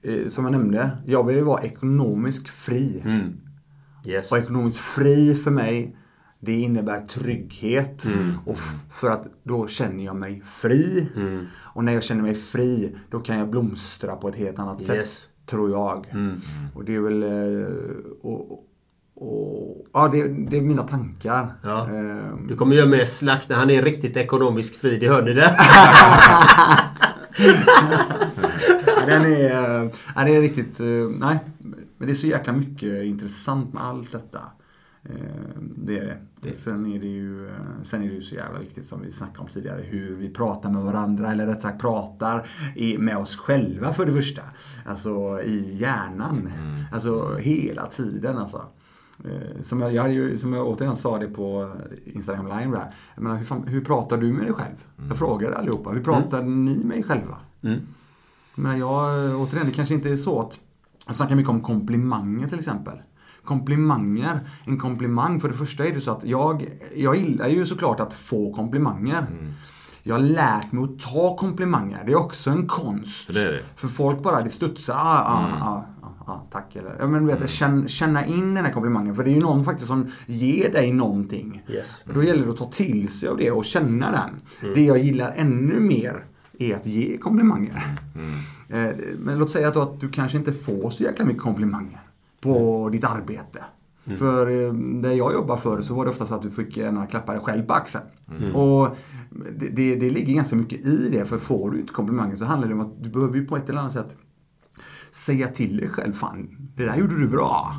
eh, 0.02 0.28
som 0.28 0.44
jag 0.44 0.52
nämnde, 0.52 0.90
jag 1.06 1.26
vill 1.26 1.36
ju 1.36 1.42
vara 1.42 1.62
ekonomiskt 1.62 2.48
fri. 2.48 3.02
Mm. 3.04 3.40
Yes. 4.06 4.32
Och 4.32 4.38
ekonomiskt 4.38 4.78
fri 4.78 5.34
för 5.34 5.50
mig, 5.50 5.96
det 6.40 6.52
innebär 6.52 7.00
trygghet. 7.00 8.04
Mm. 8.04 8.38
Och 8.46 8.58
för 8.90 9.10
att 9.10 9.26
då 9.42 9.66
känner 9.66 10.04
jag 10.04 10.16
mig 10.16 10.42
fri. 10.46 11.08
Mm. 11.16 11.46
Och 11.56 11.84
när 11.84 11.92
jag 11.92 12.02
känner 12.02 12.22
mig 12.22 12.34
fri, 12.34 12.96
då 13.10 13.20
kan 13.20 13.38
jag 13.38 13.50
blomstra 13.50 14.16
på 14.16 14.28
ett 14.28 14.36
helt 14.36 14.58
annat 14.58 14.80
yes. 14.80 14.86
sätt. 14.86 15.30
Tror 15.46 15.70
jag. 15.70 16.06
Mm. 16.12 16.40
Och 16.74 16.84
det 16.84 16.94
är 16.94 17.00
väl... 17.00 17.22
Eh, 17.22 17.68
och, 18.22 18.62
och, 19.14 19.86
ja, 19.92 20.08
det, 20.08 20.28
det, 20.28 20.56
är 20.56 20.62
mina 20.62 20.82
tankar. 20.82 21.54
Ja. 21.62 21.88
Um, 21.90 22.46
du 22.48 22.56
kommer 22.56 22.76
göra 22.76 22.88
med 22.88 23.08
slakt 23.08 23.48
när 23.48 23.56
han 23.56 23.70
är 23.70 23.82
riktigt 23.82 24.16
ekonomiskt 24.16 24.76
fri. 24.76 24.98
Det 24.98 25.08
hör 25.08 25.22
ni 25.22 25.32
där? 25.32 25.56
den 29.06 29.22
är, 29.22 29.90
ja, 30.16 30.24
det 30.24 30.36
är 30.36 30.40
riktigt... 30.40 30.80
Eh, 30.80 30.86
nej, 31.18 31.38
men 31.98 32.06
det 32.06 32.12
är 32.12 32.14
så 32.14 32.26
jäkla 32.26 32.52
mycket 32.52 33.04
intressant 33.04 33.74
med 33.74 33.82
allt 33.84 34.12
detta. 34.12 34.40
Ehm, 35.10 35.74
det 35.76 35.98
är 35.98 36.04
det. 36.04 36.18
det. 36.40 36.56
Sen, 36.56 36.92
är 36.92 36.98
det 36.98 37.06
ju, 37.06 37.46
eh, 37.46 37.52
sen 37.82 38.02
är 38.02 38.08
det 38.08 38.14
ju 38.14 38.22
så 38.22 38.34
jävla 38.34 38.58
viktigt 38.58 38.86
som 38.86 39.02
vi 39.02 39.12
snackade 39.12 39.38
om 39.38 39.48
tidigare 39.48 39.82
hur 39.82 40.16
vi 40.16 40.30
pratar 40.30 40.70
med 40.70 40.82
varandra 40.82 41.32
eller 41.32 41.46
rätt 41.46 41.62
sagt 41.62 41.80
pratar 41.80 42.46
med 42.98 43.16
oss 43.16 43.36
själva 43.36 43.92
för 43.92 44.06
det 44.06 44.12
första. 44.12 44.42
Alltså 44.84 45.40
i 45.42 45.76
hjärnan. 45.76 46.50
Mm. 46.58 46.84
Alltså 46.92 47.34
hela 47.34 47.86
tiden 47.86 48.38
alltså. 48.38 48.62
Eh, 49.24 49.62
som 49.62 49.80
jag, 49.80 49.94
jag, 49.94 50.12
ju, 50.12 50.38
som 50.38 50.52
jag 50.52 50.66
återigen 50.66 50.96
sa 50.96 51.18
det 51.18 51.28
på 51.28 51.72
Instagram 52.04 52.46
live 52.46 52.76
där. 52.76 52.94
Jag 53.14 53.22
menar, 53.22 53.36
hur, 53.36 53.44
fan, 53.44 53.66
hur 53.66 53.84
pratar 53.84 54.16
du 54.16 54.32
med 54.32 54.42
dig 54.42 54.52
själv? 54.52 54.76
Mm. 54.98 55.08
Jag 55.08 55.18
frågar 55.18 55.52
allihopa. 55.52 55.90
Hur 55.90 56.02
pratar 56.02 56.40
mm. 56.40 56.64
ni 56.64 56.84
med 56.84 56.98
er 56.98 57.02
själva? 57.02 57.38
Mm. 57.62 57.80
Men 58.54 58.78
jag, 58.78 59.40
återigen, 59.40 59.66
det 59.66 59.72
kanske 59.72 59.94
inte 59.94 60.10
är 60.10 60.16
så 60.16 60.40
att 60.40 60.60
jag 61.06 61.14
snackar 61.14 61.36
mycket 61.36 61.50
om 61.50 61.60
komplimanger 61.60 62.48
till 62.48 62.58
exempel 62.58 62.98
komplimanger. 63.46 64.40
En 64.64 64.78
komplimang, 64.78 65.40
för 65.40 65.48
det 65.48 65.54
första 65.54 65.86
är 65.86 65.92
det 65.92 66.00
så 66.00 66.10
att 66.10 66.24
jag, 66.24 66.66
jag 66.96 67.16
gillar 67.16 67.48
ju 67.48 67.66
såklart 67.66 68.00
att 68.00 68.14
få 68.14 68.52
komplimanger. 68.52 69.18
Mm. 69.18 69.52
Jag 70.02 70.14
har 70.14 70.22
lärt 70.22 70.72
mig 70.72 70.84
att 70.84 70.98
ta 70.98 71.36
komplimanger. 71.36 72.02
Det 72.06 72.12
är 72.12 72.16
också 72.16 72.50
en 72.50 72.66
konst. 72.66 73.26
För, 73.26 73.32
det 73.32 73.52
det. 73.52 73.62
för 73.76 73.88
folk 73.88 74.22
bara, 74.22 74.42
det 74.42 74.50
studsar. 74.50 74.94
Ah, 74.94 75.24
ah, 75.24 75.48
mm. 75.48 75.62
ah, 75.62 75.84
ah, 76.02 76.32
ah, 76.32 76.46
tack 76.50 76.76
eller... 76.76 76.96
Ja, 77.00 77.06
men 77.06 77.26
vet, 77.26 77.36
mm. 77.36 77.48
känna, 77.48 77.88
känna 77.88 78.26
in 78.26 78.54
den 78.54 78.64
här 78.64 78.72
komplimangen. 78.72 79.14
För 79.14 79.24
det 79.24 79.30
är 79.30 79.34
ju 79.34 79.40
någon 79.40 79.64
faktiskt 79.64 79.88
som 79.88 80.12
ger 80.26 80.72
dig 80.72 80.92
någonting. 80.92 81.62
Yes. 81.68 82.04
Och 82.06 82.14
då 82.14 82.22
gäller 82.22 82.44
det 82.44 82.50
att 82.50 82.58
ta 82.58 82.70
till 82.70 83.08
sig 83.08 83.28
av 83.28 83.36
det 83.36 83.50
och 83.50 83.64
känna 83.64 84.10
den. 84.10 84.30
Mm. 84.60 84.74
Det 84.74 84.84
jag 84.84 84.98
gillar 84.98 85.32
ännu 85.36 85.80
mer 85.80 86.24
är 86.58 86.74
att 86.74 86.86
ge 86.86 87.18
komplimanger. 87.18 87.98
Mm. 88.14 88.90
Eh, 88.90 88.96
men 89.18 89.38
låt 89.38 89.50
säga 89.50 89.68
att, 89.68 89.76
att 89.76 90.00
du 90.00 90.08
kanske 90.08 90.38
inte 90.38 90.52
får 90.52 90.90
så 90.90 91.02
jäkla 91.02 91.24
mycket 91.24 91.42
komplimanger 91.42 92.05
på 92.40 92.88
ditt 92.92 93.04
arbete. 93.04 93.64
För 94.18 94.46
eh, 94.66 94.72
där 94.74 95.12
jag 95.12 95.32
jobbade 95.32 95.60
förr 95.60 95.82
så 95.82 95.94
var 95.94 96.04
det 96.04 96.10
ofta 96.10 96.26
så 96.26 96.34
att 96.34 96.42
du 96.42 96.50
fick 96.50 96.76
gärna 96.76 97.06
klappa 97.06 97.32
dig 97.32 97.40
själv 97.40 97.62
på 97.62 97.72
axeln. 97.74 98.04
Och 98.54 98.96
det, 99.58 99.68
det, 99.68 99.96
det 99.96 100.10
ligger 100.10 100.34
ganska 100.34 100.56
mycket 100.56 100.86
i 100.86 101.08
det. 101.08 101.24
För 101.24 101.38
får 101.38 101.70
du 101.70 101.80
inte 101.80 101.92
komplimanger 101.92 102.36
så 102.36 102.44
handlar 102.44 102.68
det 102.68 102.74
om 102.74 102.80
att 102.80 103.02
du 103.02 103.10
behöver 103.10 103.36
ju 103.36 103.44
på 103.46 103.56
ett 103.56 103.70
eller 103.70 103.80
annat 103.80 103.92
sätt 103.92 104.16
säga 105.10 105.48
till 105.48 105.76
dig 105.76 105.88
själv. 105.88 106.12
Fan, 106.12 106.48
det 106.76 106.84
där 106.84 106.96
gjorde 106.96 107.18
du 107.20 107.28
bra. 107.28 107.74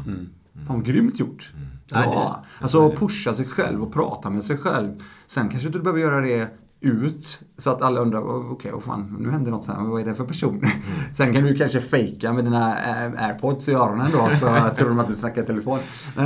Fan, 0.68 0.84
grymt 0.84 1.20
gjort. 1.20 1.52
Nej, 1.92 2.10
Ja. 2.14 2.44
Alltså 2.62 2.92
pusha 2.92 3.34
sig 3.34 3.46
själv 3.46 3.84
och 3.84 3.94
prata 3.94 4.30
med 4.30 4.44
sig 4.44 4.58
själv. 4.58 4.92
Sen 5.28 5.50
kanske 5.50 5.70
du 5.70 5.80
behöver 5.80 6.00
göra 6.02 6.22
det 6.22 6.48
ut 6.82 7.40
så 7.58 7.70
att 7.70 7.82
alla 7.82 8.02
undrar, 8.02 8.20
"Åh, 8.20 8.52
okej, 8.52 8.72
vad 8.72 8.84
fan, 8.84 9.18
nu 9.20 9.32
händer 9.32 9.52
något 9.52 9.66
så 9.66 9.72
här, 9.72 9.84
vad 9.84 10.02
är 10.02 10.06
det 10.06 10.16
för 10.16 10.24
person? 10.24 10.62
Sen 11.18 11.34
kan 11.34 11.44
du 11.44 11.56
kanske 11.56 11.82
fejka 11.82 12.34
med 12.34 12.44
dina 12.44 12.76
airpods 13.18 13.70
i 13.70 13.74
öronen 13.74 14.12
då, 14.12 14.30
så 14.40 14.70
tror 14.78 14.90
de 14.90 15.00
att 15.00 15.08
du 15.08 15.16
snackar 15.16 15.44
i 15.44 15.46
telefon. 15.46 15.80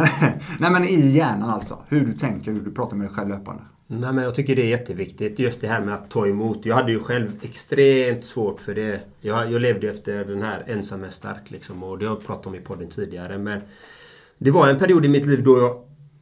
Nej 0.59 0.71
men 0.71 0.83
i 0.83 1.07
hjärnan 1.11 1.49
alltså, 1.49 1.77
hur 1.87 2.05
du 2.05 2.13
tänker, 2.13 2.51
hur 2.51 2.61
du 2.61 2.71
pratar 2.71 2.95
med 2.95 3.07
dig 3.07 3.15
själv 3.15 3.29
löpande. 3.29 3.61
Nej, 3.87 4.13
men 4.13 4.23
jag 4.23 4.35
tycker 4.35 4.55
det 4.55 4.61
är 4.61 4.67
jätteviktigt. 4.69 5.39
Just 5.39 5.61
det 5.61 5.67
här 5.67 5.81
med 5.81 5.93
att 5.93 6.09
ta 6.09 6.27
emot. 6.27 6.65
Jag 6.65 6.75
hade 6.75 6.91
ju 6.91 6.99
själv 6.99 7.31
extremt 7.41 8.25
svårt 8.25 8.61
för 8.61 8.75
det. 8.75 9.01
Jag, 9.21 9.51
jag 9.51 9.61
levde 9.61 9.89
efter 9.89 10.25
den 10.25 10.41
här 10.41 10.63
ensam 10.67 11.03
är 11.03 11.09
stark 11.09 11.51
liksom. 11.51 11.83
Och 11.83 11.97
det 11.99 12.05
har 12.05 12.15
jag 12.15 12.25
pratat 12.25 12.47
om 12.47 12.55
i 12.55 12.59
podden 12.59 12.89
tidigare. 12.89 13.37
Men 13.37 13.59
det 14.37 14.51
var 14.51 14.67
en 14.67 14.79
period 14.79 15.05
i 15.05 15.09
mitt 15.09 15.25
liv 15.25 15.43
då 15.43 15.57
jag... 15.59 15.75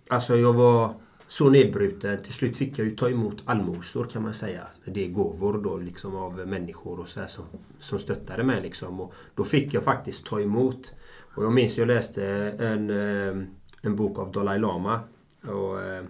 Alltså 0.09 0.36
jag 0.36 0.53
var 0.53 0.93
så 1.30 1.49
nedbruten. 1.49 2.23
Till 2.23 2.34
slut 2.34 2.57
fick 2.57 2.80
jag 2.80 2.88
ju 2.88 2.95
ta 2.95 3.09
emot 3.09 3.38
allmosor 3.45 4.05
kan 4.05 4.23
man 4.23 4.34
säga. 4.34 4.67
Det 4.86 5.05
är 5.05 5.09
gåvor 5.09 5.61
då 5.63 5.77
liksom 5.77 6.15
av 6.15 6.47
människor 6.47 6.99
och 6.99 7.07
så 7.07 7.19
här 7.19 7.27
som, 7.27 7.45
som 7.80 7.99
stöttade 7.99 8.43
mig 8.43 8.61
liksom. 8.61 9.01
Och 9.01 9.13
då 9.36 9.43
fick 9.43 9.73
jag 9.73 9.84
faktiskt 9.84 10.25
ta 10.25 10.41
emot. 10.41 10.93
Och 11.36 11.43
jag 11.43 11.53
minns 11.53 11.77
jag 11.77 11.88
läste 11.88 12.25
en, 12.59 12.89
eh, 12.89 13.43
en 13.82 13.95
bok 13.95 14.19
av 14.19 14.32
Dalai 14.32 14.59
Lama. 14.59 14.99
Och, 15.43 15.82
eh, 15.82 16.03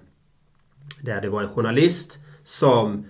där 1.02 1.22
det 1.22 1.30
var 1.30 1.44
en 1.44 1.50
journalist 1.50 2.18
som, 2.44 3.06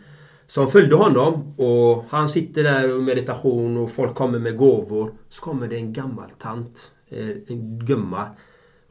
som 0.47 0.68
följde 0.68 0.95
honom. 0.95 1.53
Och 1.57 2.05
han 2.10 2.30
sitter 2.30 2.64
där 2.64 2.89
i 2.89 3.01
meditation 3.01 3.78
och 3.78 3.91
folk 3.91 4.16
kommer 4.16 4.39
med 4.39 4.57
gåvor. 4.57 5.14
Så 5.30 5.41
kommer 5.41 5.68
det 5.68 5.76
en 5.76 5.93
gammal 5.93 6.30
tant. 6.30 6.91
Eh, 7.07 7.30
en 7.47 7.80
gumma. 7.86 8.30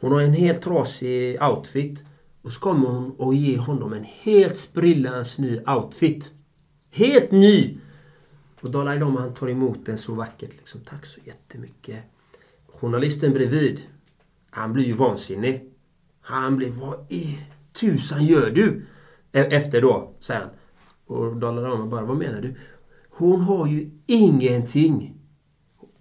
Hon 0.01 0.13
har 0.13 0.21
en 0.21 0.33
helt 0.33 0.63
trasig 0.63 1.43
outfit. 1.43 2.05
Och 2.43 2.53
så 2.53 2.61
kommer 2.61 2.89
hon 2.89 3.11
och 3.11 3.35
ger 3.35 3.59
honom 3.59 3.93
en 3.93 4.05
helt 4.05 4.57
sprillans 4.57 5.39
ny 5.39 5.61
outfit. 5.67 6.33
Helt 6.91 7.31
ny! 7.31 7.79
Och 8.61 8.71
Dalai 8.71 8.99
Lama 8.99 9.21
han 9.21 9.35
tar 9.35 9.49
emot 9.49 9.87
den 9.87 9.99
så 9.99 10.15
vackert. 10.15 10.53
Liksom, 10.59 10.81
Tack 10.81 11.07
så 11.07 11.21
jättemycket. 11.25 11.99
Journalisten 12.67 13.33
bredvid. 13.33 13.83
Han 14.51 14.73
blir 14.73 14.85
ju 14.85 14.93
vansinnig. 14.93 15.73
Han 16.21 16.57
blir, 16.57 16.71
vad 16.73 17.13
i 17.13 17.39
tusan 17.73 18.25
gör 18.27 18.51
du? 18.51 18.87
E- 19.33 19.49
Efter 19.57 19.83
då, 19.83 20.15
säger 20.21 20.41
han. 20.41 20.51
Och 21.07 21.37
Dalai 21.37 21.63
Lama 21.65 21.87
bara, 21.87 22.05
vad 22.05 22.17
menar 22.17 22.41
du? 22.41 22.55
Hon 23.11 23.41
har 23.41 23.67
ju 23.67 23.91
ingenting. 24.07 25.15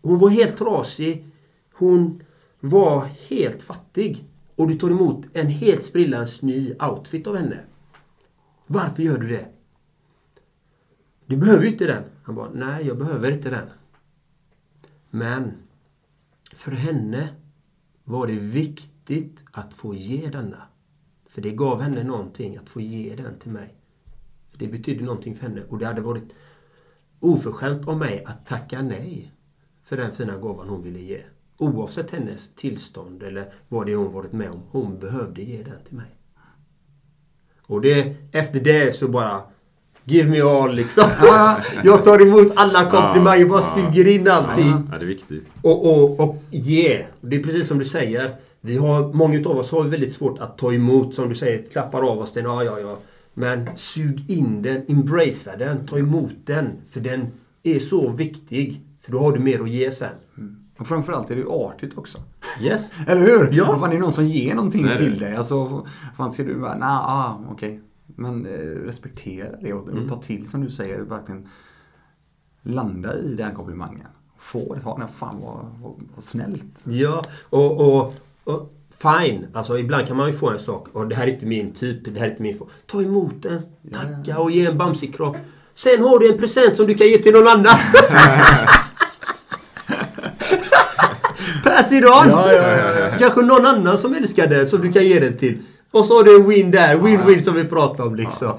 Hon 0.01 0.19
var 0.19 0.29
helt 0.29 0.57
trasig. 0.57 1.25
Hon 1.73 2.23
var 2.59 3.05
helt 3.29 3.61
fattig. 3.61 4.25
Och 4.57 4.67
du 4.67 4.75
tar 4.75 4.89
emot 4.89 5.25
en 5.33 5.47
helt 5.47 5.83
sprillans 5.83 6.41
ny 6.41 6.73
outfit 6.73 7.27
av 7.27 7.35
henne. 7.35 7.59
Varför 8.67 9.03
gör 9.03 9.17
du 9.17 9.27
det? 9.27 9.47
Du 11.25 11.37
behöver 11.37 11.63
ju 11.63 11.69
inte 11.69 11.87
den. 11.87 12.03
Han 12.23 12.35
bara, 12.35 12.49
nej 12.53 12.87
jag 12.87 12.97
behöver 12.97 13.31
inte 13.31 13.49
den. 13.49 13.69
Men 15.09 15.53
för 16.53 16.71
henne 16.71 17.29
var 18.03 18.27
det 18.27 18.33
viktigt 18.33 19.43
att 19.51 19.73
få 19.73 19.95
ge 19.95 20.29
denna. 20.29 20.61
För 21.25 21.41
det 21.41 21.51
gav 21.51 21.81
henne 21.81 22.03
någonting 22.03 22.57
att 22.57 22.69
få 22.69 22.81
ge 22.81 23.15
den 23.15 23.39
till 23.39 23.51
mig. 23.51 23.75
Det 24.53 24.67
betydde 24.67 25.03
någonting 25.03 25.35
för 25.35 25.47
henne 25.47 25.63
och 25.69 25.77
det 25.77 25.85
hade 25.85 26.01
varit 26.01 26.33
oförskämt 27.19 27.87
av 27.87 27.97
mig 27.97 28.23
att 28.25 28.45
tacka 28.45 28.81
nej 28.81 29.31
för 29.83 29.97
den 29.97 30.11
fina 30.11 30.37
gåvan 30.37 30.69
hon 30.69 30.83
ville 30.83 30.99
ge. 30.99 31.23
Oavsett 31.57 32.11
hennes 32.11 32.49
tillstånd 32.55 33.23
eller 33.23 33.53
vad 33.67 33.85
det 33.85 33.95
hon 33.95 34.13
varit 34.13 34.33
med 34.33 34.51
om. 34.51 34.61
Hon 34.71 34.99
behövde 34.99 35.41
ge 35.41 35.63
den 35.63 35.83
till 35.87 35.95
mig. 35.95 36.15
Och 37.61 37.81
det, 37.81 38.15
efter 38.31 38.59
det 38.59 38.95
så 38.95 39.07
bara 39.07 39.41
Give 40.09 40.29
me 40.29 40.41
all 40.41 40.75
liksom. 40.75 41.03
jag 41.83 42.03
tar 42.05 42.21
emot 42.21 42.47
alla 42.55 42.89
komplimanger, 42.89 43.45
bara 43.45 43.61
suger 43.61 44.07
in 44.07 44.27
allting. 44.27 44.87
Ja, 44.91 44.97
det 44.97 45.05
är 45.05 45.07
viktigt. 45.07 45.45
Och, 45.61 45.85
och, 45.85 46.19
och 46.19 46.43
ge. 46.49 47.05
Det 47.21 47.35
är 47.35 47.43
precis 47.43 47.67
som 47.67 47.79
du 47.79 47.85
säger. 47.85 48.35
Vi 48.61 48.77
har, 48.77 49.13
många 49.13 49.49
av 49.49 49.57
oss 49.57 49.71
har 49.71 49.83
väldigt 49.83 50.13
svårt 50.13 50.39
att 50.39 50.57
ta 50.57 50.73
emot. 50.73 51.15
Som 51.15 51.29
du 51.29 51.35
säger, 51.35 51.63
klappar 51.71 52.11
av 52.11 52.19
oss 52.19 52.31
den. 52.31 52.43
Ja, 52.43 52.63
ja, 52.63 52.79
ja. 52.79 52.97
Men 53.33 53.69
sug 53.75 54.29
in 54.29 54.61
den, 54.61 54.85
embracea 54.87 55.55
den, 55.57 55.85
ta 55.85 55.97
emot 55.97 56.35
den. 56.45 56.67
För 56.89 56.99
den 56.99 57.27
är 57.63 57.79
så 57.79 58.09
viktig. 58.09 58.81
För 59.01 59.11
då 59.11 59.19
har 59.19 59.31
du 59.31 59.39
mer 59.39 59.61
att 59.61 59.69
ge 59.69 59.91
sen. 59.91 60.15
Och 60.77 60.87
framförallt 60.87 61.31
är 61.31 61.35
det 61.35 61.41
ju 61.41 61.49
artigt 61.49 61.97
också. 61.97 62.17
Yes. 62.61 62.93
Eller 63.07 63.21
hur? 63.21 63.49
Ja. 63.51 63.79
Fan, 63.79 63.89
det 63.89 63.95
är 63.95 63.99
någon 63.99 64.13
som 64.13 64.25
ger 64.25 64.55
någonting 64.55 64.83
det. 64.83 64.97
till 64.97 65.19
dig. 65.19 65.35
Alltså, 65.35 65.87
fan 66.17 66.33
ska 66.33 66.43
du 66.43 66.55
bara, 66.55 66.77
nah, 66.77 67.17
ah, 67.17 67.39
okej. 67.51 67.81
Men 68.05 68.45
eh, 68.45 68.51
respektera 68.85 69.57
det 69.61 69.73
och, 69.73 69.89
och 69.89 70.09
ta 70.09 70.21
till, 70.21 70.49
som 70.49 70.63
du 70.63 70.69
säger, 70.69 71.01
verkligen 71.01 71.47
landa 72.61 73.15
i 73.15 73.33
den 73.33 73.55
komplimangen. 73.55 74.07
Få 74.39 74.73
det, 74.73 74.81
ta 74.81 74.97
den, 74.97 75.07
fan 75.07 75.35
vad, 75.41 75.65
vad, 75.81 75.93
vad 76.15 76.23
snällt. 76.23 76.63
Ja, 76.83 77.23
och, 77.49 77.97
och, 77.97 78.13
och 78.43 78.73
fine. 78.97 79.47
Alltså 79.53 79.79
ibland 79.79 80.07
kan 80.07 80.17
man 80.17 80.27
ju 80.27 80.33
få 80.33 80.49
en 80.49 80.59
sak. 80.59 80.87
Och 80.93 81.07
det 81.07 81.15
här 81.15 81.27
är 81.27 81.31
inte 81.31 81.45
min 81.45 81.73
typ. 81.73 82.05
Det 82.05 82.19
här 82.19 82.27
är 82.27 82.31
inte 82.31 82.43
min 82.43 82.57
form. 82.57 82.69
Ta 82.85 83.01
emot 83.01 83.33
den, 83.41 83.61
tacka 83.93 84.39
och 84.39 84.51
ge 84.51 84.65
en 84.65 84.77
bamsekropp. 84.77 85.37
Sen 85.73 86.03
har 86.03 86.19
du 86.19 86.31
en 86.31 86.37
present 86.37 86.75
som 86.75 86.87
du 86.87 86.93
kan 86.93 87.07
ge 87.07 87.17
till 87.17 87.33
någon 87.33 87.47
annan. 87.47 87.65
Pass 91.77 91.91
it 91.91 92.03
on! 92.03 92.29
Ja, 92.29 92.53
ja, 92.53 92.99
ja, 92.99 93.09
Så 93.09 93.19
kanske 93.19 93.41
någon 93.41 93.65
annan 93.65 93.97
som 93.97 94.13
älskar 94.13 94.47
den 94.47 94.67
som 94.67 94.81
du 94.81 94.91
kan 94.91 95.05
ge 95.05 95.19
den 95.19 95.37
till. 95.37 95.57
Och 95.91 96.05
så 96.05 96.17
har 96.17 96.23
du 96.23 96.35
en 96.35 96.49
win 96.49 96.71
där. 96.71 96.97
Win-win 96.97 97.39
som 97.39 97.55
vi 97.55 97.65
pratade 97.65 98.09
om 98.09 98.15
liksom. 98.15 98.53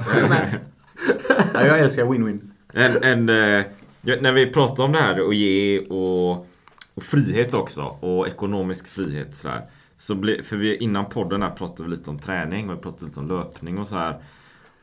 Ja, 1.54 1.66
jag 1.66 1.78
älskar 1.78 2.04
win-win. 2.04 2.40
En, 2.72 3.02
en, 3.02 3.28
eh, 3.28 3.64
när 4.20 4.32
vi 4.32 4.46
pratar 4.46 4.84
om 4.84 4.92
det 4.92 4.98
här 4.98 5.20
och 5.20 5.34
ge 5.34 5.78
och, 5.78 6.30
och 6.94 7.02
frihet 7.02 7.54
också 7.54 7.82
och 8.00 8.28
ekonomisk 8.28 8.88
frihet 8.88 9.34
sådär. 9.34 9.62
Så 9.96 10.14
bli, 10.14 10.42
för 10.42 10.56
vi, 10.56 10.76
innan 10.76 11.04
podden 11.06 11.42
här 11.42 11.50
pratade 11.50 11.82
vi 11.82 11.96
lite 11.96 12.10
om 12.10 12.18
träning 12.18 12.70
och 12.70 12.76
vi 12.76 12.80
pratade 12.80 13.06
lite 13.06 13.20
om 13.20 13.28
löpning 13.28 13.78
och 13.78 13.88
så 13.88 13.96
här. 13.96 14.16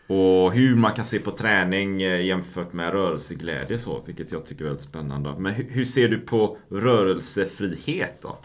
Och 0.07 0.53
hur 0.53 0.75
man 0.75 0.93
kan 0.93 1.05
se 1.05 1.19
på 1.19 1.31
träning 1.31 2.01
eh, 2.01 2.25
jämfört 2.25 2.73
med 2.73 2.91
rörelseglädje 2.91 3.77
så, 3.77 4.03
vilket 4.05 4.31
jag 4.31 4.45
tycker 4.45 4.63
är 4.63 4.67
väldigt 4.67 4.85
spännande. 4.85 5.35
Men 5.37 5.53
hur, 5.53 5.83
ser 5.83 6.07
du 6.07 6.19
på 6.19 6.57
rörelsefrihet 6.69 8.21
då? 8.21 8.37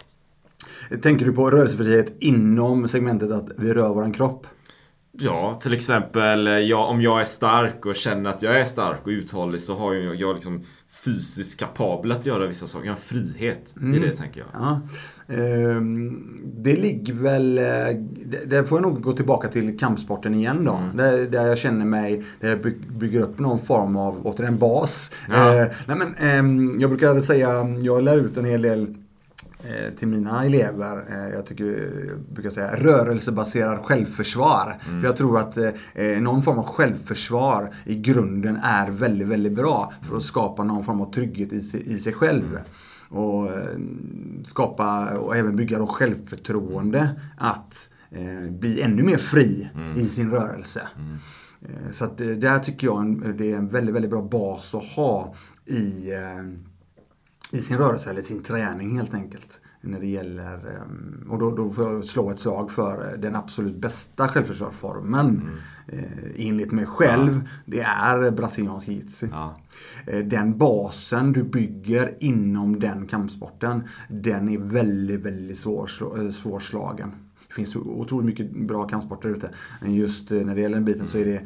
Tänker 1.03 1.27
du 1.27 1.33
på 1.33 1.51
rörelsefrihet 1.51 2.17
inom 2.21 2.89
segmentet 2.89 3.31
att 3.31 3.49
vi 3.57 3.75
rör 3.75 3.89
våran 3.89 4.13
kropp? 4.13 4.47
Ja, 5.13 5.59
till 5.63 5.73
exempel 5.75 6.47
eh, 6.47 6.53
ja, 6.53 6.87
om 6.87 7.03
jag 7.03 7.21
är 7.21 7.25
stark 7.25 7.87
och 7.87 7.95
känner 7.95 8.31
att 8.31 8.43
jag 8.43 8.61
är 8.61 8.65
stark 8.65 9.01
och 9.03 9.09
uthållig 9.09 9.61
så 9.61 9.77
har 9.77 9.95
jag, 9.95 10.15
jag 10.15 10.35
liksom 10.35 10.63
fysiskt 11.05 11.61
kapabel 11.61 12.13
att 12.13 12.27
göra 12.27 12.47
vissa 12.47 12.67
saker. 12.67 12.87
Jag 12.87 12.93
har 12.93 13.01
frihet 13.01 13.75
i 13.95 13.99
det 13.99 14.17
tänker 14.17 14.41
jag. 14.41 14.49
Ja. 14.53 14.81
Ehm, 15.39 16.27
det 16.57 16.77
ligger 16.77 17.15
väl... 17.15 17.59
eh, 17.59 17.65
det- 18.25 18.45
Det 18.47 18.65
får 18.65 18.79
jag 18.81 18.83
nog 18.83 19.03
gå 19.03 19.13
tillbaka 19.13 19.49
till 19.49 19.79
kampsporten 19.79 20.35
igen 20.35 20.65
då. 20.65 20.81
Där, 20.95 21.27
där 21.27 21.47
jag 21.47 21.59
känner 21.59 21.85
mig, 21.85 22.25
där 22.41 22.49
jag 22.49 22.63
by- 22.63 22.81
bygger 22.99 23.21
upp 23.21 23.39
någon 23.39 23.59
form 23.59 23.97
av, 23.97 24.27
återigen, 24.27 24.59
bas. 24.59 25.13
Ja. 25.31 25.55
Eh, 25.55 25.69
nej 25.87 25.97
men, 25.97 26.15
ehm, 26.31 26.81
jag 26.81 26.91
brukar 26.91 27.21
säga, 27.21 27.67
jag 27.81 28.03
lär 28.03 28.19
ut 28.19 28.37
en 28.37 28.45
hel 28.45 28.63
del 28.63 28.95
eh, 29.65 29.95
till 29.99 30.09
mina 30.09 30.45
elever. 30.45 30.97
Eh, 31.11 31.35
Jag, 31.35 31.47
tycker, 31.47 31.65
jag 32.09 32.19
brukar 32.35 32.51
säga 32.51 32.77
rörelsebaserad 32.77 33.79
självförsvar. 33.85 34.77
För 34.81 35.05
jag 35.09 35.17
tror 35.17 35.39
att 35.39 35.57
eh, 35.95 36.05
någon 36.21 36.43
form 36.43 36.59
av 36.59 36.67
självförsvar 36.67 37.75
i 37.85 37.95
grunden 37.95 38.57
är 38.63 38.91
väldigt, 38.91 39.29
väldigt 39.29 39.53
bra. 39.53 39.93
För 40.09 40.17
att 40.17 40.23
skapa 40.23 40.65
någon 40.65 40.85
form 40.85 41.01
av 41.01 41.13
trygghet 41.13 41.53
i, 41.53 41.61
sig- 41.61 41.93
i 41.95 41.99
sig 41.99 42.13
själv. 42.13 42.59
Och 43.11 43.53
eh, 43.53 43.79
skapa 44.45 45.19
och 45.19 45.37
även 45.37 45.57
bygga 45.57 45.79
då 45.79 45.87
självförtroende 45.87 47.21
att 47.37 47.91
eh, 48.11 48.51
bli 48.51 48.83
ännu 48.83 49.03
mer 49.03 49.17
fri 49.19 49.71
i 49.97 50.09
sin 50.09 50.31
rörelse. 50.31 50.89
Eh, 51.63 51.91
Så 51.93 52.05
att 52.05 52.19
där 52.19 52.59
tycker 52.59 52.87
jag 52.87 53.35
det 53.39 53.53
är 53.53 53.57
en 53.57 53.69
väldigt, 53.69 53.95
väldigt 53.95 54.11
bra 54.11 54.23
bas 54.23 54.75
att 54.75 54.85
ha 54.85 55.35
i, 55.67 56.13
i 57.53 57.63
sin 57.63 57.79
rörelse 57.79 58.11
eller 58.11 58.23
sin 58.23 58.43
träning 58.43 58.97
helt 58.97 59.15
enkelt. 59.15 59.61
När 59.83 60.01
det 60.01 60.07
gäller, 60.07 60.55
eh, 60.77 61.31
och 61.33 61.39
då, 61.39 61.57
då 61.57 61.71
får 61.71 61.93
jag 61.93 62.05
slå 62.05 62.31
ett 62.31 62.39
slag 62.41 62.71
för 62.71 63.17
den 63.17 63.37
absolut 63.37 63.77
bästa 63.77 64.29
självförsvarsformen 64.29 65.51
eh, 65.87 66.03
enligt 66.37 66.73
mig 66.73 66.87
själv. 66.87 67.49
Det 67.67 67.81
är 67.81 68.31
brasiliansk 68.31 68.89
jiu-jitsu. 68.89 69.29
Ja. 69.33 69.57
Eh, 70.07 70.19
Den 70.19 70.59
basen 70.59 71.33
du 71.33 71.43
bygger 71.43 72.15
inom 72.21 72.81
den 72.81 73.07
kampsporten, 73.07 73.83
den 74.09 74.49
är 74.49 74.59
väldigt, 74.59 75.21
väldigt 75.21 75.59
svår, 75.59 75.91
eh, 76.19 76.31
svårslagen. 76.31 77.13
Det 77.49 77.55
finns 77.55 77.77
otroligt 77.77 78.27
mycket 78.27 78.67
bra 78.67 78.87
kampsporter 78.89 79.29
ute. 79.29 79.51
Men 79.81 79.95
just 79.95 80.33
eh, 80.33 80.41
när 80.41 80.55
det 80.55 80.61
gäller 80.61 80.77
den 80.77 80.85
biten 80.85 81.07
så 81.07 81.19
är 81.19 81.25
det 81.25 81.43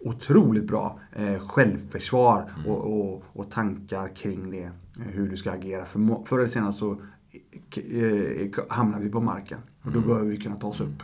otroligt 0.00 0.66
bra 0.66 0.98
eh, 1.12 1.38
självförsvar 1.48 2.50
och, 2.66 3.00
och, 3.00 3.24
och 3.32 3.50
tankar 3.50 4.08
kring 4.16 4.50
det. 4.50 4.62
eh, 4.64 4.70
Hur 5.12 5.28
du 5.28 5.36
ska 5.36 5.50
agera. 5.52 5.84
För 5.84 6.24
förr 6.26 6.38
eller 6.38 6.48
senare 6.48 6.72
så 6.72 6.90
eh, 6.92 6.98
hamnar 8.68 9.00
vi 9.00 9.10
på 9.10 9.20
marken. 9.20 9.58
Och 9.82 9.92
då 9.92 10.00
behöver 10.00 10.26
vi 10.26 10.36
kunna 10.36 10.56
ta 10.56 10.66
oss 10.66 10.80
upp. 10.80 11.02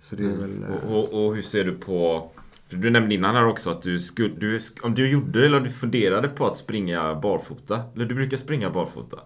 Så 0.00 0.16
det 0.16 0.24
är 0.24 0.36
väl... 0.36 0.62
eh, 0.62 0.68
Och, 0.68 0.98
och, 0.98 1.26
och 1.26 1.34
hur 1.34 1.42
ser 1.42 1.64
du 1.64 1.72
på... 1.72 2.30
För 2.68 2.76
du 2.76 2.90
nämnde 2.90 3.14
innan 3.14 3.34
här 3.34 3.46
också 3.46 3.70
att 3.70 3.82
du 3.82 3.98
skulle... 4.00 4.34
Du, 4.34 4.58
om 4.82 4.94
du 4.94 5.08
gjorde 5.08 5.46
eller 5.46 5.60
du 5.60 5.70
funderade 5.70 6.28
på 6.28 6.46
att 6.46 6.56
springa 6.56 7.14
barfota. 7.14 7.80
Eller 7.94 8.04
du 8.04 8.14
brukar 8.14 8.36
springa 8.36 8.70
barfota. 8.70 9.18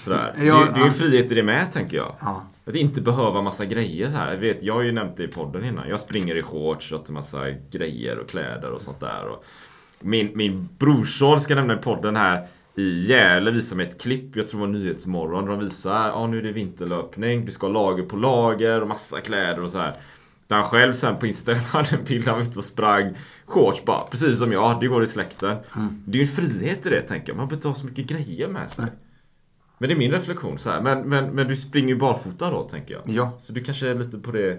Sådär. 0.00 0.34
Mm. 0.36 0.46
Ja, 0.46 0.58
det, 0.58 0.64
det 0.64 0.70
är 0.70 0.76
ju 0.76 0.80
ja. 0.80 0.86
en 0.86 0.92
frihet 0.92 1.32
i 1.32 1.34
det 1.34 1.42
med 1.42 1.72
tänker 1.72 1.96
jag. 1.96 2.14
Ja. 2.20 2.46
Att 2.64 2.74
inte 2.74 3.00
behöva 3.00 3.42
massa 3.42 3.64
grejer 3.64 4.08
så 4.08 4.16
här. 4.16 4.32
Jag, 4.32 4.38
vet, 4.38 4.62
jag 4.62 4.74
har 4.74 4.82
ju 4.82 4.92
nämnt 4.92 5.16
det 5.16 5.24
i 5.24 5.28
podden 5.28 5.64
innan. 5.64 5.88
Jag 5.88 6.00
springer 6.00 6.36
i 6.36 6.42
shorts 6.42 6.92
och 6.92 7.10
massa 7.10 7.50
grejer 7.70 8.18
och 8.18 8.28
kläder 8.28 8.70
och 8.70 8.82
sånt 8.82 9.00
där. 9.00 9.28
Och 9.28 9.44
min, 10.00 10.30
min 10.34 10.68
brorson 10.78 11.40
ska 11.40 11.54
nämna 11.54 11.74
i 11.74 11.76
podden 11.76 12.16
här 12.16 12.46
i 12.76 13.06
Gävle 13.06 13.50
visar 13.50 13.76
mig 13.76 13.86
ett 13.86 14.00
klipp, 14.00 14.36
jag 14.36 14.48
tror 14.48 14.60
det 14.60 14.66
var 14.66 14.72
Nyhetsmorgon, 14.72 15.44
där 15.44 15.52
de 15.52 15.60
visar 15.60 16.08
ja 16.08 16.26
nu 16.26 16.38
är 16.38 16.42
det 16.42 16.52
vinterlöpning, 16.52 17.44
du 17.44 17.52
ska 17.52 17.66
ha 17.66 17.72
lager 17.72 18.02
på 18.02 18.16
lager 18.16 18.80
och 18.80 18.88
massa 18.88 19.20
kläder 19.20 19.62
och 19.62 19.70
så 19.70 19.78
här. 19.78 19.94
Där 20.46 20.56
han 20.56 20.64
själv 20.64 20.92
sen 20.92 21.18
på 21.18 21.26
Instagram 21.26 21.62
hade 21.72 21.96
en 21.96 22.04
bild 22.04 22.28
var 22.28 22.40
ute 22.40 22.58
och 22.58 22.64
sprang 22.64 23.14
shorts 23.46 23.84
bara, 23.84 24.06
precis 24.10 24.38
som 24.38 24.52
jag, 24.52 24.80
det 24.80 24.86
går 24.86 25.02
i 25.02 25.06
släkten. 25.06 25.56
Det 26.06 26.18
är 26.18 26.22
ju 26.24 26.28
en 26.28 26.36
frihet 26.36 26.86
i 26.86 26.90
det 26.90 27.00
tänker 27.00 27.28
jag, 27.28 27.36
man 27.36 27.48
behöver 27.48 27.56
inte 27.56 27.68
ha 27.68 27.74
så 27.74 27.86
mycket 27.86 28.06
grejer 28.06 28.48
med 28.48 28.70
sig. 28.70 28.84
Men 29.78 29.88
det 29.88 29.94
är 29.94 29.98
min 29.98 30.10
reflektion 30.10 30.58
så 30.58 30.70
här. 30.70 30.82
Men, 30.82 31.08
men, 31.08 31.30
men 31.34 31.48
du 31.48 31.56
springer 31.56 31.88
ju 31.88 31.96
barfota 31.98 32.50
då 32.50 32.62
tänker 32.62 32.94
jag. 32.94 33.02
Ja. 33.06 33.32
Så 33.38 33.52
du 33.52 33.60
kanske 33.64 33.88
är 33.88 33.94
lite 33.94 34.18
på 34.18 34.32
det... 34.32 34.50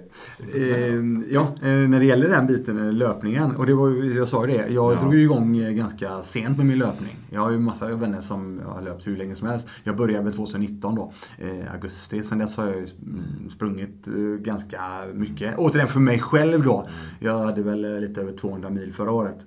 Eh, 0.56 0.96
ja, 1.32 1.56
när 1.62 2.00
det 2.00 2.06
gäller 2.06 2.30
den 2.30 2.48
biten, 2.48 2.88
eh, 2.88 2.94
löpningen. 2.94 3.56
Och 3.56 3.66
det 3.66 3.74
var 3.74 4.16
jag 4.18 4.28
sa 4.28 4.48
ju 4.48 4.54
det, 4.54 4.68
jag 4.70 4.94
Ja. 4.94 5.00
drog 5.00 5.16
ju 5.16 5.22
igång 5.24 5.58
eh, 5.58 5.72
ganska 5.72 6.24
sent 6.24 6.58
med 6.58 6.66
min 6.66 6.78
löpning. 6.80 7.16
Jag 7.30 7.42
har 7.42 7.52
ju 7.52 7.60
massa 7.60 7.96
vänner 7.96 8.22
som 8.22 8.62
har 8.66 8.82
löpt 8.82 9.08
hur 9.08 9.18
länge 9.18 9.36
som 9.36 9.48
helst. 9.48 9.68
Jag 9.84 9.96
började 9.98 10.24
väl 10.24 10.34
2019 10.34 10.96
då, 10.96 11.14
eh, 11.38 11.74
augusti. 11.74 12.24
Sen 12.24 12.38
dess 12.38 12.58
har 12.58 12.66
jag 12.68 12.76
ju 12.76 12.86
sp- 12.86 13.50
sprungit 13.50 14.08
eh, 14.08 14.14
ganska 14.42 14.82
mycket. 15.14 15.54
Återigen 15.58 15.88
för 15.88 16.00
mig 16.00 16.20
själv 16.20 16.64
då. 16.64 16.88
Jag 17.20 17.40
hade 17.40 17.64
väl 17.64 18.00
lite 18.00 18.22
över 18.22 18.32
200 18.38 18.70
mil 18.70 18.94
förra 18.94 19.12
året. 19.12 19.38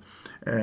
Eh, 0.45 0.53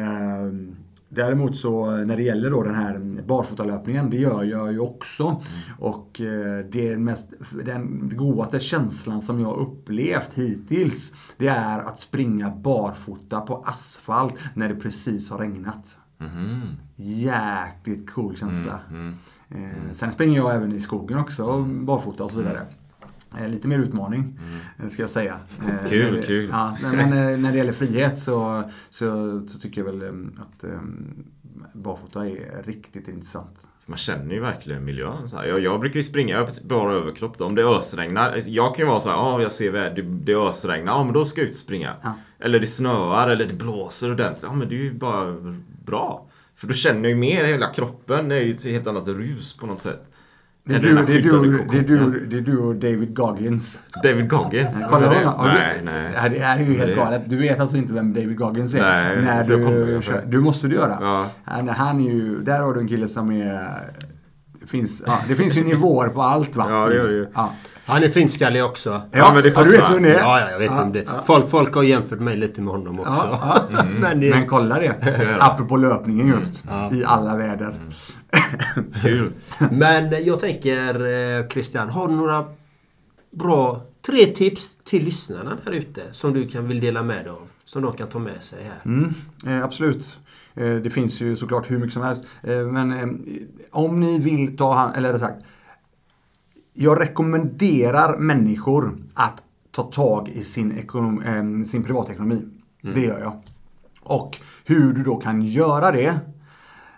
Däremot 1.08 1.56
så 1.56 1.90
när 1.90 2.16
det 2.16 2.22
gäller 2.22 2.50
då 2.50 2.62
den 2.62 2.74
här 2.74 3.22
barfotalöpningen, 3.26 4.10
det 4.10 4.16
gör 4.16 4.44
jag 4.44 4.72
ju 4.72 4.78
också. 4.78 5.42
Och 5.78 6.20
eh, 6.20 6.64
det 6.72 6.96
mest, 6.96 7.26
den 7.64 8.12
godaste 8.16 8.60
känslan 8.60 9.22
som 9.22 9.40
jag 9.40 9.56
upplevt 9.56 10.34
hittills, 10.34 11.12
det 11.36 11.48
är 11.48 11.78
att 11.78 11.98
springa 11.98 12.50
barfota 12.50 13.40
på 13.40 13.62
asfalt 13.66 14.34
när 14.54 14.68
det 14.68 14.74
precis 14.74 15.30
har 15.30 15.38
regnat. 15.38 15.98
Jäkligt 16.96 18.10
cool 18.10 18.36
känsla. 18.36 18.80
Eh, 19.48 19.92
sen 19.92 20.12
springer 20.12 20.36
jag 20.36 20.54
även 20.54 20.72
i 20.72 20.80
skogen 20.80 21.18
också, 21.18 21.62
barfota 21.62 22.24
och 22.24 22.30
så 22.30 22.36
vidare. 22.36 22.60
Eh, 23.38 23.48
Lite 23.48 23.68
mer 23.68 23.78
utmaning, 23.78 24.38
eh, 24.78 24.88
ska 24.88 25.02
jag 25.02 25.10
säga. 25.10 25.36
Eh, 25.68 25.88
Kul, 25.88 26.04
när 26.12 26.20
det- 26.20 26.26
kul. 26.26 26.48
Ja, 26.52 26.76
men 26.82 27.10
när 27.42 27.52
det 27.52 27.58
gäller 27.58 27.72
frihet 27.72 28.18
så, 28.18 28.62
så, 28.90 29.06
så 29.48 29.58
tycker 29.58 29.84
jag 29.84 29.92
väl 29.92 30.28
att 30.38 30.64
eh, 30.64 30.70
barfota 31.72 32.26
är 32.28 32.62
riktigt 32.66 33.08
intressant. 33.08 33.66
Man 33.86 33.98
känner 33.98 34.34
ju 34.34 34.40
verkligen 34.40 34.84
miljön. 34.84 35.28
Så 35.28 35.36
här. 35.36 35.44
Jag, 35.46 35.60
jag 35.60 35.80
brukar 35.80 35.96
ju 35.96 36.02
springa 36.02 36.46
bara 36.64 36.92
överkropp 36.94 37.38
då. 37.38 37.44
Om 37.44 37.54
det 37.54 37.62
ösregnar. 37.64 38.34
Jag 38.46 38.74
kan 38.76 38.84
ju 38.84 38.90
vara 38.90 39.00
så 39.00 39.08
här, 39.08 39.16
ja 39.16 39.42
jag 39.42 39.52
ser 39.52 39.70
väder, 39.70 40.02
det, 40.02 40.34
ösregnar. 40.34 40.92
Ja 40.92 41.04
men 41.04 41.12
då 41.12 41.24
ska 41.24 41.40
jag 41.40 41.46
ut 41.46 41.50
och 41.54 41.56
springa. 41.58 41.94
Ja. 42.02 42.12
Eller 42.40 42.60
det 42.60 42.66
snöar 42.66 43.28
eller 43.28 43.46
det 43.46 43.54
blåser 43.54 44.10
ordentligt. 44.12 44.42
Ja 44.42 44.52
men 44.54 44.68
det 44.68 44.74
är 44.74 44.78
ju 44.78 44.94
bara 44.94 45.36
bra. 45.84 46.26
För 46.56 46.66
då 46.66 46.74
känner 46.74 47.00
jag 47.00 47.08
ju 47.10 47.16
mer 47.16 47.44
hela 47.44 47.72
kroppen. 47.72 48.28
Det 48.28 48.34
är 48.36 48.40
ju 48.40 48.50
ett 48.50 48.64
helt 48.64 48.86
annat 48.86 49.08
rus 49.08 49.56
på 49.56 49.66
något 49.66 49.82
sätt. 49.82 50.10
Det 50.64 50.74
är, 50.74 50.80
du, 50.80 50.96
här 50.96 51.06
det, 51.06 51.12
är 51.12 51.22
du, 51.22 51.66
det, 51.70 51.78
är 51.78 51.82
du, 51.82 52.26
det 52.26 52.36
är 52.36 52.40
du 52.40 52.58
och 52.58 52.74
David 52.74 53.16
Goggins. 53.16 53.80
David 54.02 54.28
Goggins. 54.28 54.76
Kolla 54.90 55.10
det. 55.10 55.32
Nej, 55.38 55.80
nej. 55.84 56.12
Ja, 56.16 56.28
det 56.28 56.38
är 56.38 56.58
ju 56.58 56.78
helt 56.78 56.96
galet. 56.96 57.22
Du 57.26 57.36
vet 57.36 57.60
alltså 57.60 57.76
inte 57.76 57.94
vem 57.94 58.14
David 58.14 58.36
Goggins 58.36 58.74
är? 58.74 58.80
Nej, 58.80 59.22
när 59.24 59.44
du, 59.44 60.02
kör. 60.02 60.22
du 60.26 60.40
måste 60.40 60.68
du 60.68 60.74
göra. 60.74 60.98
Ja. 61.00 61.26
Han, 61.44 61.68
han 61.68 62.00
är 62.00 62.10
ju, 62.10 62.40
där 62.40 62.60
har 62.60 62.74
du 62.74 62.80
en 62.80 62.88
kille 62.88 63.08
som 63.08 63.30
är... 63.32 63.68
Finns, 64.66 65.02
ja, 65.06 65.18
det 65.28 65.34
finns 65.34 65.56
ju 65.56 65.64
nivåer 65.64 66.08
på 66.08 66.22
allt 66.22 66.56
va? 66.56 66.66
Ja, 66.68 66.88
det 66.88 66.94
gör 66.94 67.08
det 67.08 67.14
ju. 67.14 67.26
Ja. 67.34 67.54
Han 67.88 68.02
är 68.02 68.08
finskallig 68.08 68.64
också. 68.64 69.02
Ja, 69.10 69.32
men 69.34 69.42
det 69.42 69.48
ja, 69.48 69.62
du 69.64 69.70
vet 69.70 69.80
passar. 69.80 69.94
vem 69.94 70.02
det 70.02 70.14
är? 70.14 70.18
Ja, 70.18 70.40
ja, 70.40 70.50
jag 70.50 70.58
vet 70.58 70.70
vem 70.70 70.92
det 70.92 71.00
är. 71.00 71.22
Folk, 71.26 71.50
folk 71.50 71.74
har 71.74 71.82
jämfört 71.82 72.20
mig 72.20 72.36
lite 72.36 72.60
med 72.60 72.72
honom 72.74 73.00
också. 73.00 73.28
Ja, 73.30 73.64
ja. 73.72 73.84
Men 74.00 74.20
det, 74.20 74.30
Men 74.30 74.46
kolla 74.46 74.78
det. 74.78 75.38
Apropå 75.40 75.76
löpningen 75.76 76.28
just. 76.28 76.64
Ja. 76.68 76.92
I 76.92 77.04
alla 77.04 77.36
väder. 77.36 77.74
Kul. 79.02 79.32
men 79.70 80.24
jag 80.24 80.40
tänker 80.40 81.06
eh, 81.40 81.48
Christian, 81.48 81.90
har 81.90 82.08
du 82.08 82.14
några 82.14 82.44
bra 83.30 83.82
tre 84.06 84.26
tips 84.26 84.76
till 84.84 85.04
lyssnarna 85.04 85.58
där 85.64 85.72
ute 85.72 86.02
som 86.10 86.32
du 86.32 86.48
kan 86.48 86.68
vill 86.68 86.80
dela 86.80 87.02
med 87.02 87.24
dig 87.24 87.30
av? 87.30 87.48
Som 87.64 87.82
de 87.82 87.92
kan 87.92 88.08
ta 88.08 88.18
med 88.18 88.44
sig 88.44 88.58
här. 88.64 88.80
Mm, 88.84 89.14
eh, 89.46 89.64
absolut. 89.64 90.18
Eh, 90.54 90.74
det 90.74 90.90
finns 90.90 91.20
ju 91.20 91.36
såklart 91.36 91.70
hur 91.70 91.78
mycket 91.78 91.92
som 91.92 92.02
helst. 92.02 92.24
Eh, 92.42 92.58
men 92.58 92.92
eh, 92.92 93.06
om 93.70 94.00
ni 94.00 94.18
vill 94.18 94.56
ta 94.56 94.74
hand, 94.74 94.96
eller 94.96 95.12
rättare 95.12 95.28
sagt. 95.32 95.44
Jag 96.80 97.00
rekommenderar 97.00 98.18
människor 98.18 98.98
att 99.14 99.42
ta 99.70 99.82
tag 99.82 100.28
i 100.28 100.44
sin, 100.44 100.78
ekonom, 100.78 101.22
eh, 101.22 101.64
sin 101.64 101.82
privatekonomi. 101.82 102.48
Det 102.82 103.00
gör 103.00 103.20
jag. 103.20 103.42
Och 104.02 104.38
hur 104.64 104.92
du 104.92 105.02
då 105.02 105.16
kan 105.16 105.42
göra 105.42 105.90
det. 105.90 106.20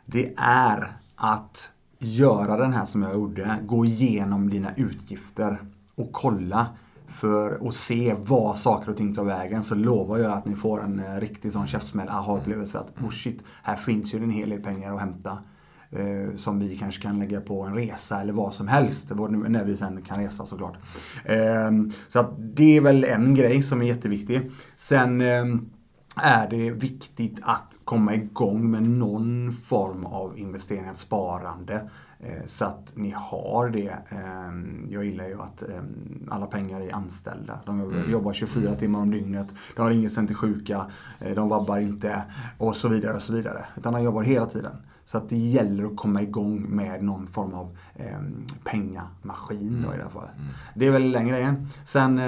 Det 0.06 0.34
är 0.36 0.92
att 1.16 1.70
göra 1.98 2.56
den 2.56 2.72
här 2.72 2.84
som 2.84 3.02
jag 3.02 3.12
gjorde. 3.12 3.58
Gå 3.62 3.84
igenom 3.84 4.50
dina 4.50 4.74
utgifter 4.76 5.58
och 5.94 6.12
kolla 6.12 6.66
för 7.08 7.68
att 7.68 7.74
se 7.74 8.14
var 8.18 8.54
saker 8.54 8.90
och 8.90 8.96
ting 8.96 9.14
tar 9.14 9.24
vägen 9.24 9.64
så 9.64 9.74
lovar 9.74 10.18
jag 10.18 10.32
att 10.32 10.46
ni 10.46 10.56
får 10.56 10.82
en 10.82 10.98
eh, 10.98 11.20
riktig 11.20 11.52
sån 11.52 11.66
käftsmäll, 11.66 12.08
aha-upplevelse 12.08 12.78
att 12.78 13.02
oh 13.02 13.10
shit, 13.10 13.44
här 13.62 13.76
finns 13.76 14.14
ju 14.14 14.22
en 14.22 14.30
hel 14.30 14.50
del 14.50 14.62
pengar 14.62 14.94
att 14.94 15.00
hämta. 15.00 15.38
Eh, 15.92 16.34
som 16.36 16.58
vi 16.58 16.76
kanske 16.78 17.02
kan 17.02 17.18
lägga 17.18 17.40
på 17.40 17.62
en 17.62 17.74
resa 17.74 18.20
eller 18.20 18.32
vad 18.32 18.54
som 18.54 18.68
helst. 18.68 19.10
När 19.48 19.64
vi 19.64 19.76
sen 19.76 20.02
kan 20.02 20.18
resa 20.20 20.46
såklart. 20.46 20.76
Eh, 21.24 21.70
så 22.08 22.20
att 22.20 22.30
det 22.38 22.76
är 22.76 22.80
väl 22.80 23.04
en 23.04 23.34
grej 23.34 23.62
som 23.62 23.82
är 23.82 23.86
jätteviktig. 23.86 24.50
Sen 24.76 25.20
eh, 25.20 25.44
är 26.16 26.48
det 26.50 26.70
viktigt 26.70 27.38
att 27.42 27.76
komma 27.84 28.14
igång 28.14 28.70
med 28.70 28.82
någon 28.82 29.52
form 29.52 30.06
av 30.06 30.38
investeringar, 30.38 30.94
sparande. 30.94 31.90
eh, 32.20 32.44
Så 32.46 32.64
att 32.64 32.92
ni 32.94 33.14
har 33.16 33.68
det. 33.68 33.88
Eh, 34.08 34.52
Jag 34.88 35.04
gillar 35.04 35.28
ju 35.28 35.40
att 35.42 35.62
eh, 35.62 35.80
alla 36.30 36.46
pengar 36.46 36.80
är 36.80 36.94
anställda. 36.94 37.60
De 37.66 38.04
jobbar 38.10 38.32
24 38.32 38.74
timmar 38.74 39.00
om 39.00 39.10
dygnet. 39.10 39.46
De 39.76 39.82
har 39.82 39.90
inget 39.90 40.12
sen 40.12 40.26
till 40.26 40.36
sjuka. 40.36 40.86
eh, 41.18 41.34
De 41.34 41.48
vabbar 41.48 41.80
inte. 41.80 42.22
Och 42.58 42.76
så 42.76 42.88
vidare 42.88 43.14
och 43.14 43.22
så 43.22 43.32
vidare. 43.32 43.64
Utan 43.76 43.92
de 43.92 44.02
jobbar 44.02 44.22
hela 44.22 44.46
tiden. 44.46 44.72
Så 45.10 45.18
att 45.18 45.28
det 45.28 45.36
gäller 45.36 45.84
att 45.84 45.96
komma 45.96 46.22
igång 46.22 46.62
med 46.62 47.02
någon 47.02 47.26
form 47.26 47.54
av 47.54 47.76
eh, 47.94 48.18
pengamaskin 48.64 49.84
då 49.86 49.94
i 49.94 49.96
det 49.96 50.02
här 50.02 50.10
fallet. 50.10 50.30
Det 50.74 50.86
är 50.86 50.90
väl 50.90 51.12
den 51.12 51.28
grejen. 51.28 51.68
Sen 51.84 52.20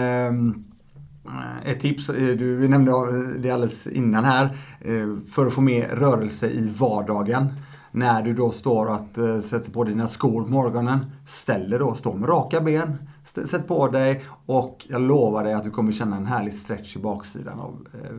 Eh, 1.24 1.70
Ett 1.70 1.80
tips, 1.80 2.11
eh, 2.11 2.37
du 2.37 2.68
nämnde 2.68 2.93
det 3.39 3.51
alldeles 3.51 3.87
innan 3.87 4.24
här, 4.24 4.45
eh, 4.80 5.16
för 5.30 5.47
att 5.47 5.53
få 5.53 5.61
mer 5.61 5.89
rörelse 5.89 6.51
i 6.51 6.72
vardagen. 6.78 7.53
När 7.93 8.22
du 8.22 8.35
då 8.35 8.51
står 8.51 8.87
och 8.87 8.95
att, 8.95 9.18
eh, 9.18 9.41
sätter 9.41 9.72
på 9.72 9.85
dina 9.85 10.09
skor 10.09 10.45
på 10.45 10.51
morgonen, 10.51 10.99
ställ 11.26 11.70
dig 11.70 11.78
då, 11.78 11.95
stå 11.95 12.14
med 12.14 12.28
raka 12.28 12.61
ben, 12.61 12.99
sätt 13.25 13.68
på 13.68 13.89
dig 13.89 14.25
och 14.47 14.87
jag 14.89 15.01
lovar 15.01 15.44
dig 15.44 15.53
att 15.53 15.65
du 15.65 15.70
kommer 15.70 15.93
känna 15.93 16.16
en 16.16 16.27
härlig 16.27 16.55
stretch 16.55 16.97
i 16.97 16.99
baksidan 16.99 17.61
av 17.61 17.86
eh, 17.94 18.16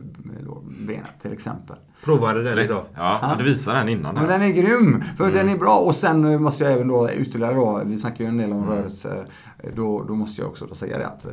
benet 0.86 1.22
till 1.22 1.32
exempel. 1.32 1.76
Provade 2.04 2.42
den 2.42 2.52
Fräckt. 2.52 2.70
idag. 2.70 2.84
Ja, 2.94 3.34
du 3.38 3.44
visar 3.44 3.74
den 3.74 3.88
innan. 3.88 4.14
Men 4.14 4.28
den 4.28 4.42
är 4.42 4.52
grym, 4.52 5.02
för 5.16 5.32
den 5.32 5.48
är 5.48 5.58
bra. 5.58 5.78
Och 5.78 5.94
sen 5.94 6.42
måste 6.42 6.64
jag 6.64 6.72
även 6.72 6.88
då 6.88 7.10
ytterligare 7.10 7.54
då, 7.54 7.82
vi 7.84 7.96
snackar 7.96 8.24
ju 8.24 8.28
en 8.28 8.36
del 8.36 8.52
om 8.52 8.66
rörelse, 8.66 9.26
eh, 9.58 9.70
då, 9.76 10.04
då 10.04 10.14
måste 10.14 10.40
jag 10.40 10.50
också 10.50 10.66
då 10.66 10.74
säga 10.74 10.98
det 10.98 11.06
att 11.06 11.24
eh, 11.24 11.32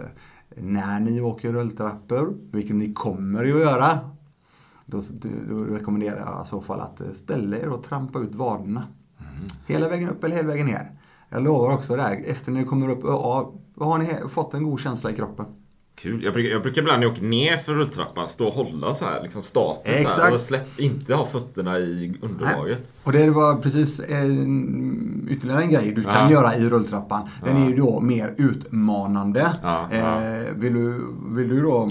när 0.56 0.99
ni 0.99 1.22
åker 1.22 1.52
rulltrappor, 1.52 2.34
vilket 2.52 2.76
ni 2.76 2.93
kommer 2.93 3.43
ju 3.43 3.53
att 3.53 3.72
göra, 3.72 3.99
då, 4.85 5.02
då, 5.49 5.64
rekommenderar 5.64 6.19
jag 6.19 6.45
i 6.45 6.48
så 6.48 6.61
fall 6.61 6.80
att 6.80 7.02
eh, 7.02 7.07
ställa 7.07 7.57
er 7.57 7.69
och 7.69 7.84
trampa 7.84 8.19
ut 8.19 8.35
vaderna. 8.35 8.88
Hela 9.68 9.89
vägen 9.89 10.10
upp 10.10 10.23
eller 10.23 10.35
hela 10.35 10.48
vägen 10.48 10.65
ner. 10.65 10.91
Jag 11.31 11.43
lovar 11.43 11.73
också 11.73 11.95
det 11.95 12.01
här. 12.01 12.21
Efter 12.25 12.51
när 12.51 12.59
det 12.59 12.65
kommer 12.67 12.89
upp, 12.89 12.99
ja, 13.03 13.53
har 13.79 13.97
ni 13.97 14.09
fått 14.29 14.53
en 14.53 14.63
god 14.63 14.79
känsla 14.79 15.11
i 15.11 15.15
kroppen? 15.15 15.45
Kul. 15.95 16.23
Jag 16.23 16.33
brukar, 16.33 16.49
jag 16.51 16.61
brukar 16.61 16.81
ibland 16.81 16.99
när 16.99 17.07
jag 17.07 17.11
åker 17.13 17.23
ner 17.25 17.57
för 17.57 17.73
rulltrappan 17.73 18.27
stå 18.27 18.47
och 18.47 18.53
hålla 18.53 18.93
så 18.93 19.05
här, 19.05 19.21
liksom 19.21 19.43
så 19.43 19.77
Exakt. 19.83 20.21
här, 20.21 20.33
och 20.33 20.39
släpp, 20.39 20.79
inte 20.79 21.15
ha 21.15 21.25
fötterna 21.25 21.79
i 21.79 22.19
underlaget. 22.21 22.93
Och 23.03 23.11
det 23.11 23.29
var 23.29 23.55
precis 23.55 23.99
en, 24.09 25.27
ytterligare 25.31 25.61
en 25.63 25.69
grej 25.69 25.91
du 25.91 26.03
kan 26.03 26.13
Ja. 26.13 26.31
göra 26.31 26.55
i 26.55 26.69
rulltrappan. 26.69 27.27
Den 27.43 27.57
är 27.57 27.69
ju 27.69 27.75
då 27.75 27.99
mer 27.99 28.35
utmanande. 28.37 29.55
Ja, 29.63 29.87
ja. 29.91 30.23
Eh, 30.23 30.53
vill, 30.55 30.73
du, 30.73 31.07
vill 31.29 31.49
du 31.49 31.61
då 31.61 31.89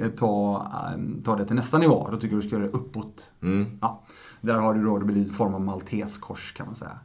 eh, 0.00 0.08
ta, 0.08 0.66
eh, 0.72 1.22
ta 1.24 1.36
det 1.36 1.44
till 1.46 1.56
nästa 1.56 1.78
nivå, 1.78 2.08
då 2.10 2.16
tycker 2.16 2.34
jag 2.34 2.42
du 2.42 2.48
ska 2.48 2.56
göra 2.56 2.66
det 2.66 2.72
uppåt. 2.76 3.30
Mm. 3.42 3.66
Ja. 3.80 4.04
Där 4.40 4.58
har 4.58 4.74
du 4.74 4.82
då, 4.84 4.98
det 4.98 5.04
blir 5.04 5.16
en 5.16 5.34
form 5.34 5.54
av 5.54 5.60
malteskors 5.60 6.52
kan 6.52 6.66
man 6.66 6.74
säga. 6.74 6.98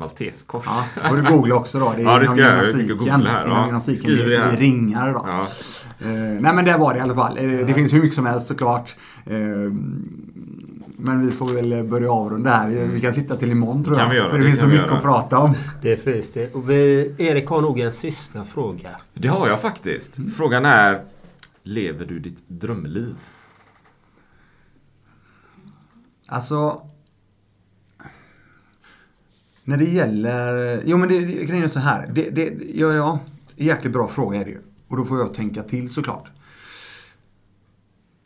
Malteskors. 0.00 0.64
Ja, 0.66 1.10
och 1.10 1.16
du 1.16 1.22
googla 1.22 1.54
också 1.54 1.78
då. 1.78 1.92
Det 1.96 2.02
är 2.02 2.04
Ja, 2.04 2.18
det 2.18 2.26
ska 2.26 2.36
jag. 2.40 2.46
Jag 2.48 2.54
gymnastiken. 2.66 2.86
ska 2.98 3.12
googla 3.12 3.30
här, 3.30 3.44
Inom 3.44 3.56
ja. 3.56 3.64
gymnastiken 3.66 4.10
det 4.16 4.34
i 4.34 4.56
ringar 4.56 5.12
då. 5.12 5.24
Ja. 5.30 5.46
Eh, 6.00 6.08
nej 6.40 6.54
men 6.54 6.64
det 6.64 6.76
var 6.76 6.92
det 6.92 6.98
i 6.98 7.02
alla 7.02 7.14
fall. 7.14 7.38
Eh, 7.38 7.44
Det 7.66 7.74
finns 7.74 7.92
hur 7.92 8.00
mycket 8.00 8.14
som 8.14 8.26
helst 8.26 8.46
såklart. 8.46 8.96
Eh, 9.26 9.36
men 11.02 11.26
vi 11.26 11.32
får 11.32 11.46
väl 11.48 11.84
börja 11.84 12.12
avrunda 12.12 12.50
här. 12.50 12.68
Vi, 12.68 12.86
vi 12.86 13.00
kan 13.00 13.14
sitta 13.14 13.36
till 13.36 13.50
imorgon 13.50 13.84
tror 13.84 13.94
Kan 13.94 14.04
jag. 14.04 14.10
vi 14.10 14.16
göra, 14.16 14.30
För 14.30 14.38
det, 14.38 14.44
det 14.44 14.48
finns 14.48 14.60
så 14.60 14.64
kan 14.66 14.70
mycket 14.72 14.86
göra. 14.86 14.96
att 14.96 15.02
prata 15.02 15.38
om. 15.38 15.54
Det 15.82 15.96
finns 15.96 16.32
det. 16.32 16.54
Och 16.54 16.70
vi, 16.70 17.14
Erik 17.18 17.46
har 17.48 17.60
nog 17.60 17.80
en 17.80 17.92
sista 17.92 18.44
fråga. 18.44 18.90
Det 19.14 19.28
har 19.28 19.48
jag 19.48 19.60
faktiskt. 19.60 20.18
Frågan 20.36 20.64
är, 20.64 21.00
lever 21.62 22.06
du 22.06 22.18
ditt 22.18 22.42
drömliv? 22.48 23.14
Alltså... 26.28 26.82
När 29.70 29.76
det 29.76 29.84
gäller... 29.84 30.82
Jo 30.84 30.96
men 30.96 31.08
det, 31.08 31.18
grejen 31.20 31.64
är 31.64 31.68
så 31.68 31.80
här. 31.80 32.10
Det, 32.14 32.30
det, 32.30 32.52
ja, 32.74 32.92
ja, 32.92 33.20
jäkligt 33.56 33.92
bra 33.92 34.08
fråga 34.08 34.40
är 34.40 34.44
det 34.44 34.50
ju. 34.50 34.60
Och 34.88 34.96
då 34.96 35.04
får 35.04 35.18
jag 35.18 35.34
tänka 35.34 35.62
till 35.62 35.90
såklart. 35.90 36.30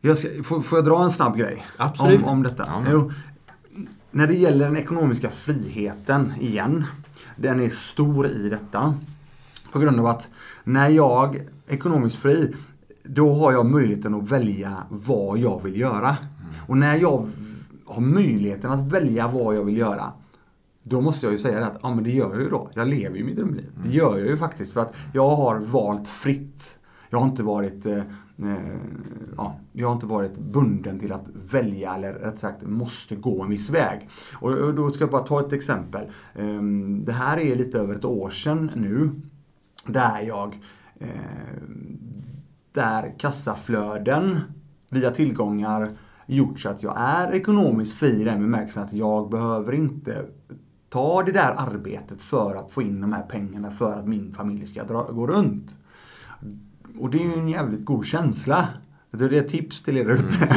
Jag 0.01 0.19
ska, 0.19 0.29
får, 0.43 0.62
får 0.62 0.79
jag 0.79 0.85
dra 0.85 1.05
en 1.05 1.11
snabb 1.11 1.37
grej? 1.37 1.66
Absolut. 1.77 2.23
Om, 2.23 2.29
om 2.29 2.43
detta? 2.43 2.65
Ja. 2.66 2.83
Jo. 2.91 3.12
När 4.11 4.27
det 4.27 4.35
gäller 4.35 4.65
den 4.65 4.77
ekonomiska 4.77 5.31
friheten 5.31 6.33
igen. 6.41 6.85
Den 7.37 7.61
är 7.61 7.69
stor 7.69 8.27
i 8.27 8.49
detta. 8.49 8.95
På 9.73 9.79
grund 9.79 10.01
av 10.01 10.07
att 10.07 10.29
när 10.65 10.89
jag 10.89 11.37
är 11.37 11.43
ekonomiskt 11.69 12.19
fri, 12.19 12.55
då 13.03 13.35
har 13.35 13.53
jag 13.53 13.66
möjligheten 13.66 14.15
att 14.15 14.31
välja 14.31 14.87
vad 14.89 15.39
jag 15.39 15.62
vill 15.62 15.81
göra. 15.81 16.16
Och 16.69 16.77
när 16.77 16.97
jag 16.97 17.29
har 17.87 18.01
möjligheten 18.01 18.71
att 18.71 18.93
välja 18.93 19.29
vad 19.29 19.57
jag 19.57 19.65
vill 19.65 19.77
göra, 19.77 20.12
då 20.86 21.01
måste 21.01 21.27
jag 21.27 21.32
ju 21.32 21.39
säga 21.39 21.61
det 21.61 21.66
att, 21.66 21.78
ja 21.82 21.94
men 21.94 22.05
det 22.05 22.11
gör 22.11 22.31
jag 22.31 22.43
ju 22.43 22.51
då. 22.51 22.70
Jag 22.74 22.89
lever 22.89 23.16
ju 23.16 23.24
mitt 23.24 23.36
drömliv. 23.36 23.70
Det 23.85 23.90
gör 23.90 24.19
jag 24.19 24.28
ju 24.28 24.36
faktiskt 24.36 24.73
för 24.73 24.81
att 24.81 24.97
jag 25.12 25.36
har 25.36 25.59
valt 25.59 26.09
fritt. 26.09 26.78
Jag 27.11 27.19
har 27.19 27.28
inte 27.28 27.43
varit 27.43 27.86
eh, 27.86 27.98
eh, 28.43 28.78
ja, 29.36 29.61
jag 29.73 29.89
har 29.89 29.94
inte 29.94 30.06
varit 30.06 30.39
bunden 30.39 30.98
till 30.98 31.12
att 31.12 31.28
välja 31.51 31.94
eller 31.94 32.12
rätt 32.12 32.39
sagt 32.39 32.62
måste 32.62 33.16
gå 33.16 33.43
en 33.43 33.51
viss 33.51 33.70
väg. 33.70 34.09
Och, 34.35 34.51
och 34.52 34.74
då 34.74 34.90
ska 34.90 35.02
jag 35.05 35.11
bara 35.11 35.23
ta 35.23 35.40
ett 35.40 35.52
exempel. 35.52 36.06
Ehm, 36.35 37.05
det 37.05 37.12
här 37.12 37.39
är 37.39 37.56
lite 37.56 37.78
över 37.78 37.94
ett 37.94 38.05
år 38.05 38.31
sedan 38.31 38.70
nu. 38.74 39.11
Där 39.86 40.20
jag 40.20 40.61
eh, 40.98 41.09
där 42.73 43.15
kassaflöden 43.19 44.40
via 44.90 45.11
tillgångar 45.11 45.90
gjort 46.27 46.61
så 46.61 46.69
att 46.69 46.82
jag 46.82 46.94
är 46.97 47.35
ekonomiskt 47.35 47.93
fri 47.93 48.20
i 48.20 48.24
den 48.24 48.40
bemärkelsen 48.40 48.82
att 48.82 48.93
jag 48.93 49.31
behöver 49.31 49.73
inte 49.73 50.24
ta 50.95 51.23
det 51.23 51.33
där 51.33 51.55
arbetet 51.57 52.21
för 52.21 52.55
att 52.55 52.71
få 52.71 52.83
in 52.83 53.01
de 53.01 53.12
här 53.12 53.23
pengarna 53.23 53.71
för 53.71 53.93
att 53.93 54.09
min 54.09 54.33
familj 54.33 54.66
ska 54.66 54.85
dra, 54.85 55.03
gå 55.03 55.27
runt. 55.27 55.79
Och 56.99 57.11
det 57.11 57.19
är 57.19 57.23
ju 57.23 57.33
en 57.33 57.49
jävligt 57.49 57.85
god 57.85 58.07
känsla. 58.07 58.69
Det 59.11 59.25
är 59.25 59.33
ett 59.33 59.49
tips 59.49 59.83
till 59.83 59.97
er 59.97 60.11
ute. 60.11 60.49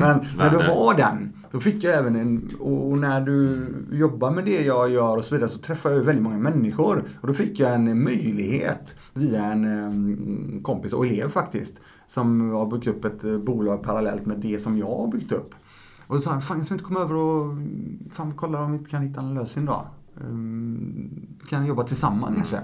Men 0.00 0.24
när 0.38 0.50
du 0.50 0.56
har 0.56 0.94
den, 0.94 1.32
då 1.50 1.60
fick 1.60 1.84
jag 1.84 1.94
även 1.94 2.16
en... 2.16 2.56
Och 2.60 2.98
när 2.98 3.20
du 3.20 3.66
jobbar 3.92 4.30
med 4.30 4.44
det 4.44 4.64
jag 4.64 4.90
gör 4.90 5.16
och 5.16 5.24
så 5.24 5.34
vidare 5.34 5.50
så 5.50 5.58
träffar 5.58 5.90
jag 5.90 6.00
väldigt 6.00 6.24
många 6.24 6.38
människor. 6.38 7.04
Och 7.20 7.28
då 7.28 7.34
fick 7.34 7.60
jag 7.60 7.74
en 7.74 8.02
möjlighet 8.04 8.96
via 9.14 9.44
en 9.44 9.64
eh, 9.64 10.62
kompis 10.62 10.92
och 10.92 11.06
elev 11.06 11.28
faktiskt. 11.28 11.74
Som 12.06 12.50
har 12.50 12.66
byggt 12.66 12.86
upp 12.86 13.04
ett 13.04 13.24
eh, 13.24 13.38
bolag 13.38 13.82
parallellt 13.82 14.26
med 14.26 14.38
det 14.38 14.58
som 14.58 14.78
jag 14.78 14.96
har 14.96 15.08
byggt 15.08 15.32
upp. 15.32 15.54
Och 16.06 16.14
då 16.14 16.20
sa 16.20 16.30
han, 16.30 16.42
fan 16.42 16.56
jag 16.56 16.66
ska 16.66 16.74
inte 16.74 16.84
komma 16.84 17.00
över 17.00 17.14
och 17.14 17.56
fan, 18.12 18.32
kolla 18.36 18.62
om 18.62 18.72
vi 18.72 18.78
inte 18.78 18.90
kan 18.90 19.02
hitta 19.02 19.20
en 19.20 19.34
lösning 19.34 19.64
då. 19.64 19.86
Um, 20.20 21.26
kan 21.48 21.66
jobba 21.66 21.82
tillsammans 21.82 22.36
kanske. 22.36 22.60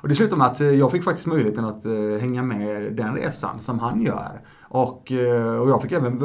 Och 0.00 0.08
det 0.08 0.14
slutade 0.14 0.38
med 0.38 0.46
att 0.46 0.60
eh, 0.60 0.70
jag 0.70 0.92
fick 0.92 1.04
faktiskt 1.04 1.26
möjligheten 1.26 1.64
att 1.64 1.84
eh, 1.84 2.20
hänga 2.20 2.42
med 2.42 2.92
den 2.92 3.14
resan 3.14 3.60
som 3.60 3.78
han 3.78 4.02
gör. 4.02 4.40
Och, 4.62 5.12
eh, 5.12 5.56
och 5.56 5.70
jag 5.70 5.82
fick 5.82 5.92
även 5.92 6.18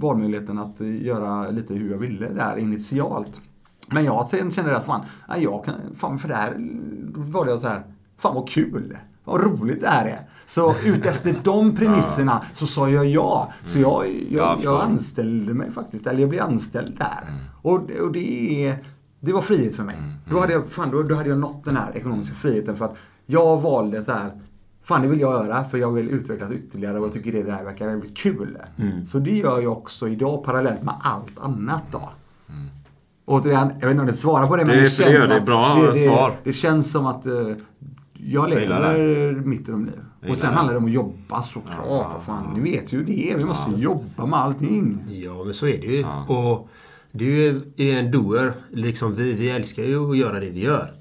valmöjligheten 0.00 0.58
att 0.58 0.80
göra 0.80 1.50
lite 1.50 1.74
hur 1.74 1.90
jag 1.90 1.98
ville 1.98 2.28
där 2.28 2.56
initialt. 2.56 3.40
Men 3.88 4.04
jag 4.04 4.28
kände 4.30 4.76
att 4.76 4.86
fan, 4.86 5.04
ja, 5.28 5.36
jag 5.36 5.64
kan, 5.64 5.74
fan 5.96 6.18
för 6.18 6.28
det 6.28 6.34
här 6.34 6.54
var 7.14 7.46
det 7.46 7.60
så 7.60 7.66
här, 7.66 7.82
fan 8.16 8.34
vad 8.34 8.48
kul. 8.48 8.96
Vad 9.24 9.40
roligt 9.40 9.80
det 9.80 9.88
här 9.88 10.06
är. 10.06 10.28
Så 10.50 10.74
utefter 10.84 11.34
de 11.44 11.74
premisserna 11.74 12.42
så 12.54 12.66
sa 12.66 12.88
jag 12.88 13.06
ja. 13.06 13.52
Så 13.64 13.78
jag, 13.78 13.90
Ja, 13.90 14.04
jag, 14.30 14.58
jag 14.58 14.58
jag 14.64 14.80
anställde 14.80 15.54
mig 15.54 15.70
faktiskt, 15.72 16.06
eller 16.06 16.20
jag 16.20 16.28
blev 16.28 16.42
anställd 16.42 16.98
där. 16.98 17.32
Och, 17.62 17.80
det- 17.86 18.00
och 18.00 18.12
det, 18.12 18.66
är- 18.68 18.78
det 19.20 19.32
var 19.32 19.42
frihet 19.42 19.76
för 19.76 19.84
mig. 19.84 19.96
Mm, 19.96 20.12
Då, 20.30 20.40
hade 20.40 20.52
jag, 20.52 20.62
fan, 20.70 20.90
då, 20.90 21.02
då 21.02 21.14
hade 21.14 21.28
jag 21.28 21.38
nått 21.38 21.64
den 21.64 21.76
här 21.76 21.96
ekonomiska 21.96 22.34
friheten 22.34 22.76
för 22.76 22.84
att 22.84 22.96
jag 23.26 23.60
valde 23.60 24.02
så 24.02 24.12
här 24.12 24.30
Fan 24.82 25.02
det 25.02 25.08
vill 25.08 25.20
jag 25.20 25.32
göra 25.46 25.64
för 25.64 25.78
jag 25.78 25.90
vill 25.92 26.08
utvecklas 26.10 26.50
ytterligare 26.50 26.98
och 26.98 27.04
jag 27.06 27.12
tycker 27.12 27.32
det 27.32 27.42
där 27.42 27.64
verkar 27.64 27.86
väldigt 27.88 28.16
kul. 28.16 28.58
Mm. 28.76 29.06
Så 29.06 29.18
det 29.18 29.30
gör 29.36 29.60
jag 29.60 29.72
också 29.72 30.08
idag 30.08 30.44
parallellt 30.44 30.82
med 30.82 30.94
allt 31.02 31.38
annat 31.40 31.82
då. 31.90 32.10
Mm. 32.48 32.68
Återigen, 33.26 33.68
jag 33.68 33.86
vet 33.86 33.90
inte 33.90 34.00
om 34.00 34.06
det 34.06 34.12
svarar 34.14 34.46
på 34.46 34.56
det, 34.56 34.64
men 34.64 34.76
Det- 34.76 34.82
det, 34.82 34.88
det 34.88 34.90
känns 34.90 35.20
som 35.20 35.28
det. 35.28 35.36
att 35.36 35.46
Bra 35.46 35.74
det, 35.74 35.92
det, 35.92 35.98
svar. 35.98 36.32
det 36.44 36.52
känns 36.52 36.92
som 36.92 37.06
att 37.06 37.26
eh, 37.26 37.32
jag 38.24 38.50
lever 38.50 39.32
mitt 39.32 39.66
drömliv. 39.66 39.94
gillar 40.20 40.30
Och 40.30 40.36
sen 40.36 40.54
handlar 40.54 40.74
det 40.74 40.78
om 40.78 40.84
att 40.84 40.92
jobba 40.92 41.42
såklart. 41.42 41.86
Ja, 41.86 42.22
Fan, 42.26 42.54
ni 42.54 42.70
vet 42.70 42.92
ju 42.92 43.04
det. 43.04 43.34
Vi 43.38 43.44
måste 43.44 43.70
jobba 43.70 44.26
med 44.26 44.38
allting. 44.38 44.98
Ja, 45.08 45.44
men 45.44 45.54
så 45.54 45.66
är 45.66 45.80
det 45.80 45.86
ju. 45.86 46.04
Och 46.28 46.68
du 47.12 47.48
är 47.76 47.96
en 47.96 48.10
doer, 48.10 48.52
liksom 48.70 49.12
vi. 49.12 49.32
Vi 49.32 49.50
älskar 49.50 49.82
ju 49.82 50.10
att 50.10 50.16
göra 50.16 50.40
det 50.40 50.50
vi 50.50 50.60
gör. 50.60 50.92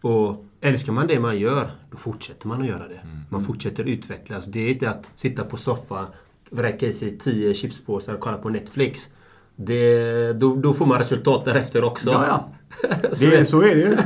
Och 0.00 0.44
älskar 0.60 0.92
man 0.92 1.06
det 1.06 1.20
man 1.20 1.38
gör, 1.38 1.70
då 1.90 1.96
fortsätter 1.96 2.48
man 2.48 2.60
att 2.60 2.68
göra 2.68 2.88
det. 2.88 3.00
Man 3.30 3.44
fortsätter 3.44 3.84
utvecklas. 3.84 4.46
Det 4.46 4.60
är 4.60 4.70
inte 4.70 4.90
att 4.90 5.10
sitta 5.14 5.44
på 5.44 5.56
soffan, 5.56 6.06
vräka 6.50 6.86
i 6.86 6.92
sig 6.92 7.18
tio 7.18 7.54
chipspåsar 7.54 8.14
och 8.14 8.20
kolla 8.20 8.36
på 8.36 8.48
Netflix. 8.48 9.08
Det, 9.56 10.32
då, 10.32 10.56
då 10.56 10.74
får 10.74 10.86
man 10.86 10.98
resultat 10.98 11.44
därefter 11.44 11.84
också. 11.84 12.10
Ja, 12.10 12.24
ja. 12.28 12.48
så, 13.12 13.24
Det, 13.26 13.36
är, 13.36 13.44
så 13.44 13.62
är 13.62 13.74
det 13.74 13.80
ju. 13.80 13.96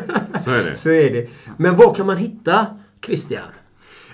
Så 0.44 0.50
är 0.50 0.70
det. 0.70 0.76
så 0.76 0.90
är 0.90 1.12
det. 1.12 1.28
Men 1.56 1.76
var 1.76 1.94
kan 1.94 2.06
man 2.06 2.16
hitta 2.16 2.66
Christian? 3.06 3.42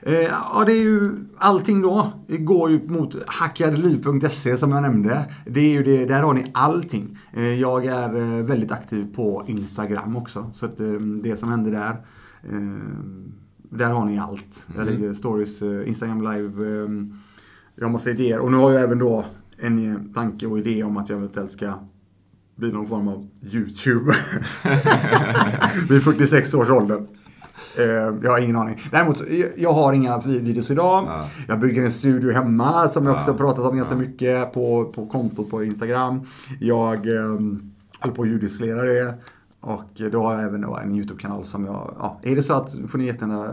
Eh, 0.03 0.15
ja, 0.15 0.65
det 0.67 0.73
är 0.73 0.83
ju 0.83 1.13
allting 1.37 1.83
då. 1.83 2.13
Det 2.27 2.37
går 2.37 2.71
ju 2.71 2.89
mot 2.89 3.17
hackadliv.se 3.27 4.57
som 4.57 4.73
jag 4.73 4.83
nämnde. 4.83 5.25
Det 5.47 5.61
är 5.61 5.71
ju 5.71 5.83
det, 5.83 6.05
där 6.05 6.23
har 6.23 6.35
ni 6.35 6.51
allting. 6.55 7.19
Eh, 7.33 7.55
jag 7.61 7.87
är 7.87 8.15
eh, 8.17 8.45
väldigt 8.45 8.73
aktiv 8.73 9.15
på 9.15 9.45
Instagram 9.47 10.17
också. 10.17 10.51
Så 10.55 10.67
att 10.67 10.81
eh, 10.81 10.87
det 11.23 11.37
som 11.37 11.51
händer 11.51 11.71
där, 11.71 11.97
eh, 12.43 12.79
där 13.71 13.91
har 13.91 14.05
ni 14.05 14.19
allt. 14.19 14.69
Jag 14.77 14.87
lägger 14.87 15.13
stories, 15.13 15.63
eh, 15.63 15.89
Instagram 15.89 16.21
live. 16.21 16.67
Eh, 16.67 16.89
jag 17.75 17.85
har 17.85 17.93
massa 17.93 18.11
idéer. 18.11 18.39
Och 18.39 18.51
nu 18.51 18.57
har 18.57 18.73
jag 18.73 18.83
även 18.83 18.99
då 18.99 19.25
en 19.59 20.13
tanke 20.15 20.47
och 20.47 20.59
idé 20.59 20.83
om 20.83 20.97
att 20.97 21.09
jag 21.09 21.19
eventuellt 21.19 21.53
ska 21.53 21.75
bli 22.59 22.73
någon 22.73 22.89
form 22.89 23.09
av 23.09 23.29
YouTube. 23.43 24.13
Vid 25.89 26.03
46 26.03 26.55
års 26.55 26.71
ålder. 26.71 27.07
Eh, 27.79 27.85
jag 28.23 28.31
har 28.31 28.39
ingen 28.39 28.57
aning. 28.57 28.81
Däremot, 28.91 29.23
jag- 29.57 29.73
har 29.73 29.93
inga 29.93 30.19
videos 30.19 30.71
idag. 30.71 31.05
Ja. 31.09 31.25
Jag 31.49 31.61
bygger 31.61 31.83
en 31.85 31.93
studio 31.93 32.33
hemma 32.33 32.89
som 32.89 33.07
jag 33.07 33.17
också 33.17 33.31
Ja. 33.31 33.37
pratat 33.37 33.65
om 33.65 33.77
ganska 33.77 33.95
mycket 33.97 34.53
på, 34.53 34.85
på 34.85 35.07
kontot 35.07 35.51
på 35.51 35.65
Instagram. 35.65 36.21
Jag 36.61 37.07
eh, 37.07 37.23
håller 38.01 38.15
på 38.15 38.23
att 38.23 38.29
ljudisolera 38.29 38.83
det. 38.83 39.15
Och 39.61 39.85
då 40.13 40.23
har 40.23 40.35
jag 40.35 40.43
även 40.43 40.61
då 40.61 40.77
en 40.77 40.95
YouTube-kanal 40.95 41.45
som 41.45 41.65
jag... 41.65 41.95
Ja, 41.99 42.21
är 42.23 42.37
det 42.37 42.43
så 42.43 42.55
att 42.55 42.75
får 42.89 42.99
ni 42.99 43.05
jättegärna 43.07 43.45
eh, 43.45 43.53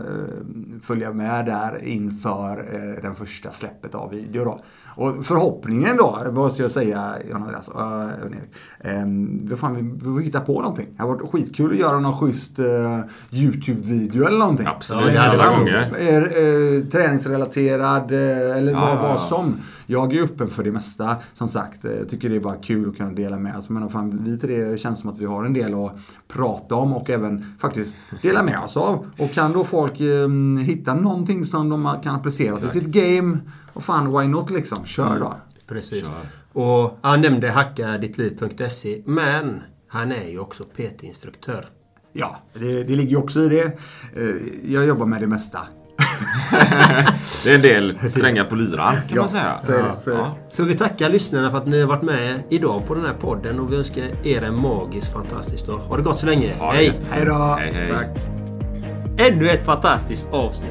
följa 0.82 1.12
med 1.12 1.46
där 1.46 1.84
inför 1.84 2.58
eh, 2.74 3.02
den 3.02 3.14
första 3.14 3.50
släppet 3.50 3.94
av 3.94 4.10
video 4.10 4.44
då. 4.44 4.60
Och 4.98 5.26
förhoppningen 5.26 5.96
då, 5.96 6.18
måste 6.32 6.62
jag 6.62 6.70
säga, 6.70 7.14
Jan 7.30 7.42
Andreas 7.42 7.68
och 7.68 7.80
äh, 7.80 8.08
Erik. 8.26 9.50
Eh, 9.50 9.56
fan, 9.56 9.98
vi, 9.98 10.04
får 10.04 10.20
hitta 10.20 10.40
på 10.40 10.60
någonting. 10.60 10.86
Det 10.96 11.02
har 11.02 11.08
varit 11.08 11.30
skitkul 11.30 11.70
att 11.72 11.78
göra 11.78 11.98
någon 11.98 12.16
schysst 12.16 12.58
eh, 12.58 13.00
YouTube-video 13.30 14.26
eller 14.26 14.38
någonting. 14.38 14.66
Absolut, 14.66 15.14
Ja, 15.14 15.20
hade 15.20 15.32
alla 15.42 15.50
varit 15.50 15.58
gånger. 15.58 15.92
Eh, 15.98 16.16
eh, 16.16 16.84
träningsrelaterad 16.90 18.12
eh, 18.12 18.56
eller 18.58 18.72
Ja, 18.72 18.80
vad, 18.80 19.10
vad 19.10 19.20
som. 19.20 19.56
jag 19.86 20.14
är 20.14 20.22
öppen 20.22 20.48
för 20.48 20.64
det 20.64 20.72
mesta. 20.72 21.16
Som 21.32 21.48
sagt, 21.48 21.84
eh, 21.84 21.90
tycker 22.08 22.28
det 22.28 22.36
är 22.36 22.40
bara 22.40 22.56
kul 22.56 22.88
att 22.90 22.96
kunna 22.96 23.12
dela 23.12 23.38
med 23.38 23.56
oss. 23.58 23.68
Men 23.68 23.88
fan, 23.88 24.20
vi 24.24 24.38
till 24.38 24.48
det 24.48 24.80
känns 24.80 25.00
som 25.00 25.10
att 25.10 25.18
vi 25.18 25.24
har 25.24 25.44
en 25.44 25.52
del 25.52 25.74
att 25.74 25.92
prata 26.28 26.74
om 26.74 26.92
och 26.92 27.10
även 27.10 27.44
faktiskt 27.60 27.96
dela 28.22 28.42
med 28.42 28.58
oss 28.58 28.76
av. 28.76 29.06
Och 29.18 29.32
kan 29.32 29.52
då 29.52 29.64
folk 29.64 30.00
eh, 30.00 30.28
hitta 30.64 30.94
någonting 30.94 31.44
som 31.44 31.68
de 31.68 31.88
kan 32.02 32.14
applicera 32.14 32.56
till 32.56 32.68
sitt 32.68 32.86
game, 32.86 33.38
och 33.76 33.84
fan 33.84 34.18
why 34.18 34.26
not 34.26 34.50
liksom, 34.50 34.86
kör 34.86 35.20
då. 35.20 35.36
Precis. 35.68 36.10
Och 36.52 36.98
han 37.02 37.20
nämnde 37.20 37.50
hackadittliv.se, 37.50 39.02
men 39.06 39.62
han 39.88 40.12
är 40.12 40.28
ju 40.28 40.38
också 40.38 40.64
PT-instruktör. 40.64 41.66
Ja, 42.12 42.36
det, 42.54 42.82
det 42.84 42.96
ligger 42.96 43.10
ju 43.10 43.16
också 43.16 43.40
i 43.40 43.48
det. 43.48 43.64
Eh, 43.64 44.72
Jag 44.72 44.86
jobbar 44.86 45.06
med 45.06 45.20
det 45.20 45.26
mesta. 45.26 45.58
Det 47.44 47.50
är 47.50 47.54
en 47.54 47.62
del 47.62 47.98
strängar 48.10 48.44
på 48.44 48.54
lyran 48.56 48.94
kan 49.08 49.18
man 49.18 49.28
säga. 49.28 49.58
så 49.66 49.72
det, 49.72 49.84
så. 50.04 50.10
Ja. 50.10 50.36
Så 50.48 50.64
vi 50.64 50.74
tackar 50.74 51.10
lyssnarna 51.10 51.50
för 51.50 51.58
att 51.58 51.66
ni 51.66 51.80
har 51.80 51.88
varit 51.88 52.02
med 52.02 52.42
idag 52.50 52.86
på 52.86 52.94
den 52.94 53.04
här 53.04 53.14
podden 53.14 53.60
och 53.60 53.72
vi 53.72 53.76
önskar 53.76 54.26
er 54.26 54.42
en 54.42 54.60
magisk, 54.60 55.12
fantastisk 55.12 55.66
dag. 55.66 55.78
Ha 55.78 55.96
det 55.96 56.02
gott 56.02 56.18
så 56.20 56.26
länge. 56.26 56.54
Hej! 56.60 57.00
Hej 57.10 57.24
då! 57.26 57.56
Hej, 57.58 57.72
hej. 57.72 57.92
Tack. 57.92 58.18
Ännu 59.30 59.48
ett 59.48 59.62
fantastiskt 59.64 60.28
avsnitt. 60.32 60.70